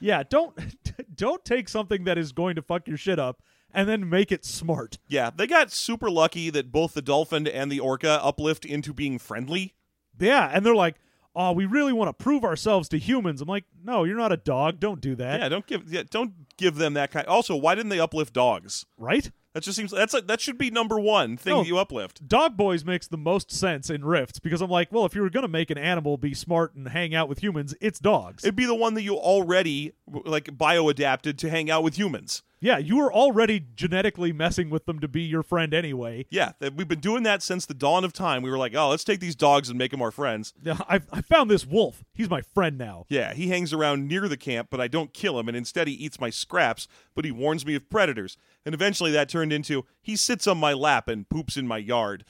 Yeah, 0.00 0.24
don't 0.28 0.58
don't 1.14 1.44
take 1.44 1.68
something 1.68 2.02
that 2.04 2.18
is 2.18 2.32
going 2.32 2.56
to 2.56 2.62
fuck 2.62 2.88
your 2.88 2.96
shit 2.96 3.20
up 3.20 3.40
and 3.72 3.88
then 3.88 4.08
make 4.08 4.30
it 4.32 4.44
smart. 4.44 4.98
Yeah, 5.08 5.30
they 5.34 5.46
got 5.46 5.70
super 5.72 6.10
lucky 6.10 6.50
that 6.50 6.72
both 6.72 6.94
the 6.94 7.02
dolphin 7.02 7.46
and 7.46 7.70
the 7.70 7.80
orca 7.80 8.22
uplift 8.22 8.64
into 8.64 8.92
being 8.92 9.18
friendly. 9.18 9.74
Yeah, 10.18 10.50
and 10.52 10.64
they're 10.64 10.74
like, 10.74 10.96
"Oh, 11.34 11.52
we 11.52 11.64
really 11.66 11.92
want 11.92 12.08
to 12.16 12.22
prove 12.22 12.44
ourselves 12.44 12.88
to 12.90 12.98
humans." 12.98 13.40
I'm 13.40 13.48
like, 13.48 13.64
"No, 13.82 14.04
you're 14.04 14.16
not 14.16 14.32
a 14.32 14.36
dog. 14.36 14.78
Don't 14.80 15.00
do 15.00 15.14
that." 15.16 15.40
Yeah, 15.40 15.48
don't 15.48 15.66
give 15.66 15.92
yeah, 15.92 16.02
don't 16.10 16.32
give 16.56 16.76
them 16.76 16.94
that 16.94 17.10
kind. 17.10 17.26
Also, 17.26 17.56
why 17.56 17.74
didn't 17.74 17.88
they 17.90 18.00
uplift 18.00 18.32
dogs? 18.34 18.84
Right? 18.98 19.30
That 19.54 19.62
just 19.62 19.76
seems 19.76 19.90
that's 19.90 20.14
like 20.14 20.28
that 20.28 20.40
should 20.40 20.56
be 20.56 20.70
number 20.70 20.98
one 20.98 21.36
thing 21.36 21.52
No. 21.52 21.62
that 21.62 21.68
you 21.68 21.76
uplift. 21.76 22.26
Dog 22.26 22.56
Boys 22.56 22.86
makes 22.86 23.06
the 23.06 23.18
most 23.18 23.50
sense 23.50 23.90
in 23.90 24.02
Rifts 24.02 24.38
because 24.38 24.62
I'm 24.62 24.70
like, 24.70 24.90
well, 24.90 25.04
if 25.04 25.14
you 25.14 25.20
were 25.20 25.28
going 25.28 25.42
to 25.42 25.48
make 25.48 25.70
an 25.70 25.76
animal 25.76 26.16
be 26.16 26.32
smart 26.32 26.74
and 26.74 26.88
hang 26.88 27.14
out 27.14 27.28
with 27.28 27.42
humans, 27.42 27.74
it's 27.78 27.98
dogs. 27.98 28.44
It'd 28.44 28.56
be 28.56 28.64
the 28.64 28.74
one 28.74 28.94
that 28.94 29.02
you 29.02 29.14
already 29.16 29.92
like 30.06 30.56
bio 30.56 30.88
adapted 30.88 31.38
to 31.40 31.50
hang 31.50 31.70
out 31.70 31.82
with 31.82 31.98
humans. 31.98 32.42
Yeah, 32.62 32.78
you 32.78 32.96
were 32.96 33.12
already 33.12 33.66
genetically 33.74 34.32
messing 34.32 34.70
with 34.70 34.86
them 34.86 35.00
to 35.00 35.08
be 35.08 35.22
your 35.22 35.42
friend 35.42 35.74
anyway. 35.74 36.26
Yeah, 36.30 36.52
we've 36.60 36.86
been 36.86 37.00
doing 37.00 37.24
that 37.24 37.42
since 37.42 37.66
the 37.66 37.74
dawn 37.74 38.04
of 38.04 38.12
time. 38.12 38.40
We 38.40 38.50
were 38.50 38.56
like, 38.56 38.74
oh, 38.74 38.90
let's 38.90 39.02
take 39.02 39.18
these 39.18 39.34
dogs 39.34 39.68
and 39.68 39.76
make 39.76 39.90
them 39.90 40.00
our 40.00 40.12
friends. 40.12 40.54
Yeah, 40.62 40.78
I 40.88 41.00
I 41.12 41.20
found 41.22 41.50
this 41.50 41.66
wolf. 41.66 42.04
He's 42.14 42.30
my 42.30 42.40
friend 42.40 42.78
now. 42.78 43.04
Yeah, 43.08 43.34
he 43.34 43.48
hangs 43.48 43.72
around 43.72 44.06
near 44.06 44.28
the 44.28 44.36
camp, 44.36 44.68
but 44.70 44.80
I 44.80 44.86
don't 44.86 45.12
kill 45.12 45.40
him, 45.40 45.48
and 45.48 45.56
instead 45.56 45.88
he 45.88 45.94
eats 45.94 46.20
my 46.20 46.30
scraps, 46.30 46.86
but 47.14 47.24
he 47.24 47.32
warns 47.32 47.66
me 47.66 47.74
of 47.74 47.90
predators. 47.90 48.38
And 48.64 48.74
eventually 48.74 49.10
that 49.10 49.28
turned 49.28 49.52
into 49.52 49.84
he 50.00 50.14
sits 50.14 50.46
on 50.46 50.56
my 50.56 50.72
lap 50.72 51.08
and 51.08 51.28
poops 51.28 51.56
in 51.56 51.66
my 51.66 51.78
yard. 51.78 52.24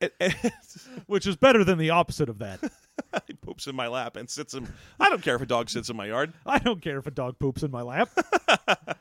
Which 1.06 1.26
is 1.26 1.36
better 1.36 1.62
than 1.62 1.78
the 1.78 1.90
opposite 1.90 2.28
of 2.28 2.38
that. 2.40 2.60
he 3.26 3.34
poops 3.34 3.66
in 3.66 3.76
my 3.76 3.86
lap 3.86 4.16
and 4.16 4.28
sits 4.28 4.54
in. 4.54 4.66
I 4.98 5.08
don't 5.08 5.22
care 5.22 5.36
if 5.36 5.42
a 5.42 5.46
dog 5.46 5.70
sits 5.70 5.88
in 5.88 5.96
my 5.96 6.06
yard. 6.06 6.32
I 6.44 6.58
don't 6.58 6.82
care 6.82 6.98
if 6.98 7.06
a 7.06 7.12
dog 7.12 7.38
poops 7.38 7.62
in 7.62 7.70
my 7.70 7.82
lap. 7.82 8.10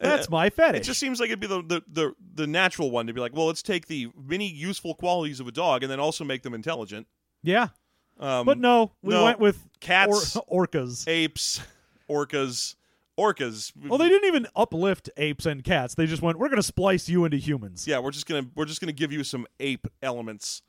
That's 0.00 0.28
my 0.28 0.50
fetish. 0.50 0.82
It 0.82 0.84
just 0.84 1.00
seems 1.00 1.20
like 1.20 1.28
it'd 1.28 1.40
be 1.40 1.46
the, 1.46 1.62
the, 1.62 1.82
the, 1.88 2.14
the 2.34 2.46
natural 2.46 2.90
one 2.90 3.06
to 3.06 3.12
be 3.14 3.20
like, 3.20 3.34
well, 3.34 3.46
let's 3.46 3.62
take 3.62 3.86
the 3.86 4.08
many 4.22 4.46
useful 4.48 4.94
qualities 4.94 5.40
of 5.40 5.48
a 5.48 5.52
dog 5.52 5.82
and 5.82 5.90
then 5.90 5.98
also 6.00 6.22
make 6.24 6.42
them 6.42 6.52
intelligent. 6.54 7.06
yeah. 7.42 7.68
Um, 8.18 8.46
But 8.46 8.58
no, 8.58 8.92
we 9.02 9.12
no. 9.14 9.24
went 9.24 9.38
with 9.40 9.62
Cats. 9.80 10.36
or- 10.48 10.66
orcas. 10.66 11.06
apes, 11.06 11.60
orcas, 12.08 12.74
orcas. 13.18 13.72
Well, 13.88 13.98
they 13.98 14.08
didn't 14.08 14.26
even 14.28 14.46
uplift 14.56 15.10
apes 15.18 15.44
and 15.44 15.62
cats. 15.62 15.94
They 15.94 16.06
just 16.06 16.22
went, 16.22 16.38
"We're 16.38 16.48
going 16.48 16.56
to 16.56 16.62
splice 16.62 17.10
you 17.10 17.24
into 17.26 17.36
humans." 17.36 17.86
yeah, 17.86 17.98
we're 17.98 18.10
just 18.12 18.26
gonna 18.26 18.46
we're 18.54 18.64
just 18.64 18.80
gonna 18.80 18.92
give 18.92 19.12
you 19.12 19.22
some 19.22 19.46
ape 19.60 19.86
elements. 20.02 20.62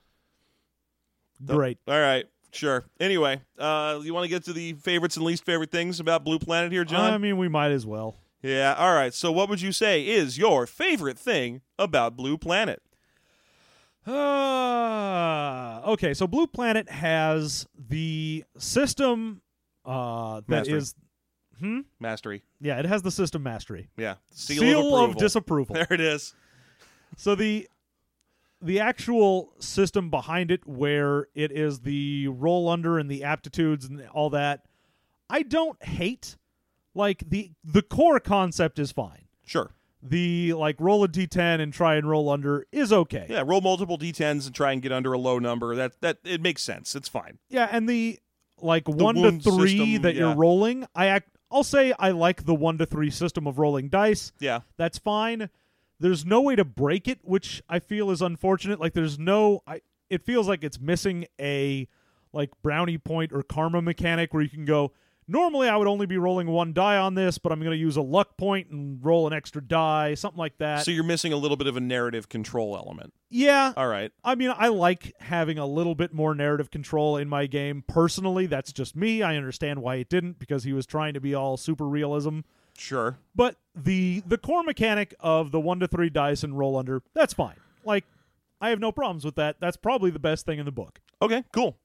Great. 1.46 1.78
All 1.88 2.00
right, 2.00 2.26
sure. 2.52 2.84
Anyway, 3.00 3.40
uh, 3.60 4.00
you 4.04 4.14
want 4.14 4.24
to 4.26 4.30
get 4.30 4.44
to 4.46 4.54
the 4.54 4.74
favorites 4.74 5.16
and 5.18 5.26
least 5.26 5.46
favorite 5.46 5.72
things 5.72 6.00
about 6.00 6.24
Blue 6.26 6.40
Planet 6.40 6.72
here, 6.72 6.84
John? 6.84 7.14
I 7.14 7.18
mean, 7.18 7.38
we 7.38 7.48
might 7.48 7.72
as 7.72 7.86
well. 7.86 8.16
Yeah. 8.42 8.76
All 8.78 8.94
right. 8.94 9.14
So, 9.14 9.32
what 9.32 9.50
would 9.50 9.62
you 9.62 9.72
say 9.72 10.06
is 10.06 10.38
your 10.38 10.66
favorite 10.66 11.18
thing 11.20 11.62
about 11.78 12.16
Blue 12.16 12.38
Planet? 12.38 12.82
Uh, 14.06 15.82
okay, 15.86 16.14
so 16.14 16.28
Blue 16.28 16.48
Planet 16.48 16.90
has 16.90 17.68
the 17.78 18.46
system 18.58 19.42
uh, 19.86 20.42
that 20.48 20.68
is, 20.68 20.96
Mastery. 21.60 21.84
Mastery. 22.00 22.44
yeah, 22.62 22.80
it 22.80 22.86
has 22.86 23.02
the 23.02 23.12
system 23.12 23.44
mastery. 23.44 23.90
Yeah. 23.98 24.16
Seal, 24.32 24.64
of, 24.70 24.86
of, 24.86 25.10
approval. 25.10 25.20
disapproval. 25.20 25.74
There 25.76 25.88
it 25.92 26.02
is. 26.02 26.34
so 27.18 27.36
the 27.36 27.68
the 28.62 28.80
actual 28.80 29.54
system 29.60 30.10
behind 30.10 30.52
it 30.52 30.66
where 30.66 31.28
it 31.36 31.52
is 31.52 31.82
the 31.82 32.28
roll 32.28 32.70
under 32.70 32.98
and 32.98 33.10
the 33.10 33.24
aptitudes 33.24 33.86
and 33.86 34.08
all 34.14 34.32
that 34.32 34.64
i 35.30 35.44
don't 35.44 35.82
hate 35.84 36.38
like 36.98 37.24
the 37.30 37.52
the 37.64 37.82
core 37.82 38.20
concept 38.20 38.80
is 38.80 38.91
fine 38.91 39.26
Sure. 39.45 39.72
the 40.04 40.54
like 40.54 40.76
roll 40.80 41.04
a 41.04 41.08
d10 41.08 41.62
and 41.62 41.72
try 41.72 41.95
and 41.95 42.10
roll 42.10 42.30
under 42.30 42.66
is 42.72 42.91
okay 42.91 43.26
Yeah. 43.30 43.43
Roll 43.45 43.62
multiple 43.62 43.98
d10s 43.98 44.45
and 44.48 44.54
try 44.56 44.72
and 44.74 44.82
get 44.82 44.91
under 44.91 45.14
a 45.14 45.18
low 45.18 45.39
number. 45.39 45.76
That 45.76 46.02
that 46.02 46.18
it 46.26 46.41
makes 46.41 46.62
sense. 46.64 46.95
It's 46.95 47.08
fine. 47.10 47.38
Yeah, 47.50 47.68
and 47.72 47.88
the 47.88 48.20
like 48.60 48.88
one 48.89 49.16
to 49.16 49.22
wound 49.22 49.43
three 49.43 49.78
system, 49.78 50.02
that 50.02 50.16
yeah. 50.16 50.22
you're 50.28 50.36
rolling 50.36 50.88
i 50.95 51.06
act 51.06 51.30
i'll 51.52 51.64
say 51.64 51.93
i 52.00 52.10
like 52.10 52.45
the 52.45 52.56
one 52.56 52.76
to 52.80 52.88
three 52.88 53.12
system 53.12 53.45
of 53.45 53.60
rolling 53.60 53.88
dice 53.88 54.32
Yeah. 54.39 54.62
that's 54.78 54.98
fine 54.98 55.52
there's 56.00 56.26
no 56.26 56.41
way 56.41 56.56
to 56.56 56.66
break 56.66 57.08
it 57.08 57.20
which 57.22 57.62
i 57.70 57.78
feel 57.78 58.10
is 58.10 58.20
unfortunate 58.20 58.80
like 58.80 58.93
there's 58.93 59.20
no 59.20 59.62
i 59.68 59.82
it 60.10 60.24
feels 60.24 60.48
like 60.48 60.64
it's 60.64 60.80
missing 60.80 61.26
a 61.39 61.88
like 62.34 62.50
brownie 62.64 62.98
point 62.98 63.32
or 63.32 63.43
karma 63.43 63.80
mechanic 63.80 64.34
where 64.34 64.41
you 64.41 64.50
can 64.50 64.66
go 64.66 64.91
normally 65.28 65.68
i 65.68 65.76
would 65.76 65.88
only 65.88 66.06
be 66.06 66.18
rolling 66.18 66.48
one 66.48 66.74
die 66.74 66.98
on 66.98 67.16
this 67.16 67.38
but 67.38 67.52
i'm 67.52 67.60
going 67.60 67.72
to 67.72 67.78
use 67.78 67.98
a 67.98 68.02
luck 68.02 68.38
point 68.38 68.70
and 68.70 69.04
roll 69.04 69.28
an 69.28 69.34
extra 69.34 69.62
die 69.62 70.14
something 70.14 70.38
like 70.40 70.58
that 70.58 70.84
So 70.86 70.92
you're 70.92 71.04
missing 71.04 71.34
a 71.34 71.38
little 71.38 71.58
bit 71.58 71.68
of 71.68 71.76
a 71.78 71.80
narrative 71.82 72.30
control 72.30 72.76
element. 72.76 73.14
yeah 73.30 73.74
All 73.76 73.88
right. 73.88 74.12
I 74.24 74.36
mean, 74.36 74.54
I 74.56 74.68
like 74.70 75.14
having 75.20 75.58
a 75.58 75.66
little 75.66 75.96
bit 75.96 76.14
more 76.14 76.34
narrative 76.34 76.72
control 76.72 77.18
in 77.18 77.28
my 77.28 77.46
game. 77.46 77.84
Personally, 77.88 78.46
that's 78.46 78.72
just 78.72 78.96
me. 78.96 79.22
I 79.22 79.36
understand 79.36 79.82
why 79.82 79.96
it 79.96 80.10
didn't 80.10 80.40
because 80.40 80.64
he 80.64 80.72
was 80.74 80.86
trying 80.86 81.14
to 81.14 81.20
be 81.20 81.34
all 81.36 81.58
super 81.58 81.86
realism. 81.88 82.40
Sure. 82.78 83.18
But 83.36 83.56
the 83.76 84.22
the 84.26 84.38
core 84.38 84.64
mechanic 84.64 85.14
of 85.20 85.52
the 85.52 85.60
one 85.60 85.80
to 85.80 85.88
three 85.88 86.10
dice 86.10 86.44
and 86.44 86.58
roll 86.58 86.78
under, 86.78 87.02
that's 87.14 87.34
fine. 87.34 87.56
Like, 87.84 88.06
I 88.62 88.70
have 88.70 88.80
no 88.80 88.92
problems 88.92 89.26
with 89.26 89.36
that. 89.36 89.58
That's 89.60 89.78
probably 89.78 90.12
the 90.12 90.20
best 90.20 90.46
thing 90.46 90.60
in 90.60 90.66
the 90.66 90.72
book. 90.72 91.00
Okay. 91.22 91.44
Cool. 91.54 91.78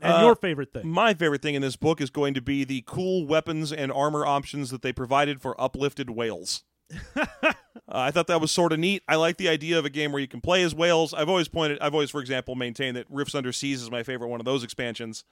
And 0.00 0.12
Uh, 0.14 0.20
your 0.22 0.36
favorite 0.36 0.72
thing? 0.72 0.88
My 0.88 1.14
favorite 1.14 1.42
thing 1.42 1.54
in 1.54 1.62
this 1.62 1.76
book 1.76 2.00
is 2.00 2.10
going 2.10 2.34
to 2.34 2.40
be 2.40 2.64
the 2.64 2.82
cool 2.86 3.26
weapons 3.26 3.72
and 3.72 3.92
armor 3.92 4.24
options 4.24 4.70
that 4.70 4.82
they 4.82 4.92
provided 4.92 5.40
for 5.40 5.60
uplifted 5.60 6.10
whales. 6.10 6.64
uh, 7.16 7.52
I 7.88 8.10
thought 8.10 8.26
that 8.26 8.40
was 8.40 8.50
sort 8.50 8.72
of 8.72 8.78
neat. 8.78 9.02
I 9.08 9.16
like 9.16 9.36
the 9.36 9.48
idea 9.48 9.78
of 9.78 9.84
a 9.84 9.90
game 9.90 10.12
where 10.12 10.20
you 10.20 10.26
can 10.28 10.40
play 10.40 10.62
as 10.62 10.74
whales. 10.74 11.14
I've 11.14 11.28
always 11.28 11.48
pointed, 11.48 11.78
I've 11.80 11.94
always, 11.94 12.10
for 12.10 12.20
example, 12.20 12.54
maintained 12.54 12.96
that 12.96 13.06
Rifts 13.08 13.34
Under 13.34 13.52
Seas 13.52 13.82
is 13.82 13.90
my 13.90 14.02
favorite 14.02 14.28
one 14.28 14.40
of 14.40 14.46
those 14.46 14.64
expansions. 14.64 15.24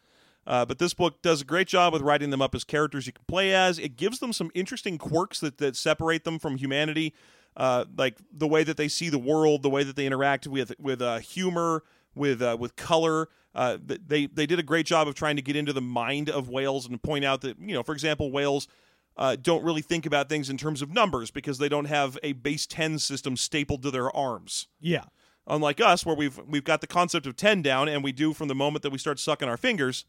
Uh, 0.47 0.65
but 0.65 0.79
this 0.79 0.95
book 0.95 1.21
does 1.21 1.43
a 1.43 1.45
great 1.45 1.69
job 1.69 1.93
with 1.93 2.01
writing 2.01 2.31
them 2.31 2.41
up 2.41 2.55
as 2.55 2.65
characters 2.65 3.07
you 3.07 3.13
can 3.13 3.25
play 3.27 3.53
as. 3.53 3.79
It 3.79 3.97
gives 3.97 4.19
them 4.19 4.33
some 4.33 4.51
interesting 4.55 4.97
quirks 4.97 5.41
that, 5.41 5.59
that 5.59 5.77
separate 5.77 6.25
them 6.25 6.39
from 6.39 6.57
humanity, 6.57 7.13
uh, 7.57 7.85
like 7.97 8.17
the 8.33 8.47
way 8.47 8.65
that 8.65 8.77
they 8.77 8.89
see 8.89 9.09
the 9.11 9.19
world, 9.19 9.63
the 9.63 9.69
way 9.69 9.83
that 9.83 9.97
they 9.97 10.07
interact 10.07 10.47
with 10.47 10.73
with 10.79 11.03
uh, 11.03 11.19
humor, 11.19 11.83
with 12.15 12.41
uh, 12.41 12.57
with 12.59 12.77
color. 12.77 13.29
Uh, 13.59 13.77
they 13.83 14.27
they 14.27 14.47
did 14.47 14.61
a 14.61 14.63
great 14.63 14.87
job 14.87 15.09
of 15.09 15.17
trying 15.17 15.35
to 15.35 15.43
get 15.43 15.57
into 15.57 15.73
the 15.73 15.81
mind 15.81 16.31
of 16.31 16.49
whales 16.49 16.87
and 16.87 17.03
point 17.03 17.25
out 17.25 17.41
that 17.41 17.59
you 17.59 17.75
know, 17.75 17.83
for 17.83 17.93
example, 17.93 18.31
whales 18.31 18.69
uh, 19.17 19.35
don't 19.35 19.65
really 19.65 19.83
think 19.83 20.07
about 20.07 20.29
things 20.29 20.49
in 20.49 20.57
terms 20.57 20.81
of 20.81 20.93
numbers 20.93 21.33
because 21.33 21.59
they 21.59 21.69
don't 21.69 21.87
have 21.87 22.17
a 22.23 22.35
base 22.35 22.69
ten 22.69 23.01
system 23.01 23.37
stapled 23.37 23.83
to 23.83 23.91
their 23.91 24.15
arms 24.17 24.69
yeah. 24.81 25.07
unlike 25.49 25.81
us 25.81 26.07
where 26.07 26.15
we've 26.15 26.39
we've 26.47 26.63
got 26.63 26.81
the 26.81 26.87
concept 26.87 27.27
of 27.27 27.35
10 27.35 27.61
down 27.63 27.89
and 27.89 28.05
we 28.05 28.13
do 28.13 28.33
from 28.33 28.47
the 28.47 28.55
moment 28.55 28.85
that 28.85 28.91
we 28.91 28.99
start 28.99 29.19
sucking 29.19 29.49
our 29.49 29.57
fingers 29.57 30.05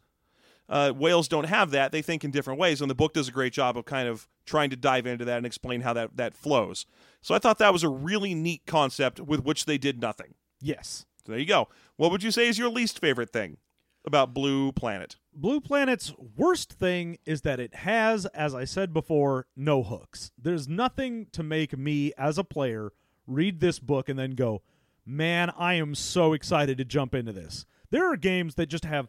uh, 0.68 0.92
whales 0.92 1.26
don't 1.26 1.48
have 1.48 1.72
that 1.72 1.90
they 1.90 2.02
think 2.02 2.22
in 2.22 2.30
different 2.30 2.60
ways 2.60 2.80
and 2.80 2.88
the 2.88 2.94
book 2.94 3.14
does 3.14 3.26
a 3.26 3.32
great 3.32 3.52
job 3.52 3.76
of 3.76 3.84
kind 3.84 4.06
of 4.06 4.28
trying 4.46 4.70
to 4.70 4.76
dive 4.76 5.08
into 5.08 5.24
that 5.24 5.38
and 5.38 5.46
explain 5.46 5.80
how 5.80 5.92
that 5.92 6.16
that 6.16 6.36
flows 6.36 6.86
so 7.20 7.34
i 7.34 7.38
thought 7.40 7.58
that 7.58 7.72
was 7.72 7.82
a 7.82 7.88
really 7.88 8.32
neat 8.32 8.62
concept 8.64 9.18
with 9.18 9.44
which 9.44 9.64
they 9.64 9.76
did 9.76 10.00
nothing 10.00 10.34
Yes. 10.60 11.06
There 11.30 11.38
you 11.38 11.46
go 11.46 11.68
what 11.96 12.10
would 12.10 12.22
you 12.22 12.30
say 12.30 12.48
is 12.48 12.58
your 12.58 12.68
least 12.68 12.98
favorite 12.98 13.32
thing 13.32 13.56
about 14.04 14.34
blue 14.34 14.72
planet 14.72 15.16
Blue 15.32 15.60
Planet's 15.60 16.12
worst 16.36 16.72
thing 16.72 17.18
is 17.24 17.42
that 17.42 17.60
it 17.60 17.76
has, 17.76 18.26
as 18.26 18.52
I 18.52 18.64
said 18.64 18.92
before, 18.92 19.46
no 19.56 19.82
hooks. 19.82 20.32
There's 20.36 20.66
nothing 20.66 21.28
to 21.32 21.42
make 21.42 21.78
me, 21.78 22.12
as 22.18 22.36
a 22.36 22.44
player, 22.44 22.92
read 23.26 23.60
this 23.60 23.78
book 23.78 24.08
and 24.08 24.18
then 24.18 24.32
go, 24.32 24.62
man, 25.06 25.50
I 25.56 25.74
am 25.74 25.94
so 25.94 26.32
excited 26.32 26.78
to 26.78 26.84
jump 26.84 27.14
into 27.14 27.32
this. 27.32 27.64
There 27.90 28.10
are 28.10 28.16
games 28.16 28.56
that 28.56 28.66
just 28.66 28.84
have 28.84 29.08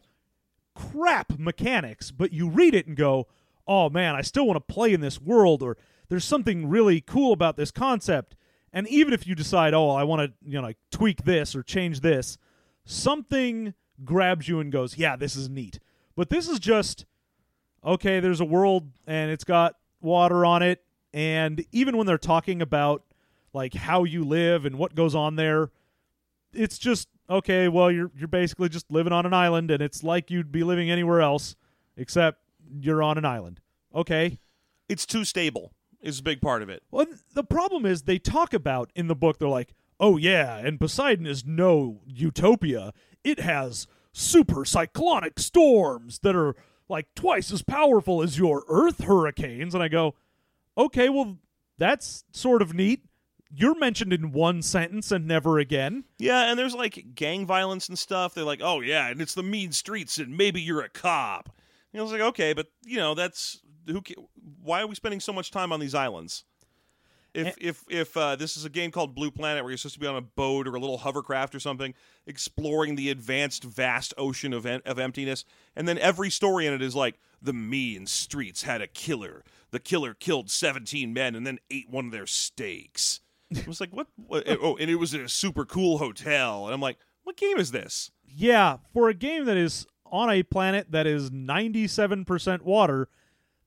crap 0.74 1.38
mechanics, 1.38 2.10
but 2.10 2.32
you 2.32 2.48
read 2.48 2.74
it 2.74 2.86
and 2.86 2.96
go, 2.96 3.28
"Oh 3.66 3.90
man, 3.90 4.14
I 4.14 4.22
still 4.22 4.46
want 4.46 4.56
to 4.56 4.72
play 4.72 4.92
in 4.92 5.00
this 5.00 5.20
world," 5.20 5.62
or 5.62 5.76
"There's 6.08 6.24
something 6.24 6.68
really 6.68 7.00
cool 7.00 7.32
about 7.32 7.56
this 7.56 7.70
concept." 7.70 8.34
And 8.72 8.88
even 8.88 9.12
if 9.12 9.26
you 9.26 9.34
decide, 9.34 9.74
"Oh, 9.74 9.90
I 9.90 10.04
want 10.04 10.22
to, 10.22 10.32
you 10.48 10.56
know, 10.56 10.66
like 10.66 10.78
tweak 10.90 11.24
this 11.24 11.54
or 11.54 11.62
change 11.62 12.00
this," 12.00 12.38
something 12.84 13.74
grabs 14.04 14.48
you 14.48 14.60
and 14.60 14.72
goes, 14.72 14.96
"Yeah, 14.96 15.16
this 15.16 15.36
is 15.36 15.48
neat." 15.48 15.78
But 16.16 16.30
this 16.30 16.48
is 16.48 16.58
just 16.58 17.04
okay, 17.84 18.20
there's 18.20 18.40
a 18.40 18.44
world 18.44 18.90
and 19.06 19.30
it's 19.30 19.44
got 19.44 19.76
water 20.00 20.46
on 20.46 20.62
it, 20.62 20.84
and 21.12 21.64
even 21.72 21.96
when 21.96 22.06
they're 22.06 22.18
talking 22.18 22.62
about 22.62 23.04
like 23.52 23.74
how 23.74 24.04
you 24.04 24.24
live 24.24 24.64
and 24.64 24.78
what 24.78 24.94
goes 24.94 25.14
on 25.14 25.36
there, 25.36 25.70
it's 26.52 26.78
just 26.78 27.08
okay, 27.28 27.68
well 27.68 27.90
you're 27.90 28.10
you're 28.16 28.28
basically 28.28 28.68
just 28.68 28.90
living 28.90 29.12
on 29.12 29.26
an 29.26 29.34
island 29.34 29.70
and 29.70 29.82
it's 29.82 30.02
like 30.02 30.30
you'd 30.30 30.52
be 30.52 30.64
living 30.64 30.90
anywhere 30.90 31.20
else 31.20 31.56
except 31.96 32.38
you're 32.80 33.02
on 33.02 33.18
an 33.18 33.24
island. 33.24 33.60
Okay. 33.94 34.38
It's 34.88 35.06
too 35.06 35.24
stable. 35.24 35.72
Is 36.02 36.18
a 36.18 36.22
big 36.22 36.40
part 36.40 36.62
of 36.62 36.68
it. 36.68 36.82
Well, 36.90 37.06
the 37.32 37.44
problem 37.44 37.86
is 37.86 38.02
they 38.02 38.18
talk 38.18 38.52
about 38.52 38.90
in 38.94 39.06
the 39.06 39.14
book 39.14 39.38
they're 39.38 39.48
like, 39.48 39.72
"Oh 40.00 40.16
yeah, 40.16 40.58
and 40.58 40.80
Poseidon 40.80 41.26
is 41.26 41.44
no 41.46 42.00
utopia. 42.06 42.92
It 43.22 43.38
has 43.38 43.86
super 44.12 44.64
cyclonic 44.64 45.38
storms 45.38 46.18
that 46.20 46.34
are 46.34 46.56
like 46.88 47.06
twice 47.14 47.52
as 47.52 47.62
powerful 47.62 48.20
as 48.20 48.36
your 48.36 48.64
Earth 48.68 49.04
hurricanes." 49.04 49.74
And 49.74 49.82
I 49.82 49.88
go, 49.88 50.16
"Okay, 50.76 51.08
well 51.08 51.38
that's 51.78 52.24
sort 52.32 52.62
of 52.62 52.74
neat. 52.74 53.04
You're 53.54 53.78
mentioned 53.78 54.12
in 54.12 54.32
one 54.32 54.62
sentence 54.62 55.12
and 55.12 55.26
never 55.26 55.58
again." 55.58 56.04
Yeah, 56.18 56.50
and 56.50 56.58
there's 56.58 56.74
like 56.74 57.14
gang 57.14 57.46
violence 57.46 57.88
and 57.88 57.98
stuff. 57.98 58.34
They're 58.34 58.44
like, 58.44 58.62
oh 58.62 58.80
yeah, 58.80 59.08
and 59.08 59.20
it's 59.20 59.34
the 59.34 59.42
mean 59.42 59.72
streets, 59.72 60.18
and 60.18 60.36
maybe 60.36 60.60
you're 60.60 60.82
a 60.82 60.88
cop. 60.88 61.54
And 61.92 62.00
I 62.00 62.02
was 62.02 62.12
like, 62.12 62.22
okay, 62.22 62.54
but 62.54 62.68
you 62.84 62.96
know, 62.96 63.14
that's 63.14 63.60
who. 63.86 64.02
Why 64.62 64.82
are 64.82 64.86
we 64.86 64.94
spending 64.94 65.20
so 65.20 65.32
much 65.32 65.50
time 65.50 65.72
on 65.72 65.80
these 65.80 65.94
islands? 65.94 66.44
If 67.34 67.46
And- 67.46 67.56
if 67.60 67.84
if 67.88 68.16
uh, 68.16 68.36
this 68.36 68.56
is 68.56 68.64
a 68.64 68.70
game 68.70 68.90
called 68.90 69.14
Blue 69.14 69.30
Planet, 69.30 69.62
where 69.64 69.70
you're 69.70 69.78
supposed 69.78 69.94
to 69.94 70.00
be 70.00 70.06
on 70.06 70.16
a 70.16 70.20
boat 70.20 70.68
or 70.68 70.74
a 70.74 70.80
little 70.80 70.98
hovercraft 70.98 71.54
or 71.54 71.60
something, 71.60 71.94
exploring 72.26 72.96
the 72.96 73.08
advanced, 73.10 73.64
vast 73.64 74.12
ocean 74.18 74.52
of 74.52 74.66
of 74.66 74.98
emptiness, 74.98 75.44
and 75.74 75.88
then 75.88 75.98
every 75.98 76.28
story 76.30 76.66
in 76.66 76.74
it 76.74 76.82
is 76.82 76.94
like 76.94 77.18
the 77.40 77.52
mean 77.54 78.06
streets 78.06 78.62
had 78.64 78.82
a 78.82 78.86
killer. 78.86 79.42
The 79.70 79.80
killer 79.80 80.12
killed 80.12 80.50
17 80.50 81.14
men 81.14 81.34
and 81.34 81.46
then 81.46 81.58
ate 81.70 81.88
one 81.88 82.04
of 82.06 82.12
their 82.12 82.26
steaks. 82.26 83.20
It 83.50 83.66
was 83.66 83.80
like 83.80 83.90
what, 83.94 84.06
what? 84.16 84.44
Oh, 84.46 84.76
and 84.76 84.90
it 84.90 84.96
was 84.96 85.14
in 85.14 85.22
a 85.22 85.28
super 85.28 85.64
cool 85.64 85.98
hotel, 85.98 86.66
and 86.66 86.74
I'm 86.74 86.80
like, 86.82 86.98
what 87.24 87.36
game 87.38 87.56
is 87.58 87.70
this? 87.70 88.10
Yeah, 88.26 88.76
for 88.92 89.08
a 89.08 89.14
game 89.14 89.46
that 89.46 89.56
is 89.56 89.86
on 90.06 90.28
a 90.30 90.42
planet 90.42 90.90
that 90.90 91.06
is 91.06 91.30
97% 91.30 92.62
water, 92.62 93.08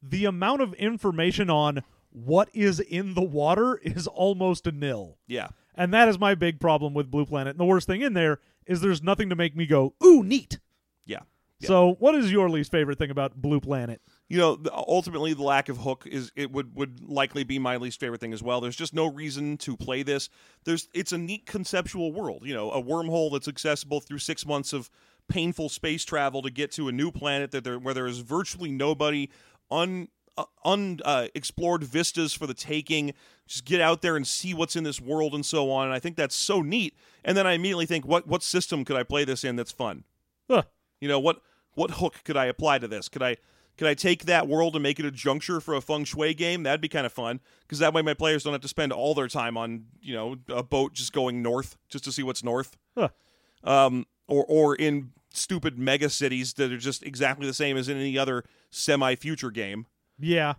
the 0.01 0.25
amount 0.25 0.61
of 0.61 0.73
information 0.75 1.49
on 1.49 1.83
what 2.11 2.49
is 2.53 2.79
in 2.79 3.13
the 3.13 3.21
water 3.23 3.77
is 3.77 4.07
almost 4.07 4.67
a 4.67 4.71
nil. 4.71 5.17
Yeah, 5.27 5.49
And 5.75 5.93
that 5.93 6.07
is 6.07 6.17
my 6.17 6.35
big 6.35 6.59
problem 6.59 6.93
with 6.93 7.11
Blue 7.11 7.25
Planet. 7.25 7.51
And 7.51 7.59
the 7.59 7.65
worst 7.65 7.87
thing 7.87 8.01
in 8.01 8.13
there 8.13 8.39
is 8.65 8.81
there's 8.81 9.03
nothing 9.03 9.29
to 9.29 9.35
make 9.35 9.55
me 9.55 9.65
go, 9.65 9.93
ooh, 10.03 10.23
neat. 10.23 10.59
yeah. 11.05 11.19
Yeah. 11.59 11.67
So, 11.67 11.95
what 11.99 12.15
is 12.15 12.33
your 12.33 12.49
least 12.49 12.69
favorite 12.69 12.97
thing 12.97 13.09
about 13.11 13.41
Blue 13.41 13.59
Planet? 13.61 14.01
you 14.27 14.39
know 14.39 14.57
ultimately 14.73 15.35
the 15.35 15.43
lack 15.43 15.69
of 15.69 15.77
hook 15.77 16.07
is 16.07 16.31
it 16.35 16.51
would 16.51 16.75
would 16.75 16.99
likely 17.07 17.43
be 17.43 17.59
my 17.59 17.77
least 17.77 17.99
favorite 17.99 18.19
thing 18.19 18.33
as 18.33 18.41
well 18.41 18.59
there's 18.59 18.75
just 18.75 18.91
no 18.93 19.05
reason 19.05 19.55
to 19.55 19.77
play 19.77 20.01
this 20.01 20.29
there's 20.63 20.89
it's 20.95 21.11
a 21.11 21.17
neat 21.17 21.45
conceptual 21.45 22.11
world 22.11 22.41
you 22.43 22.51
know 22.53 22.71
a 22.71 22.81
wormhole 22.81 23.31
that's 23.31 23.47
accessible 23.47 23.99
through 23.99 24.17
six 24.17 24.43
months 24.43 24.73
of 24.73 24.89
painful 25.27 25.69
space 25.69 26.03
travel 26.03 26.41
to 26.41 26.49
get 26.49 26.71
to 26.71 26.87
a 26.87 26.91
new 26.91 27.11
planet 27.11 27.51
that 27.51 27.63
there 27.63 27.77
where 27.77 27.93
there 27.93 28.07
is 28.07 28.17
virtually 28.19 28.71
nobody 28.71 29.29
un 29.71 30.07
uh, 30.37 30.43
un 30.65 30.99
uh, 31.05 31.27
explored 31.33 31.83
vistas 31.83 32.33
for 32.33 32.45
the 32.47 32.53
taking 32.53 33.13
just 33.47 33.63
get 33.65 33.79
out 33.79 34.01
there 34.01 34.15
and 34.15 34.25
see 34.27 34.53
what's 34.53 34.75
in 34.75 34.83
this 34.83 34.99
world 34.99 35.33
and 35.33 35.45
so 35.45 35.71
on 35.71 35.85
and 35.85 35.93
i 35.93 35.99
think 35.99 36.15
that's 36.17 36.35
so 36.35 36.61
neat 36.61 36.93
and 37.23 37.37
then 37.37 37.47
i 37.47 37.53
immediately 37.53 37.85
think 37.85 38.05
what 38.05 38.27
what 38.27 38.43
system 38.43 38.83
could 38.83 38.97
i 38.97 39.03
play 39.03 39.23
this 39.23 39.43
in 39.43 39.55
that's 39.55 39.71
fun 39.71 40.03
Huh. 40.49 40.63
you 40.99 41.07
know 41.07 41.19
what 41.19 41.41
what 41.73 41.91
hook 41.91 42.21
could 42.23 42.37
I 42.37 42.45
apply 42.45 42.79
to 42.79 42.87
this? 42.87 43.09
Could 43.09 43.21
I 43.21 43.35
could 43.77 43.87
I 43.87 43.95
take 43.95 44.23
that 44.25 44.47
world 44.47 44.75
and 44.77 44.83
make 44.83 44.97
it 44.97 45.05
a 45.05 45.11
juncture 45.11 45.59
for 45.59 45.75
a 45.75 45.81
feng 45.81 46.05
shui 46.05 46.33
game? 46.33 46.63
That'd 46.63 46.79
be 46.79 46.87
kind 46.87 47.05
of 47.05 47.11
fun 47.11 47.41
because 47.63 47.79
that 47.79 47.93
way 47.93 48.01
my 48.01 48.13
players 48.13 48.45
don't 48.45 48.53
have 48.53 48.61
to 48.61 48.69
spend 48.69 48.93
all 48.93 49.13
their 49.13 49.27
time 49.27 49.57
on 49.57 49.87
you 50.01 50.13
know 50.13 50.37
a 50.47 50.63
boat 50.63 50.93
just 50.93 51.11
going 51.11 51.41
north 51.41 51.75
just 51.89 52.05
to 52.05 52.13
see 52.13 52.23
what's 52.23 52.43
north, 52.45 52.77
Huh. 52.97 53.09
um, 53.65 54.05
or 54.27 54.45
or 54.47 54.75
in 54.75 55.11
stupid 55.33 55.77
mega 55.77 56.09
cities 56.09 56.53
that 56.53 56.71
are 56.71 56.77
just 56.77 57.03
exactly 57.03 57.45
the 57.45 57.53
same 57.53 57.75
as 57.75 57.89
in 57.89 57.97
any 57.97 58.17
other 58.17 58.45
semi 58.75 59.15
future 59.15 59.51
game. 59.51 59.87
Yeah. 60.19 60.55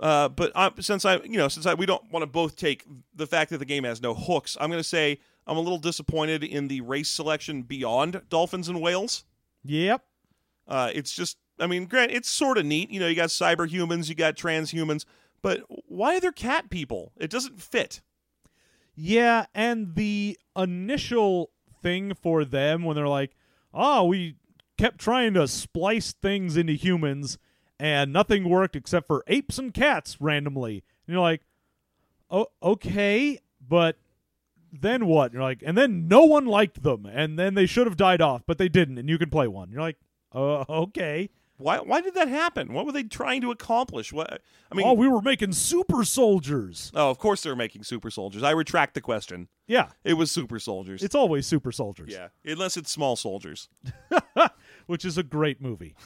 Uh, 0.00 0.28
but 0.28 0.52
I, 0.54 0.70
since 0.80 1.04
I, 1.04 1.16
you 1.18 1.38
know, 1.38 1.48
since 1.48 1.66
I, 1.66 1.74
we 1.74 1.86
don't 1.86 2.10
want 2.12 2.22
to 2.22 2.26
both 2.26 2.56
take 2.56 2.84
the 3.14 3.26
fact 3.26 3.50
that 3.50 3.58
the 3.58 3.64
game 3.64 3.84
has 3.84 4.00
no 4.00 4.14
hooks, 4.14 4.56
I'm 4.60 4.70
going 4.70 4.80
to 4.80 4.88
say 4.88 5.18
I'm 5.46 5.56
a 5.56 5.60
little 5.60 5.78
disappointed 5.78 6.44
in 6.44 6.68
the 6.68 6.80
race 6.82 7.08
selection 7.08 7.62
beyond 7.62 8.22
dolphins 8.28 8.68
and 8.68 8.80
whales. 8.80 9.24
Yep. 9.64 10.04
Uh, 10.68 10.90
it's 10.94 11.12
just, 11.12 11.38
I 11.58 11.66
mean, 11.66 11.86
grant 11.86 12.12
it's 12.12 12.28
sort 12.28 12.58
of 12.58 12.66
neat. 12.66 12.90
You 12.90 13.00
know, 13.00 13.08
you 13.08 13.16
got 13.16 13.30
cyber 13.30 13.68
humans, 13.68 14.08
you 14.08 14.14
got 14.14 14.36
transhumans, 14.36 15.04
but 15.42 15.64
why 15.68 16.16
are 16.16 16.20
there 16.20 16.32
cat 16.32 16.70
people? 16.70 17.12
It 17.16 17.30
doesn't 17.30 17.60
fit. 17.60 18.00
Yeah, 18.94 19.46
and 19.54 19.94
the 19.94 20.38
initial 20.56 21.50
thing 21.82 22.14
for 22.14 22.44
them 22.44 22.82
when 22.82 22.96
they're 22.96 23.06
like, 23.08 23.36
"Oh, 23.72 24.04
we 24.06 24.34
kept 24.76 24.98
trying 24.98 25.34
to 25.34 25.46
splice 25.46 26.12
things 26.12 26.56
into 26.56 26.72
humans 26.72 27.38
and 27.78 28.12
nothing 28.12 28.48
worked 28.48 28.76
except 28.76 29.06
for 29.06 29.24
apes 29.26 29.58
and 29.58 29.72
cats 29.74 30.20
randomly." 30.20 30.82
And 31.06 31.14
you're 31.14 31.22
like, 31.22 31.42
"Oh, 32.30 32.46
okay, 32.62 33.40
but 33.66 33.96
then 34.72 35.06
what?" 35.06 35.26
And 35.26 35.34
you're 35.34 35.42
like, 35.42 35.62
"And 35.64 35.76
then 35.76 36.08
no 36.08 36.24
one 36.24 36.46
liked 36.46 36.82
them, 36.82 37.06
and 37.06 37.38
then 37.38 37.54
they 37.54 37.66
should 37.66 37.86
have 37.86 37.96
died 37.96 38.20
off, 38.20 38.42
but 38.46 38.58
they 38.58 38.68
didn't, 38.68 38.98
and 38.98 39.08
you 39.08 39.18
can 39.18 39.30
play 39.30 39.48
one." 39.48 39.70
You're 39.70 39.80
like, 39.82 39.96
"Uh, 40.32 40.64
okay." 40.68 41.30
Why? 41.60 41.78
Why 41.80 42.00
did 42.00 42.14
that 42.14 42.28
happen? 42.28 42.72
What 42.72 42.86
were 42.86 42.92
they 42.92 43.02
trying 43.02 43.40
to 43.40 43.50
accomplish? 43.50 44.12
What? 44.12 44.42
I 44.70 44.74
mean, 44.76 44.86
oh, 44.86 44.92
we 44.92 45.08
were 45.08 45.20
making 45.20 45.50
super 45.54 46.04
soldiers. 46.04 46.92
oh, 46.94 47.10
of 47.10 47.18
course 47.18 47.42
they 47.42 47.50
were 47.50 47.56
making 47.56 47.82
super 47.82 48.12
soldiers. 48.12 48.44
I 48.44 48.52
retract 48.52 48.94
the 48.94 49.00
question. 49.00 49.48
Yeah, 49.66 49.88
It 50.04 50.14
was 50.14 50.30
super 50.30 50.60
soldiers. 50.60 51.02
it's 51.02 51.16
always 51.16 51.48
super 51.48 51.72
soldiers. 51.72 52.10
yeah, 52.12 52.28
unless 52.44 52.76
it's 52.76 52.92
small 52.92 53.16
soldiers. 53.16 53.68
which 54.86 55.04
is 55.04 55.18
a 55.18 55.24
great 55.24 55.60
movie. 55.60 55.96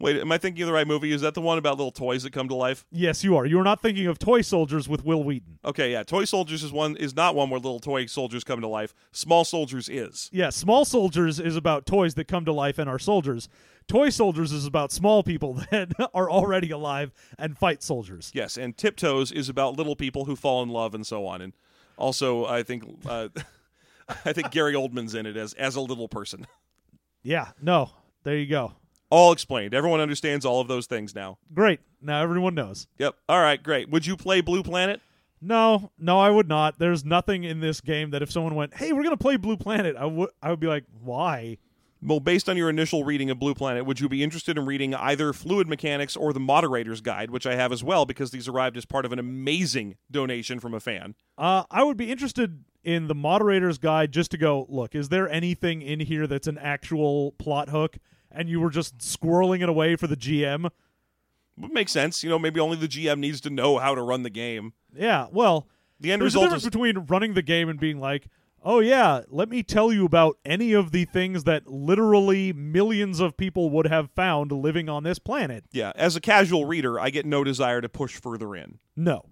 Wait, 0.00 0.16
am 0.16 0.32
I 0.32 0.38
thinking 0.38 0.62
of 0.62 0.66
the 0.66 0.72
right 0.72 0.86
movie? 0.86 1.12
Is 1.12 1.20
that 1.20 1.34
the 1.34 1.40
one 1.40 1.58
about 1.58 1.76
little 1.76 1.92
toys 1.92 2.22
that 2.22 2.32
come 2.32 2.48
to 2.48 2.54
life? 2.54 2.84
Yes, 2.90 3.22
you 3.24 3.36
are. 3.36 3.46
You 3.46 3.58
are 3.60 3.64
not 3.64 3.80
thinking 3.80 4.06
of 4.06 4.18
Toy 4.18 4.40
Soldiers 4.40 4.88
with 4.88 5.04
Wil 5.04 5.22
Wheaton. 5.22 5.58
Okay, 5.64 5.92
yeah. 5.92 6.02
Toy 6.02 6.24
Soldiers 6.24 6.62
is 6.62 6.72
one 6.72 6.96
is 6.96 7.14
not 7.14 7.34
one 7.34 7.50
where 7.50 7.60
little 7.60 7.80
toy 7.80 8.06
soldiers 8.06 8.44
come 8.44 8.60
to 8.60 8.68
life. 8.68 8.94
Small 9.12 9.44
Soldiers 9.44 9.88
is. 9.88 10.30
Yeah, 10.32 10.50
Small 10.50 10.84
Soldiers 10.84 11.38
is 11.40 11.56
about 11.56 11.86
toys 11.86 12.14
that 12.14 12.28
come 12.28 12.44
to 12.44 12.52
life 12.52 12.78
and 12.78 12.88
are 12.88 12.98
soldiers. 12.98 13.48
Toy 13.86 14.08
Soldiers 14.08 14.52
is 14.52 14.66
about 14.66 14.92
small 14.92 15.22
people 15.22 15.54
that 15.70 15.92
are 16.14 16.30
already 16.30 16.70
alive 16.70 17.12
and 17.38 17.56
fight 17.56 17.82
soldiers. 17.82 18.30
Yes, 18.34 18.56
and 18.56 18.76
Tiptoes 18.76 19.30
is 19.30 19.48
about 19.48 19.76
little 19.76 19.96
people 19.96 20.24
who 20.24 20.36
fall 20.36 20.62
in 20.62 20.70
love 20.70 20.94
and 20.94 21.06
so 21.06 21.26
on. 21.26 21.40
And 21.42 21.52
also, 21.96 22.46
I 22.46 22.62
think 22.62 22.84
uh, 23.06 23.28
I 24.24 24.32
think 24.32 24.50
Gary 24.50 24.74
Oldman's 24.74 25.14
in 25.14 25.26
it 25.26 25.36
as 25.36 25.52
as 25.54 25.76
a 25.76 25.80
little 25.80 26.08
person. 26.08 26.46
Yeah, 27.22 27.48
no. 27.60 27.90
There 28.22 28.36
you 28.36 28.46
go. 28.46 28.72
All 29.10 29.32
explained. 29.32 29.74
Everyone 29.74 30.00
understands 30.00 30.44
all 30.44 30.60
of 30.60 30.68
those 30.68 30.86
things 30.86 31.14
now. 31.14 31.38
Great. 31.52 31.80
Now 32.00 32.22
everyone 32.22 32.54
knows. 32.54 32.86
Yep. 32.98 33.14
All 33.28 33.40
right, 33.40 33.62
great. 33.62 33.88
Would 33.90 34.06
you 34.06 34.16
play 34.16 34.40
Blue 34.40 34.62
Planet? 34.62 35.00
No, 35.40 35.90
no, 35.98 36.18
I 36.18 36.30
would 36.30 36.48
not. 36.48 36.78
There's 36.78 37.04
nothing 37.04 37.44
in 37.44 37.60
this 37.60 37.80
game 37.80 38.10
that 38.10 38.22
if 38.22 38.32
someone 38.32 38.54
went, 38.54 38.74
"Hey, 38.74 38.92
we're 38.92 39.02
gonna 39.02 39.16
play 39.16 39.36
Blue 39.36 39.56
Planet," 39.58 39.94
I 39.96 40.06
would, 40.06 40.30
I 40.42 40.50
would 40.50 40.60
be 40.60 40.66
like, 40.66 40.84
"Why?" 41.02 41.58
Well, 42.02 42.20
based 42.20 42.50
on 42.50 42.56
your 42.58 42.68
initial 42.68 43.04
reading 43.04 43.30
of 43.30 43.38
Blue 43.38 43.54
Planet, 43.54 43.86
would 43.86 43.98
you 43.98 44.10
be 44.10 44.22
interested 44.22 44.58
in 44.58 44.66
reading 44.66 44.94
either 44.94 45.32
Fluid 45.32 45.68
Mechanics 45.68 46.16
or 46.16 46.34
the 46.34 46.40
Moderator's 46.40 47.00
Guide, 47.00 47.30
which 47.30 47.46
I 47.46 47.54
have 47.54 47.72
as 47.72 47.82
well 47.82 48.04
because 48.04 48.30
these 48.30 48.46
arrived 48.46 48.76
as 48.76 48.84
part 48.84 49.06
of 49.06 49.12
an 49.12 49.18
amazing 49.18 49.96
donation 50.10 50.60
from 50.60 50.74
a 50.74 50.80
fan? 50.80 51.14
Uh, 51.38 51.64
I 51.70 51.82
would 51.82 51.96
be 51.96 52.10
interested 52.10 52.64
in 52.82 53.08
the 53.08 53.14
moderator's 53.14 53.78
guide 53.78 54.12
just 54.12 54.30
to 54.32 54.36
go 54.36 54.66
look. 54.68 54.94
Is 54.94 55.08
there 55.08 55.30
anything 55.30 55.80
in 55.80 56.00
here 56.00 56.26
that's 56.26 56.46
an 56.46 56.58
actual 56.58 57.32
plot 57.32 57.70
hook, 57.70 57.96
and 58.34 58.48
you 58.48 58.60
were 58.60 58.70
just 58.70 58.98
squirreling 58.98 59.62
it 59.62 59.68
away 59.68 59.96
for 59.96 60.06
the 60.06 60.16
GM? 60.16 60.70
Would 61.56 61.72
make 61.72 61.88
sense. 61.88 62.24
You 62.24 62.30
know, 62.30 62.38
maybe 62.38 62.58
only 62.60 62.76
the 62.76 62.88
GM 62.88 63.18
needs 63.18 63.40
to 63.42 63.50
know 63.50 63.78
how 63.78 63.94
to 63.94 64.02
run 64.02 64.22
the 64.24 64.30
game. 64.30 64.72
Yeah. 64.94 65.28
Well, 65.30 65.68
The 66.00 66.12
end 66.12 66.20
there's 66.20 66.34
a 66.34 66.38
result 66.38 66.44
difference 66.46 66.62
is 66.64 66.70
between 66.70 66.98
running 67.08 67.34
the 67.34 67.42
game 67.42 67.68
and 67.68 67.78
being 67.78 68.00
like, 68.00 68.26
"Oh 68.62 68.80
yeah, 68.80 69.22
let 69.28 69.48
me 69.48 69.62
tell 69.62 69.92
you 69.92 70.04
about 70.04 70.36
any 70.44 70.72
of 70.72 70.90
the 70.90 71.04
things 71.04 71.44
that 71.44 71.68
literally 71.68 72.52
millions 72.52 73.20
of 73.20 73.36
people 73.36 73.70
would 73.70 73.86
have 73.86 74.10
found 74.10 74.50
living 74.50 74.88
on 74.88 75.04
this 75.04 75.20
planet." 75.20 75.64
yeah. 75.72 75.92
As 75.94 76.16
a 76.16 76.20
casual 76.20 76.64
reader, 76.64 76.98
I 76.98 77.10
get 77.10 77.24
no 77.24 77.44
desire 77.44 77.80
to 77.80 77.88
push 77.88 78.16
further 78.16 78.56
in. 78.56 78.78
No. 78.96 79.26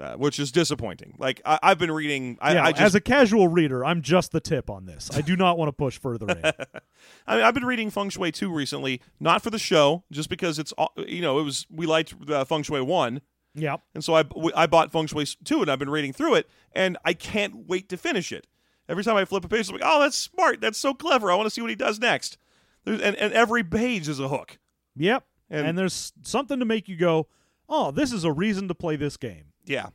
Uh, 0.00 0.14
which 0.16 0.38
is 0.38 0.50
disappointing. 0.50 1.14
Like 1.18 1.40
I, 1.44 1.58
I've 1.62 1.78
been 1.78 1.92
reading, 1.92 2.38
I, 2.40 2.54
yeah, 2.54 2.64
I 2.64 2.70
just, 2.72 2.82
as 2.82 2.94
a 2.94 3.00
casual 3.00 3.48
reader, 3.48 3.84
I'm 3.84 4.02
just 4.02 4.32
the 4.32 4.40
tip 4.40 4.70
on 4.70 4.86
this. 4.86 5.10
I 5.14 5.20
do 5.20 5.36
not 5.36 5.58
want 5.58 5.68
to 5.68 5.72
push 5.72 5.98
further 5.98 6.28
in. 6.28 6.42
I 7.26 7.36
mean, 7.36 7.44
I've 7.44 7.54
been 7.54 7.66
reading 7.66 7.90
Feng 7.90 8.08
Shui 8.10 8.32
two 8.32 8.52
recently, 8.52 9.00
not 9.18 9.42
for 9.42 9.50
the 9.50 9.58
show, 9.58 10.04
just 10.10 10.28
because 10.28 10.58
it's 10.58 10.72
you 10.96 11.20
know 11.20 11.38
it 11.38 11.42
was 11.42 11.66
we 11.70 11.86
liked 11.86 12.14
uh, 12.30 12.44
Feng 12.44 12.62
Shui 12.62 12.80
one, 12.80 13.20
yep. 13.54 13.82
and 13.94 14.02
so 14.02 14.14
I 14.14 14.24
I 14.54 14.66
bought 14.66 14.92
Feng 14.92 15.06
Shui 15.06 15.26
two, 15.44 15.60
and 15.60 15.70
I've 15.70 15.78
been 15.78 15.90
reading 15.90 16.12
through 16.12 16.34
it, 16.36 16.48
and 16.72 16.96
I 17.04 17.12
can't 17.12 17.68
wait 17.68 17.88
to 17.90 17.96
finish 17.96 18.32
it. 18.32 18.46
Every 18.88 19.04
time 19.04 19.16
I 19.16 19.24
flip 19.24 19.44
a 19.44 19.48
page, 19.48 19.68
I'm 19.68 19.74
like, 19.74 19.82
oh, 19.84 20.00
that's 20.00 20.16
smart, 20.16 20.60
that's 20.60 20.78
so 20.78 20.94
clever. 20.94 21.30
I 21.30 21.36
want 21.36 21.46
to 21.46 21.50
see 21.50 21.60
what 21.60 21.70
he 21.70 21.76
does 21.76 22.00
next. 22.00 22.38
There's, 22.84 23.00
and 23.00 23.14
and 23.16 23.32
every 23.32 23.62
page 23.62 24.08
is 24.08 24.18
a 24.18 24.28
hook. 24.28 24.58
Yep. 24.96 25.24
And- 25.50 25.66
And, 25.66 25.78
there's 25.78 26.12
something 26.22 26.58
to 26.60 26.64
make 26.64 26.88
you 26.88 26.96
go, 26.96 27.26
oh, 27.68 27.90
this 27.90 28.12
is 28.12 28.24
a 28.24 28.32
reason 28.32 28.68
to 28.68 28.74
play 28.74 28.96
this 28.96 29.16
game. 29.16 29.49
Yeah, 29.64 29.88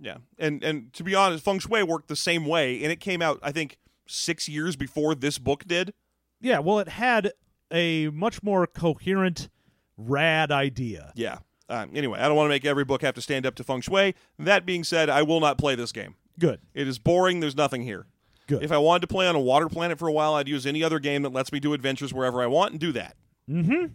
yeah, 0.00 0.18
and 0.38 0.62
and 0.62 0.92
to 0.94 1.04
be 1.04 1.14
honest, 1.14 1.44
Feng 1.44 1.58
Shui 1.58 1.82
worked 1.82 2.08
the 2.08 2.16
same 2.16 2.46
way, 2.46 2.82
and 2.82 2.92
it 2.92 3.00
came 3.00 3.22
out 3.22 3.38
I 3.42 3.52
think 3.52 3.78
six 4.06 4.48
years 4.48 4.76
before 4.76 5.14
this 5.14 5.38
book 5.38 5.64
did. 5.66 5.92
Yeah, 6.40 6.58
well, 6.58 6.78
it 6.78 6.88
had 6.88 7.32
a 7.70 8.08
much 8.08 8.42
more 8.42 8.66
coherent, 8.66 9.48
rad 9.96 10.50
idea. 10.50 11.12
Yeah. 11.14 11.38
Uh, 11.68 11.86
anyway, 11.94 12.18
I 12.18 12.26
don't 12.28 12.36
want 12.36 12.46
to 12.46 12.50
make 12.50 12.66
every 12.66 12.84
book 12.84 13.00
have 13.02 13.14
to 13.14 13.22
stand 13.22 13.46
up 13.46 13.54
to 13.54 13.64
Feng 13.64 13.80
Shui. 13.80 14.14
That 14.38 14.66
being 14.66 14.84
said, 14.84 15.08
I 15.08 15.22
will 15.22 15.40
not 15.40 15.56
play 15.56 15.74
this 15.74 15.92
game. 15.92 16.16
Good. 16.38 16.60
It 16.74 16.86
is 16.86 16.98
boring. 16.98 17.40
There's 17.40 17.56
nothing 17.56 17.82
here. 17.82 18.06
Good. 18.46 18.62
If 18.62 18.72
I 18.72 18.78
wanted 18.78 19.00
to 19.02 19.06
play 19.06 19.26
on 19.26 19.36
a 19.36 19.40
water 19.40 19.68
planet 19.68 19.98
for 19.98 20.08
a 20.08 20.12
while, 20.12 20.34
I'd 20.34 20.48
use 20.48 20.66
any 20.66 20.82
other 20.82 20.98
game 20.98 21.22
that 21.22 21.32
lets 21.32 21.52
me 21.52 21.60
do 21.60 21.72
adventures 21.72 22.12
wherever 22.12 22.42
I 22.42 22.46
want 22.46 22.72
and 22.72 22.80
do 22.80 22.92
that. 22.92 23.16
Mm-hmm. 23.48 23.86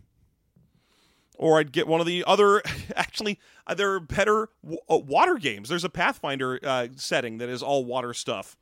Or 1.39 1.59
I'd 1.59 1.71
get 1.71 1.87
one 1.87 1.99
of 2.01 2.07
the 2.07 2.23
other. 2.27 2.61
Actually, 2.95 3.39
uh, 3.67 3.73
there 3.75 3.91
are 3.93 3.99
better 3.99 4.49
w- 4.63 4.79
uh, 4.89 4.97
water 4.97 5.35
games. 5.35 5.69
There's 5.69 5.83
a 5.83 5.89
Pathfinder 5.89 6.59
uh, 6.63 6.87
setting 6.95 7.37
that 7.37 7.47
is 7.49 7.61
all 7.61 7.85
water 7.85 8.13
stuff 8.13 8.57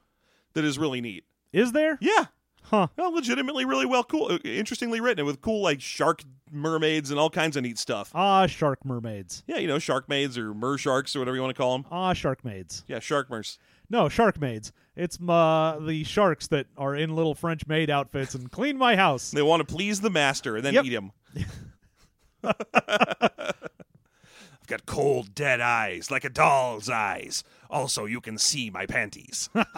that 0.53 0.65
is 0.65 0.77
really 0.77 0.99
neat. 1.01 1.23
Is 1.53 1.71
there? 1.71 1.97
Yeah. 2.01 2.25
Huh. 2.63 2.87
Well, 2.97 3.13
legitimately 3.13 3.63
really 3.63 3.85
well 3.85 4.03
cool. 4.03 4.31
uh, 4.31 4.39
Interestingly 4.43 4.99
written 4.99 5.25
with 5.25 5.39
cool, 5.39 5.61
like, 5.61 5.79
shark 5.81 6.23
mermaids 6.51 7.11
and 7.11 7.19
all 7.19 7.29
kinds 7.29 7.55
of 7.55 7.63
neat 7.63 7.77
stuff. 7.77 8.11
Ah, 8.15 8.47
shark 8.47 8.83
mermaids. 8.83 9.43
Yeah, 9.47 9.57
you 9.57 9.67
know, 9.67 9.77
shark 9.79 10.09
maids 10.09 10.37
or 10.37 10.53
mer 10.53 10.77
sharks 10.77 11.15
or 11.15 11.19
whatever 11.19 11.35
you 11.35 11.43
want 11.43 11.55
to 11.55 11.61
call 11.61 11.77
them. 11.77 11.85
Ah, 11.91 12.13
shark 12.13 12.43
maids. 12.43 12.83
Yeah, 12.87 12.99
shark 12.99 13.29
mers. 13.29 13.57
No, 13.89 14.09
shark 14.09 14.41
maids. 14.41 14.71
It's 14.95 15.17
uh, 15.21 15.77
the 15.79 16.03
sharks 16.05 16.47
that 16.47 16.65
are 16.75 16.95
in 16.95 17.15
little 17.15 17.35
French 17.35 17.67
maid 17.67 17.89
outfits 17.91 18.33
and 18.33 18.51
clean 18.51 18.77
my 18.79 18.95
house. 18.95 19.29
They 19.31 19.43
want 19.43 19.65
to 19.65 19.71
please 19.71 20.01
the 20.01 20.09
master 20.09 20.55
and 20.55 20.65
then 20.65 20.73
Yep. 20.73 20.85
eat 20.85 20.93
him. 20.93 21.11
I've 22.73 24.67
got 24.67 24.85
cold, 24.85 25.33
dead 25.35 25.61
eyes 25.61 26.11
like 26.11 26.25
a 26.25 26.29
doll's 26.29 26.89
eyes. 26.89 27.43
Also, 27.69 28.05
you 28.05 28.21
can 28.21 28.37
see 28.37 28.69
my 28.69 28.85
panties. 28.85 29.49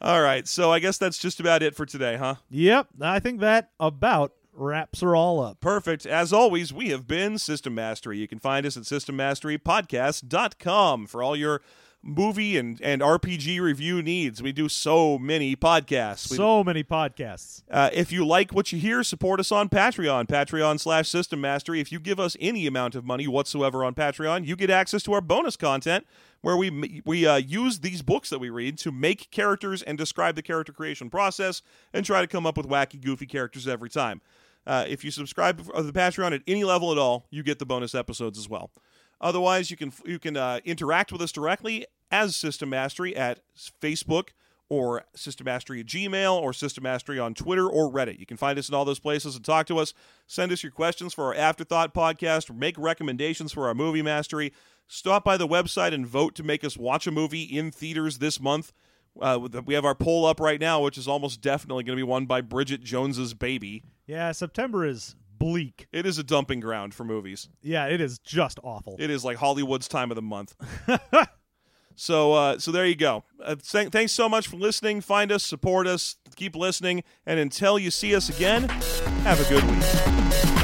All 0.00 0.20
right, 0.20 0.46
so 0.46 0.72
I 0.72 0.80
guess 0.80 0.98
that's 0.98 1.18
just 1.18 1.40
about 1.40 1.62
it 1.62 1.74
for 1.74 1.86
today, 1.86 2.16
huh? 2.16 2.34
yep, 2.50 2.88
I 3.00 3.20
think 3.20 3.40
that 3.40 3.70
about 3.80 4.32
wraps 4.52 5.00
her 5.00 5.16
all 5.16 5.40
up. 5.40 5.60
Perfect. 5.60 6.04
As 6.06 6.32
always, 6.32 6.72
we 6.72 6.90
have 6.90 7.06
been 7.06 7.38
System 7.38 7.74
Mastery. 7.74 8.18
You 8.18 8.28
can 8.28 8.38
find 8.38 8.66
us 8.66 8.76
at 8.76 8.84
systemmasterypodcast.com 8.84 11.06
for 11.06 11.22
all 11.22 11.36
your 11.36 11.62
movie 12.04 12.58
and, 12.58 12.80
and 12.82 13.00
RPG 13.00 13.60
review 13.60 14.02
needs. 14.02 14.42
We 14.42 14.52
do 14.52 14.68
so 14.68 15.18
many 15.18 15.56
podcasts. 15.56 16.30
We 16.30 16.36
So 16.36 16.62
many 16.62 16.84
podcasts. 16.84 17.62
Uh, 17.70 17.90
if 17.92 18.12
you 18.12 18.26
like 18.26 18.52
what 18.52 18.70
you 18.72 18.78
hear, 18.78 19.02
support 19.02 19.40
us 19.40 19.50
on 19.50 19.68
Patreon, 19.68 20.26
Patreon 20.26 20.78
slash 20.78 21.08
System 21.08 21.40
Mastery. 21.40 21.80
If 21.80 21.90
you 21.90 21.98
give 21.98 22.20
us 22.20 22.36
any 22.40 22.66
amount 22.66 22.94
of 22.94 23.04
money 23.04 23.26
whatsoever 23.26 23.84
on 23.84 23.94
Patreon, 23.94 24.46
you 24.46 24.54
get 24.54 24.70
access 24.70 25.02
to 25.04 25.12
our 25.14 25.20
bonus 25.20 25.56
content 25.56 26.06
where 26.42 26.56
we 26.56 27.02
we 27.06 27.26
uh, 27.26 27.36
use 27.36 27.80
these 27.80 28.02
books 28.02 28.28
that 28.28 28.38
we 28.38 28.50
read 28.50 28.76
to 28.78 28.92
make 28.92 29.30
characters 29.30 29.82
and 29.82 29.96
describe 29.96 30.36
the 30.36 30.42
character 30.42 30.72
creation 30.72 31.08
process 31.08 31.62
and 31.92 32.04
try 32.04 32.20
to 32.20 32.26
come 32.26 32.46
up 32.46 32.56
with 32.56 32.68
wacky, 32.68 33.00
goofy 33.00 33.26
characters 33.26 33.66
every 33.66 33.88
time. 33.88 34.20
Uh, 34.66 34.84
if 34.86 35.04
you 35.04 35.10
subscribe 35.10 35.58
to 35.58 35.82
the 35.82 35.92
Patreon 35.92 36.34
at 36.34 36.42
any 36.46 36.64
level 36.64 36.92
at 36.92 36.98
all, 36.98 37.26
you 37.30 37.42
get 37.42 37.58
the 37.58 37.66
bonus 37.66 37.94
episodes 37.94 38.38
as 38.38 38.48
well. 38.48 38.70
Otherwise, 39.20 39.70
you 39.70 39.76
can 39.76 39.92
you 40.04 40.18
can 40.18 40.36
uh, 40.36 40.60
interact 40.64 41.12
with 41.12 41.22
us 41.22 41.32
directly 41.32 41.86
as 42.10 42.36
System 42.36 42.70
Mastery 42.70 43.14
at 43.16 43.40
Facebook 43.80 44.30
or 44.68 45.04
System 45.14 45.44
Mastery 45.44 45.80
at 45.80 45.86
Gmail 45.86 46.40
or 46.40 46.52
System 46.52 46.84
Mastery 46.84 47.18
on 47.18 47.34
Twitter 47.34 47.68
or 47.68 47.90
Reddit. 47.90 48.18
You 48.18 48.26
can 48.26 48.36
find 48.36 48.58
us 48.58 48.68
in 48.68 48.74
all 48.74 48.84
those 48.84 48.98
places 48.98 49.36
and 49.36 49.44
talk 49.44 49.66
to 49.66 49.78
us. 49.78 49.92
Send 50.26 50.52
us 50.52 50.62
your 50.62 50.72
questions 50.72 51.12
for 51.12 51.24
our 51.24 51.34
Afterthought 51.34 51.94
podcast. 51.94 52.54
Make 52.54 52.78
recommendations 52.78 53.52
for 53.52 53.68
our 53.68 53.74
movie 53.74 54.02
mastery. 54.02 54.52
Stop 54.86 55.24
by 55.24 55.36
the 55.36 55.48
website 55.48 55.94
and 55.94 56.06
vote 56.06 56.34
to 56.34 56.42
make 56.42 56.64
us 56.64 56.76
watch 56.76 57.06
a 57.06 57.10
movie 57.10 57.42
in 57.42 57.70
theaters 57.70 58.18
this 58.18 58.40
month. 58.40 58.72
Uh, 59.20 59.48
we 59.64 59.74
have 59.74 59.84
our 59.84 59.94
poll 59.94 60.26
up 60.26 60.40
right 60.40 60.60
now, 60.60 60.82
which 60.82 60.98
is 60.98 61.06
almost 61.06 61.40
definitely 61.40 61.84
going 61.84 61.96
to 61.96 62.00
be 62.00 62.08
won 62.08 62.26
by 62.26 62.40
Bridget 62.40 62.82
Jones's 62.82 63.32
Baby. 63.32 63.84
Yeah, 64.06 64.32
September 64.32 64.84
is 64.84 65.14
bleak. 65.38 65.86
It 65.92 66.04
is 66.04 66.18
a 66.18 66.24
dumping 66.24 66.60
ground 66.60 66.94
for 66.94 67.04
movies. 67.04 67.48
Yeah, 67.62 67.86
it 67.86 68.00
is 68.00 68.18
just 68.18 68.58
awful. 68.64 68.96
It 68.98 69.10
is 69.10 69.24
like 69.24 69.36
Hollywood's 69.36 69.88
time 69.88 70.10
of 70.10 70.16
the 70.16 70.22
month. 70.22 70.56
so, 71.96 72.32
uh, 72.32 72.58
so 72.58 72.70
there 72.72 72.86
you 72.86 72.96
go. 72.96 73.24
Uh, 73.42 73.56
th- 73.56 73.88
thanks 73.88 74.12
so 74.12 74.28
much 74.28 74.48
for 74.48 74.56
listening. 74.56 75.00
Find 75.00 75.30
us, 75.30 75.42
support 75.42 75.86
us, 75.86 76.16
keep 76.36 76.56
listening, 76.56 77.04
and 77.26 77.38
until 77.38 77.78
you 77.78 77.90
see 77.90 78.14
us 78.14 78.28
again, 78.28 78.68
have 79.24 79.40
a 79.40 79.48
good 79.48 79.64
week. 79.64 80.63